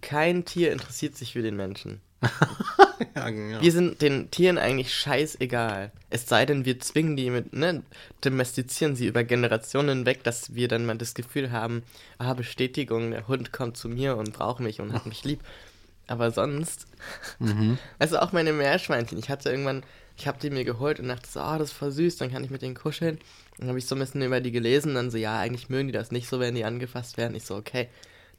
kein 0.00 0.44
Tier 0.44 0.72
interessiert 0.72 1.16
sich 1.16 1.32
für 1.32 1.42
den 1.42 1.56
Menschen. 1.56 2.00
Ja, 3.14 3.30
genau. 3.30 3.60
Wir 3.60 3.72
sind 3.72 4.02
den 4.02 4.30
Tieren 4.30 4.58
eigentlich 4.58 4.94
scheißegal. 4.94 5.90
Es 6.10 6.26
sei 6.26 6.44
denn, 6.46 6.64
wir 6.64 6.78
zwingen 6.80 7.16
die 7.16 7.30
mit, 7.30 7.52
ne, 7.52 7.82
domestizieren 8.20 8.94
sie 8.94 9.06
über 9.06 9.24
Generationen 9.24 9.98
hinweg, 9.98 10.22
dass 10.22 10.54
wir 10.54 10.68
dann 10.68 10.84
mal 10.86 10.98
das 10.98 11.14
Gefühl 11.14 11.50
haben, 11.50 11.82
ah, 12.18 12.34
Bestätigung, 12.34 13.10
der 13.10 13.26
Hund 13.26 13.52
kommt 13.52 13.76
zu 13.76 13.88
mir 13.88 14.16
und 14.16 14.32
braucht 14.32 14.60
mich 14.60 14.80
und 14.80 14.92
hat 14.92 15.06
mich 15.06 15.24
lieb. 15.24 15.40
Aber 16.06 16.30
sonst, 16.30 16.86
also 17.98 18.18
auch 18.18 18.32
meine 18.32 18.52
Meerschweinchen, 18.52 19.18
ich 19.18 19.30
hatte 19.30 19.50
irgendwann, 19.50 19.82
ich 20.16 20.26
habe 20.26 20.38
die 20.40 20.50
mir 20.50 20.64
geholt 20.64 21.00
und 21.00 21.08
dachte 21.08 21.28
so, 21.28 21.40
ah, 21.40 21.56
das 21.58 21.70
ist 21.70 21.76
voll 21.76 21.92
süß, 21.92 22.16
dann 22.16 22.30
kann 22.30 22.44
ich 22.44 22.50
mit 22.50 22.62
denen 22.62 22.74
kuscheln. 22.74 23.18
Dann 23.58 23.68
habe 23.68 23.78
ich 23.78 23.86
so 23.86 23.94
ein 23.94 24.00
bisschen 24.00 24.22
über 24.22 24.40
die 24.40 24.52
gelesen, 24.52 24.94
dann 24.94 25.10
so, 25.10 25.16
ja, 25.18 25.38
eigentlich 25.38 25.68
mögen 25.70 25.88
die 25.88 25.92
das 25.92 26.10
nicht 26.10 26.28
so, 26.28 26.40
wenn 26.40 26.54
die 26.54 26.64
angefasst 26.64 27.16
werden. 27.16 27.34
Ich 27.34 27.44
so, 27.44 27.56
okay, 27.56 27.88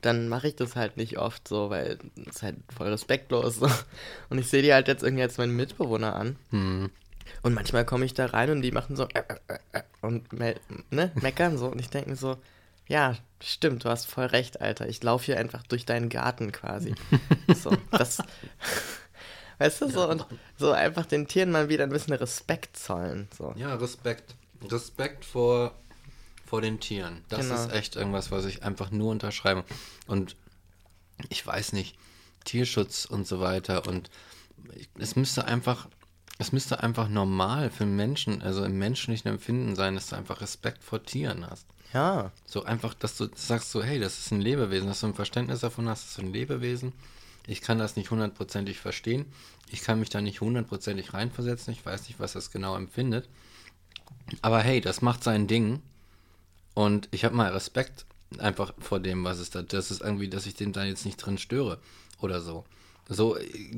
dann 0.01 0.27
mache 0.27 0.47
ich 0.47 0.55
das 0.55 0.75
halt 0.75 0.97
nicht 0.97 1.17
oft 1.17 1.47
so, 1.47 1.69
weil 1.69 1.99
es 2.29 2.43
halt 2.43 2.57
voll 2.75 2.87
respektlos. 2.87 3.57
So. 3.57 3.69
Und 4.29 4.37
ich 4.37 4.49
sehe 4.49 4.61
die 4.61 4.73
halt 4.73 4.87
jetzt 4.87 5.03
irgendwie 5.03 5.23
als 5.23 5.37
meinen 5.37 5.55
Mitbewohner 5.55 6.15
an. 6.15 6.35
Hm. 6.49 6.89
Und 7.43 7.53
manchmal 7.53 7.85
komme 7.85 8.05
ich 8.05 8.13
da 8.13 8.27
rein 8.27 8.49
und 8.49 8.61
die 8.61 8.71
machen 8.71 8.95
so 8.95 9.03
äh, 9.05 9.23
äh, 9.47 9.57
äh, 9.71 9.83
und 10.01 10.33
me 10.33 10.55
ne, 10.89 11.11
meckern 11.15 11.57
so. 11.57 11.67
Und 11.67 11.79
ich 11.79 11.89
denke 11.89 12.09
mir 12.09 12.15
so, 12.15 12.37
ja, 12.87 13.15
stimmt, 13.41 13.85
du 13.85 13.89
hast 13.89 14.05
voll 14.05 14.25
recht, 14.25 14.59
Alter. 14.61 14.87
Ich 14.89 15.01
laufe 15.01 15.25
hier 15.25 15.39
einfach 15.39 15.63
durch 15.63 15.85
deinen 15.85 16.09
Garten 16.09 16.51
quasi. 16.51 16.93
so, 17.55 17.71
das, 17.91 18.21
weißt 19.59 19.81
du, 19.81 19.89
so, 19.89 20.09
und 20.09 20.25
so 20.57 20.71
einfach 20.71 21.05
den 21.05 21.27
Tieren 21.27 21.51
mal 21.51 21.69
wieder 21.69 21.83
ein 21.83 21.89
bisschen 21.89 22.13
Respekt 22.13 22.77
zollen. 22.77 23.27
So. 23.35 23.53
Ja, 23.55 23.75
Respekt. 23.75 24.35
Respekt 24.69 25.25
vor, 25.25 25.73
vor 26.51 26.59
den 26.61 26.81
Tieren. 26.81 27.23
Das 27.29 27.47
Genau. 27.47 27.55
ist 27.63 27.71
echt 27.71 27.95
irgendwas, 27.95 28.29
was 28.29 28.43
ich 28.43 28.61
einfach 28.63 28.91
nur 28.91 29.09
unterschreibe. 29.09 29.63
Und 30.05 30.35
ich 31.29 31.47
weiß 31.47 31.71
nicht, 31.71 31.97
Tierschutz 32.43 33.05
und 33.05 33.25
so 33.25 33.39
weiter. 33.39 33.87
Und 33.87 34.09
es 34.99 35.15
müsste 35.15 35.45
einfach, 35.45 35.87
es 36.39 36.51
müsste 36.51 36.83
einfach 36.83 37.07
normal 37.07 37.69
für 37.69 37.85
Menschen, 37.85 38.41
also 38.41 38.65
im 38.65 38.77
menschlichen 38.77 39.31
Empfinden 39.31 39.77
sein, 39.77 39.95
dass 39.95 40.07
du 40.09 40.17
einfach 40.17 40.41
Respekt 40.41 40.83
vor 40.83 41.01
Tieren 41.01 41.49
hast. 41.49 41.65
Ja, 41.93 42.33
So 42.45 42.65
einfach, 42.65 42.95
dass 42.95 43.15
du 43.15 43.29
sagst 43.33 43.71
so, 43.71 43.81
hey, 43.81 43.97
das 44.01 44.19
ist 44.19 44.31
ein 44.31 44.41
Lebewesen, 44.41 44.89
dass 44.89 44.99
du 44.99 45.07
ein 45.07 45.13
Verständnis 45.13 45.61
davon 45.61 45.87
hast, 45.87 46.03
das 46.03 46.11
ist 46.11 46.19
ein 46.19 46.33
Lebewesen. 46.33 46.91
Ich 47.47 47.61
kann 47.61 47.79
das 47.79 47.95
nicht 47.95 48.11
hundertprozentig 48.11 48.77
verstehen. 48.77 49.25
Ich 49.69 49.83
kann 49.83 50.01
mich 50.01 50.09
da 50.09 50.19
nicht 50.19 50.41
hundertprozentig 50.41 51.13
reinversetzen. 51.13 51.71
Ich 51.73 51.85
weiß 51.85 52.09
nicht, 52.09 52.19
was 52.19 52.33
das 52.33 52.51
genau 52.51 52.75
empfindet. 52.75 53.29
Aber 54.41 54.59
hey, 54.59 54.81
das 54.81 55.01
macht 55.01 55.23
sein 55.23 55.47
Ding. 55.47 55.81
Und 56.73 57.07
ich 57.11 57.25
habe 57.25 57.35
mal 57.35 57.51
Respekt 57.51 58.05
einfach 58.39 58.73
vor 58.79 58.99
dem, 58.99 59.23
was 59.23 59.39
es 59.39 59.49
da. 59.49 59.61
Das 59.61 59.91
ist 59.91 60.01
irgendwie, 60.01 60.29
dass 60.29 60.45
ich 60.45 60.55
den 60.55 60.71
da 60.73 60.83
jetzt 60.83 61.05
nicht 61.05 61.17
drin 61.17 61.37
störe 61.37 61.79
oder 62.19 62.41
so. 62.41 62.63
So, 63.09 63.37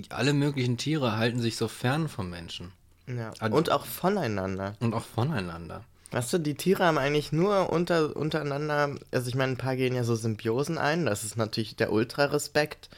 alle 0.09 0.33
möglichen 0.33 0.77
Tiere 0.77 1.17
halten 1.17 1.41
sich 1.41 1.55
so 1.57 1.67
fern 1.67 2.07
vom 2.07 2.29
Menschen. 2.29 2.71
ja. 3.07 3.33
Also- 3.39 3.55
Und 3.57 3.71
auch 3.71 3.85
voneinander. 3.85 4.75
Und 4.79 4.93
auch 4.93 5.05
voneinander. 5.05 5.83
Weißt 6.11 6.31
du, 6.33 6.37
die 6.37 6.53
Tiere 6.53 6.85
haben 6.85 6.99
eigentlich 6.99 7.31
nur 7.31 7.71
unter, 7.71 8.15
untereinander, 8.15 8.95
also 9.11 9.27
ich 9.27 9.33
meine, 9.33 9.53
ein 9.53 9.57
paar 9.57 9.75
gehen 9.75 9.95
ja 9.95 10.03
so 10.03 10.13
Symbiosen 10.13 10.77
ein, 10.77 11.07
das 11.07 11.23
ist 11.23 11.35
natürlich 11.37 11.75
der 11.75 11.91
Ultra-Respekt. 11.91 12.89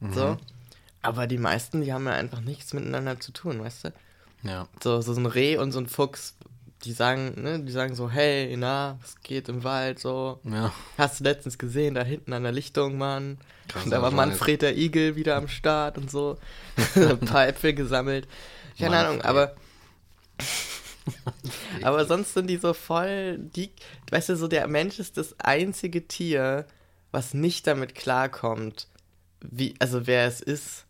So. 0.00 0.38
Aber 1.02 1.26
die 1.26 1.36
meisten, 1.38 1.82
die 1.82 1.92
haben 1.92 2.06
ja 2.06 2.12
einfach 2.12 2.40
nichts 2.40 2.72
miteinander 2.72 3.20
zu 3.20 3.32
tun, 3.32 3.60
weißt 3.62 3.84
du? 3.84 3.92
Ja. 4.42 4.68
So, 4.82 5.00
so 5.02 5.12
ein 5.14 5.26
Reh 5.26 5.58
und 5.58 5.72
so 5.72 5.78
ein 5.80 5.86
Fuchs, 5.86 6.34
die 6.86 6.92
sagen, 6.92 7.42
ne, 7.42 7.60
die 7.60 7.72
sagen 7.72 7.94
so, 7.94 8.10
hey, 8.10 8.56
na, 8.56 8.98
was 9.02 9.20
geht 9.20 9.48
im 9.48 9.64
Wald 9.64 9.98
so? 9.98 10.40
Ja. 10.44 10.72
Hast 10.96 11.20
du 11.20 11.24
letztens 11.24 11.58
gesehen, 11.58 11.94
da 11.94 12.02
hinten 12.02 12.32
an 12.32 12.44
der 12.44 12.52
Lichtung, 12.52 12.96
Mann? 12.96 13.38
Krasser 13.68 13.90
da 13.90 14.02
war 14.02 14.10
Scheiß. 14.10 14.16
Manfred 14.16 14.62
der 14.62 14.76
Igel 14.76 15.16
wieder 15.16 15.36
am 15.36 15.48
Start 15.48 15.98
und 15.98 16.10
so. 16.10 16.38
Ein 16.94 17.18
paar 17.20 17.48
Äpfel 17.48 17.74
gesammelt. 17.74 18.28
Keine 18.78 18.98
Ahnung, 18.98 19.22
aber. 19.22 19.56
aber 21.82 22.04
sonst 22.04 22.34
sind 22.34 22.48
die 22.48 22.58
so 22.58 22.72
voll. 22.72 23.38
Die, 23.38 23.70
weißt 24.10 24.30
du, 24.30 24.36
so 24.36 24.48
der 24.48 24.66
Mensch 24.68 24.98
ist 24.98 25.16
das 25.16 25.38
einzige 25.40 26.06
Tier, 26.06 26.66
was 27.10 27.34
nicht 27.34 27.66
damit 27.66 27.94
klarkommt, 27.94 28.88
wie, 29.40 29.74
also 29.78 30.06
wer 30.06 30.26
es 30.26 30.40
ist. 30.40 30.85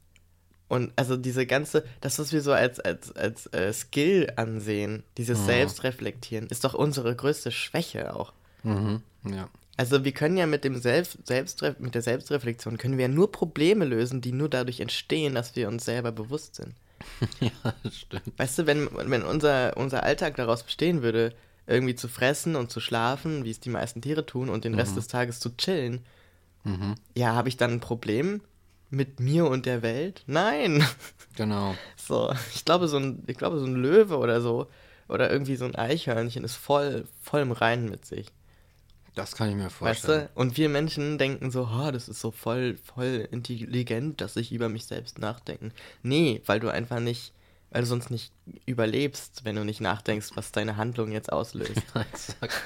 Und 0.68 0.92
also 0.96 1.16
diese 1.16 1.46
ganze, 1.46 1.84
das, 2.00 2.18
was 2.18 2.32
wir 2.32 2.42
so 2.42 2.52
als, 2.52 2.80
als, 2.80 3.14
als 3.14 3.46
äh, 3.52 3.72
Skill 3.72 4.32
ansehen, 4.36 5.04
dieses 5.16 5.46
Selbstreflektieren, 5.46 6.48
ist 6.48 6.64
doch 6.64 6.74
unsere 6.74 7.14
größte 7.14 7.52
Schwäche 7.52 8.14
auch. 8.16 8.32
Mhm. 8.64 9.02
Ja. 9.24 9.48
Also 9.76 10.04
wir 10.04 10.12
können 10.12 10.36
ja 10.36 10.46
mit 10.46 10.64
dem 10.64 10.76
Selbst, 10.76 11.18
Selbstre 11.24 11.76
mit 11.78 11.94
der 11.94 12.02
Selbstreflexion 12.02 12.78
können 12.78 12.96
wir 12.96 13.06
ja 13.06 13.12
nur 13.12 13.30
Probleme 13.30 13.84
lösen, 13.84 14.20
die 14.20 14.32
nur 14.32 14.48
dadurch 14.48 14.80
entstehen, 14.80 15.34
dass 15.34 15.54
wir 15.54 15.68
uns 15.68 15.84
selber 15.84 16.10
bewusst 16.12 16.56
sind. 16.56 16.74
ja, 17.40 17.74
das 17.82 17.98
stimmt. 17.98 18.32
Weißt 18.36 18.58
du, 18.58 18.66
wenn, 18.66 18.88
wenn 18.92 19.22
unser, 19.22 19.76
unser 19.76 20.02
Alltag 20.02 20.36
daraus 20.36 20.62
bestehen 20.64 21.02
würde, 21.02 21.32
irgendwie 21.68 21.94
zu 21.94 22.08
fressen 22.08 22.56
und 22.56 22.70
zu 22.70 22.80
schlafen, 22.80 23.44
wie 23.44 23.50
es 23.50 23.60
die 23.60 23.70
meisten 23.70 24.00
Tiere 24.00 24.24
tun, 24.24 24.48
und 24.48 24.64
den 24.64 24.74
Rest 24.74 24.96
des 24.96 25.08
Tages 25.08 25.40
zu 25.40 25.56
chillen, 25.56 26.04
Mhm. 26.66 26.96
ja, 27.14 27.34
habe 27.34 27.48
ich 27.48 27.56
dann 27.56 27.70
ein 27.74 27.80
Problem 27.80 28.40
mit 28.90 29.20
mir 29.20 29.46
und 29.46 29.66
der 29.66 29.82
Welt? 29.82 30.22
Nein. 30.26 30.84
Genau. 31.36 31.74
So, 31.96 32.32
ich 32.54 32.64
glaube, 32.64 32.88
so 32.88 32.96
ein, 32.96 33.22
ich 33.26 33.36
glaube, 33.36 33.58
so 33.58 33.66
ein 33.66 33.74
Löwe 33.74 34.16
oder 34.16 34.40
so, 34.40 34.68
oder 35.06 35.30
irgendwie 35.30 35.56
so 35.56 35.66
ein 35.66 35.74
Eichhörnchen 35.74 36.44
ist 36.44 36.56
voll, 36.56 37.06
voll 37.20 37.40
im 37.42 37.52
Reinen 37.52 37.90
mit 37.90 38.06
sich. 38.06 38.28
Das 39.14 39.34
kann 39.34 39.50
ich 39.50 39.54
mir 39.54 39.64
Weißt 39.64 39.74
vorstellen. 39.74 40.28
du? 40.34 40.40
Und 40.40 40.56
wir 40.56 40.70
Menschen 40.70 41.18
denken 41.18 41.50
so, 41.50 41.68
oh, 41.70 41.90
das 41.90 42.08
ist 42.08 42.22
so 42.22 42.30
voll, 42.30 42.78
voll 42.94 43.28
intelligent, 43.30 44.22
dass 44.22 44.36
ich 44.36 44.50
über 44.50 44.70
mich 44.70 44.86
selbst 44.86 45.18
nachdenken. 45.18 45.72
Nee, 46.02 46.40
weil 46.46 46.58
du 46.58 46.68
einfach 46.70 47.00
nicht, 47.00 47.34
weil 47.70 47.82
du 47.82 47.86
sonst 47.86 48.10
nicht 48.10 48.32
überlebst, 48.64 49.44
wenn 49.44 49.56
du 49.56 49.64
nicht 49.64 49.82
nachdenkst, 49.82 50.30
was 50.36 50.52
deine 50.52 50.78
Handlung 50.78 51.12
jetzt 51.12 51.30
auslöst. 51.30 51.76
Exakt, 51.94 52.62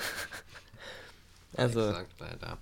Also, 1.56 1.88
exakt, 1.88 2.12
leider. 2.20 2.58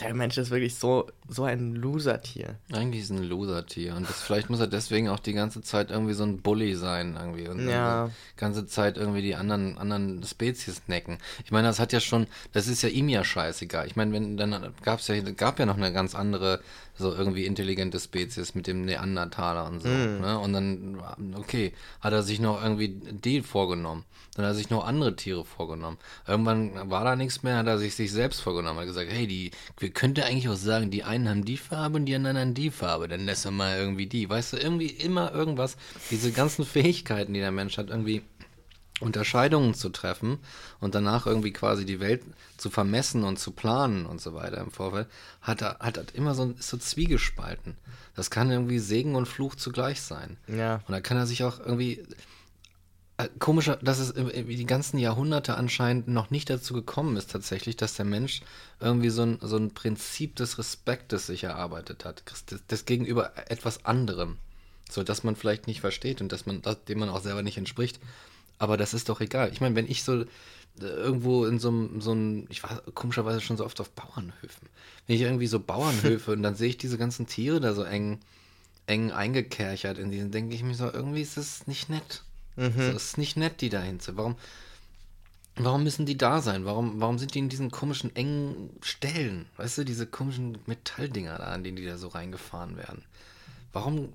Der 0.00 0.12
Mensch 0.12 0.36
ist 0.38 0.50
wirklich 0.50 0.74
so, 0.74 1.08
so 1.28 1.44
ein 1.44 1.74
Loser-Tier. 1.76 2.56
Eigentlich 2.72 3.02
ist 3.04 3.10
ein 3.10 3.22
Loser-Tier. 3.22 3.94
Und 3.94 4.08
das, 4.08 4.22
vielleicht 4.22 4.50
muss 4.50 4.58
er 4.58 4.66
deswegen 4.66 5.08
auch 5.08 5.20
die 5.20 5.34
ganze 5.34 5.62
Zeit 5.62 5.90
irgendwie 5.90 6.14
so 6.14 6.24
ein 6.24 6.42
Bully 6.42 6.74
sein, 6.74 7.16
irgendwie. 7.18 7.46
Und 7.48 7.68
Ja. 7.68 8.06
die 8.08 8.40
ganze 8.40 8.66
Zeit 8.66 8.96
irgendwie 8.98 9.22
die 9.22 9.36
anderen, 9.36 9.78
anderen 9.78 10.22
Spezies 10.24 10.82
necken. 10.88 11.18
Ich 11.44 11.52
meine, 11.52 11.68
das 11.68 11.78
hat 11.78 11.92
ja 11.92 12.00
schon, 12.00 12.26
das 12.52 12.66
ist 12.66 12.82
ja 12.82 12.88
ihm 12.88 13.08
ja 13.08 13.22
scheißegal. 13.24 13.86
Ich 13.86 13.94
meine, 13.94 14.12
wenn, 14.12 14.36
dann 14.36 14.74
gab's 14.82 15.06
ja, 15.06 15.20
gab 15.20 15.60
ja 15.60 15.66
noch 15.66 15.76
eine 15.76 15.92
ganz 15.92 16.16
andere, 16.16 16.60
so 16.96 17.12
irgendwie 17.12 17.44
intelligente 17.46 17.98
Spezies 18.00 18.54
mit 18.54 18.66
dem 18.66 18.84
Neandertaler 18.84 19.66
und 19.66 19.80
so. 19.80 19.88
Ne? 19.88 20.38
Und 20.38 20.52
dann, 20.52 21.02
okay, 21.36 21.72
hat 22.00 22.12
er 22.12 22.22
sich 22.22 22.40
noch 22.40 22.62
irgendwie 22.62 22.88
die 22.88 23.42
vorgenommen. 23.42 24.04
Dann 24.34 24.44
hat 24.46 24.52
er 24.52 24.56
sich 24.56 24.70
noch 24.70 24.84
andere 24.84 25.14
Tiere 25.14 25.44
vorgenommen. 25.44 25.98
Irgendwann 26.26 26.90
war 26.90 27.04
da 27.04 27.14
nichts 27.14 27.42
mehr, 27.44 27.56
hat 27.58 27.66
er 27.68 27.78
sich 27.78 27.94
sich 27.94 28.10
selbst 28.12 28.40
vorgenommen. 28.40 28.80
Hat 28.80 28.86
gesagt, 28.86 29.10
hey, 29.12 29.26
die, 29.28 29.52
wir 29.84 29.90
könnte 29.90 30.24
eigentlich 30.24 30.48
auch 30.48 30.56
sagen, 30.56 30.90
die 30.90 31.04
einen 31.04 31.28
haben 31.28 31.44
die 31.44 31.58
Farbe 31.58 31.96
und 31.96 32.06
die 32.06 32.14
anderen 32.14 32.38
haben 32.38 32.54
die 32.54 32.70
Farbe. 32.70 33.06
Dann 33.06 33.26
lässt 33.26 33.44
er 33.44 33.50
mal 33.50 33.76
irgendwie 33.76 34.06
die. 34.06 34.30
Weißt 34.30 34.54
du, 34.54 34.56
irgendwie 34.56 34.86
immer 34.86 35.30
irgendwas. 35.32 35.76
Diese 36.10 36.32
ganzen 36.32 36.64
Fähigkeiten, 36.64 37.34
die 37.34 37.40
der 37.40 37.52
Mensch 37.52 37.76
hat, 37.76 37.90
irgendwie 37.90 38.22
Unterscheidungen 39.00 39.74
zu 39.74 39.90
treffen 39.90 40.38
und 40.80 40.94
danach 40.94 41.26
irgendwie 41.26 41.52
quasi 41.52 41.84
die 41.84 42.00
Welt 42.00 42.22
zu 42.56 42.70
vermessen 42.70 43.24
und 43.24 43.38
zu 43.38 43.50
planen 43.50 44.06
und 44.06 44.22
so 44.22 44.32
weiter 44.32 44.56
im 44.56 44.70
Vorfeld, 44.70 45.06
hat 45.42 45.60
er 45.60 45.80
hat, 45.80 45.98
hat 45.98 46.12
immer 46.12 46.34
so, 46.34 46.54
ist 46.58 46.70
so 46.70 46.78
zwiegespalten. 46.78 47.76
Das 48.16 48.30
kann 48.30 48.50
irgendwie 48.50 48.78
Segen 48.78 49.16
und 49.16 49.26
Fluch 49.26 49.54
zugleich 49.54 50.00
sein. 50.00 50.38
Ja. 50.46 50.76
Und 50.86 50.92
da 50.92 51.02
kann 51.02 51.18
er 51.18 51.26
sich 51.26 51.44
auch 51.44 51.60
irgendwie. 51.60 52.02
Äh, 53.16 53.28
Komischer, 53.38 53.76
dass 53.76 53.98
es 53.98 54.12
die 54.14 54.66
ganzen 54.66 54.98
Jahrhunderte 54.98 55.56
anscheinend 55.56 56.08
noch 56.08 56.30
nicht 56.30 56.50
dazu 56.50 56.74
gekommen 56.74 57.16
ist, 57.16 57.30
tatsächlich, 57.30 57.76
dass 57.76 57.94
der 57.94 58.04
Mensch 58.04 58.42
irgendwie 58.80 59.10
so 59.10 59.22
ein, 59.22 59.38
so 59.40 59.56
ein 59.56 59.72
Prinzip 59.72 60.36
des 60.36 60.58
Respektes 60.58 61.26
sich 61.26 61.44
erarbeitet 61.44 62.04
hat, 62.04 62.22
des, 62.50 62.66
des 62.66 62.84
gegenüber 62.86 63.32
etwas 63.48 63.84
anderem. 63.84 64.38
So, 64.90 65.02
dass 65.02 65.24
man 65.24 65.36
vielleicht 65.36 65.66
nicht 65.66 65.80
versteht 65.80 66.20
und 66.20 66.30
dass 66.32 66.46
man, 66.46 66.60
das- 66.62 66.84
dem 66.84 66.98
man 66.98 67.08
auch 67.08 67.22
selber 67.22 67.42
nicht 67.42 67.56
entspricht. 67.56 68.00
Aber 68.58 68.76
das 68.76 68.94
ist 68.94 69.08
doch 69.08 69.20
egal. 69.20 69.50
Ich 69.52 69.60
meine, 69.60 69.74
wenn 69.74 69.88
ich 69.90 70.04
so 70.04 70.22
äh, 70.22 70.26
irgendwo 70.80 71.44
in 71.46 71.58
so 71.58 71.68
einem, 71.68 72.00
so 72.00 72.12
einem, 72.12 72.46
ich 72.50 72.62
war 72.62 72.82
komischerweise 72.94 73.40
schon 73.40 73.56
so 73.56 73.64
oft 73.64 73.80
auf 73.80 73.90
Bauernhöfen. 73.90 74.68
Wenn 75.06 75.16
ich 75.16 75.22
irgendwie 75.22 75.46
so 75.46 75.60
Bauernhöfe 75.60 76.32
und 76.36 76.42
dann 76.42 76.54
sehe 76.56 76.68
ich 76.68 76.78
diese 76.78 76.98
ganzen 76.98 77.26
Tiere 77.26 77.60
da 77.60 77.74
so 77.74 77.82
eng, 77.84 78.20
eng 78.86 79.10
eingekerchert 79.12 79.98
in 79.98 80.10
diesen, 80.10 80.30
denke 80.30 80.54
ich 80.54 80.62
mir 80.62 80.74
so, 80.74 80.90
irgendwie 80.92 81.22
ist 81.22 81.36
es 81.36 81.66
nicht 81.66 81.88
nett. 81.90 82.22
So, 82.56 82.62
es 82.62 83.04
ist 83.04 83.18
nicht 83.18 83.36
nett, 83.36 83.60
die 83.60 83.68
da 83.68 83.80
hinzu. 83.80 84.16
Warum, 84.16 84.36
warum 85.56 85.82
müssen 85.82 86.06
die 86.06 86.16
da 86.16 86.40
sein? 86.40 86.64
Warum, 86.64 87.00
warum 87.00 87.18
sind 87.18 87.34
die 87.34 87.40
in 87.40 87.48
diesen 87.48 87.70
komischen 87.70 88.14
engen 88.14 88.70
Stellen? 88.80 89.46
Weißt 89.56 89.78
du, 89.78 89.84
diese 89.84 90.06
komischen 90.06 90.58
Metalldinger 90.66 91.38
da, 91.38 91.44
an 91.44 91.64
denen 91.64 91.76
die 91.76 91.86
da 91.86 91.98
so 91.98 92.08
reingefahren 92.08 92.76
werden. 92.76 93.02
Warum 93.72 94.12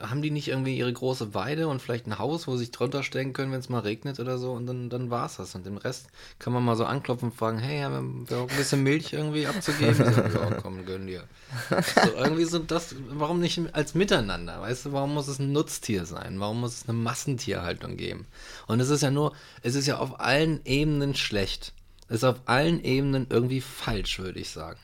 haben 0.00 0.22
die 0.22 0.30
nicht 0.30 0.48
irgendwie 0.48 0.76
ihre 0.76 0.92
große 0.92 1.34
Weide 1.34 1.68
und 1.68 1.80
vielleicht 1.80 2.06
ein 2.06 2.18
Haus, 2.18 2.46
wo 2.46 2.52
sie 2.52 2.60
sich 2.60 2.70
drunter 2.70 3.02
stellen 3.02 3.32
können, 3.32 3.52
wenn 3.52 3.60
es 3.60 3.68
mal 3.68 3.80
regnet 3.80 4.20
oder 4.20 4.38
so 4.38 4.52
und 4.52 4.66
dann, 4.66 4.90
dann 4.90 5.10
war 5.10 5.26
es 5.26 5.36
das. 5.36 5.54
Und 5.54 5.66
den 5.66 5.78
Rest 5.78 6.08
kann 6.38 6.52
man 6.52 6.64
mal 6.64 6.76
so 6.76 6.84
anklopfen 6.84 7.30
und 7.30 7.36
fragen, 7.36 7.58
hey, 7.58 7.80
haben 7.80 8.28
wir 8.28 8.38
auch 8.38 8.50
ein 8.50 8.56
bisschen 8.56 8.82
Milch 8.82 9.12
irgendwie 9.12 9.46
abzugeben? 9.46 9.94
So, 9.94 10.02
ja, 10.02 10.50
komm, 10.62 10.86
gönn 10.86 11.06
dir. 11.06 11.24
So, 11.70 12.12
irgendwie 12.16 12.44
so 12.44 12.58
das, 12.58 12.94
warum 13.08 13.40
nicht 13.40 13.60
als 13.72 13.94
Miteinander? 13.94 14.60
Weißt 14.60 14.86
du, 14.86 14.92
warum 14.92 15.14
muss 15.14 15.28
es 15.28 15.38
ein 15.38 15.52
Nutztier 15.52 16.06
sein? 16.06 16.40
Warum 16.40 16.60
muss 16.60 16.74
es 16.74 16.88
eine 16.88 16.98
Massentierhaltung 16.98 17.96
geben? 17.96 18.26
Und 18.66 18.80
es 18.80 18.90
ist 18.90 19.02
ja 19.02 19.10
nur, 19.10 19.32
es 19.62 19.74
ist 19.74 19.86
ja 19.86 19.98
auf 19.98 20.20
allen 20.20 20.60
Ebenen 20.64 21.14
schlecht. 21.14 21.72
Es 22.08 22.16
ist 22.16 22.24
auf 22.24 22.40
allen 22.46 22.82
Ebenen 22.82 23.26
irgendwie 23.30 23.60
falsch, 23.60 24.18
würde 24.18 24.40
ich 24.40 24.50
sagen. 24.50 24.80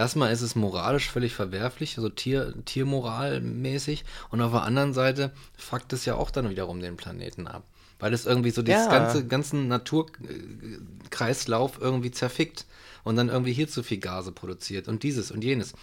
Erstmal 0.00 0.32
ist 0.32 0.40
es 0.40 0.54
moralisch 0.54 1.10
völlig 1.10 1.34
verwerflich, 1.34 1.96
so 1.96 2.08
Tier, 2.08 2.54
Tiermoralmäßig. 2.64 4.06
Und 4.30 4.40
auf 4.40 4.52
der 4.52 4.62
anderen 4.62 4.94
Seite 4.94 5.30
fuckt 5.58 5.92
es 5.92 6.06
ja 6.06 6.14
auch 6.14 6.30
dann 6.30 6.48
wiederum 6.48 6.80
den 6.80 6.96
Planeten 6.96 7.46
ab. 7.46 7.64
Weil 7.98 8.14
es 8.14 8.24
irgendwie 8.24 8.50
so 8.50 8.62
dieses 8.62 8.86
Ja. 8.86 8.90
ganze, 8.90 9.26
ganzen 9.26 9.68
Naturkreislauf 9.68 11.78
irgendwie 11.82 12.12
zerfickt 12.12 12.64
und 13.04 13.16
dann 13.16 13.28
irgendwie 13.28 13.52
hier 13.52 13.68
zu 13.68 13.82
viel 13.82 13.98
Gase 13.98 14.32
produziert 14.32 14.88
und 14.88 15.02
dieses 15.02 15.30
und 15.30 15.44
jenes. 15.44 15.74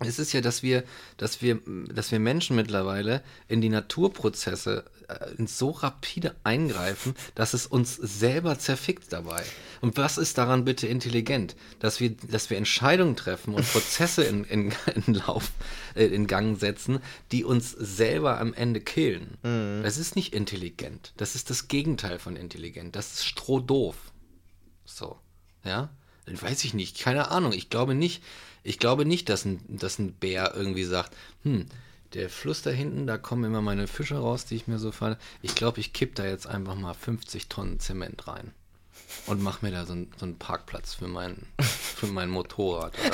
Es 0.00 0.18
ist 0.18 0.32
ja, 0.32 0.40
dass 0.40 0.62
wir, 0.62 0.84
dass 1.16 1.40
wir, 1.40 1.60
dass 1.88 2.10
wir 2.10 2.18
Menschen 2.18 2.56
mittlerweile 2.56 3.22
in 3.46 3.60
die 3.60 3.68
Naturprozesse 3.68 4.84
äh, 5.08 5.30
in 5.38 5.46
so 5.46 5.70
rapide 5.70 6.34
eingreifen, 6.42 7.14
dass 7.36 7.54
es 7.54 7.66
uns 7.66 7.94
selber 7.94 8.58
zerfickt 8.58 9.12
dabei. 9.12 9.42
Und 9.80 9.96
was 9.96 10.18
ist 10.18 10.36
daran 10.36 10.64
bitte 10.64 10.88
intelligent? 10.88 11.54
Dass 11.78 12.00
wir, 12.00 12.10
dass 12.10 12.50
wir 12.50 12.56
Entscheidungen 12.56 13.14
treffen 13.14 13.54
und 13.54 13.70
Prozesse 13.70 14.24
in, 14.24 14.44
in, 14.44 14.72
in 15.06 15.14
Lauf, 15.14 15.52
äh, 15.94 16.06
in 16.06 16.26
Gang 16.26 16.58
setzen, 16.58 16.98
die 17.30 17.44
uns 17.44 17.70
selber 17.70 18.40
am 18.40 18.52
Ende 18.52 18.80
killen. 18.80 19.38
Das 19.82 19.96
ist 19.96 20.16
nicht 20.16 20.34
intelligent. 20.34 21.12
Das 21.16 21.34
ist 21.34 21.50
das 21.50 21.68
Gegenteil 21.68 22.18
von 22.18 22.36
intelligent. 22.36 22.96
Das 22.96 23.12
ist 23.14 23.26
strohdoof. 23.26 23.96
So, 24.84 25.18
ja? 25.64 25.90
Dann 26.26 26.40
weiß 26.40 26.64
ich 26.64 26.74
nicht, 26.74 26.98
keine 26.98 27.30
Ahnung. 27.30 27.52
Ich 27.52 27.68
glaube 27.68 27.94
nicht, 27.94 28.22
ich 28.64 28.78
glaube 28.80 29.04
nicht, 29.04 29.28
dass 29.28 29.44
ein, 29.44 29.60
dass 29.68 29.98
ein 30.00 30.12
Bär 30.14 30.52
irgendwie 30.56 30.84
sagt, 30.84 31.14
hm, 31.44 31.66
der 32.14 32.28
Fluss 32.30 32.62
da 32.62 32.70
hinten, 32.70 33.06
da 33.06 33.18
kommen 33.18 33.44
immer 33.44 33.60
meine 33.62 33.86
Fische 33.86 34.16
raus, 34.16 34.44
die 34.44 34.56
ich 34.56 34.66
mir 34.66 34.78
so 34.78 34.90
falle. 34.92 35.18
Ich 35.42 35.54
glaube, 35.54 35.80
ich 35.80 35.92
kipp 35.92 36.14
da 36.14 36.24
jetzt 36.26 36.46
einfach 36.46 36.74
mal 36.76 36.94
50 36.94 37.48
Tonnen 37.48 37.80
Zement 37.80 38.26
rein 38.28 38.52
und 39.26 39.42
mach 39.42 39.62
mir 39.62 39.70
da 39.72 39.84
so, 39.84 39.92
einen- 39.92 40.10
so 40.16 40.24
einen 40.24 40.38
Parkplatz 40.38 40.94
für 40.94 41.08
mein, 41.08 41.46
für 41.60 42.06
mein 42.06 42.30
Motorrad. 42.30 42.92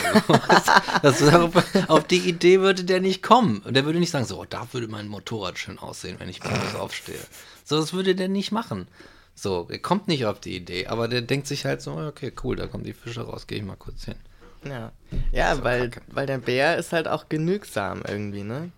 Das, 1.03 1.21
das, 1.21 1.35
auf, 1.35 1.55
auf 1.89 2.07
die 2.07 2.19
Idee 2.29 2.61
würde 2.61 2.85
der 2.85 3.01
nicht 3.01 3.23
kommen. 3.23 3.61
Und 3.61 3.75
der 3.75 3.85
würde 3.85 3.99
nicht 4.01 4.11
sagen, 4.11 4.27
so, 4.27 4.45
da 4.45 4.69
würde 4.73 4.89
mein 4.89 5.09
Motorrad 5.09 5.59
schön 5.59 5.79
aussehen, 5.79 6.17
wenn 6.19 6.29
ich 6.29 6.43
morgens 6.45 6.75
aufstehe. 6.75 7.19
So, 7.65 7.77
das 7.81 7.93
würde 7.93 8.15
der 8.15 8.29
nicht 8.29 8.53
machen. 8.53 8.87
So, 9.35 9.67
er 9.71 9.79
kommt 9.79 10.09
nicht 10.09 10.27
auf 10.27 10.41
die 10.41 10.55
Idee, 10.55 10.87
aber 10.89 11.09
der 11.09 11.23
denkt 11.23 11.47
sich 11.47 11.65
halt 11.65 11.81
so, 11.81 11.97
okay, 11.97 12.33
cool, 12.45 12.57
da 12.57 12.67
kommen 12.67 12.85
die 12.85 12.93
Fische 12.93 13.23
raus, 13.23 13.47
gehe 13.47 13.59
ich 13.59 13.65
mal 13.65 13.77
kurz 13.77 14.05
hin. 14.05 14.17
Ja, 14.65 14.93
ja 15.33 15.57
So 15.57 15.65
weil, 15.65 15.91
kacke. 15.91 16.03
weil 16.09 16.27
der 16.27 16.39
Bär 16.39 16.77
ist 16.79 16.93
halt 16.93 17.09
auch 17.09 17.29
genügsam 17.29 18.03
irgendwie, 18.07 18.43
ne? 18.45 18.73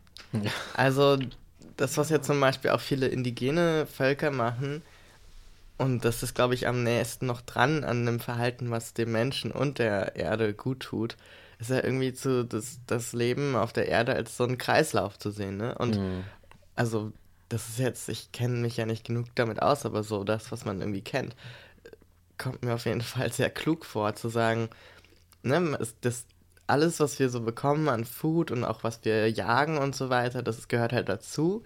Also, 0.75 1.19
das, 1.77 1.97
was 1.99 2.11
ja 2.11 2.23
zum 2.23 2.41
Beispiel 2.41 2.71
auch 2.71 2.81
viele 2.81 3.09
indigene 3.09 3.87
Völker 3.87 4.31
machen, 4.31 4.83
und 5.79 6.05
das 6.05 6.23
ist, 6.23 6.35
glaube 6.35 6.55
ich, 6.55 6.69
am 6.69 6.83
nächsten 6.85 7.27
noch 7.27 7.41
dran 7.41 7.85
an 7.85 8.03
einem 8.07 8.21
Verhalten, 8.21 8.71
was 8.71 8.95
dem 8.95 9.13
Menschen 9.13 9.51
und 9.51 9.79
der 9.79 10.17
Erde 10.17 10.55
gut 10.55 10.81
tut, 10.81 11.17
ist 11.59 11.71
ja 11.71 11.83
irgendwie 11.83 12.13
zu, 12.13 12.45
das, 12.45 12.79
das 12.87 13.13
Leben 13.13 13.57
auf 13.57 13.73
der 13.73 13.89
Erde 13.89 14.15
als 14.15 14.37
so 14.37 14.45
einen 14.45 14.59
Kreislauf 14.59 15.19
zu 15.19 15.31
sehen, 15.31 15.57
ne? 15.57 15.75
Und 15.79 16.01
also 16.77 17.13
das 17.49 17.69
ist 17.69 17.79
jetzt, 17.79 18.09
ich 18.09 18.33
kenne 18.33 18.57
mich 18.59 18.77
ja 18.79 18.87
nicht 18.87 19.05
genug 19.07 19.27
damit 19.35 19.63
aus, 19.63 19.87
aber 19.87 20.03
so 20.03 20.25
das, 20.25 20.53
was 20.53 20.65
man 20.65 20.81
irgendwie 20.81 21.03
kennt, 21.03 21.37
kommt 22.39 22.63
mir 22.65 22.75
auf 22.75 22.87
jeden 22.87 23.01
Fall 23.03 23.33
sehr 23.33 23.51
klug 23.51 23.85
vor, 23.85 24.15
zu 24.15 24.29
sagen, 24.29 24.69
ne, 25.43 25.79
das, 26.01 26.27
alles, 26.67 27.01
was 27.01 27.19
wir 27.19 27.29
so 27.29 27.41
bekommen 27.41 27.89
an 27.89 28.05
Food 28.05 28.51
und 28.51 28.65
auch 28.65 28.85
was 28.85 29.05
wir 29.05 29.31
jagen 29.31 29.79
und 29.79 29.95
so 29.95 30.11
weiter, 30.11 30.43
das 30.43 30.69
gehört 30.69 30.93
halt 30.93 31.09
dazu. 31.09 31.63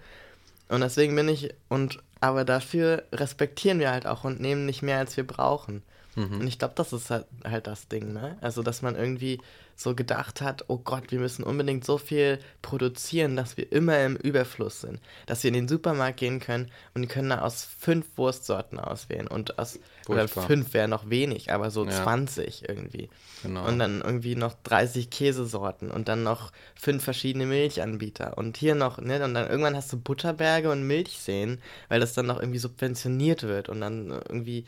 Und 0.69 0.81
deswegen 0.81 1.15
bin 1.15 1.29
ich, 1.29 1.53
und 1.69 1.99
aber 2.19 2.43
dafür 2.43 3.03
respektieren 3.13 3.79
wir 3.79 3.91
halt 3.91 4.05
auch 4.05 4.23
und 4.23 4.39
nehmen 4.39 4.65
nicht 4.65 4.81
mehr, 4.81 4.97
als 4.97 5.15
wir 5.15 5.25
brauchen. 5.25 5.83
Mhm. 6.15 6.41
Und 6.41 6.47
ich 6.47 6.57
glaube, 6.57 6.73
das 6.75 6.93
ist 6.93 7.09
halt, 7.11 7.25
halt 7.45 7.67
das 7.67 7.87
Ding, 7.87 8.11
ne? 8.11 8.37
Also, 8.41 8.63
dass 8.63 8.81
man 8.81 8.95
irgendwie 8.95 9.39
so 9.75 9.93
gedacht 9.93 10.41
hat, 10.41 10.65
oh 10.67 10.79
Gott, 10.79 11.11
wir 11.11 11.19
müssen 11.19 11.43
unbedingt 11.43 11.85
so 11.85 11.99
viel 11.99 12.39
produzieren, 12.63 13.35
dass 13.35 13.55
wir 13.55 13.71
immer 13.71 14.03
im 14.03 14.15
Überfluss 14.15 14.81
sind. 14.81 14.99
Dass 15.27 15.43
wir 15.43 15.49
in 15.49 15.53
den 15.53 15.67
Supermarkt 15.67 16.17
gehen 16.17 16.39
können 16.39 16.71
und 16.95 17.03
die 17.03 17.07
können 17.07 17.29
da 17.29 17.41
aus 17.41 17.63
fünf 17.63 18.05
Wurstsorten 18.17 18.79
auswählen 18.79 19.27
und 19.27 19.59
aus, 19.59 19.79
oder 20.09 20.27
fünf 20.27 20.73
wäre 20.73 20.87
noch 20.87 21.09
wenig, 21.09 21.51
aber 21.51 21.71
so 21.71 21.85
ja. 21.85 21.91
20 21.91 22.67
irgendwie. 22.67 23.09
Genau. 23.43 23.67
Und 23.67 23.79
dann 23.79 24.01
irgendwie 24.01 24.35
noch 24.35 24.55
30 24.63 25.09
Käsesorten 25.09 25.91
und 25.91 26.07
dann 26.07 26.23
noch 26.23 26.51
fünf 26.75 27.03
verschiedene 27.03 27.45
Milchanbieter 27.45 28.37
und 28.37 28.57
hier 28.57 28.75
noch, 28.75 28.99
ne, 28.99 29.23
und 29.23 29.33
dann 29.33 29.49
irgendwann 29.49 29.75
hast 29.75 29.91
du 29.93 29.97
Butterberge 29.97 30.71
und 30.71 30.83
Milchseen, 30.83 31.59
weil 31.89 31.99
das 31.99 32.13
dann 32.13 32.25
noch 32.25 32.39
irgendwie 32.39 32.59
subventioniert 32.59 33.43
wird 33.43 33.69
und 33.69 33.81
dann 33.81 34.09
irgendwie 34.09 34.65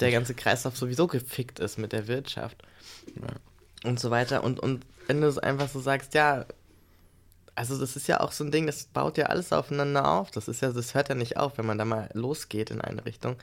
der 0.00 0.10
ganze 0.10 0.34
Kreislauf 0.34 0.76
sowieso 0.76 1.06
gefickt 1.06 1.60
ist 1.60 1.78
mit 1.78 1.92
der 1.92 2.08
Wirtschaft. 2.08 2.62
Ja 3.16 3.34
und 3.84 4.00
so 4.00 4.10
weiter. 4.10 4.42
Und, 4.42 4.58
und 4.58 4.84
wenn 5.06 5.20
du 5.20 5.28
es 5.28 5.38
einfach 5.38 5.68
so 5.68 5.78
sagst, 5.78 6.14
ja, 6.14 6.46
also 7.56 7.78
das 7.78 7.96
ist 7.96 8.08
ja 8.08 8.20
auch 8.20 8.32
so 8.32 8.44
ein 8.44 8.50
Ding, 8.50 8.66
das 8.66 8.84
baut 8.84 9.16
ja 9.16 9.26
alles 9.26 9.52
aufeinander 9.52 10.10
auf. 10.10 10.30
Das 10.30 10.48
ist 10.48 10.60
ja, 10.60 10.72
das 10.72 10.94
hört 10.94 11.08
ja 11.08 11.14
nicht 11.14 11.36
auf, 11.36 11.56
wenn 11.56 11.66
man 11.66 11.78
da 11.78 11.84
mal 11.84 12.08
losgeht 12.12 12.70
in 12.70 12.80
eine 12.80 13.04
Richtung. 13.04 13.36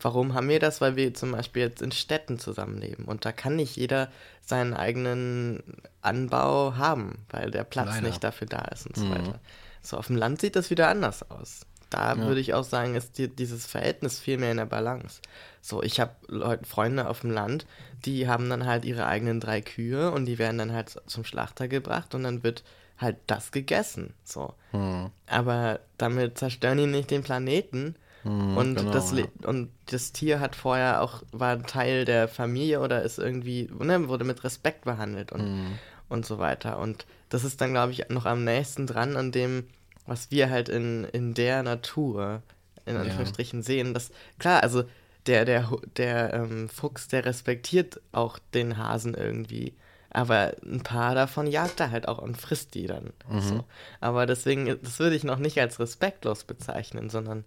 Warum 0.00 0.34
haben 0.34 0.48
wir 0.48 0.60
das? 0.60 0.80
Weil 0.80 0.96
wir 0.96 1.14
zum 1.14 1.32
Beispiel 1.32 1.62
jetzt 1.62 1.82
in 1.82 1.92
Städten 1.92 2.38
zusammenleben 2.38 3.06
und 3.06 3.24
da 3.24 3.32
kann 3.32 3.56
nicht 3.56 3.76
jeder 3.76 4.08
seinen 4.40 4.74
eigenen 4.74 5.62
Anbau 6.00 6.76
haben, 6.76 7.18
weil 7.30 7.50
der 7.50 7.64
Platz 7.64 7.88
Leider. 7.88 8.06
nicht 8.06 8.22
dafür 8.22 8.46
da 8.46 8.62
ist 8.66 8.86
und 8.86 8.96
so 8.96 9.04
mhm. 9.04 9.10
weiter. 9.10 9.40
So 9.82 9.96
auf 9.96 10.06
dem 10.06 10.16
Land 10.16 10.40
sieht 10.40 10.56
das 10.56 10.70
wieder 10.70 10.88
anders 10.88 11.28
aus. 11.30 11.66
Da 11.90 12.14
ja. 12.14 12.18
würde 12.18 12.40
ich 12.40 12.54
auch 12.54 12.64
sagen, 12.64 12.94
ist 12.94 13.18
die, 13.18 13.28
dieses 13.28 13.66
Verhältnis 13.66 14.18
viel 14.18 14.38
mehr 14.38 14.50
in 14.50 14.56
der 14.56 14.66
Balance. 14.66 15.20
So, 15.60 15.82
ich 15.82 16.00
habe 16.00 16.60
Freunde 16.64 17.08
auf 17.08 17.20
dem 17.20 17.30
Land, 17.30 17.66
die 18.04 18.28
haben 18.28 18.50
dann 18.50 18.66
halt 18.66 18.84
ihre 18.84 19.06
eigenen 19.06 19.40
drei 19.40 19.60
Kühe 19.60 20.10
und 20.10 20.26
die 20.26 20.38
werden 20.38 20.58
dann 20.58 20.72
halt 20.72 21.00
zum 21.06 21.24
Schlachter 21.24 21.68
gebracht 21.68 22.14
und 22.14 22.24
dann 22.24 22.42
wird 22.42 22.64
halt 22.98 23.16
das 23.26 23.52
gegessen. 23.52 24.14
So. 24.24 24.54
Hm. 24.70 25.10
Aber 25.26 25.80
damit 25.98 26.38
zerstören 26.38 26.78
die 26.78 26.86
nicht 26.86 27.10
den 27.10 27.22
Planeten. 27.22 27.96
Hm, 28.22 28.56
und, 28.56 28.74
genau, 28.76 28.90
das, 28.90 29.12
ja. 29.12 29.24
und 29.44 29.70
das 29.86 30.12
Tier 30.12 30.40
hat 30.40 30.56
vorher 30.56 31.02
auch, 31.02 31.22
war 31.32 31.62
Teil 31.62 32.04
der 32.04 32.28
Familie 32.28 32.80
oder 32.80 33.02
ist 33.02 33.18
irgendwie, 33.18 33.70
ne, 33.78 34.08
wurde 34.08 34.24
mit 34.24 34.42
Respekt 34.44 34.84
behandelt 34.84 35.32
und, 35.32 35.42
hm. 35.42 35.78
und 36.08 36.26
so 36.26 36.38
weiter. 36.38 36.78
Und 36.78 37.06
das 37.28 37.44
ist 37.44 37.60
dann, 37.60 37.72
glaube 37.72 37.92
ich, 37.92 38.08
noch 38.08 38.26
am 38.26 38.44
nächsten 38.44 38.86
dran 38.86 39.16
an 39.16 39.32
dem, 39.32 39.64
was 40.06 40.30
wir 40.30 40.50
halt 40.50 40.68
in, 40.68 41.04
in 41.04 41.34
der 41.34 41.62
Natur, 41.62 42.42
in 42.84 42.96
Anführungsstrichen, 42.96 43.60
ja. 43.60 43.64
sehen. 43.64 43.94
Das, 43.94 44.10
klar, 44.38 44.62
also 44.62 44.84
der, 45.26 45.44
der, 45.44 45.70
der 45.96 46.34
ähm, 46.34 46.68
Fuchs, 46.68 47.08
der 47.08 47.24
respektiert 47.24 48.00
auch 48.12 48.38
den 48.54 48.78
Hasen 48.78 49.14
irgendwie. 49.14 49.74
Aber 50.16 50.54
ein 50.64 50.80
paar 50.80 51.14
davon 51.14 51.46
jagt 51.46 51.78
er 51.78 51.90
halt 51.90 52.08
auch 52.08 52.16
und 52.16 52.40
frisst 52.40 52.72
die 52.72 52.86
dann. 52.86 53.12
Mhm. 53.28 53.40
So. 53.40 53.64
Aber 54.00 54.24
deswegen, 54.24 54.64
das 54.82 54.98
würde 54.98 55.14
ich 55.14 55.24
noch 55.24 55.36
nicht 55.36 55.60
als 55.60 55.78
respektlos 55.78 56.44
bezeichnen, 56.44 57.10
sondern 57.10 57.44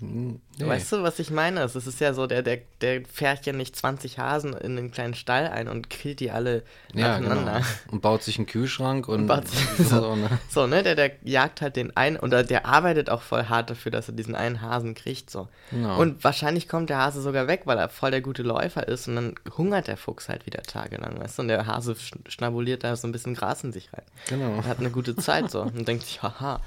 Nee. 0.00 0.38
Weißt 0.60 0.92
du, 0.92 1.02
was 1.02 1.18
ich 1.18 1.32
meine? 1.32 1.60
Es 1.62 1.74
ist 1.74 2.00
ja 2.00 2.14
so, 2.14 2.28
der, 2.28 2.42
der, 2.42 2.60
der 2.80 3.04
fährt 3.04 3.46
ja 3.46 3.52
nicht 3.52 3.74
20 3.74 4.18
Hasen 4.18 4.52
in 4.52 4.76
den 4.76 4.92
kleinen 4.92 5.14
Stall 5.14 5.48
ein 5.48 5.66
und 5.66 5.90
killt 5.90 6.20
die 6.20 6.30
alle 6.30 6.62
ja, 6.94 7.18
nacheinander. 7.18 7.54
Genau. 7.54 7.92
Und 7.92 8.02
baut 8.02 8.22
sich 8.22 8.38
einen 8.38 8.46
Kühlschrank 8.46 9.08
und, 9.08 9.28
und 9.28 9.48
so, 9.78 9.84
so, 9.84 10.16
ne? 10.16 10.28
so, 10.48 10.66
ne? 10.68 10.84
Der, 10.84 10.94
der 10.94 11.12
jagt 11.24 11.62
halt 11.62 11.74
den 11.74 11.96
einen 11.96 12.16
oder 12.16 12.44
der 12.44 12.66
arbeitet 12.66 13.10
auch 13.10 13.22
voll 13.22 13.46
hart 13.46 13.70
dafür, 13.70 13.90
dass 13.90 14.08
er 14.08 14.14
diesen 14.14 14.36
einen 14.36 14.62
Hasen 14.62 14.94
kriegt. 14.94 15.30
So. 15.30 15.48
Genau. 15.72 16.00
Und 16.00 16.22
wahrscheinlich 16.22 16.68
kommt 16.68 16.90
der 16.90 16.98
Hase 16.98 17.20
sogar 17.20 17.48
weg, 17.48 17.62
weil 17.64 17.78
er 17.78 17.88
voll 17.88 18.12
der 18.12 18.20
gute 18.20 18.44
Läufer 18.44 18.86
ist 18.86 19.08
und 19.08 19.16
dann 19.16 19.34
hungert 19.56 19.88
der 19.88 19.96
Fuchs 19.96 20.28
halt 20.28 20.46
wieder 20.46 20.62
tagelang, 20.62 21.20
weißt 21.20 21.38
du? 21.38 21.42
Und 21.42 21.48
der 21.48 21.66
Hase 21.66 21.96
schnabuliert 22.28 22.84
da 22.84 22.94
so 22.94 23.08
ein 23.08 23.12
bisschen 23.12 23.34
Gras 23.34 23.64
in 23.64 23.72
sich 23.72 23.92
rein. 23.92 24.04
Genau. 24.28 24.58
Und 24.58 24.66
hat 24.66 24.78
eine 24.78 24.90
gute 24.90 25.16
Zeit 25.16 25.50
so 25.50 25.62
und 25.76 25.88
denkt 25.88 26.04
sich, 26.04 26.22
haha. 26.22 26.60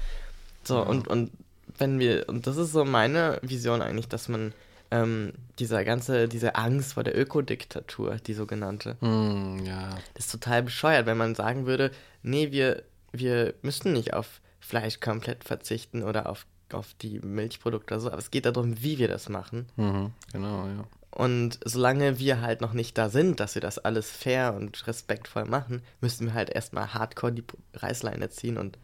So, 0.64 0.76
ja. 0.76 0.82
und, 0.82 1.08
und 1.08 1.30
wenn 1.78 1.98
wir, 1.98 2.28
und 2.28 2.46
das 2.46 2.56
ist 2.56 2.72
so 2.72 2.84
meine 2.84 3.38
Vision 3.42 3.82
eigentlich, 3.82 4.08
dass 4.08 4.28
man 4.28 4.52
ähm, 4.90 5.32
dieser 5.58 5.84
ganze, 5.84 6.28
diese 6.28 6.54
Angst 6.56 6.94
vor 6.94 7.02
der 7.02 7.18
Ökodiktatur, 7.18 8.16
die 8.16 8.34
sogenannte, 8.34 8.96
mm, 9.00 9.64
ja. 9.64 9.90
das 10.14 10.26
ist 10.26 10.32
total 10.32 10.62
bescheuert, 10.62 11.06
wenn 11.06 11.16
man 11.16 11.34
sagen 11.34 11.66
würde, 11.66 11.90
nee, 12.22 12.52
wir, 12.52 12.82
wir 13.12 13.54
müssen 13.62 13.92
nicht 13.92 14.12
auf 14.14 14.40
Fleisch 14.60 15.00
komplett 15.00 15.44
verzichten 15.44 16.02
oder 16.02 16.28
auf, 16.28 16.46
auf 16.72 16.94
die 17.00 17.20
Milchprodukte 17.20 17.94
oder 17.94 18.00
so, 18.00 18.08
aber 18.08 18.18
es 18.18 18.30
geht 18.30 18.46
darum, 18.46 18.82
wie 18.82 18.98
wir 18.98 19.08
das 19.08 19.28
machen. 19.28 19.66
Mhm, 19.76 20.12
genau, 20.32 20.66
ja. 20.66 20.84
Und 21.10 21.58
solange 21.64 22.18
wir 22.18 22.40
halt 22.40 22.62
noch 22.62 22.72
nicht 22.72 22.96
da 22.96 23.10
sind, 23.10 23.38
dass 23.38 23.54
wir 23.54 23.60
das 23.60 23.78
alles 23.78 24.10
fair 24.10 24.54
und 24.54 24.86
respektvoll 24.86 25.44
machen, 25.44 25.82
müssen 26.00 26.28
wir 26.28 26.34
halt 26.34 26.48
erstmal 26.48 26.94
hardcore 26.94 27.32
die 27.32 27.44
Reißleine 27.74 28.30
ziehen 28.30 28.56
und 28.56 28.78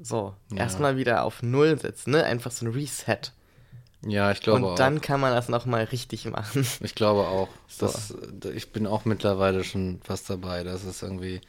so, 0.00 0.34
ja. 0.52 0.58
erstmal 0.58 0.96
wieder 0.96 1.24
auf 1.24 1.42
Null 1.42 1.78
setzen, 1.78 2.12
ne? 2.12 2.24
Einfach 2.24 2.50
so 2.50 2.66
ein 2.66 2.72
Reset. 2.72 3.32
Ja, 4.06 4.30
ich 4.30 4.40
glaube 4.40 4.66
auch. 4.66 4.70
Und 4.70 4.78
dann 4.78 5.00
kann 5.00 5.20
man 5.20 5.34
das 5.34 5.48
nochmal 5.48 5.84
richtig 5.84 6.26
machen. 6.26 6.66
Ich 6.80 6.94
glaube 6.94 7.26
auch. 7.26 7.48
So. 7.66 7.86
Das, 7.86 8.14
ich 8.54 8.72
bin 8.72 8.86
auch 8.86 9.04
mittlerweile 9.04 9.64
schon 9.64 10.00
fast 10.04 10.30
dabei, 10.30 10.62
dass 10.62 10.84
es 10.84 11.02
irgendwie 11.02 11.40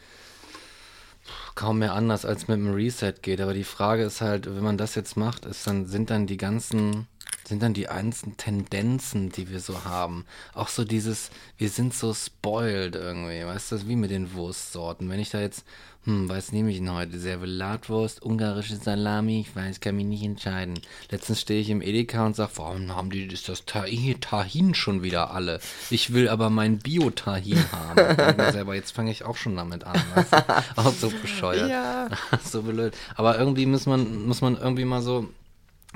kaum 1.53 1.79
mehr 1.79 1.93
anders 1.93 2.25
als 2.25 2.47
mit 2.47 2.55
einem 2.55 2.73
Reset 2.73 3.13
geht. 3.21 3.39
Aber 3.41 3.53
die 3.53 3.63
Frage 3.63 4.03
ist 4.03 4.21
halt, 4.21 4.47
wenn 4.47 4.63
man 4.63 4.77
das 4.77 4.95
jetzt 4.95 5.15
macht, 5.15 5.45
ist 5.45 5.67
dann, 5.67 5.85
sind 5.85 6.09
dann 6.09 6.25
die 6.25 6.37
ganzen, 6.37 7.07
sind 7.49 7.61
dann 7.61 7.73
die 7.73 7.89
einzelnen 7.89 8.37
Tendenzen, 8.37 9.31
die 9.31 9.49
wir 9.49 9.59
so 9.59 9.83
haben. 9.83 10.25
Auch 10.53 10.69
so 10.69 10.85
dieses, 10.85 11.31
wir 11.57 11.69
sind 11.69 11.93
so 11.93 12.13
spoiled 12.13 12.95
irgendwie, 12.95 13.45
weißt 13.45 13.71
du, 13.71 13.87
wie 13.87 13.95
mit 13.95 14.11
den 14.11 14.33
Wurstsorten. 14.33 15.09
Wenn 15.09 15.19
ich 15.19 15.31
da 15.31 15.41
jetzt 15.41 15.65
hm, 16.05 16.29
was 16.29 16.53
nehme 16.53 16.71
ich 16.71 16.77
denn 16.77 16.93
heute? 16.93 17.19
Servelatwurst, 17.19 18.23
ungarische 18.23 18.77
Salami? 18.77 19.41
Ich 19.41 19.53
weiß, 19.53 19.81
kann 19.81 19.97
mich 19.97 20.05
nicht 20.05 20.23
entscheiden. 20.23 20.79
Letztens 21.11 21.41
stehe 21.41 21.59
ich 21.59 21.69
im 21.69 21.81
Edeka 21.81 22.25
und 22.25 22.37
sage, 22.37 22.51
warum 22.55 22.95
haben 22.95 23.09
die 23.09 23.25
ist 23.25 23.49
das 23.49 23.65
Tahin 23.65 24.73
schon 24.75 25.03
wieder 25.03 25.31
alle? 25.31 25.59
Ich 25.89 26.13
will 26.13 26.29
aber 26.29 26.49
mein 26.49 26.79
Bio-Tahin 26.79 27.63
haben. 27.71 28.51
selber, 28.53 28.75
jetzt 28.75 28.91
fange 28.91 29.11
ich 29.11 29.25
auch 29.25 29.35
schon 29.35 29.57
damit 29.57 29.83
an. 29.83 30.01
Weißt 30.15 30.33
du? 30.33 30.63
Auch 30.77 30.93
so 30.93 31.09
bescheuert. 31.09 31.69
Ja. 31.69 32.09
so 32.43 32.61
blöd. 32.61 32.95
Aber 33.15 33.37
irgendwie 33.37 33.65
muss 33.65 33.85
man, 33.85 34.25
muss 34.25 34.39
man 34.39 34.55
irgendwie 34.55 34.85
mal 34.85 35.01
so 35.01 35.27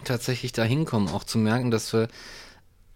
tatsächlich 0.04 0.52
da 0.52 0.64
hinkommen, 0.64 1.10
auch 1.10 1.24
zu 1.24 1.38
merken, 1.38 1.72
dass 1.72 1.94
wir 1.94 2.08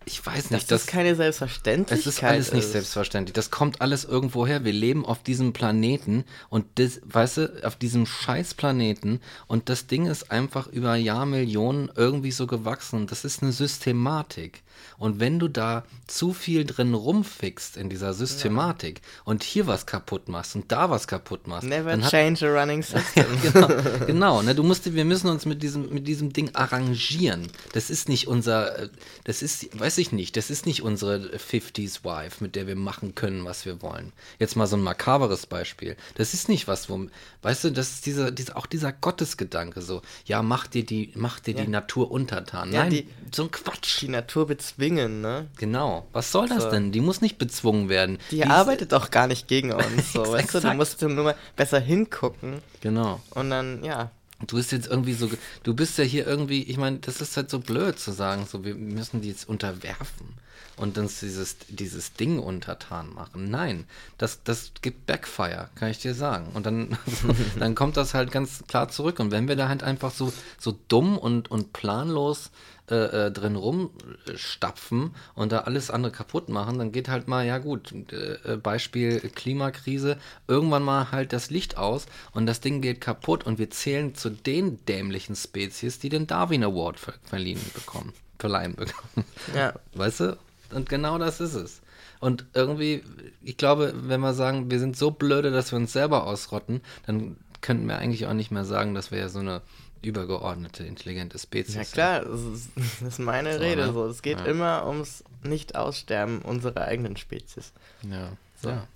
ich 0.07 0.25
weiß 0.25 0.51
nicht. 0.51 0.71
Das 0.71 0.83
ist 0.83 0.87
keine 0.87 1.15
Selbstverständlichkeit. 1.15 1.99
Es 1.99 2.05
ist 2.07 2.23
alles 2.23 2.53
nicht 2.53 2.63
ist. 2.63 2.71
selbstverständlich. 2.71 3.33
Das 3.33 3.51
kommt 3.51 3.81
alles 3.81 4.05
irgendwo 4.05 4.47
her. 4.47 4.63
Wir 4.63 4.71
leben 4.71 5.05
auf 5.05 5.21
diesem 5.21 5.51
Planeten 5.51 6.23
und 6.47 6.65
das, 6.75 7.01
weißt 7.03 7.37
du, 7.37 7.61
auf 7.63 7.75
diesem 7.75 8.05
Scheißplaneten 8.05 9.19
und 9.47 9.67
das 9.67 9.87
Ding 9.87 10.05
ist 10.05 10.31
einfach 10.31 10.67
über 10.67 10.95
Jahrmillionen 10.95 11.91
irgendwie 11.93 12.31
so 12.31 12.47
gewachsen. 12.47 13.07
Das 13.07 13.25
ist 13.25 13.43
eine 13.43 13.51
Systematik. 13.51 14.63
Und 14.97 15.19
wenn 15.19 15.39
du 15.39 15.47
da 15.47 15.83
zu 16.07 16.33
viel 16.33 16.65
drin 16.65 16.93
rumfickst 16.93 17.77
in 17.77 17.89
dieser 17.89 18.13
Systematik 18.13 19.01
ja. 19.03 19.21
und 19.25 19.43
hier 19.43 19.67
was 19.67 19.85
kaputt 19.85 20.29
machst 20.29 20.55
und 20.55 20.71
da 20.71 20.89
was 20.89 21.07
kaputt 21.07 21.47
machst. 21.47 21.67
Never 21.67 21.99
change 22.01 22.41
hat, 22.41 22.43
a 22.43 22.59
running 22.59 22.83
system. 22.83 23.25
genau, 23.41 23.67
genau 24.07 24.41
ne, 24.41 24.55
du 24.55 24.63
musst, 24.63 24.93
wir 24.93 25.05
müssen 25.05 25.27
uns 25.29 25.45
mit 25.45 25.61
diesem, 25.63 25.89
mit 25.89 26.07
diesem 26.07 26.33
Ding 26.33 26.55
arrangieren. 26.55 27.47
Das 27.73 27.89
ist 27.89 28.09
nicht 28.09 28.27
unser, 28.27 28.89
das 29.23 29.41
ist, 29.41 29.79
weiß 29.79 29.97
ich 29.97 30.11
nicht, 30.11 30.37
das 30.37 30.49
ist 30.49 30.65
nicht 30.65 30.81
unsere 30.81 31.17
50s 31.17 32.03
Wife, 32.03 32.43
mit 32.43 32.55
der 32.55 32.67
wir 32.67 32.75
machen 32.75 33.15
können, 33.15 33.45
was 33.45 33.65
wir 33.65 33.81
wollen. 33.81 34.13
Jetzt 34.39 34.55
mal 34.55 34.67
so 34.67 34.77
ein 34.77 34.83
makaberes 34.83 35.45
Beispiel. 35.45 35.97
Das 36.15 36.33
ist 36.33 36.49
nicht 36.49 36.67
was, 36.67 36.89
wo, 36.89 37.07
weißt 37.41 37.65
du, 37.65 37.71
das 37.71 37.91
ist 37.91 38.05
dieser, 38.05 38.31
dieser 38.31 38.57
auch 38.57 38.65
dieser 38.65 38.91
Gottesgedanke 38.91 39.81
so, 39.81 40.01
ja, 40.25 40.41
mach 40.41 40.67
dir 40.67 40.85
die, 40.85 41.11
mach 41.15 41.39
dir 41.39 41.55
ja. 41.55 41.63
die 41.63 41.69
Natur 41.69 42.11
untertan. 42.11 42.71
Ja, 42.71 42.83
Nein, 42.83 42.91
die, 42.91 43.07
so 43.33 43.43
ein 43.43 43.51
Quatsch. 43.51 44.01
Die 44.01 44.09
Natur 44.09 44.47
bezwingen, 44.67 45.21
ne? 45.21 45.47
Genau. 45.57 46.07
Was 46.13 46.31
soll 46.31 46.47
das 46.47 46.63
so. 46.63 46.71
denn? 46.71 46.91
Die 46.91 47.01
muss 47.01 47.21
nicht 47.21 47.37
bezwungen 47.37 47.89
werden. 47.89 48.17
Die, 48.31 48.37
die 48.37 48.45
arbeitet 48.45 48.91
doch 48.91 49.11
gar 49.11 49.27
nicht 49.27 49.47
gegen 49.47 49.71
uns, 49.73 50.13
so, 50.13 50.31
weißt 50.31 50.55
du? 50.55 50.59
Du 50.59 50.73
musst 50.73 51.01
nur 51.01 51.11
mal 51.23 51.35
besser 51.55 51.79
hingucken. 51.79 52.59
Genau. 52.81 53.21
Und 53.31 53.49
dann, 53.49 53.83
ja. 53.83 54.11
Du 54.45 54.57
bist 54.57 54.71
jetzt 54.71 54.87
irgendwie 54.87 55.13
so, 55.13 55.31
du 55.63 55.73
bist 55.73 55.97
ja 55.97 56.03
hier 56.03 56.27
irgendwie, 56.27 56.61
ich 56.61 56.77
meine, 56.77 56.99
das 56.99 57.21
ist 57.21 57.35
halt 57.37 57.49
so 57.49 57.59
blöd 57.59 57.97
zu 57.97 58.11
sagen, 58.11 58.45
so, 58.45 58.63
wir 58.63 58.75
müssen 58.75 59.21
die 59.21 59.29
jetzt 59.29 59.49
unterwerfen. 59.49 60.37
und 60.77 60.95
uns 60.99 61.19
dieses, 61.19 61.57
dieses 61.69 62.13
Ding 62.13 62.37
untertan 62.37 63.11
machen. 63.11 63.49
Nein, 63.49 63.85
das, 64.19 64.43
das 64.43 64.73
gibt 64.83 65.07
Backfire, 65.07 65.69
kann 65.73 65.89
ich 65.89 65.97
dir 65.97 66.13
sagen. 66.13 66.51
Und 66.53 66.67
dann, 66.67 66.95
dann 67.59 67.73
kommt 67.73 67.97
das 67.97 68.13
halt 68.13 68.31
ganz 68.31 68.63
klar 68.67 68.89
zurück. 68.89 69.19
Und 69.19 69.31
wenn 69.31 69.47
wir 69.47 69.55
da 69.55 69.69
halt 69.69 69.81
einfach 69.81 70.11
so, 70.11 70.31
so 70.59 70.77
dumm 70.87 71.17
und, 71.17 71.49
und 71.49 71.73
planlos 71.73 72.51
äh, 72.89 73.25
äh, 73.27 73.31
drin 73.31 73.57
rumstapfen 73.57 75.11
und 75.35 75.51
da 75.51 75.59
alles 75.59 75.91
andere 75.91 76.13
kaputt 76.13 76.47
machen, 76.47 76.79
dann 76.79 76.93
geht 76.93 77.09
halt 77.09 77.27
mal, 77.27 77.45
ja 77.45 77.57
gut, 77.57 77.93
äh, 78.13 78.55
Beispiel 78.55 79.19
Klimakrise, 79.19 80.17
irgendwann 80.47 80.83
mal 80.83 81.11
halt 81.11 81.33
das 81.33 81.49
Licht 81.49 81.77
aus 81.77 82.05
und 82.31 82.45
das 82.45 82.61
Ding 82.61 82.79
geht 82.79 83.01
kaputt 83.01 83.45
und 83.45 83.59
wir 83.59 83.69
zählen 83.71 84.15
zu 84.15 84.29
den 84.29 84.85
dämlichen 84.85 85.35
Spezies, 85.35 85.99
die 85.99 86.07
den 86.07 86.27
Darwin 86.27 86.63
Award 86.63 86.97
ver 86.97 87.13
verliehen 87.25 87.59
bekommen, 87.73 88.13
verleihen 88.39 88.75
bekommen. 88.75 89.25
Ja. 89.53 89.73
Weißt 89.93 90.21
du? 90.21 90.37
Und 90.71 90.87
genau 90.87 91.17
das 91.17 91.41
ist 91.41 91.55
es. 91.55 91.81
Und 92.21 92.45
irgendwie, 92.53 93.03
ich 93.43 93.57
glaube, 93.57 93.93
wenn 93.95 94.21
wir 94.21 94.33
sagen, 94.33 94.71
wir 94.71 94.79
sind 94.79 94.95
so 94.95 95.11
blöde, 95.11 95.51
dass 95.51 95.73
wir 95.73 95.77
uns 95.77 95.91
selber 95.91 96.25
ausrotten, 96.25 96.79
dann 97.05 97.35
könnten 97.59 97.87
wir 97.87 97.97
eigentlich 97.97 98.27
auch 98.27 98.33
nicht 98.33 98.51
mehr 98.51 98.63
sagen, 98.63 98.93
dass 98.93 99.11
wir 99.11 99.19
ja 99.19 99.27
so 99.27 99.39
eine 99.39 99.61
übergeordnete, 100.01 100.83
intelligente 100.83 101.39
Spezies. 101.39 101.75
Ja 101.75 101.83
klar, 101.83 102.25
das 102.25 102.41
ist, 102.41 102.69
das 103.01 103.01
ist 103.01 103.19
meine 103.19 103.53
so, 103.53 103.59
Rede. 103.59 103.87
Ne? 103.87 103.93
So. 103.93 104.05
Es 104.07 104.21
geht 104.21 104.39
ja. 104.39 104.45
immer 104.45 104.87
ums 104.87 105.23
Nicht-Aussterben 105.43 106.41
unserer 106.41 106.81
eigenen 106.81 107.17
Spezies. 107.17 107.73
Ja. 108.09 108.29
So. 108.61 108.69
ja. 108.69 108.87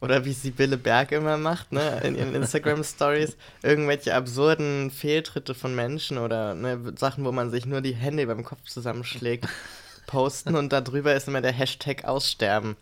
Oder 0.00 0.24
wie 0.24 0.32
Sibylle 0.32 0.78
Berg 0.78 1.12
immer 1.12 1.36
macht, 1.36 1.72
ne, 1.72 2.00
in 2.02 2.14
ihren 2.14 2.34
Instagram-Stories, 2.34 3.36
irgendwelche 3.62 4.14
absurden 4.14 4.90
Fehltritte 4.90 5.54
von 5.54 5.74
Menschen 5.74 6.16
oder 6.16 6.54
ne, 6.54 6.94
Sachen, 6.96 7.24
wo 7.26 7.32
man 7.32 7.50
sich 7.50 7.66
nur 7.66 7.82
die 7.82 7.94
Hände 7.94 8.26
beim 8.26 8.42
Kopf 8.42 8.64
zusammenschlägt, 8.64 9.46
posten 10.06 10.56
und 10.56 10.72
darüber 10.72 11.14
ist 11.14 11.28
immer 11.28 11.42
der 11.42 11.52
Hashtag 11.52 12.04
Aussterben. 12.04 12.76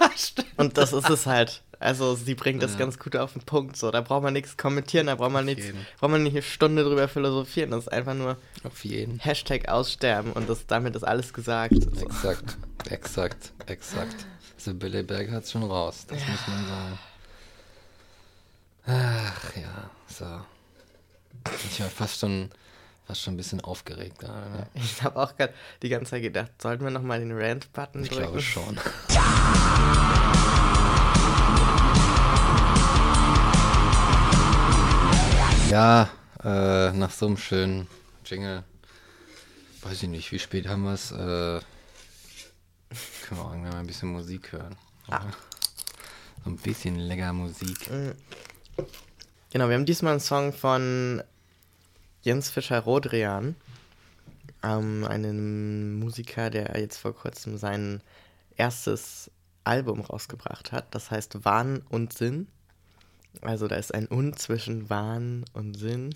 ja, 0.00 0.10
stimmt. 0.16 0.48
Und 0.56 0.78
das 0.78 0.94
ist 0.94 1.10
es 1.10 1.26
halt. 1.26 1.62
Also 1.80 2.14
sie 2.14 2.34
bringt 2.34 2.62
das 2.62 2.74
ja. 2.74 2.78
ganz 2.78 2.98
gut 2.98 3.16
auf 3.16 3.32
den 3.32 3.42
Punkt. 3.42 3.74
So, 3.74 3.90
da 3.90 4.02
braucht 4.02 4.22
man 4.22 4.34
nichts 4.34 4.58
kommentieren, 4.58 5.06
da 5.06 5.14
braucht 5.14 5.32
man 5.32 5.46
nichts, 5.46 5.64
braucht 5.98 6.10
man 6.10 6.22
nicht 6.22 6.34
eine 6.34 6.42
Stunde 6.42 6.84
drüber 6.84 7.08
philosophieren. 7.08 7.70
Das 7.70 7.84
ist 7.84 7.88
einfach 7.88 8.12
nur 8.14 8.36
auf 8.64 8.84
jeden. 8.84 9.18
Hashtag 9.18 9.68
aussterben 9.68 10.32
und 10.32 10.48
das, 10.48 10.66
damit 10.66 10.94
ist 10.94 11.04
alles 11.04 11.32
gesagt. 11.32 11.74
So. 11.82 12.04
Exakt, 12.04 12.58
exakt, 12.90 13.52
exakt. 13.66 14.26
Also 14.56 14.74
Billy 14.74 15.02
Berg 15.02 15.30
hat 15.30 15.44
es 15.44 15.52
schon 15.52 15.62
raus, 15.62 16.04
das 16.06 16.20
ja. 16.20 16.28
muss 16.28 16.46
man 16.48 16.66
sagen. 16.68 16.98
Ach 18.86 19.56
ja, 19.56 19.90
so. 20.06 20.26
Ich 21.66 21.80
war 21.80 21.88
fast 21.88 22.20
schon, 22.20 22.50
fast 23.06 23.22
schon 23.22 23.34
ein 23.34 23.36
bisschen 23.38 23.62
aufgeregt 23.62 24.18
gerade. 24.18 24.50
Ne? 24.50 24.66
Ich 24.74 25.02
habe 25.02 25.18
auch 25.18 25.34
gerade 25.34 25.54
die 25.82 25.88
ganze 25.88 26.10
Zeit 26.10 26.22
gedacht, 26.22 26.50
sollten 26.60 26.84
wir 26.84 26.90
nochmal 26.90 27.20
den 27.20 27.32
Rant-Button 27.32 28.02
drücken? 28.02 28.04
Ich 28.04 28.10
glaube 28.10 28.42
schon. 28.42 28.78
Ja, 35.70 36.10
äh, 36.42 36.90
nach 36.90 37.12
so 37.12 37.28
einem 37.28 37.36
schönen 37.36 37.86
Jingle, 38.24 38.64
weiß 39.82 40.02
ich 40.02 40.08
nicht, 40.08 40.32
wie 40.32 40.40
spät 40.40 40.66
haben 40.66 40.82
wir 40.82 40.94
es? 40.94 41.12
Äh, 41.12 41.14
können 41.14 41.64
wir 43.30 43.44
auch 43.44 43.50
irgendwann 43.52 43.74
mal 43.74 43.78
ein 43.78 43.86
bisschen 43.86 44.08
Musik 44.08 44.50
hören. 44.50 44.74
Ah. 45.08 45.22
So 46.42 46.50
ein 46.50 46.56
bisschen 46.56 46.96
lecker 46.96 47.32
Musik. 47.32 47.88
Mhm. 47.88 48.14
Genau, 49.52 49.68
wir 49.68 49.76
haben 49.76 49.86
diesmal 49.86 50.14
einen 50.14 50.20
Song 50.20 50.52
von 50.52 51.22
Jens 52.22 52.50
Fischer-Rodrian, 52.50 53.54
ähm, 54.64 55.04
einem 55.04 56.00
Musiker, 56.00 56.50
der 56.50 56.80
jetzt 56.80 56.96
vor 56.96 57.14
kurzem 57.14 57.56
sein 57.58 58.02
erstes 58.56 59.30
Album 59.62 60.00
rausgebracht 60.00 60.72
hat. 60.72 60.92
Das 60.96 61.12
heißt 61.12 61.44
Wahn 61.44 61.84
und 61.90 62.12
Sinn. 62.12 62.48
Also 63.42 63.68
da 63.68 63.76
ist 63.76 63.94
ein 63.94 64.06
Und 64.06 64.38
zwischen 64.38 64.90
Wahn 64.90 65.44
und 65.52 65.78
Sinn. 65.78 66.14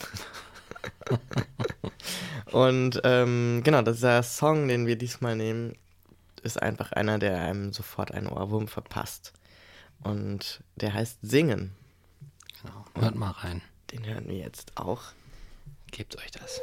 und 2.53 3.01
ähm, 3.05 3.63
genau, 3.65 3.83
dieser 3.83 4.23
Song, 4.23 4.69
den 4.69 4.87
wir 4.87 4.97
diesmal 4.97 5.37
nehmen, 5.37 5.75
ist 6.43 6.61
einfach 6.61 6.93
einer, 6.93 7.19
der 7.19 7.41
einem 7.41 7.73
sofort 7.73 8.13
einen 8.13 8.29
Ohrwurm 8.29 8.69
verpasst. 8.69 9.33
Und 10.03 10.63
der 10.77 10.93
heißt 10.93 11.19
Singen. 11.23 11.73
Genau, 12.63 12.85
hört 12.99 13.15
mal 13.17 13.31
rein. 13.31 13.63
Den 13.91 14.07
hören 14.07 14.29
wir 14.29 14.37
jetzt 14.37 14.73
auch. 14.77 15.03
Gebt 15.91 16.17
euch 16.19 16.31
das. 16.31 16.61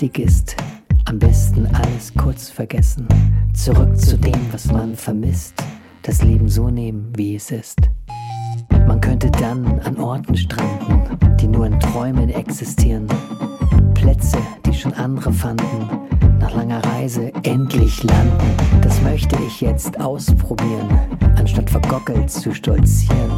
Wichtig 0.00 0.24
ist. 0.24 0.56
Am 1.06 1.18
besten 1.18 1.66
alles 1.74 2.14
kurz 2.16 2.50
vergessen. 2.50 3.08
Zurück 3.52 3.98
zu 3.98 4.16
dem, 4.16 4.52
was 4.52 4.70
man 4.70 4.94
vermisst. 4.94 5.54
Das 6.02 6.22
Leben 6.22 6.48
so 6.48 6.70
nehmen, 6.70 7.12
wie 7.16 7.34
es 7.34 7.50
ist. 7.50 7.80
Man 8.86 9.00
könnte 9.00 9.28
dann 9.28 9.80
an 9.80 9.96
Orten 9.98 10.36
stranden, 10.36 11.36
die 11.40 11.48
nur 11.48 11.66
in 11.66 11.80
Träumen 11.80 12.28
existieren. 12.30 13.08
Plätze, 13.94 14.38
die 14.66 14.72
schon 14.72 14.92
andere 14.92 15.32
fanden, 15.32 15.88
nach 16.38 16.54
langer 16.54 16.84
Reise 16.84 17.32
endlich 17.42 18.04
landen. 18.04 18.56
Das 18.82 19.02
möchte 19.02 19.36
ich 19.48 19.60
jetzt 19.60 19.98
ausprobieren, 19.98 20.88
anstatt 21.36 21.70
vergockelt 21.70 22.30
zu 22.30 22.54
stolzieren. 22.54 23.32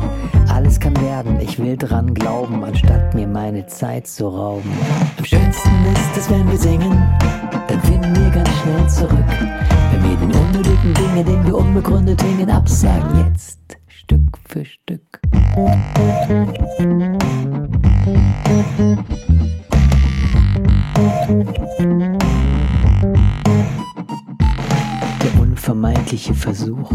Alles 0.60 0.78
kann 0.78 0.94
werden, 1.00 1.40
ich 1.40 1.58
will 1.58 1.74
dran 1.74 2.12
glauben, 2.12 2.62
anstatt 2.62 3.14
mir 3.14 3.26
meine 3.26 3.64
Zeit 3.64 4.06
zu 4.06 4.28
rauben. 4.28 4.70
Am 5.16 5.24
schönsten 5.24 5.70
ist 5.94 6.18
es, 6.18 6.28
wenn 6.28 6.46
wir 6.50 6.58
singen, 6.58 7.02
dann 7.66 7.80
finden 7.80 8.14
wir 8.14 8.28
ganz 8.28 8.50
schnell 8.58 8.86
zurück. 8.90 9.24
Wenn 9.90 10.02
wir 10.02 10.16
den 10.18 10.32
unnötigen 10.38 10.92
Dinge, 10.92 11.24
den 11.24 11.46
wir 11.46 11.56
unbegründet 11.56 12.20
hingen, 12.20 12.50
absagen 12.50 13.24
jetzt, 13.24 13.58
Stück 13.86 14.38
für 14.46 14.66
Stück. 14.66 15.22
Der 25.22 25.40
unvermeidliche 25.40 26.34
Versuch, 26.34 26.92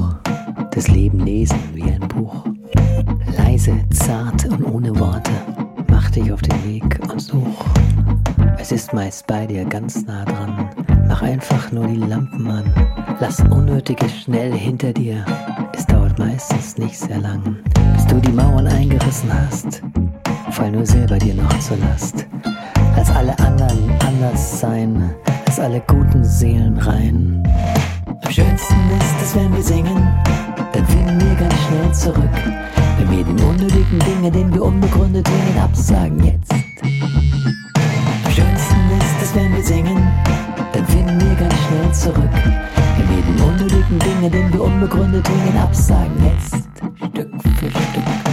das 0.69 0.87
Leben 0.87 1.21
lesen 1.21 1.57
wie 1.73 1.81
ein 1.81 2.07
Buch. 2.07 2.45
Leise, 3.37 3.73
zart 3.91 4.45
und 4.45 4.63
ohne 4.65 4.97
Worte, 4.99 5.31
mach 5.89 6.09
dich 6.11 6.31
auf 6.31 6.41
den 6.41 6.63
Weg 6.65 6.99
und 7.11 7.19
such. 7.19 7.65
Es 8.57 8.71
ist 8.71 8.93
meist 8.93 9.27
bei 9.27 9.45
dir 9.45 9.65
ganz 9.65 10.05
nah 10.05 10.25
dran. 10.25 10.69
Mach 11.07 11.21
einfach 11.21 11.71
nur 11.71 11.87
die 11.87 11.97
Lampen 11.97 12.49
an. 12.49 12.63
Lass 13.19 13.39
Unnötiges 13.41 14.11
schnell 14.21 14.51
hinter 14.53 14.91
dir. 14.91 15.23
Es 15.73 15.85
dauert 15.85 16.17
meistens 16.17 16.77
nicht 16.77 16.97
sehr 16.97 17.19
lang, 17.19 17.57
bis 17.93 18.07
du 18.07 18.19
die 18.19 18.31
Mauern 18.31 18.67
eingerissen 18.67 19.29
hast. 19.31 19.81
Fall 20.55 20.71
nur 20.71 20.85
selber 20.85 21.17
dir 21.17 21.33
noch 21.33 21.59
zur 21.59 21.75
Last. 21.77 22.25
Lass 22.95 23.13
alle 23.13 23.37
anderen 23.39 23.91
anders 24.07 24.61
sein. 24.61 25.13
Lass 25.45 25.59
alle 25.59 25.81
guten 25.81 26.23
Seelen 26.23 26.77
rein. 26.77 27.43
Am 28.23 28.31
schönsten 28.31 28.75
ist 28.97 29.21
es, 29.21 29.35
wenn 29.35 29.53
wir 29.53 29.61
singen. 29.61 30.07
Dann 30.71 30.85
finden 30.85 31.19
wir 31.19 31.35
ganz 31.35 31.53
schnell 31.67 31.93
zurück. 31.93 32.74
Wir 32.97 33.23
den 33.23 33.39
unnötigen 33.43 33.99
Dinge, 33.99 34.31
den 34.31 34.53
wir 34.53 34.63
unbegründet 34.63 35.27
hängen, 35.27 35.59
absagen 35.59 36.23
jetzt. 36.23 36.51
Am 36.51 38.31
schönsten 38.31 38.91
ist 38.97 39.21
es, 39.21 39.35
wenn 39.35 39.55
wir 39.55 39.63
singen. 39.63 40.07
Dann 40.73 40.85
finden 40.87 41.19
wir 41.19 41.35
ganz 41.35 41.53
schnell 41.67 41.93
zurück. 41.93 42.29
Wir 42.97 43.21
den 43.21 43.41
unnötigen 43.41 43.99
Dinge, 43.99 44.29
den 44.29 44.53
wir 44.53 44.61
unbegründet 44.63 45.27
hängen, 45.27 45.57
absagen 45.57 46.25
jetzt. 46.25 46.55
Stück 47.11 47.29
für 47.41 47.69
Stück. 47.69 48.24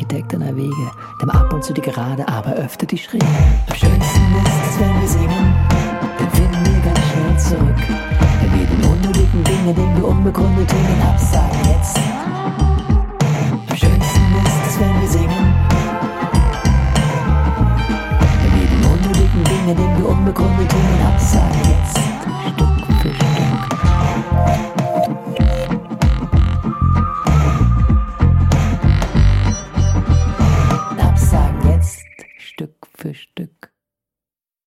Architekt 0.00 0.32
deiner 0.32 0.56
Wege, 0.56 0.90
dem 1.20 1.28
ab 1.28 1.52
und 1.52 1.62
zu 1.62 1.74
die 1.74 1.82
gerade, 1.82 2.26
aber 2.26 2.54
öfter 2.54 2.86
die 2.86 2.96
schräge. 2.96 3.26
Am 3.68 3.76
schönsten 3.76 4.34
ist 4.46 4.59